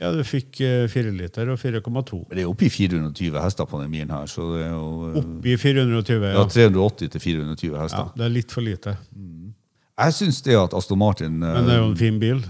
Ja, 0.00 0.12
du 0.14 0.20
fikk 0.22 0.60
eh, 0.62 0.84
4 0.90 1.10
liter 1.10 1.48
og 1.50 1.58
4,2. 1.58 2.20
Men 2.28 2.36
det 2.38 2.44
er 2.44 2.50
oppi 2.52 2.68
420 2.70 3.40
hester 3.42 3.66
på 3.66 3.80
den 3.82 3.90
bilen 3.90 4.10
her, 4.14 4.26
så 4.30 4.44
det 4.54 4.60
er 4.68 4.70
jo 4.76 5.08
eh, 5.10 5.18
Oppi 5.18 5.56
420, 5.58 6.22
ja, 6.28 6.36
ja. 6.38 6.44
380 6.46 7.10
til 7.16 7.20
420 7.24 7.76
hester. 7.82 7.98
ja. 8.06 8.12
Det 8.14 8.24
er 8.28 8.34
litt 8.36 8.54
for 8.54 8.62
lite. 8.62 8.94
Jeg 9.98 10.14
syns 10.14 10.38
det 10.46 10.54
at 10.54 10.74
Aston 10.78 10.98
Martin 11.00 11.42
eh, 11.42 11.54
Men 11.58 11.66
det 11.66 11.74
er 11.74 11.80
jo 11.82 11.88
en 11.90 11.96
fin 11.98 12.20
bil. 12.22 12.44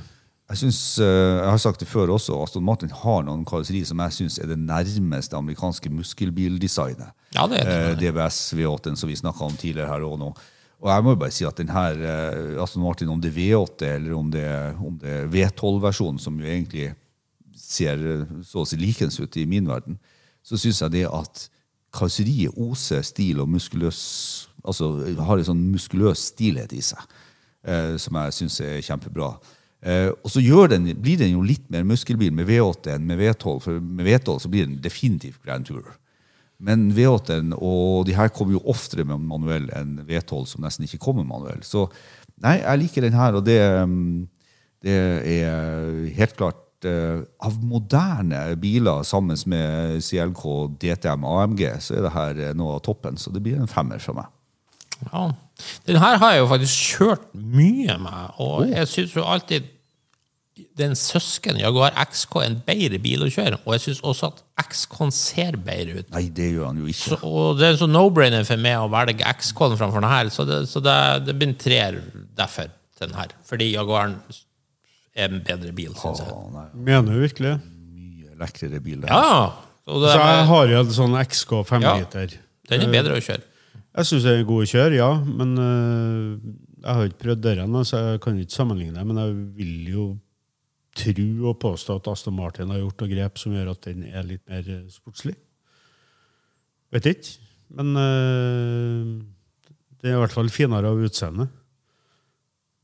Jeg 0.49 0.57
synes, 0.63 0.79
eh, 1.01 1.07
jeg 1.41 1.49
har 1.53 1.59
sagt 1.61 1.81
det 1.81 1.89
før 1.89 2.13
også, 2.15 2.37
Aston 2.45 2.65
Martin 2.65 2.93
har 3.03 3.25
noen 3.25 3.43
karosseri 3.49 3.83
som 3.89 4.01
jeg 4.05 4.13
syns 4.17 4.39
er 4.41 4.49
det 4.53 4.59
nærmeste 4.61 5.37
amerikanske 5.37 5.91
muskelbildesignet. 5.93 7.11
Ja, 7.37 7.47
det 7.49 7.63
er 7.65 7.69
Eh, 7.69 7.97
det. 7.97 8.13
DBS 8.15 8.55
V8-en 8.57 8.97
som 8.97 9.09
vi 9.09 9.17
snakka 9.17 9.45
om 9.45 9.57
tidligere 9.57 9.89
her 9.89 10.05
og 10.09 10.19
nå. 10.21 10.31
Og 10.81 10.89
jeg 10.93 11.03
må 11.05 11.11
jo 11.17 11.19
bare 11.25 11.35
si 11.35 11.45
at 11.45 11.57
den 11.59 11.69
her 11.73 11.97
eh, 12.01 12.63
Aston 12.63 12.83
Martin, 12.85 13.09
om 13.13 13.21
det 13.21 13.33
er 13.33 13.41
V8 13.41 13.89
eller 13.97 14.13
om 14.17 14.31
det, 14.31 14.47
om 14.79 14.97
det 15.01 15.09
er 15.23 15.27
V12-versjonen, 15.33 16.21
som 16.23 16.37
jo 16.41 16.47
egentlig 16.47 16.93
ser 17.69 18.03
så 18.47 18.63
å 18.63 18.69
si 18.69 18.79
likens 18.81 19.19
ut 19.21 19.37
i 19.39 19.47
min 19.49 19.69
verden, 19.69 19.99
så 20.43 20.59
syns 20.61 20.81
jeg 20.83 20.95
det 20.97 21.07
at 21.11 21.49
karosseriet 21.95 22.57
oser 22.61 23.05
stil 23.07 23.43
og 23.43 23.51
muskuløs 23.53 24.03
Altså 24.69 24.89
har 25.23 25.39
en 25.39 25.47
sånn 25.47 25.61
muskuløs 25.71 26.27
stilhet 26.33 26.73
i 26.77 26.81
seg, 26.85 27.01
eh, 27.65 27.95
som 28.03 28.17
jeg 28.19 28.35
syns 28.35 28.57
er 28.67 28.83
kjempebra. 28.85 29.29
Eh, 29.81 30.11
og 30.11 30.33
så 30.35 30.43
den, 30.69 30.91
blir 30.99 31.17
den 31.17 31.31
jo 31.37 31.45
litt 31.47 31.71
mer 31.71 31.87
muskelbil 31.87 32.35
med 32.35 32.49
V8 32.51 32.97
enn 32.97 33.07
med 33.07 33.21
V12, 33.23 33.61
for 33.63 33.79
med 33.79 34.05
V12 34.05 34.43
så 34.43 34.51
blir 34.51 34.67
den 34.67 34.81
definitivt 34.83 35.41
Grand 35.47 35.65
Tour. 35.65 35.87
Men 36.59 36.89
V8-en 36.91 37.55
og 37.55 38.09
de 38.09 38.17
her 38.19 38.33
kommer 38.35 38.59
jo 38.59 38.65
oftere 38.67 39.07
med 39.07 39.23
manuell 39.31 39.71
enn 39.79 40.01
V12, 40.09 40.45
som 40.51 40.67
nesten 40.67 40.89
ikke 40.89 41.01
kommer 41.07 41.25
manuell. 41.25 41.63
Så 41.63 41.87
nei, 42.43 42.59
jeg 42.59 42.83
liker 42.83 43.07
den 43.07 43.17
her, 43.17 43.39
og 43.39 43.47
det, 43.47 43.61
mm, 43.63 44.27
det 44.83 44.99
er 45.39 46.03
helt 46.19 46.37
klart 46.37 46.65
eh, 46.87 47.23
Av 47.45 47.57
moderne 47.65 48.43
biler 48.61 49.03
sammen 49.07 49.39
med 49.51 50.03
CLK, 50.05 50.45
DTM, 50.83 51.25
AMG, 51.25 51.65
så 51.83 51.99
er 51.99 52.07
det 52.07 52.15
her 52.15 52.43
eh, 52.49 52.55
noe 52.59 52.77
av 52.77 52.85
toppen. 52.87 53.19
Så 53.19 53.33
det 53.35 53.43
blir 53.43 53.59
en 53.59 53.71
femmer 53.71 54.03
fra 54.03 54.15
meg. 54.21 54.31
Ja. 55.09 55.25
Den 55.87 55.99
her 56.03 56.19
har 56.19 56.35
jeg 56.35 56.45
jo 56.45 56.53
faktisk 56.53 56.95
kjørt 56.99 57.27
mye 57.35 57.99
med, 58.03 58.39
og 58.43 58.69
jeg 58.71 58.91
syns 58.91 59.17
jo 59.17 59.27
alltid 59.27 59.67
den 60.79 60.95
søsken 60.99 61.59
Jaguar 61.61 61.95
XK 62.09 62.37
er 62.41 62.47
en 62.49 62.59
bedre 62.67 62.99
bil 63.03 63.23
å 63.23 63.31
kjøre, 63.31 63.61
og 63.65 63.75
jeg 63.77 63.85
syns 63.85 64.01
også 64.07 64.31
at 64.33 64.41
XK-en 64.69 65.13
ser 65.15 65.59
bedre 65.63 66.01
ut. 66.01 66.11
Nei, 66.15 66.25
det 66.35 66.51
gjør 66.53 66.71
han 66.71 66.81
jo 66.83 66.89
ikke. 66.91 67.15
Så, 67.15 67.19
og 67.27 67.59
det 67.59 67.67
er 67.69 67.77
en 67.77 67.81
sånn 67.85 67.95
no-brainer 67.95 68.47
for 68.49 68.63
meg 68.63 68.81
å 68.83 68.91
velge 68.93 69.35
XK-en 69.39 69.79
framfor 69.79 70.03
den 70.03 70.11
her, 70.11 70.33
så 70.35 70.47
det, 70.49 70.61
så 70.71 70.83
det, 70.85 70.99
det 71.29 71.37
blir 71.39 71.53
en 71.53 71.59
treer 71.63 72.01
derfor, 72.39 72.73
den 72.99 73.15
her. 73.15 73.35
Fordi 73.47 73.71
Jaguaren 73.71 74.19
er 75.19 75.33
en 75.35 75.43
bedre 75.45 75.73
bil, 75.77 75.93
syns 75.99 76.23
jeg. 76.23 76.31
Å, 76.33 76.45
nei, 76.55 76.67
Mener 76.89 77.17
du 77.19 77.23
virkelig? 77.27 77.55
mye 77.99 78.37
lekrere 78.41 78.81
bil. 78.85 79.03
Ja! 79.09 79.65
Så 79.89 79.99
det, 80.03 80.13
Så 80.13 80.21
jeg 80.21 80.47
har 80.53 80.67
jo 80.73 80.81
en 80.85 80.91
sånn 80.95 81.15
XK 81.25 81.53
5 81.67 81.83
Ja. 81.87 81.95
liter. 81.99 82.35
den 82.69 82.83
er 82.87 82.93
bedre 82.93 83.17
å 83.19 83.23
kjøre. 83.25 83.43
Jeg 83.99 84.05
syns 84.07 84.23
det 84.29 84.33
er 84.39 84.45
god 84.47 84.63
å 84.67 84.69
kjøre, 84.69 84.95
ja. 84.99 85.11
Men 85.25 85.55
øh, 85.59 86.39
jeg 86.85 86.95
har 86.95 87.09
ikke 87.09 87.23
prøvd 87.25 87.41
den, 87.47 87.59
ennå, 87.65 87.81
så 87.89 88.03
jeg 88.13 88.21
kan 88.23 88.39
ikke 88.39 88.53
sammenligne. 88.55 89.05
Men 89.09 89.17
jeg 89.17 89.35
vil 89.57 89.89
jo 89.95 90.05
tro 90.99 91.27
og 91.51 91.59
påstå 91.63 91.97
at 91.99 92.09
Aston 92.13 92.35
Martin 92.37 92.71
har 92.71 92.79
gjort 92.83 93.01
noen 93.01 93.11
grep 93.17 93.39
som 93.39 93.53
gjør 93.57 93.71
at 93.73 93.83
den 93.89 94.05
er 94.13 94.23
litt 94.29 94.45
mer 94.51 94.63
øh, 94.77 94.85
sportslig. 94.93 95.35
Vet 96.93 97.07
ikke. 97.11 97.35
Men 97.79 97.97
øh, 97.97 99.23
det 100.01 100.11
er 100.13 100.17
i 100.17 100.21
hvert 100.23 100.33
fall 100.37 100.49
finere 100.53 100.89
av 100.93 101.01
utseende. 101.09 101.49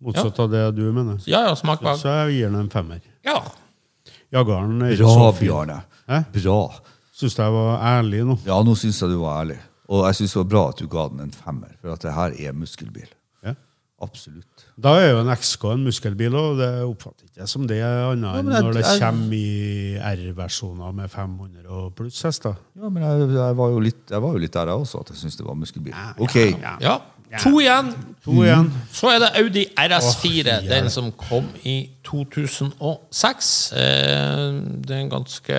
Motsatt 0.05 0.39
av 0.45 0.51
det 0.53 0.63
du 0.77 0.83
mener. 0.93 1.19
Ja, 1.27 1.45
ja, 1.49 1.55
smak 1.57 1.81
bak. 1.83 1.97
Så 1.99 2.11
jeg 2.13 2.37
gir 2.39 2.51
den 2.53 2.61
en 2.61 2.71
femmer. 2.73 3.01
Ja. 3.25 3.39
Jagaren 4.35 4.83
er 4.83 4.95
ikke 4.95 5.05
Bra, 5.07 5.15
så 5.15 5.35
fin. 5.39 5.49
Bjarne. 5.49 5.81
Hæ? 6.11 6.23
Bra. 6.35 6.59
Syns 7.15 7.37
jeg 7.39 7.53
var 7.55 7.79
ærlig 7.81 8.25
nå. 8.27 8.39
Ja, 8.47 8.59
nå 8.67 8.75
syns 8.77 9.01
jeg 9.01 9.11
du 9.15 9.21
var 9.23 9.43
ærlig. 9.45 9.59
Og 9.89 10.07
jeg 10.09 10.15
syns 10.19 10.33
det 10.35 10.41
var 10.43 10.49
bra 10.51 10.65
at 10.73 10.81
du 10.81 10.89
ga 10.91 11.09
den 11.13 11.21
en 11.29 11.31
femmer, 11.37 11.75
for 11.81 11.93
at 11.95 12.03
det 12.03 12.13
her 12.17 12.35
er 12.49 12.53
muskelbil. 12.57 13.07
Ja. 13.45 13.53
Absolutt. 14.03 14.65
Da 14.81 14.97
er 14.99 15.11
jo 15.13 15.21
en 15.23 15.31
XK 15.37 15.65
en 15.71 15.85
muskelbil, 15.87 16.35
og 16.37 16.57
det 16.59 16.69
oppfatter 16.83 17.29
ikke 17.29 17.43
jeg 17.45 17.49
som 17.53 17.67
det 17.71 17.79
er 17.85 18.09
annet 18.11 18.41
enn 18.41 18.45
men 18.49 18.55
jeg- 18.57 18.65
når 18.67 18.73
det 18.75 18.85
jeg- 18.85 19.01
kommer 19.01 19.37
i 19.39 19.99
R-versjoner 20.01 20.93
med 20.95 21.11
500 21.13 21.69
og 21.71 21.95
pluss 21.95 22.23
hester. 22.27 22.57
Ja, 22.75 22.89
men 22.89 23.03
jeg, 23.03 23.29
jeg, 23.37 23.57
var 23.57 23.69
jo 23.71 23.79
litt, 23.79 24.03
jeg 24.11 24.21
var 24.21 24.33
jo 24.33 24.39
litt 24.39 24.53
der, 24.53 24.67
jeg 24.67 24.75
også, 24.83 25.01
at 25.01 25.09
jeg 25.15 25.17
syntes 25.23 25.37
det 25.37 25.47
var 25.47 25.55
muskelbil. 25.55 25.95
Ok. 26.19 26.37
ja. 26.81 26.99
To 27.43 27.59
igjen. 27.61 27.91
To 28.24 28.37
igjen. 28.45 28.70
Så 28.95 29.11
er 29.12 29.22
det 29.22 29.32
Audi 29.41 29.64
RS4, 29.80 30.59
oh, 30.59 30.68
den 30.68 30.91
som 30.93 31.11
kom 31.18 31.49
i 31.66 31.76
2006. 32.07 33.51
Eh, 33.72 34.61
det 34.85 34.95
er 34.95 35.03
en 35.03 35.12
ganske 35.12 35.59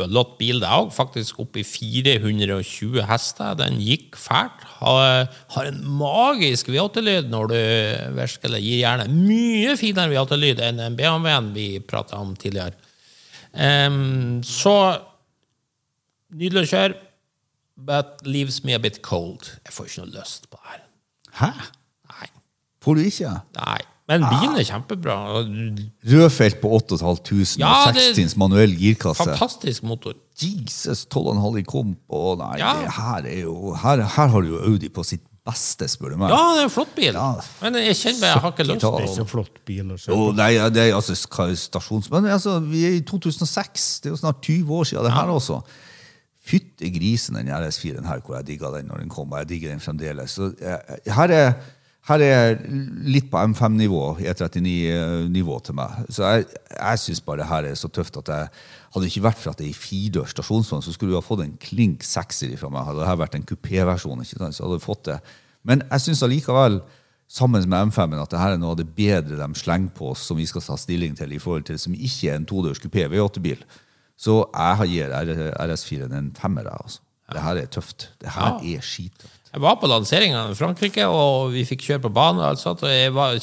bøllete 0.00 0.38
bil, 0.40 0.62
det 0.62 0.70
òg. 0.70 0.90
Faktisk 0.94 1.42
opp 1.42 1.58
i 1.60 1.64
420 1.66 3.04
hester. 3.10 3.58
Den 3.60 3.78
gikk 3.82 4.16
fælt. 4.18 4.64
Har, 4.80 5.28
har 5.54 5.68
en 5.68 5.82
magisk 6.00 6.70
V8-lyd 6.72 7.28
når 7.32 7.52
du 7.52 7.58
virkelig 8.16 8.62
gir 8.64 8.80
gjerne 8.80 9.10
mye 9.12 9.76
finere 9.80 10.14
V8-lyd 10.14 10.62
enn 10.64 10.80
den 10.80 10.96
BMW-en 10.98 11.52
vi 11.56 11.68
prata 11.84 12.20
om 12.22 12.32
tidligere. 12.38 12.78
Em, 13.52 14.40
så 14.46 14.76
Nydelig 16.30 16.62
å 16.62 16.70
kjøre, 16.70 16.94
but 17.86 18.20
leaves 18.26 18.62
me 18.64 18.74
a 18.74 18.78
bit 18.78 19.00
cold. 19.02 19.46
Jeg 19.64 19.72
får 19.72 19.84
ikke 19.90 20.04
noe 20.04 20.12
lyst 20.20 20.48
på 20.50 20.58
det 20.60 20.70
her. 20.72 20.82
Hæ? 21.40 21.50
Nei. 22.10 22.28
Får 22.84 22.94
du 22.94 23.00
ikke? 23.06 23.32
Nei. 23.60 23.78
Men 24.10 24.24
bilen 24.26 24.56
er 24.58 24.64
kjempebra. 24.66 25.16
Rødfelt 26.10 26.56
på 26.60 26.68
8500 26.74 27.58
Ja, 27.60 27.88
og 27.88 27.94
det- 27.94 28.16
16 28.16 28.38
manuell 28.38 28.72
girkasse. 28.76 29.22
Fantastisk 29.24 29.82
motor. 29.86 30.14
Jesus, 30.42 31.04
12,5 31.06 31.58
i 31.58 31.62
komp. 31.62 31.98
Å 32.10 32.36
nei, 32.38 32.56
Ja. 32.58 32.72
det 32.82 32.90
her 32.92 33.22
er 33.26 33.40
jo 33.42 33.74
her, 33.74 34.02
her 34.02 34.26
har 34.26 34.40
du 34.40 34.48
jo 34.48 34.58
Audi 34.72 34.88
på 34.88 35.04
sitt 35.04 35.20
beste, 35.46 35.86
spør 35.88 36.10
du 36.10 36.16
meg. 36.16 36.28
Ja, 36.30 36.54
det 36.54 36.60
er 36.60 36.64
en 36.64 36.70
flott 36.70 36.94
bil. 36.96 37.12
Ja. 37.14 37.34
Men 37.62 37.74
jeg 37.74 37.94
kjenner 37.96 38.20
meg, 38.20 38.32
jeg 38.34 38.40
har 38.42 38.50
ikke 38.52 38.66
lyst 38.66 38.80
til 38.80 38.90
Det 38.98 39.08
er 39.10 39.14
så 39.14 39.28
flott 39.28 39.64
bil 39.64 39.92
og 39.92 39.98
Jo, 40.08 40.14
kjøre. 40.32 40.36
nei, 40.36 40.52
det 40.70 40.76
er 40.90 40.94
altså 40.96 41.14
stasjons... 41.14 42.10
Men 42.10 42.24
altså, 42.26 42.58
vi 42.60 42.84
er 42.86 42.96
i 42.98 43.00
2006. 43.00 44.00
Det 44.00 44.06
er 44.06 44.10
jo 44.10 44.16
snart 44.16 44.42
20 44.42 44.68
år 44.74 44.84
siden 44.84 45.04
det 45.04 45.12
her 45.12 45.26
også. 45.30 45.62
Fytte 46.40 46.88
grisen, 46.94 47.36
den 47.36 47.52
RS4-en 47.52 48.08
her, 48.08 48.22
hvor 48.24 48.38
jeg 48.38 48.48
digga 48.48 48.70
den 48.72 48.88
når 48.88 49.02
den 49.02 49.12
kom. 49.12 49.32
og 49.32 49.42
Jeg 49.42 49.48
digger 49.48 49.74
den 49.74 49.82
fremdeles. 49.84 50.38
Så, 50.38 50.52
eh, 50.60 51.12
her, 51.12 51.34
er, 51.36 51.50
her 52.08 52.24
er 52.24 52.54
litt 53.04 53.28
på 53.30 53.42
M5-nivå, 53.50 54.02
E39-nivå 54.24 55.58
til 55.66 55.76
meg. 55.76 55.98
Så 56.08 56.24
jeg, 56.24 56.46
jeg 56.72 57.02
syns 57.04 57.20
bare 57.26 57.42
det 57.42 57.50
her 57.50 57.68
er 57.68 57.76
så 57.76 57.90
tøft 57.92 58.16
at 58.22 58.32
jeg 58.32 58.48
hadde 58.94 59.10
ikke 59.12 59.26
vært 59.28 59.42
for 59.42 59.52
at 59.52 59.60
det 59.60 59.68
er 59.68 59.74
i 59.74 59.76
firedørs 59.76 60.32
stasjonsvogn, 60.34 60.82
så 60.82 60.94
skulle 60.94 61.12
du 61.12 61.18
ha 61.20 61.24
fått 61.24 61.44
en 61.44 61.58
klink 61.60 62.06
sekser 62.06 62.56
fra 62.58 62.72
meg. 62.72 62.88
Hadde 62.88 63.04
det 63.04 63.10
her 63.10 63.20
vært 63.20 63.36
en 63.38 63.46
kupéversjon, 63.52 64.24
så 64.24 64.64
hadde 64.64 64.80
du 64.80 64.86
fått 64.86 65.04
det. 65.12 65.20
Men 65.68 65.84
jeg 65.90 66.06
syns 66.06 66.24
allikevel 66.24 66.80
sammen 67.30 67.68
med 67.68 67.92
M5-en 67.92 68.24
at 68.24 68.32
det 68.32 68.40
her 68.40 68.56
er 68.56 68.58
noe 68.58 68.74
av 68.74 68.80
det 68.80 68.88
bedre 68.96 69.38
de 69.38 69.60
slenger 69.60 69.92
på 69.94 70.10
oss, 70.14 70.24
som 70.26 70.40
vi 70.40 70.48
skal 70.50 70.64
ta 70.64 70.80
stilling 70.80 71.14
til 71.18 71.36
i 71.36 71.38
forhold 71.42 71.68
til 71.68 71.76
det 71.76 71.84
som 71.84 71.94
ikke 71.94 72.32
er 72.32 72.40
en 72.40 72.48
todørs 72.48 72.82
kupé 72.82 73.06
V8-bil. 73.12 73.62
Så 74.20 74.34
jeg 74.52 74.90
gir 74.92 75.14
RS4-en 75.16 76.12
en 76.18 76.30
femmer. 76.36 76.68
Altså. 76.76 77.00
Det 77.32 77.40
her 77.46 77.56
er 77.62 77.66
tøft. 77.72 78.08
Det 78.20 78.28
her 78.34 78.58
Ja. 78.60 78.76
er 78.76 78.84
skittøft. 78.84 79.36
Jeg 79.54 79.62
var 79.64 79.74
på 79.80 79.88
lanseringa 79.90 80.44
i 80.50 80.54
Frankrike, 80.54 81.06
og 81.08 81.52
vi 81.54 81.64
fikk 81.64 81.80
kjøre 81.88 82.02
på 82.04 82.12
banen. 82.14 82.40
Og 82.42 82.48
alt 82.52 82.58
sånt, 82.62 82.82
og 82.84 82.88
jeg 82.92 83.12
var- 83.14 83.38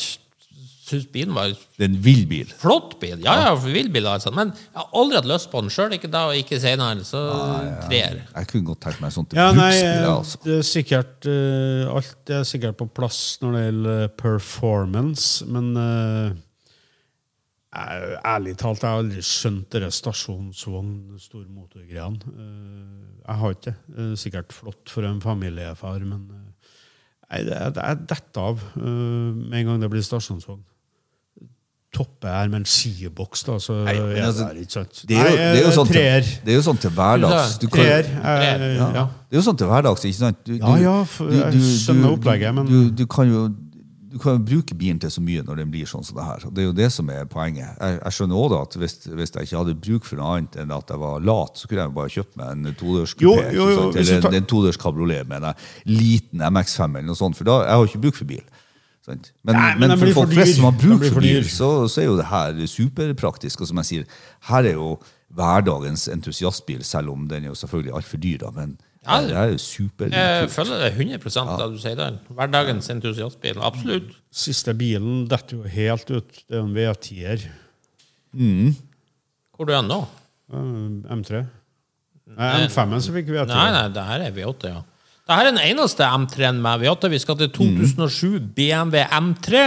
syns 0.88 1.05
bilen 1.11 1.34
var 1.36 1.49
Det 1.49 1.84
er 1.84 1.86
en 1.89 1.97
vill 2.03 2.25
bil. 2.25 2.45
flott 2.61 2.93
bil. 3.01 3.17
Ja, 3.19 3.34
ja, 3.43 3.55
vill 3.55 3.89
bil, 3.91 4.05
altså. 4.07 4.32
men 4.34 4.53
jeg 4.53 4.75
har 4.75 4.88
aldri 4.95 5.15
hatt 5.17 5.25
lyst 5.25 5.51
på 5.51 5.59
den 5.59 5.69
sjøl. 5.69 5.91
Ikke 5.91 6.09
da, 6.09 6.28
og 6.30 6.36
ikke 6.36 6.59
senere. 6.61 7.03
Så 7.03 7.19
treer. 7.89 8.21
Jeg 8.36 8.47
kunne 8.47 8.65
godt 8.69 8.80
tenkt 8.86 9.01
meg 9.01 9.11
sånt 9.11 9.34
Ja, 9.34 9.51
nei. 9.51 9.73
Altså. 10.05 10.38
det 10.45 10.59
er 10.59 10.61
sikkert 10.63 11.25
uh, 11.28 11.95
Alt 11.97 12.30
er 12.30 12.43
sikkert 12.47 12.78
på 12.78 12.88
plass 12.93 13.39
når 13.41 13.51
det 13.57 13.65
gjelder 13.73 14.07
performance, 14.15 15.45
men 15.45 15.75
eh, 15.75 16.30
jeg- 16.30 16.38
ærlig 17.78 18.55
talt, 18.57 18.82
jeg 18.84 18.89
har 18.89 19.03
aldri 19.03 19.21
skjønt 19.25 19.75
det 19.75 19.91
stasjonsvogn, 19.93 20.93
store 21.21 21.45
motorgreiene. 21.49 22.34
jeg 23.28 23.36
har 23.41 23.53
ikke 23.55 23.65
det. 23.69 23.75
Eh, 23.97 24.15
sikkert 24.17 24.55
flott 24.55 24.89
for 24.93 25.05
en 25.07 25.21
familiefar, 25.21 25.99
men 25.99 26.25
jeg, 27.28 27.43
jeg, 27.43 27.45
det, 27.49 27.59
detter 27.75 28.01
dette 28.15 28.39
av 28.49 28.63
eh, 28.80 29.36
med 29.36 29.59
en 29.61 29.69
gang 29.71 29.82
det 29.84 29.91
blir 29.91 30.05
stasjonsvogn. 30.05 30.63
Topper 31.95 32.30
her 32.30 32.49
med 32.51 32.61
en 32.61 32.67
skiboks, 32.67 33.45
da, 33.47 33.55
så 33.63 33.78
Nei, 33.88 33.93
men 33.95 34.17
er 34.17 34.25
altså, 34.28 34.49
det 34.53 34.65
ikke 34.65 34.75
sant. 34.75 34.97
Det 35.07 35.15
er, 35.17 35.30
jo, 35.30 35.38
det, 35.38 35.45
er 35.45 35.61
jo 35.61 35.69
eh, 35.69 35.78
sånn 35.78 35.91
treer. 35.91 36.28
det 36.43 36.51
er 36.51 36.57
jo 36.57 36.65
sånn 36.65 36.82
til 36.84 36.91
hverdags. 36.97 37.55
Du 37.61 37.67
kan, 37.69 37.80
Treer. 37.80 38.09
det 38.09 38.49
eh, 38.51 38.75
Ja. 38.75 38.89
ja. 38.97 39.05
er 39.32 39.39
jo 39.39 39.45
sånn 39.45 39.59
til 39.59 39.71
hverdags, 39.71 40.03
ikke 40.09 40.19
sant? 40.19 40.41
Du, 40.45 40.51
Ja, 40.57 40.73
ja, 40.84 40.97
jeg 41.32 41.63
skjønner 41.86 42.17
opplegget, 42.17 42.53
men- 42.57 42.67
du, 42.69 42.91
du, 42.91 43.05
kan 43.11 43.32
jo 43.32 43.47
du 44.18 44.22
kan 44.24 44.41
bruke 44.45 44.76
bilen 44.78 44.97
til 44.99 45.11
så 45.13 45.22
mye 45.22 45.43
når 45.45 45.61
den 45.61 45.70
blir 45.72 45.86
sånn 45.89 46.03
som 46.05 46.18
det 46.18 46.26
her. 46.26 46.45
og 46.49 46.53
Det 46.57 46.63
er 46.63 46.68
jo 46.72 46.76
det 46.78 46.89
som 46.95 47.09
er 47.13 47.26
poenget. 47.30 47.78
Jeg, 47.78 47.99
jeg 48.01 48.15
skjønner 48.18 48.51
da 48.53 48.61
at 48.65 48.78
hvis, 48.82 48.95
hvis 49.07 49.34
jeg 49.36 49.47
ikke 49.49 49.59
hadde 49.61 49.76
bruk 49.88 50.07
for 50.09 50.20
noe 50.20 50.32
annet 50.39 50.57
enn 50.63 50.74
at 50.76 50.93
jeg 50.93 51.01
var 51.03 51.22
lat, 51.24 51.59
så 51.61 51.70
kunne 51.70 51.86
jeg 51.86 51.95
bare 51.97 52.13
kjøpt 52.18 52.39
meg 52.41 52.53
en 52.55 52.78
todørs 52.80 53.13
kupé. 53.20 53.49
Eller 53.53 54.24
tar- 54.26 54.38
en, 54.41 54.47
todørs 54.49 54.80
kabriolet 54.82 55.30
med 55.30 55.45
en 55.45 55.53
liten 55.86 56.41
MX5 56.41 56.88
eller 56.97 57.07
noe 57.11 57.20
sånt. 57.20 57.38
For 57.38 57.47
da 57.47 57.59
jeg 57.68 57.76
har 57.78 57.91
ikke 57.91 58.03
bruk 58.07 58.18
for 58.20 58.32
bil. 58.34 58.43
Sant? 59.07 59.30
Men, 59.47 59.55
Nei, 59.55 59.70
men 59.80 59.93
men, 59.93 59.99
for 60.01 60.15
folk 60.24 60.34
flest 60.36 60.57
som 60.57 60.68
har 60.68 60.76
bruk 60.82 61.05
for 61.07 61.24
bil, 61.24 61.45
så, 61.47 61.70
så 61.88 62.01
er 62.03 62.09
jo 62.09 62.18
det 62.20 62.28
her 62.32 62.57
superpraktisk. 62.68 63.61
Og 63.63 63.70
som 63.70 63.80
jeg 63.84 63.91
sier, 63.91 64.18
her 64.49 64.68
er 64.68 64.76
jo 64.76 64.97
hverdagens 65.38 66.07
entusiastbil, 66.11 66.84
selv 66.88 67.11
om 67.13 67.28
den 67.30 67.45
er 67.45 67.51
jo 67.53 67.59
selvfølgelig 67.59 67.93
altfor 67.99 68.20
dyr. 68.24 68.38
da, 68.43 68.51
Men 68.55 68.78
Ja, 69.08 69.20
det 69.24 69.36
er 69.39 69.51
jo 69.53 69.60
super 69.64 70.10
Jeg 70.12 70.49
føler 70.51 70.82
det 70.84 70.89
100 70.97 71.38
av 71.43 71.60
det 71.62 71.68
du 71.74 71.78
sier 71.82 71.95
det. 71.95 72.08
Hverdagens 72.36 72.89
entusiastbil. 72.91 73.62
Absolutt. 73.64 74.10
Siste 74.36 74.74
bilen 74.78 75.24
detter 75.32 75.58
jo 75.62 75.64
helt 75.72 76.12
ut. 76.12 76.41
Det 76.43 76.58
er 76.60 76.66
en 76.66 76.76
V10-er. 76.76 77.47
Hvor 79.55 79.64
er 79.66 79.72
du 79.72 79.74
hen 79.78 79.89
nå? 79.89 80.01
eh, 80.53 81.16
M3. 81.18 81.45
Nei, 82.38 82.51
M5-en 82.68 83.01
så 83.03 83.14
fikk 83.16 83.32
V10. 83.32 83.49
Nei, 83.53 83.68
nei, 83.74 83.88
det 83.95 84.03
her 84.03 84.26
er 84.28 84.36
V8, 84.36 84.72
ja. 84.76 84.82
Det 85.28 85.36
her 85.36 85.47
er 85.47 85.51
den 85.55 85.64
eneste 85.64 86.08
M3-en 86.08 86.60
med 86.64 86.84
V8. 86.84 87.10
Vi 87.12 87.20
skal 87.24 87.38
til 87.39 87.49
2007 87.55 88.39
BMW 88.55 89.03
M3, 89.08 89.64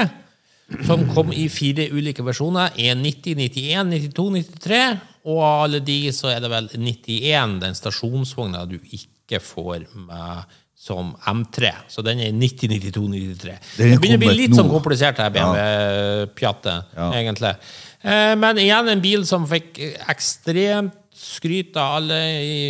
som 0.86 1.02
kom 1.12 1.32
i 1.36 1.48
fire 1.52 1.88
ulike 1.92 2.24
versjoner. 2.24 2.72
190, 2.76 3.34
91, 3.40 3.90
92, 4.12 4.28
93. 4.60 4.82
Og 5.28 5.40
av 5.44 5.64
alle 5.66 5.80
de 5.84 5.98
så 6.16 6.30
er 6.32 6.40
det 6.44 6.48
vel 6.52 6.68
91, 6.72 7.58
den 7.64 7.76
stasjonsvogna 7.76 8.62
du 8.70 8.78
ikke 8.78 9.08
får 9.38 9.86
med 9.94 10.44
som 10.80 11.14
M3. 11.28 11.70
Så 11.92 12.02
den 12.02 12.18
er 12.24 12.32
90, 12.32 12.68
92, 12.68 13.08
93. 13.12 13.52
Er 13.52 13.58
Det 13.76 14.00
begynner 14.00 14.16
å 14.16 14.24
bli 14.24 14.36
litt 14.38 14.56
sånn 14.56 14.70
komplisert, 14.72 15.18
her 15.20 15.30
BMW-pjattet, 15.30 16.84
Ja. 16.96 17.10
egentlig. 17.12 17.54
Eh, 18.02 18.34
Men 18.34 18.56
igjen 18.56 18.88
en 18.88 19.00
bil 19.00 19.26
som 19.26 19.46
fikk 19.46 19.76
ekstremt 20.08 20.92
skryt 21.12 21.76
av 21.76 21.96
alle 22.00 22.16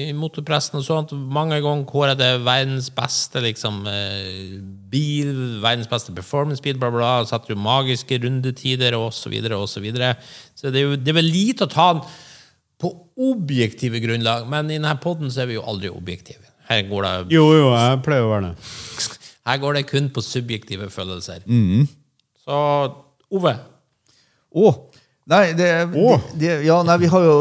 i 0.09 0.13
motorpressen 0.13 0.75
og 0.81 0.85
sånt. 0.85 1.13
Mange 1.13 1.61
ganger 1.63 1.85
kåret 1.87 2.19
det 2.19 2.41
verdens 2.43 2.91
beste 2.91 3.41
liksom, 3.41 3.87
eh, 3.87 4.59
bil, 4.91 5.61
verdens 5.63 5.87
beste 5.87 6.13
performance-bil, 6.13 6.77
bla, 6.77 6.91
bla. 6.91 7.25
Satt 7.25 7.47
jo 7.49 7.55
magiske 7.55 8.19
rundetider 8.21 8.93
og 8.99 9.13
så 9.13 9.31
videre 9.31 9.55
og 9.57 9.69
så 9.69 9.81
videre. 9.81 10.17
Så 10.57 10.73
det 10.73 10.83
er 10.83 10.91
jo 10.91 10.97
det 10.97 11.09
er 11.09 11.23
vel 11.23 11.31
lite 11.31 11.69
å 11.69 11.71
ta 11.71 11.93
den 11.95 12.03
på 12.81 12.91
objektive 13.17 14.01
grunnlag, 14.03 14.49
men 14.49 14.69
i 14.69 14.79
denne 14.79 14.99
poden 15.01 15.31
så 15.31 15.43
er 15.43 15.47
vi 15.47 15.55
jo 15.55 15.63
aldri 15.63 15.89
objektive. 15.95 16.50
Her 16.71 16.85
går 16.87 17.07
det, 17.07 17.15
Jo, 17.35 17.49
jo, 17.57 17.71
jeg 17.75 18.03
pleier 18.07 18.27
å 18.27 18.31
være 18.31 18.51
det. 18.51 18.69
her 19.49 19.59
går 19.63 19.79
det 19.79 19.87
kun 19.89 20.11
på 20.15 20.23
subjektive 20.23 20.91
følelser. 20.91 21.43
Mm. 21.47 21.89
Så 22.45 22.61
Ove, 23.31 23.55
Å! 24.51 24.71
Nei, 25.31 25.53
det, 25.55 25.67
oh. 25.95 26.19
det, 26.35 26.41
det 26.43 26.55
Ja, 26.67 26.81
nei, 26.83 26.97
vi 26.99 27.11
har 27.11 27.23
jo 27.23 27.35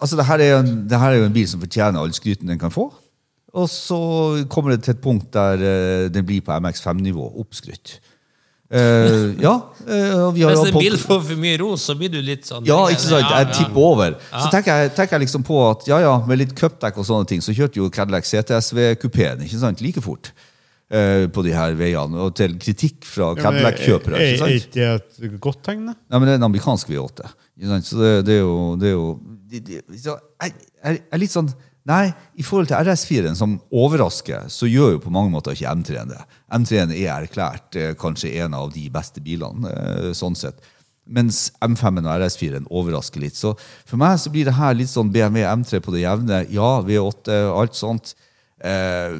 Altså, 0.00 0.16
det 0.16 0.24
her 0.24 0.40
er 0.40 0.54
en, 0.62 0.70
det 0.88 1.00
her 1.00 1.12
er 1.12 1.20
jo 1.20 1.26
en 1.28 1.34
bil 1.34 1.48
som 1.50 1.60
fortjener 1.60 2.00
all 2.00 2.14
skryten 2.16 2.48
den 2.48 2.60
kan 2.60 2.72
få. 2.72 2.86
Og 3.52 3.68
så 3.68 3.98
kommer 4.48 4.72
det 4.72 4.86
til 4.86 4.94
et 4.94 5.02
punkt 5.04 5.28
der 5.34 5.60
eh, 5.60 6.06
den 6.12 6.24
blir 6.24 6.40
på 6.44 6.56
MX5-nivå. 6.56 7.26
Oppskrytt. 7.42 7.98
Eh, 8.72 9.42
ja. 9.42 9.52
Uh, 9.82 10.30
vi 10.32 10.44
har 10.44 10.54
hvis 10.54 10.70
en 10.70 10.78
bil 10.78 10.94
får 10.96 11.18
for 11.26 11.40
mye 11.40 11.58
ros, 11.60 11.82
så 11.88 11.96
blir 11.98 12.08
du 12.12 12.20
litt 12.24 12.46
sånn 12.48 12.64
Ja, 12.64 12.78
ikke 12.88 13.02
sant? 13.02 13.26
Ja, 13.26 13.42
Jeg 13.42 13.56
tipper 13.58 13.82
over. 13.82 14.16
Så 14.30 14.46
tenker 14.54 14.80
jeg, 14.80 14.92
tenker 14.96 15.18
jeg 15.18 15.26
liksom 15.26 15.44
på 15.44 15.58
at 15.66 15.84
ja, 15.90 15.98
ja, 16.00 16.14
med 16.28 16.40
litt 16.40 16.54
cupdekk 16.56 17.02
og 17.02 17.08
sånne 17.08 17.28
ting, 17.28 17.44
så 17.44 17.52
kjørte 17.56 17.82
jo 17.82 17.90
Cadillac 17.92 18.28
CTSV-kupeen 18.30 19.44
ikke 19.44 19.60
sant? 19.60 19.82
like 19.84 20.00
fort 20.04 20.30
eh, 20.88 21.26
på 21.28 21.44
de 21.44 21.52
her 21.56 21.76
veiene. 21.76 22.22
Og 22.24 22.32
til 22.38 22.56
kritikk 22.62 23.04
fra 23.04 23.32
Cadillac-kjøpere. 23.36 24.22
Er 24.22 24.46
er 24.46 24.56
ikke 24.56 24.72
det 24.78 25.28
et 25.28 25.36
godt 25.42 25.60
tegn? 25.68 25.90
Nei, 25.90 26.16
men 26.16 26.28
det 26.28 26.38
er 26.38 26.40
en 26.40 26.48
amerikansk 26.48 26.94
V8. 26.94 27.28
Ikke 27.58 27.74
sant? 27.74 27.90
Så 27.90 28.00
det, 28.00 28.14
det 28.30 28.38
er 28.38 28.44
jo, 28.46 28.56
det 28.80 28.88
er 28.88 28.96
jo 28.96 29.06
det, 29.52 29.64
det, 29.68 29.82
så 30.00 30.16
jeg, 30.16 30.54
jeg 30.54 30.62
jeg 30.82 31.02
er 31.12 31.20
litt 31.20 31.34
sånn 31.34 31.50
Nei, 31.88 32.12
i 32.38 32.44
forhold 32.46 32.68
til 32.70 32.78
RS4-en, 32.78 33.34
som 33.34 33.56
overrasker, 33.74 34.46
så 34.52 34.68
gjør 34.70 34.94
jo 34.94 35.00
på 35.02 35.12
mange 35.14 35.32
måter 35.32 35.56
ikke 35.56 35.72
M3-en 35.80 36.12
det. 36.12 36.20
M3-en 36.54 36.92
er 36.94 37.08
erklært 37.16 37.78
eh, 37.78 37.94
kanskje 37.98 38.36
en 38.44 38.54
av 38.54 38.70
de 38.74 38.84
beste 38.92 39.22
bilene, 39.24 39.72
eh, 39.72 40.10
sånn 40.14 40.38
sett. 40.38 40.62
Mens 41.10 41.48
M5-en 41.64 42.06
og 42.06 42.20
RS4-en 42.20 42.68
overrasker 42.70 43.24
litt. 43.24 43.34
Så 43.34 43.56
for 43.58 43.98
meg 43.98 44.20
så 44.22 44.30
blir 44.30 44.46
det 44.46 44.54
her 44.54 44.76
litt 44.78 44.92
sånn 44.92 45.10
BMW 45.10 45.42
M3 45.48 45.82
på 45.82 45.94
det 45.96 46.04
jevne. 46.04 46.44
Ja, 46.54 46.76
V8, 46.86 47.40
alt 47.50 47.74
sånt. 47.74 48.14
Eh, 48.62 49.18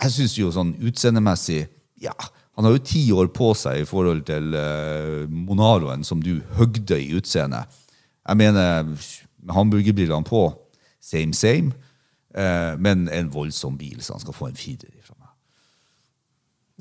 jeg 0.00 0.16
syns 0.16 0.38
jo 0.38 0.48
sånn 0.54 0.72
utseendemessig 0.80 1.66
Ja, 2.02 2.16
han 2.56 2.64
har 2.64 2.72
jo 2.72 2.86
ti 2.88 3.04
år 3.12 3.28
på 3.36 3.52
seg 3.54 3.82
i 3.82 3.86
forhold 3.86 4.24
til 4.26 4.48
Monaroen, 5.30 6.02
som 6.04 6.24
du 6.24 6.40
høgde 6.56 6.96
i 6.98 7.12
utseendet. 7.14 7.68
Jeg 8.24 8.40
mener, 8.40 8.88
med 9.44 9.54
hamburgerbrillene 9.54 10.26
på, 10.26 10.48
same, 11.04 11.36
same. 11.36 11.76
Eh, 12.34 12.74
men 12.80 13.08
en 13.12 13.28
voldsom 13.34 13.76
bil, 13.78 13.98
så 14.00 14.14
han 14.16 14.22
skal 14.24 14.32
få 14.36 14.48
en 14.48 14.56
firer 14.56 14.88
fra 15.04 15.14
meg. 15.18 15.28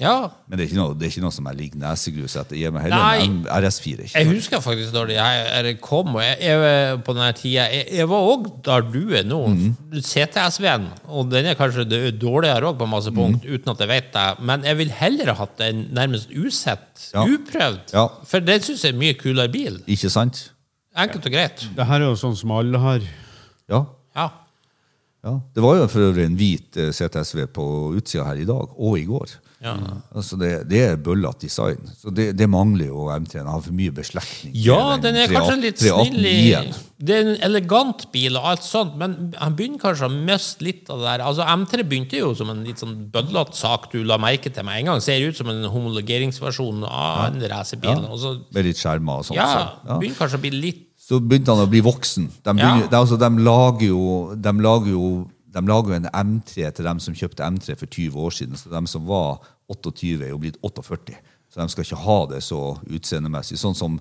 ja. 0.01 0.13
Men 0.47 0.57
det 0.57 0.63
er 0.63 0.69
ikke 0.71 0.79
noe, 0.79 0.93
det 0.97 1.05
er 1.05 1.11
ikke 1.11 1.21
noe 1.25 1.33
som 1.35 1.45
jeg 1.49 1.57
ligger 1.59 1.81
nesegrus 1.83 2.35
etter. 2.39 2.55
Gi 2.57 2.69
meg 2.73 2.85
heller 2.87 3.19
en 3.21 3.35
RS4. 3.45 4.05
Ikke? 4.07 4.15
Jeg 4.17 4.29
husker 4.31 4.63
faktisk 4.63 4.95
da 4.95 5.03
jeg, 5.11 5.75
kom 5.83 6.15
og 6.15 6.23
jeg, 6.23 6.37
jeg, 6.47 6.95
på 7.05 7.13
denne 7.17 7.27
tida 7.37 7.67
Jeg, 7.69 7.85
jeg 7.99 8.09
var 8.09 8.29
òg 8.31 8.47
der 8.65 8.87
du 8.87 9.13
er 9.19 9.27
nå. 9.27 9.41
mm. 9.51 9.99
CTSV-en. 10.01 10.87
Og 11.11 11.29
den 11.29 11.51
er 11.51 11.59
kanskje 11.59 11.85
dårligere 12.17 12.71
òg 12.71 12.79
på 12.81 12.87
masse 12.89 13.13
punkt, 13.13 13.43
mm. 13.45 13.53
uten 13.59 13.73
at 13.75 13.83
jeg 13.85 13.91
vet 13.91 14.09
det. 14.15 14.25
Men 14.49 14.65
jeg 14.71 14.79
vil 14.81 14.95
heller 15.03 15.33
ha 15.33 15.37
hatt 15.43 15.57
den 15.61 15.85
nærmest 15.93 16.31
usett, 16.33 17.09
Ja. 17.13 17.27
uprøvd. 17.27 17.93
Ja. 17.93 18.07
For 18.25 18.39
den 18.39 18.63
syns 18.65 18.87
jeg 18.87 18.95
er 18.95 19.01
mye 19.03 19.19
kulere 19.19 19.51
bil. 19.53 19.81
Ikke 19.91 20.09
sant? 20.09 20.47
Enkelt 20.97 21.27
og 21.27 21.31
greit. 21.35 21.67
Det 21.77 21.85
her 21.87 22.01
er 22.01 22.09
jo 22.09 22.17
sånn 22.19 22.35
som 22.39 22.51
alle 22.55 22.79
har. 22.81 23.03
Ja. 23.71 23.85
Ja. 24.17 24.29
Ja. 25.23 25.35
Det 25.53 25.61
var 25.63 25.75
jo 25.77 25.87
for 25.91 26.07
øvrig 26.09 26.25
en 26.25 26.35
hvit 26.39 26.77
eh, 26.81 26.91
CTSV 26.95 27.45
på 27.53 27.65
utsida 27.99 28.23
her 28.25 28.41
i 28.41 28.45
dag, 28.49 28.71
og 28.77 28.97
i 28.99 29.05
går. 29.05 29.37
Ja. 29.61 29.75
Altså 30.17 30.39
det, 30.41 30.47
det 30.71 30.79
er 30.81 30.95
bøllete 30.97 31.43
design. 31.45 31.83
Så 31.93 32.09
det, 32.09 32.31
det 32.33 32.47
mangler 32.49 32.87
jo 32.87 33.03
M3-en. 33.13 33.45
Har 33.45 33.61
for 33.61 33.75
mye 33.77 33.93
beslektning. 33.93 34.55
Ja, 34.57 34.95
den 34.97 35.19
er 35.21 35.29
kanskje 35.29 35.59
litt 35.61 35.77
318 35.77 36.15
snill 36.15 36.25
i. 36.25 36.73
Det 36.97 37.13
er 37.19 37.21
en 37.27 37.37
elegant 37.45 38.07
bil 38.13 38.39
og 38.39 38.47
alt 38.55 38.65
sånt, 38.65 38.95
men 38.97 39.35
han 39.37 39.53
begynner 39.57 39.77
kanskje 39.83 40.09
å 40.09 40.15
miste 40.15 40.65
litt 40.65 40.89
av 40.89 41.03
det 41.03 41.11
der. 41.11 41.23
Altså, 41.29 41.45
M3 41.45 41.85
begynte 41.85 42.17
jo 42.17 42.33
som 42.37 42.49
en 42.49 42.65
litt 42.65 42.81
sånn 42.81 42.97
bøllete 43.13 43.53
sak 43.61 43.91
du 43.93 43.99
la 44.01 44.17
merke 44.21 44.49
til 44.49 44.65
med 44.65 44.81
en 44.81 44.89
gang. 44.95 45.05
Ser 45.05 45.21
ut 45.29 45.37
som 45.37 45.53
en 45.53 45.61
homologeringsversjon 45.69 46.81
av 46.89 47.27
en 47.29 47.41
racerbil. 47.53 48.01
Ja. 48.01 48.17
så- 48.17 48.39
Med 48.57 48.65
litt 48.65 48.81
skjermer 48.81 49.21
og 49.21 49.25
sånt. 49.29 49.37
Ja, 49.37 49.45
så, 49.53 49.87
ja. 49.87 49.99
begynner 50.01 50.17
kanskje 50.25 50.41
å 50.41 50.45
bli 50.49 50.51
litt 50.57 50.87
så 51.01 51.17
begynte 51.19 51.53
han 51.53 51.63
å 51.63 51.69
bli 51.69 51.81
voksen. 51.83 52.27
De, 52.29 52.53
begynner, 52.53 52.85
de, 52.85 52.97
altså, 52.97 53.17
de, 53.19 53.29
lager 53.41 53.87
jo, 53.89 54.03
de, 54.37 54.51
lager 54.61 54.93
jo, 54.93 55.07
de 55.55 55.63
lager 55.65 55.95
jo 55.95 55.97
en 55.97 56.11
M3 56.11 56.67
til 56.77 56.87
dem 56.87 57.01
som 57.01 57.17
kjøpte 57.17 57.47
M3 57.47 57.75
for 57.79 57.89
20 57.89 58.19
år 58.21 58.35
siden. 58.37 58.59
Så 58.59 58.69
de 58.69 58.81
som 58.91 59.07
var 59.09 59.41
28, 59.71 60.21
er 60.21 60.29
jo 60.29 60.41
blitt 60.43 60.59
48. 60.61 61.17
Så 61.51 61.59
de 61.59 61.73
skal 61.73 61.87
ikke 61.87 62.03
ha 62.05 62.19
det 62.31 62.43
så 62.45 62.61
utseendemessig. 62.85 63.57
Sånn 63.59 63.75
som 63.75 63.97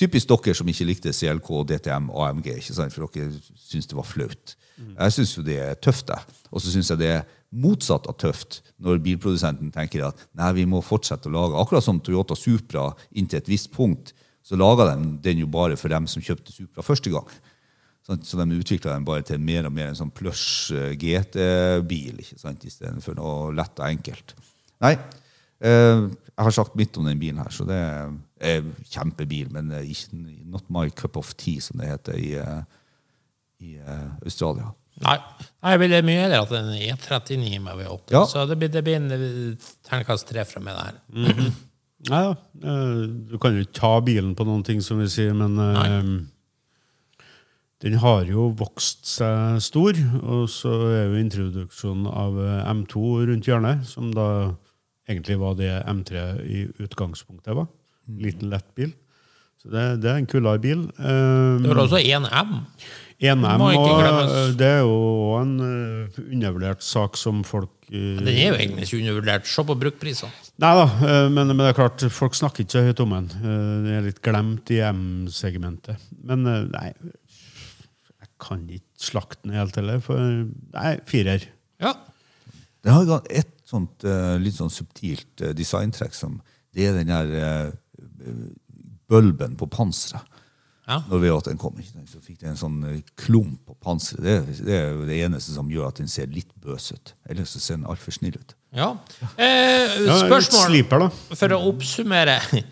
typisk 0.00 0.32
dere 0.32 0.56
som 0.58 0.68
ikke 0.68 0.88
likte 0.88 1.14
CLK, 1.14 1.52
DTM, 1.70 2.10
AMG, 2.10 2.50
ikke 2.58 2.76
sant? 2.76 2.96
for 2.96 3.06
dere 3.14 3.30
syns 3.62 3.88
det 3.88 3.96
var 3.96 4.08
flaut. 4.08 4.56
Jeg 4.74 5.14
syns 5.14 5.36
jo 5.36 5.46
det 5.46 5.60
er 5.62 5.78
tøft, 5.78 6.10
jeg. 6.10 6.36
Og 6.50 6.60
så 6.60 6.74
syns 6.74 6.90
jeg 6.90 7.00
det 7.00 7.12
er 7.14 7.24
motsatt 7.54 8.08
av 8.10 8.18
tøft 8.18 8.58
når 8.82 8.98
bilprodusenten 9.04 9.70
tenker 9.74 10.08
at 10.08 10.26
nei, 10.34 10.50
vi 10.58 10.66
må 10.66 10.82
fortsette 10.82 11.30
å 11.30 11.34
lage. 11.34 11.58
Akkurat 11.62 11.86
som 11.86 12.02
Toyota 12.02 12.34
Supra 12.38 12.88
inntil 13.14 13.38
et 13.38 13.50
visst 13.50 13.70
punkt, 13.74 14.10
så 14.44 14.58
laga 14.60 14.90
de 14.92 15.10
den 15.24 15.40
jo 15.40 15.48
bare 15.50 15.76
for 15.80 15.92
dem 15.92 16.06
som 16.10 16.22
kjøpte 16.24 16.52
Supra 16.52 16.84
første 16.84 17.12
gang. 17.12 17.28
Sånn, 18.04 18.20
så 18.20 18.36
de 18.36 18.58
utvikla 18.60 18.92
den 18.92 19.06
bare 19.08 19.24
til 19.24 19.40
mer 19.40 19.64
og 19.64 19.72
mer 19.72 19.88
en 19.88 19.96
sånn 19.96 20.12
plush 20.12 20.74
eh, 20.76 20.92
GT-bil 21.00 22.20
istedenfor 22.20 23.16
noe 23.16 23.54
lett 23.56 23.80
og 23.80 23.86
enkelt. 23.86 24.34
Nei, 24.84 24.92
eh, 25.64 26.04
jeg 26.28 26.48
har 26.48 26.56
sagt 26.58 26.76
mitt 26.76 27.00
om 27.00 27.08
den 27.08 27.22
bilen 27.22 27.40
her, 27.40 27.48
så 27.54 27.64
det 27.64 27.80
er 28.44 28.68
kjempebil, 28.92 29.48
men 29.54 29.72
ikke, 29.80 30.20
not 30.52 30.68
my 30.68 30.90
cup 30.92 31.16
of 31.16 31.32
tea, 31.40 31.64
som 31.64 31.80
det 31.80 31.94
heter 31.94 32.20
i, 32.20 32.34
eh, 32.36 32.80
i 33.64 33.76
Australia. 34.26 34.68
Nei. 35.00 35.16
Nei, 35.64 35.72
jeg 35.72 35.80
ville 35.86 36.04
mye 36.06 36.24
heller 36.26 36.44
hatt 36.44 36.58
en 36.58 36.74
E39 36.76 37.56
med 37.64 37.80
V8. 37.80 38.12
Ja. 38.12 38.26
Så 38.28 38.44
det 38.50 38.60
blir, 38.60 38.70
det 38.70 38.84
blir 38.84 39.00
en 39.00 39.56
terningkast 39.88 40.28
tre 40.28 40.44
fra 40.46 40.60
meg 40.62 40.76
der. 40.76 41.00
Nei 42.10 42.20
da. 42.26 42.34
eh, 42.62 43.02
Du 43.30 43.38
kan 43.40 43.54
jo 43.56 43.64
ikke 43.64 43.78
ta 43.80 43.92
bilen 44.04 44.34
på 44.36 44.44
noen 44.48 44.64
ting, 44.66 44.80
som 44.84 44.98
vi 45.00 45.06
sier, 45.08 45.32
men 45.36 45.56
eh, 45.58 46.08
den 47.84 47.98
har 48.00 48.24
jo 48.28 48.48
vokst 48.56 49.04
seg 49.08 49.60
stor. 49.64 49.96
Og 50.22 50.48
så 50.52 50.72
er 50.94 51.06
jo 51.08 51.20
introduksjonen 51.22 52.08
av 52.08 52.36
eh, 52.40 52.68
M2 52.72 53.04
rundt 53.30 53.48
hjørnet, 53.48 53.84
som 53.88 54.12
da 54.16 54.26
egentlig 55.08 55.36
var 55.40 55.56
det 55.58 55.72
M3 55.90 56.26
i 56.48 56.66
utgangspunktet 56.84 57.56
var. 57.58 57.68
Liten, 58.08 58.50
lett 58.52 58.68
bil. 58.76 58.92
Så 59.60 59.70
det, 59.72 59.82
det 60.04 60.10
er 60.12 60.20
en 60.20 60.28
kulere 60.28 60.60
bil. 60.60 60.86
Um, 61.00 61.62
Det 61.64 61.70
var 61.72 61.82
også 61.86 62.00
1M. 62.04 62.54
1M, 63.24 63.62
og 63.64 64.00
eh, 64.04 64.50
det 64.60 64.66
er 64.68 64.80
jo 64.84 64.96
en 65.38 65.52
eh, 65.64 66.18
undervurdert 66.34 66.82
sak 66.84 67.16
som 67.16 67.44
folk 67.46 67.70
uh, 67.88 67.94
Den 68.20 68.28
er 68.32 68.50
jo 68.50 68.56
egentlig 68.58 68.88
ikke 68.88 69.00
undervurdert. 69.04 69.48
Se 69.48 69.64
på 69.64 69.76
bruktprisene. 69.80 70.32
Nei 70.62 70.70
da, 70.78 70.84
eh, 71.02 71.28
men, 71.34 71.48
men 71.50 71.64
det 71.64 71.72
er 71.72 71.78
klart, 71.80 72.02
folk 72.14 72.36
snakker 72.38 72.62
ikke 72.62 72.76
så 72.76 72.84
høyt 72.86 73.00
om 73.02 73.14
den. 73.16 73.24
Eh, 73.40 73.62
Den 73.84 73.88
er 73.96 74.04
litt 74.06 74.20
glemt 74.22 74.70
i 74.70 74.78
M-segmentet. 74.86 76.02
Men 76.22 76.46
eh, 76.46 76.60
nei, 76.70 76.92
jeg 78.22 78.30
kan 78.44 78.62
ikke 78.70 79.02
slakte 79.08 79.42
den 79.48 79.56
helt 79.58 79.74
heller, 79.80 79.98
for 80.04 80.20
nei, 80.76 80.92
firer. 81.10 81.48
Ja. 81.82 81.96
Den 82.84 82.94
har 82.94 83.08
jo 83.08 83.18
et 83.32 83.50
sånt 83.66 84.04
litt 84.44 84.58
sånn 84.58 84.70
subtilt 84.70 85.40
designtrekk 85.56 86.12
som 86.14 86.36
det 86.76 86.84
er 86.90 86.98
den 86.98 87.08
der 87.08 87.72
bølben 89.08 89.54
på 89.56 89.66
panseret. 89.72 90.22
Ja. 90.84 91.00
Når 91.08 91.22
V8-en 91.22 91.60
kom, 91.60 91.78
så 92.10 92.20
fikk 92.20 92.42
den 92.42 92.52
en 92.52 92.60
sånn 92.60 92.78
eh, 92.90 93.00
klump 93.16 93.62
på 93.64 93.76
panseret. 93.80 94.24
Det, 94.24 94.66
det 94.66 94.76
er 94.76 94.90
jo 94.92 95.08
det 95.08 95.18
eneste 95.24 95.56
som 95.56 95.70
gjør 95.72 95.88
at 95.88 96.02
den 96.02 96.10
ser 96.12 96.28
litt 96.32 96.52
bøs 96.60 96.90
ut. 96.92 97.14
Ellers 97.30 97.56
så 97.56 97.62
ser 97.64 97.80
den 97.80 97.88
altfor 97.88 98.16
snill 98.16 98.36
ut. 98.36 98.56
ja. 98.76 98.92
Eh, 99.40 99.98
spørsmål 100.26 100.68
Sliper, 100.68 101.08
for 101.32 101.56
å 101.56 101.62
oppsummere. 101.72 102.40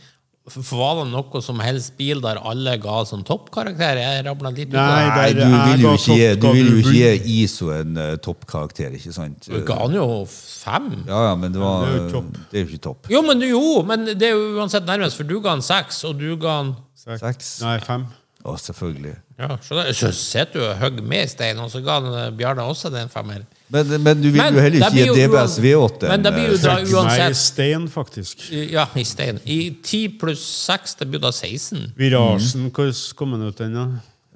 Var 0.42 0.96
det 0.98 1.04
noe 1.12 1.40
som 1.44 1.60
helst 1.62 1.92
bil 1.94 2.18
der 2.18 2.40
alle 2.42 2.72
ga 2.82 3.04
som 3.06 3.20
toppkarakter? 3.22 4.00
Jeg 4.02 4.24
ramla 4.26 4.50
litt 4.50 4.72
ut 4.72 4.74
Nei, 4.74 5.28
du 5.38 5.44
vil 5.46 5.84
jo 5.84 5.92
ikke 5.94 6.16
gi, 6.18 6.30
du 6.34 6.46
vil 6.50 6.70
jo 6.72 6.80
ikke 6.80 6.94
gi 6.96 7.36
ISO 7.44 7.68
en 7.70 7.94
uh, 7.94 8.08
toppkarakter, 8.18 8.96
ikke 8.98 9.14
sant? 9.14 9.46
Du 9.46 9.60
ga 9.62 9.76
han 9.84 9.94
jo 9.94 10.06
fem. 10.26 10.88
Ja, 11.06 11.28
ja, 11.28 11.36
men 11.38 11.54
det 11.54 11.62
var 11.62 11.86
Det 11.86 11.92
er 11.92 12.00
jo 12.00 12.08
topp. 12.16 12.40
Det 12.50 12.58
er 12.58 12.64
jo 12.64 12.70
ikke 12.72 12.84
topp. 12.88 13.12
Jo, 13.14 13.22
men, 13.22 13.46
jo, 13.46 13.62
men 13.86 14.08
det 14.10 14.32
er 14.32 14.34
jo 14.34 14.58
uansett 14.58 14.88
nærmest, 14.88 15.20
for 15.20 15.30
du 15.30 15.36
ga 15.38 15.54
han 15.54 15.62
seks, 15.62 16.02
og 16.10 16.18
du 16.18 16.32
ga 16.42 16.58
han 16.58 16.74
Seks. 17.02 17.54
Nei, 17.62 17.78
fem. 17.82 18.04
Å, 18.42 18.56
selvfølgelig. 18.58 19.14
Ja, 19.38 19.54
så, 19.62 19.82
sitter 20.14 20.54
du 20.56 20.62
og 20.66 20.78
hogger 20.80 21.04
med 21.06 21.28
i 21.28 21.30
stein, 21.30 21.58
og 21.62 21.68
så 21.70 21.78
ga 21.82 22.00
eh, 22.02 22.30
Bjarne 22.34 22.64
også 22.66 22.90
den 22.90 23.10
femmer. 23.10 23.44
Men, 23.72 23.92
men 24.02 24.18
du 24.18 24.28
vil 24.28 24.40
Men 24.40 24.56
jo 24.56 24.64
heller 24.64 24.82
ikke 24.82 24.96
gi 24.98 25.14
DBS 25.16 25.54
V8 25.62 26.10
Men 26.10 26.24
det 26.26 26.32
blir 26.34 26.48
jo 26.50 26.56
en, 26.58 26.64
da 26.64 26.74
eh, 26.82 27.06
Meg 27.06 27.22
i 27.30 27.38
stein, 27.38 27.86
faktisk. 27.90 28.42
Ja, 28.50 28.88
i 28.98 29.04
stein. 29.06 29.38
I 29.46 29.58
10 29.78 30.16
pluss 30.20 30.42
6, 30.66 30.96
det 31.00 31.08
blir 31.12 31.22
da 31.22 31.30
16. 31.34 31.92
Virasen, 31.98 32.66
hvordan 32.74 32.98
kom 33.18 33.36
den 33.36 33.46
ut 33.46 33.62
den, 33.62 33.78
da? 33.78 33.86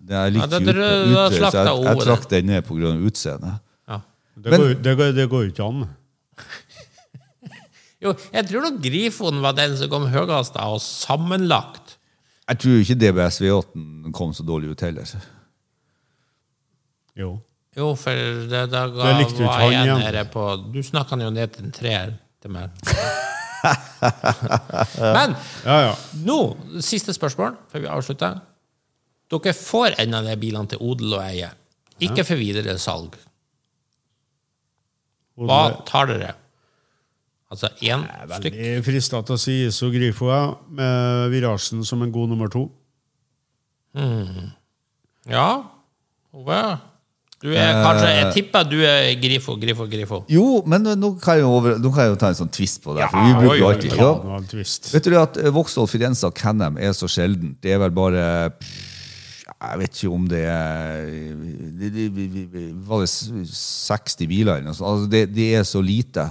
det 0.06 0.18
er 0.20 0.34
litt 0.36 0.43
Ja, 0.43 0.47
det- 0.47 0.62
det- 0.66 0.74
ut, 0.74 0.78
ut, 0.78 1.32
jeg, 1.34 1.40
jeg, 1.43 1.84
jeg 1.88 2.02
trakk 2.06 2.28
den 2.30 2.47
ned 2.47 2.66
pga. 2.66 2.93
utseendet. 3.10 3.59
Ja. 3.90 4.01
Det, 4.36 4.51
Men- 4.51 4.60
går, 4.60 4.74
det, 4.86 4.97
går, 5.02 5.12
det 5.18 5.28
går 5.30 5.47
jo 5.47 5.55
ikke 5.55 5.66
an. 5.70 5.86
Jo, 8.05 8.12
jeg 8.30 8.44
tror 8.47 8.60
nok 8.60 8.82
Grifoen 8.84 9.38
var 9.40 9.55
den 9.56 9.74
som 9.80 9.88
kom 9.90 10.05
høyest 10.12 10.59
av 10.60 10.74
oss 10.76 10.84
sammenlagt. 11.06 11.85
Jeg 12.47 12.60
tror 12.62 12.78
ikke 12.82 12.97
DBS 13.01 13.40
V8 13.43 14.12
kom 14.14 14.31
så 14.35 14.44
dårlig 14.47 14.70
ut 14.70 14.82
heller. 14.86 15.09
Jo. 17.18 17.32
Jo, 17.77 17.90
for 17.98 18.16
det, 18.48 18.62
da 18.73 18.86
ga, 18.89 19.09
Det 19.10 19.16
likte 19.20 19.43
var 19.44 19.59
han 19.60 19.73
jeg 19.74 19.97
nede 20.01 20.23
på 20.32 20.43
Du 20.73 20.78
snakka 20.85 21.18
jo 21.20 21.28
ned 21.35 21.51
til 21.52 21.66
en 21.66 21.74
treer 21.77 22.14
til 22.40 22.51
meg. 22.55 22.70
Men 25.16 25.35
Ja, 25.66 25.77
ja. 25.89 25.93
nå, 26.24 26.39
siste 26.85 27.12
spørsmål 27.16 27.56
før 27.73 27.82
vi 27.85 27.90
avslutter. 27.90 28.39
Dere 29.32 29.52
får 29.59 29.97
en 30.05 30.14
av 30.14 30.28
de 30.28 30.36
bilene 30.40 30.70
til 30.70 30.82
odel 30.86 31.16
og 31.18 31.24
eie. 31.27 31.48
Ikke 32.06 32.24
for 32.28 32.39
videre 32.39 32.77
salg. 32.78 33.16
Hva 35.36 35.60
tar 35.89 36.06
dere? 36.12 36.31
Altså 37.52 37.70
én 37.78 38.02
stykk? 38.02 38.27
Veldig 38.32 38.82
frista 38.86 39.20
til 39.23 39.36
å 39.36 39.39
si 39.39 39.55
Iso 39.68 39.93
Grifo, 39.94 40.32
ja, 40.32 40.43
med 40.66 41.31
virasjen 41.31 41.85
som 41.86 42.02
en 42.02 42.12
god 42.14 42.32
nummer 42.32 42.51
to. 42.51 42.66
Ja. 45.31 45.48
Ove? 46.36 46.60
Du 47.44 47.51
er 47.52 47.74
kanskje 47.85 48.09
Jeg 48.10 48.28
tipper 48.32 48.64
du 48.64 48.78
er 48.81 49.10
Grifo, 49.20 49.55
Grifo, 49.60 49.85
Grifo. 49.93 50.23
Jo, 50.32 50.62
men 50.68 50.86
nå 50.97 51.12
kan 51.20 51.36
jeg 51.36 51.44
jo, 51.44 51.52
over, 51.59 51.77
nå 51.78 51.93
kan 51.93 52.06
jeg 52.06 52.14
jo 52.14 52.18
ta 52.20 52.31
en 52.32 52.39
sånn 52.39 52.52
twist 52.52 52.81
på 52.85 52.97
det. 52.97 53.06
for 53.12 53.28
vi 53.28 53.35
bruker 53.36 53.60
jo 53.60 53.68
alltid 53.68 53.97
ja. 54.01 54.10
Vet 54.94 55.09
du 55.09 55.16
at 55.20 55.39
eh, 55.43 55.52
Vauxhall 55.52 55.89
Firenze 55.90 56.27
og 56.28 56.36
Canham 56.36 56.81
er 56.81 56.97
så 56.97 57.09
sjelden. 57.12 57.52
Det 57.62 57.74
er 57.77 57.82
vel 57.85 57.93
bare 57.94 58.24
Jeg 59.52 59.81
vet 59.82 60.01
ikke 60.01 60.14
om 60.16 60.24
det 60.32 60.43
er 60.48 61.12
Var 62.89 63.05
det 63.05 63.12
60 63.12 64.32
biler 64.32 64.56
eller 64.56 64.70
noe 64.70 64.78
sånt? 64.81 64.89
Altså 64.94 65.12
det, 65.12 65.23
det 65.36 65.51
er 65.60 65.68
så 65.68 65.85
lite. 65.85 66.31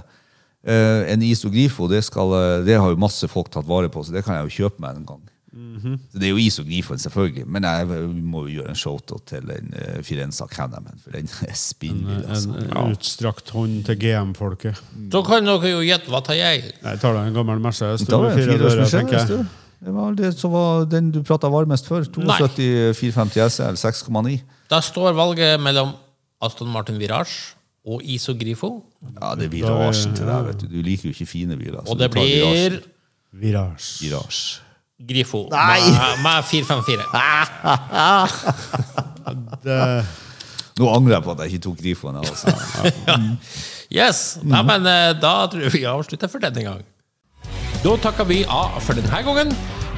Eh, 0.66 1.14
en 1.14 1.22
Iso 1.22 1.52
Grifo, 1.54 1.88
det, 1.92 2.02
skal, 2.08 2.34
eh, 2.34 2.66
det 2.66 2.80
har 2.82 2.90
jo 2.90 2.98
masse 2.98 3.30
folk 3.30 3.52
tatt 3.54 3.68
vare 3.70 3.92
på, 3.94 4.02
så 4.04 4.16
det 4.16 4.26
kan 4.26 4.40
jeg 4.40 4.50
jo 4.50 4.64
kjøpe 4.64 4.82
meg 4.82 5.02
en 5.02 5.08
gang. 5.14 5.24
Så 5.56 6.20
Det 6.20 6.28
er 6.28 6.32
jo 6.34 6.40
Iso 6.42 6.64
Grifoen, 6.64 7.00
selvfølgelig, 7.00 7.46
men 7.48 7.64
jeg 7.64 7.88
må 8.28 8.42
jo 8.46 8.58
gjøre 8.58 8.74
en 8.74 8.80
shoutout 8.80 9.24
til 9.30 9.46
den 9.48 9.72
uh, 9.72 10.02
Firenze 10.04 10.48
Canhamen, 10.52 11.00
for 11.04 11.16
den 11.16 11.30
er 11.48 11.56
spinnvill. 11.56 12.24
Altså. 12.28 12.56
En 12.66 12.96
utstrakt 12.96 13.54
hånd 13.56 13.86
til 13.88 14.00
GM-folket. 14.02 14.82
Så 15.14 15.22
kan 15.28 15.48
dere 15.48 15.72
jo 15.72 15.84
gjette 15.86 16.12
hva 16.12 16.24
tar 16.26 16.40
jeg. 16.40 16.66
Jeg 16.82 17.02
tar 17.04 17.16
da 17.16 17.24
en 17.24 17.38
gammel 17.38 17.64
Mercedes. 17.64 18.04
Da 18.10 18.20
var 18.20 18.36
det 18.36 18.50
fire 18.50 18.72
fire 18.74 18.90
tenker 18.92 19.22
jeg. 19.22 19.46
Det 19.86 19.94
var 19.94 20.16
det 20.18 20.32
som 20.34 20.52
var 20.56 20.88
den 20.90 21.12
du 21.14 21.22
prata 21.24 21.52
varmest 21.54 21.88
for. 21.88 22.04
72 22.04 22.98
450 23.00 23.56
SL 23.56 23.80
6,9. 23.80 24.40
Da 24.72 24.82
står 24.84 25.16
valget 25.16 25.62
mellom 25.62 25.94
Aston 26.44 26.72
Martin 26.74 27.00
Virage 27.00 27.55
og 27.86 28.02
Iso 28.04 28.34
Grifo. 28.34 28.70
Ja, 29.22 29.36
det 29.38 29.46
er 29.46 29.52
virasjen 29.54 30.16
til 30.18 30.26
deg, 30.26 30.46
vet 30.50 30.62
du. 30.64 30.68
Du 30.74 30.80
liker 30.82 31.10
jo 31.10 31.14
ikke 31.14 31.28
fine 31.30 31.58
biler. 31.60 31.82
så 31.86 31.92
Og 31.94 32.00
det 32.00 32.10
du 32.12 32.16
tar 32.18 32.26
virasjen. 32.26 32.80
blir 32.82 32.92
Virage. 33.46 33.90
Virasje. 34.02 34.62
Grifo 35.10 35.42
Nei! 35.52 35.82
med, 35.92 36.24
med 36.24 36.44
454. 36.48 37.04
Det, 39.66 40.06
Nå 40.80 40.90
angrer 40.92 41.16
jeg 41.18 41.24
på 41.26 41.32
at 41.36 41.40
jeg 41.44 41.54
ikke 41.56 41.64
tok 41.70 41.78
Grifoen. 41.84 42.16
Altså. 42.22 42.48
Yes, 43.96 44.40
Nei, 44.42 44.64
men 44.66 44.82
eh, 44.90 45.12
Da 45.22 45.46
tror 45.48 45.62
jeg 45.62 45.72
vi 45.76 45.84
avslutter 45.88 46.28
for 46.32 46.42
denne 46.42 46.64
gang. 46.66 46.80
Da 47.84 47.92
takker 48.02 48.26
vi 48.28 48.40
A 48.50 48.64
for 48.82 48.98
denne 48.98 49.20
gangen. 49.28 49.52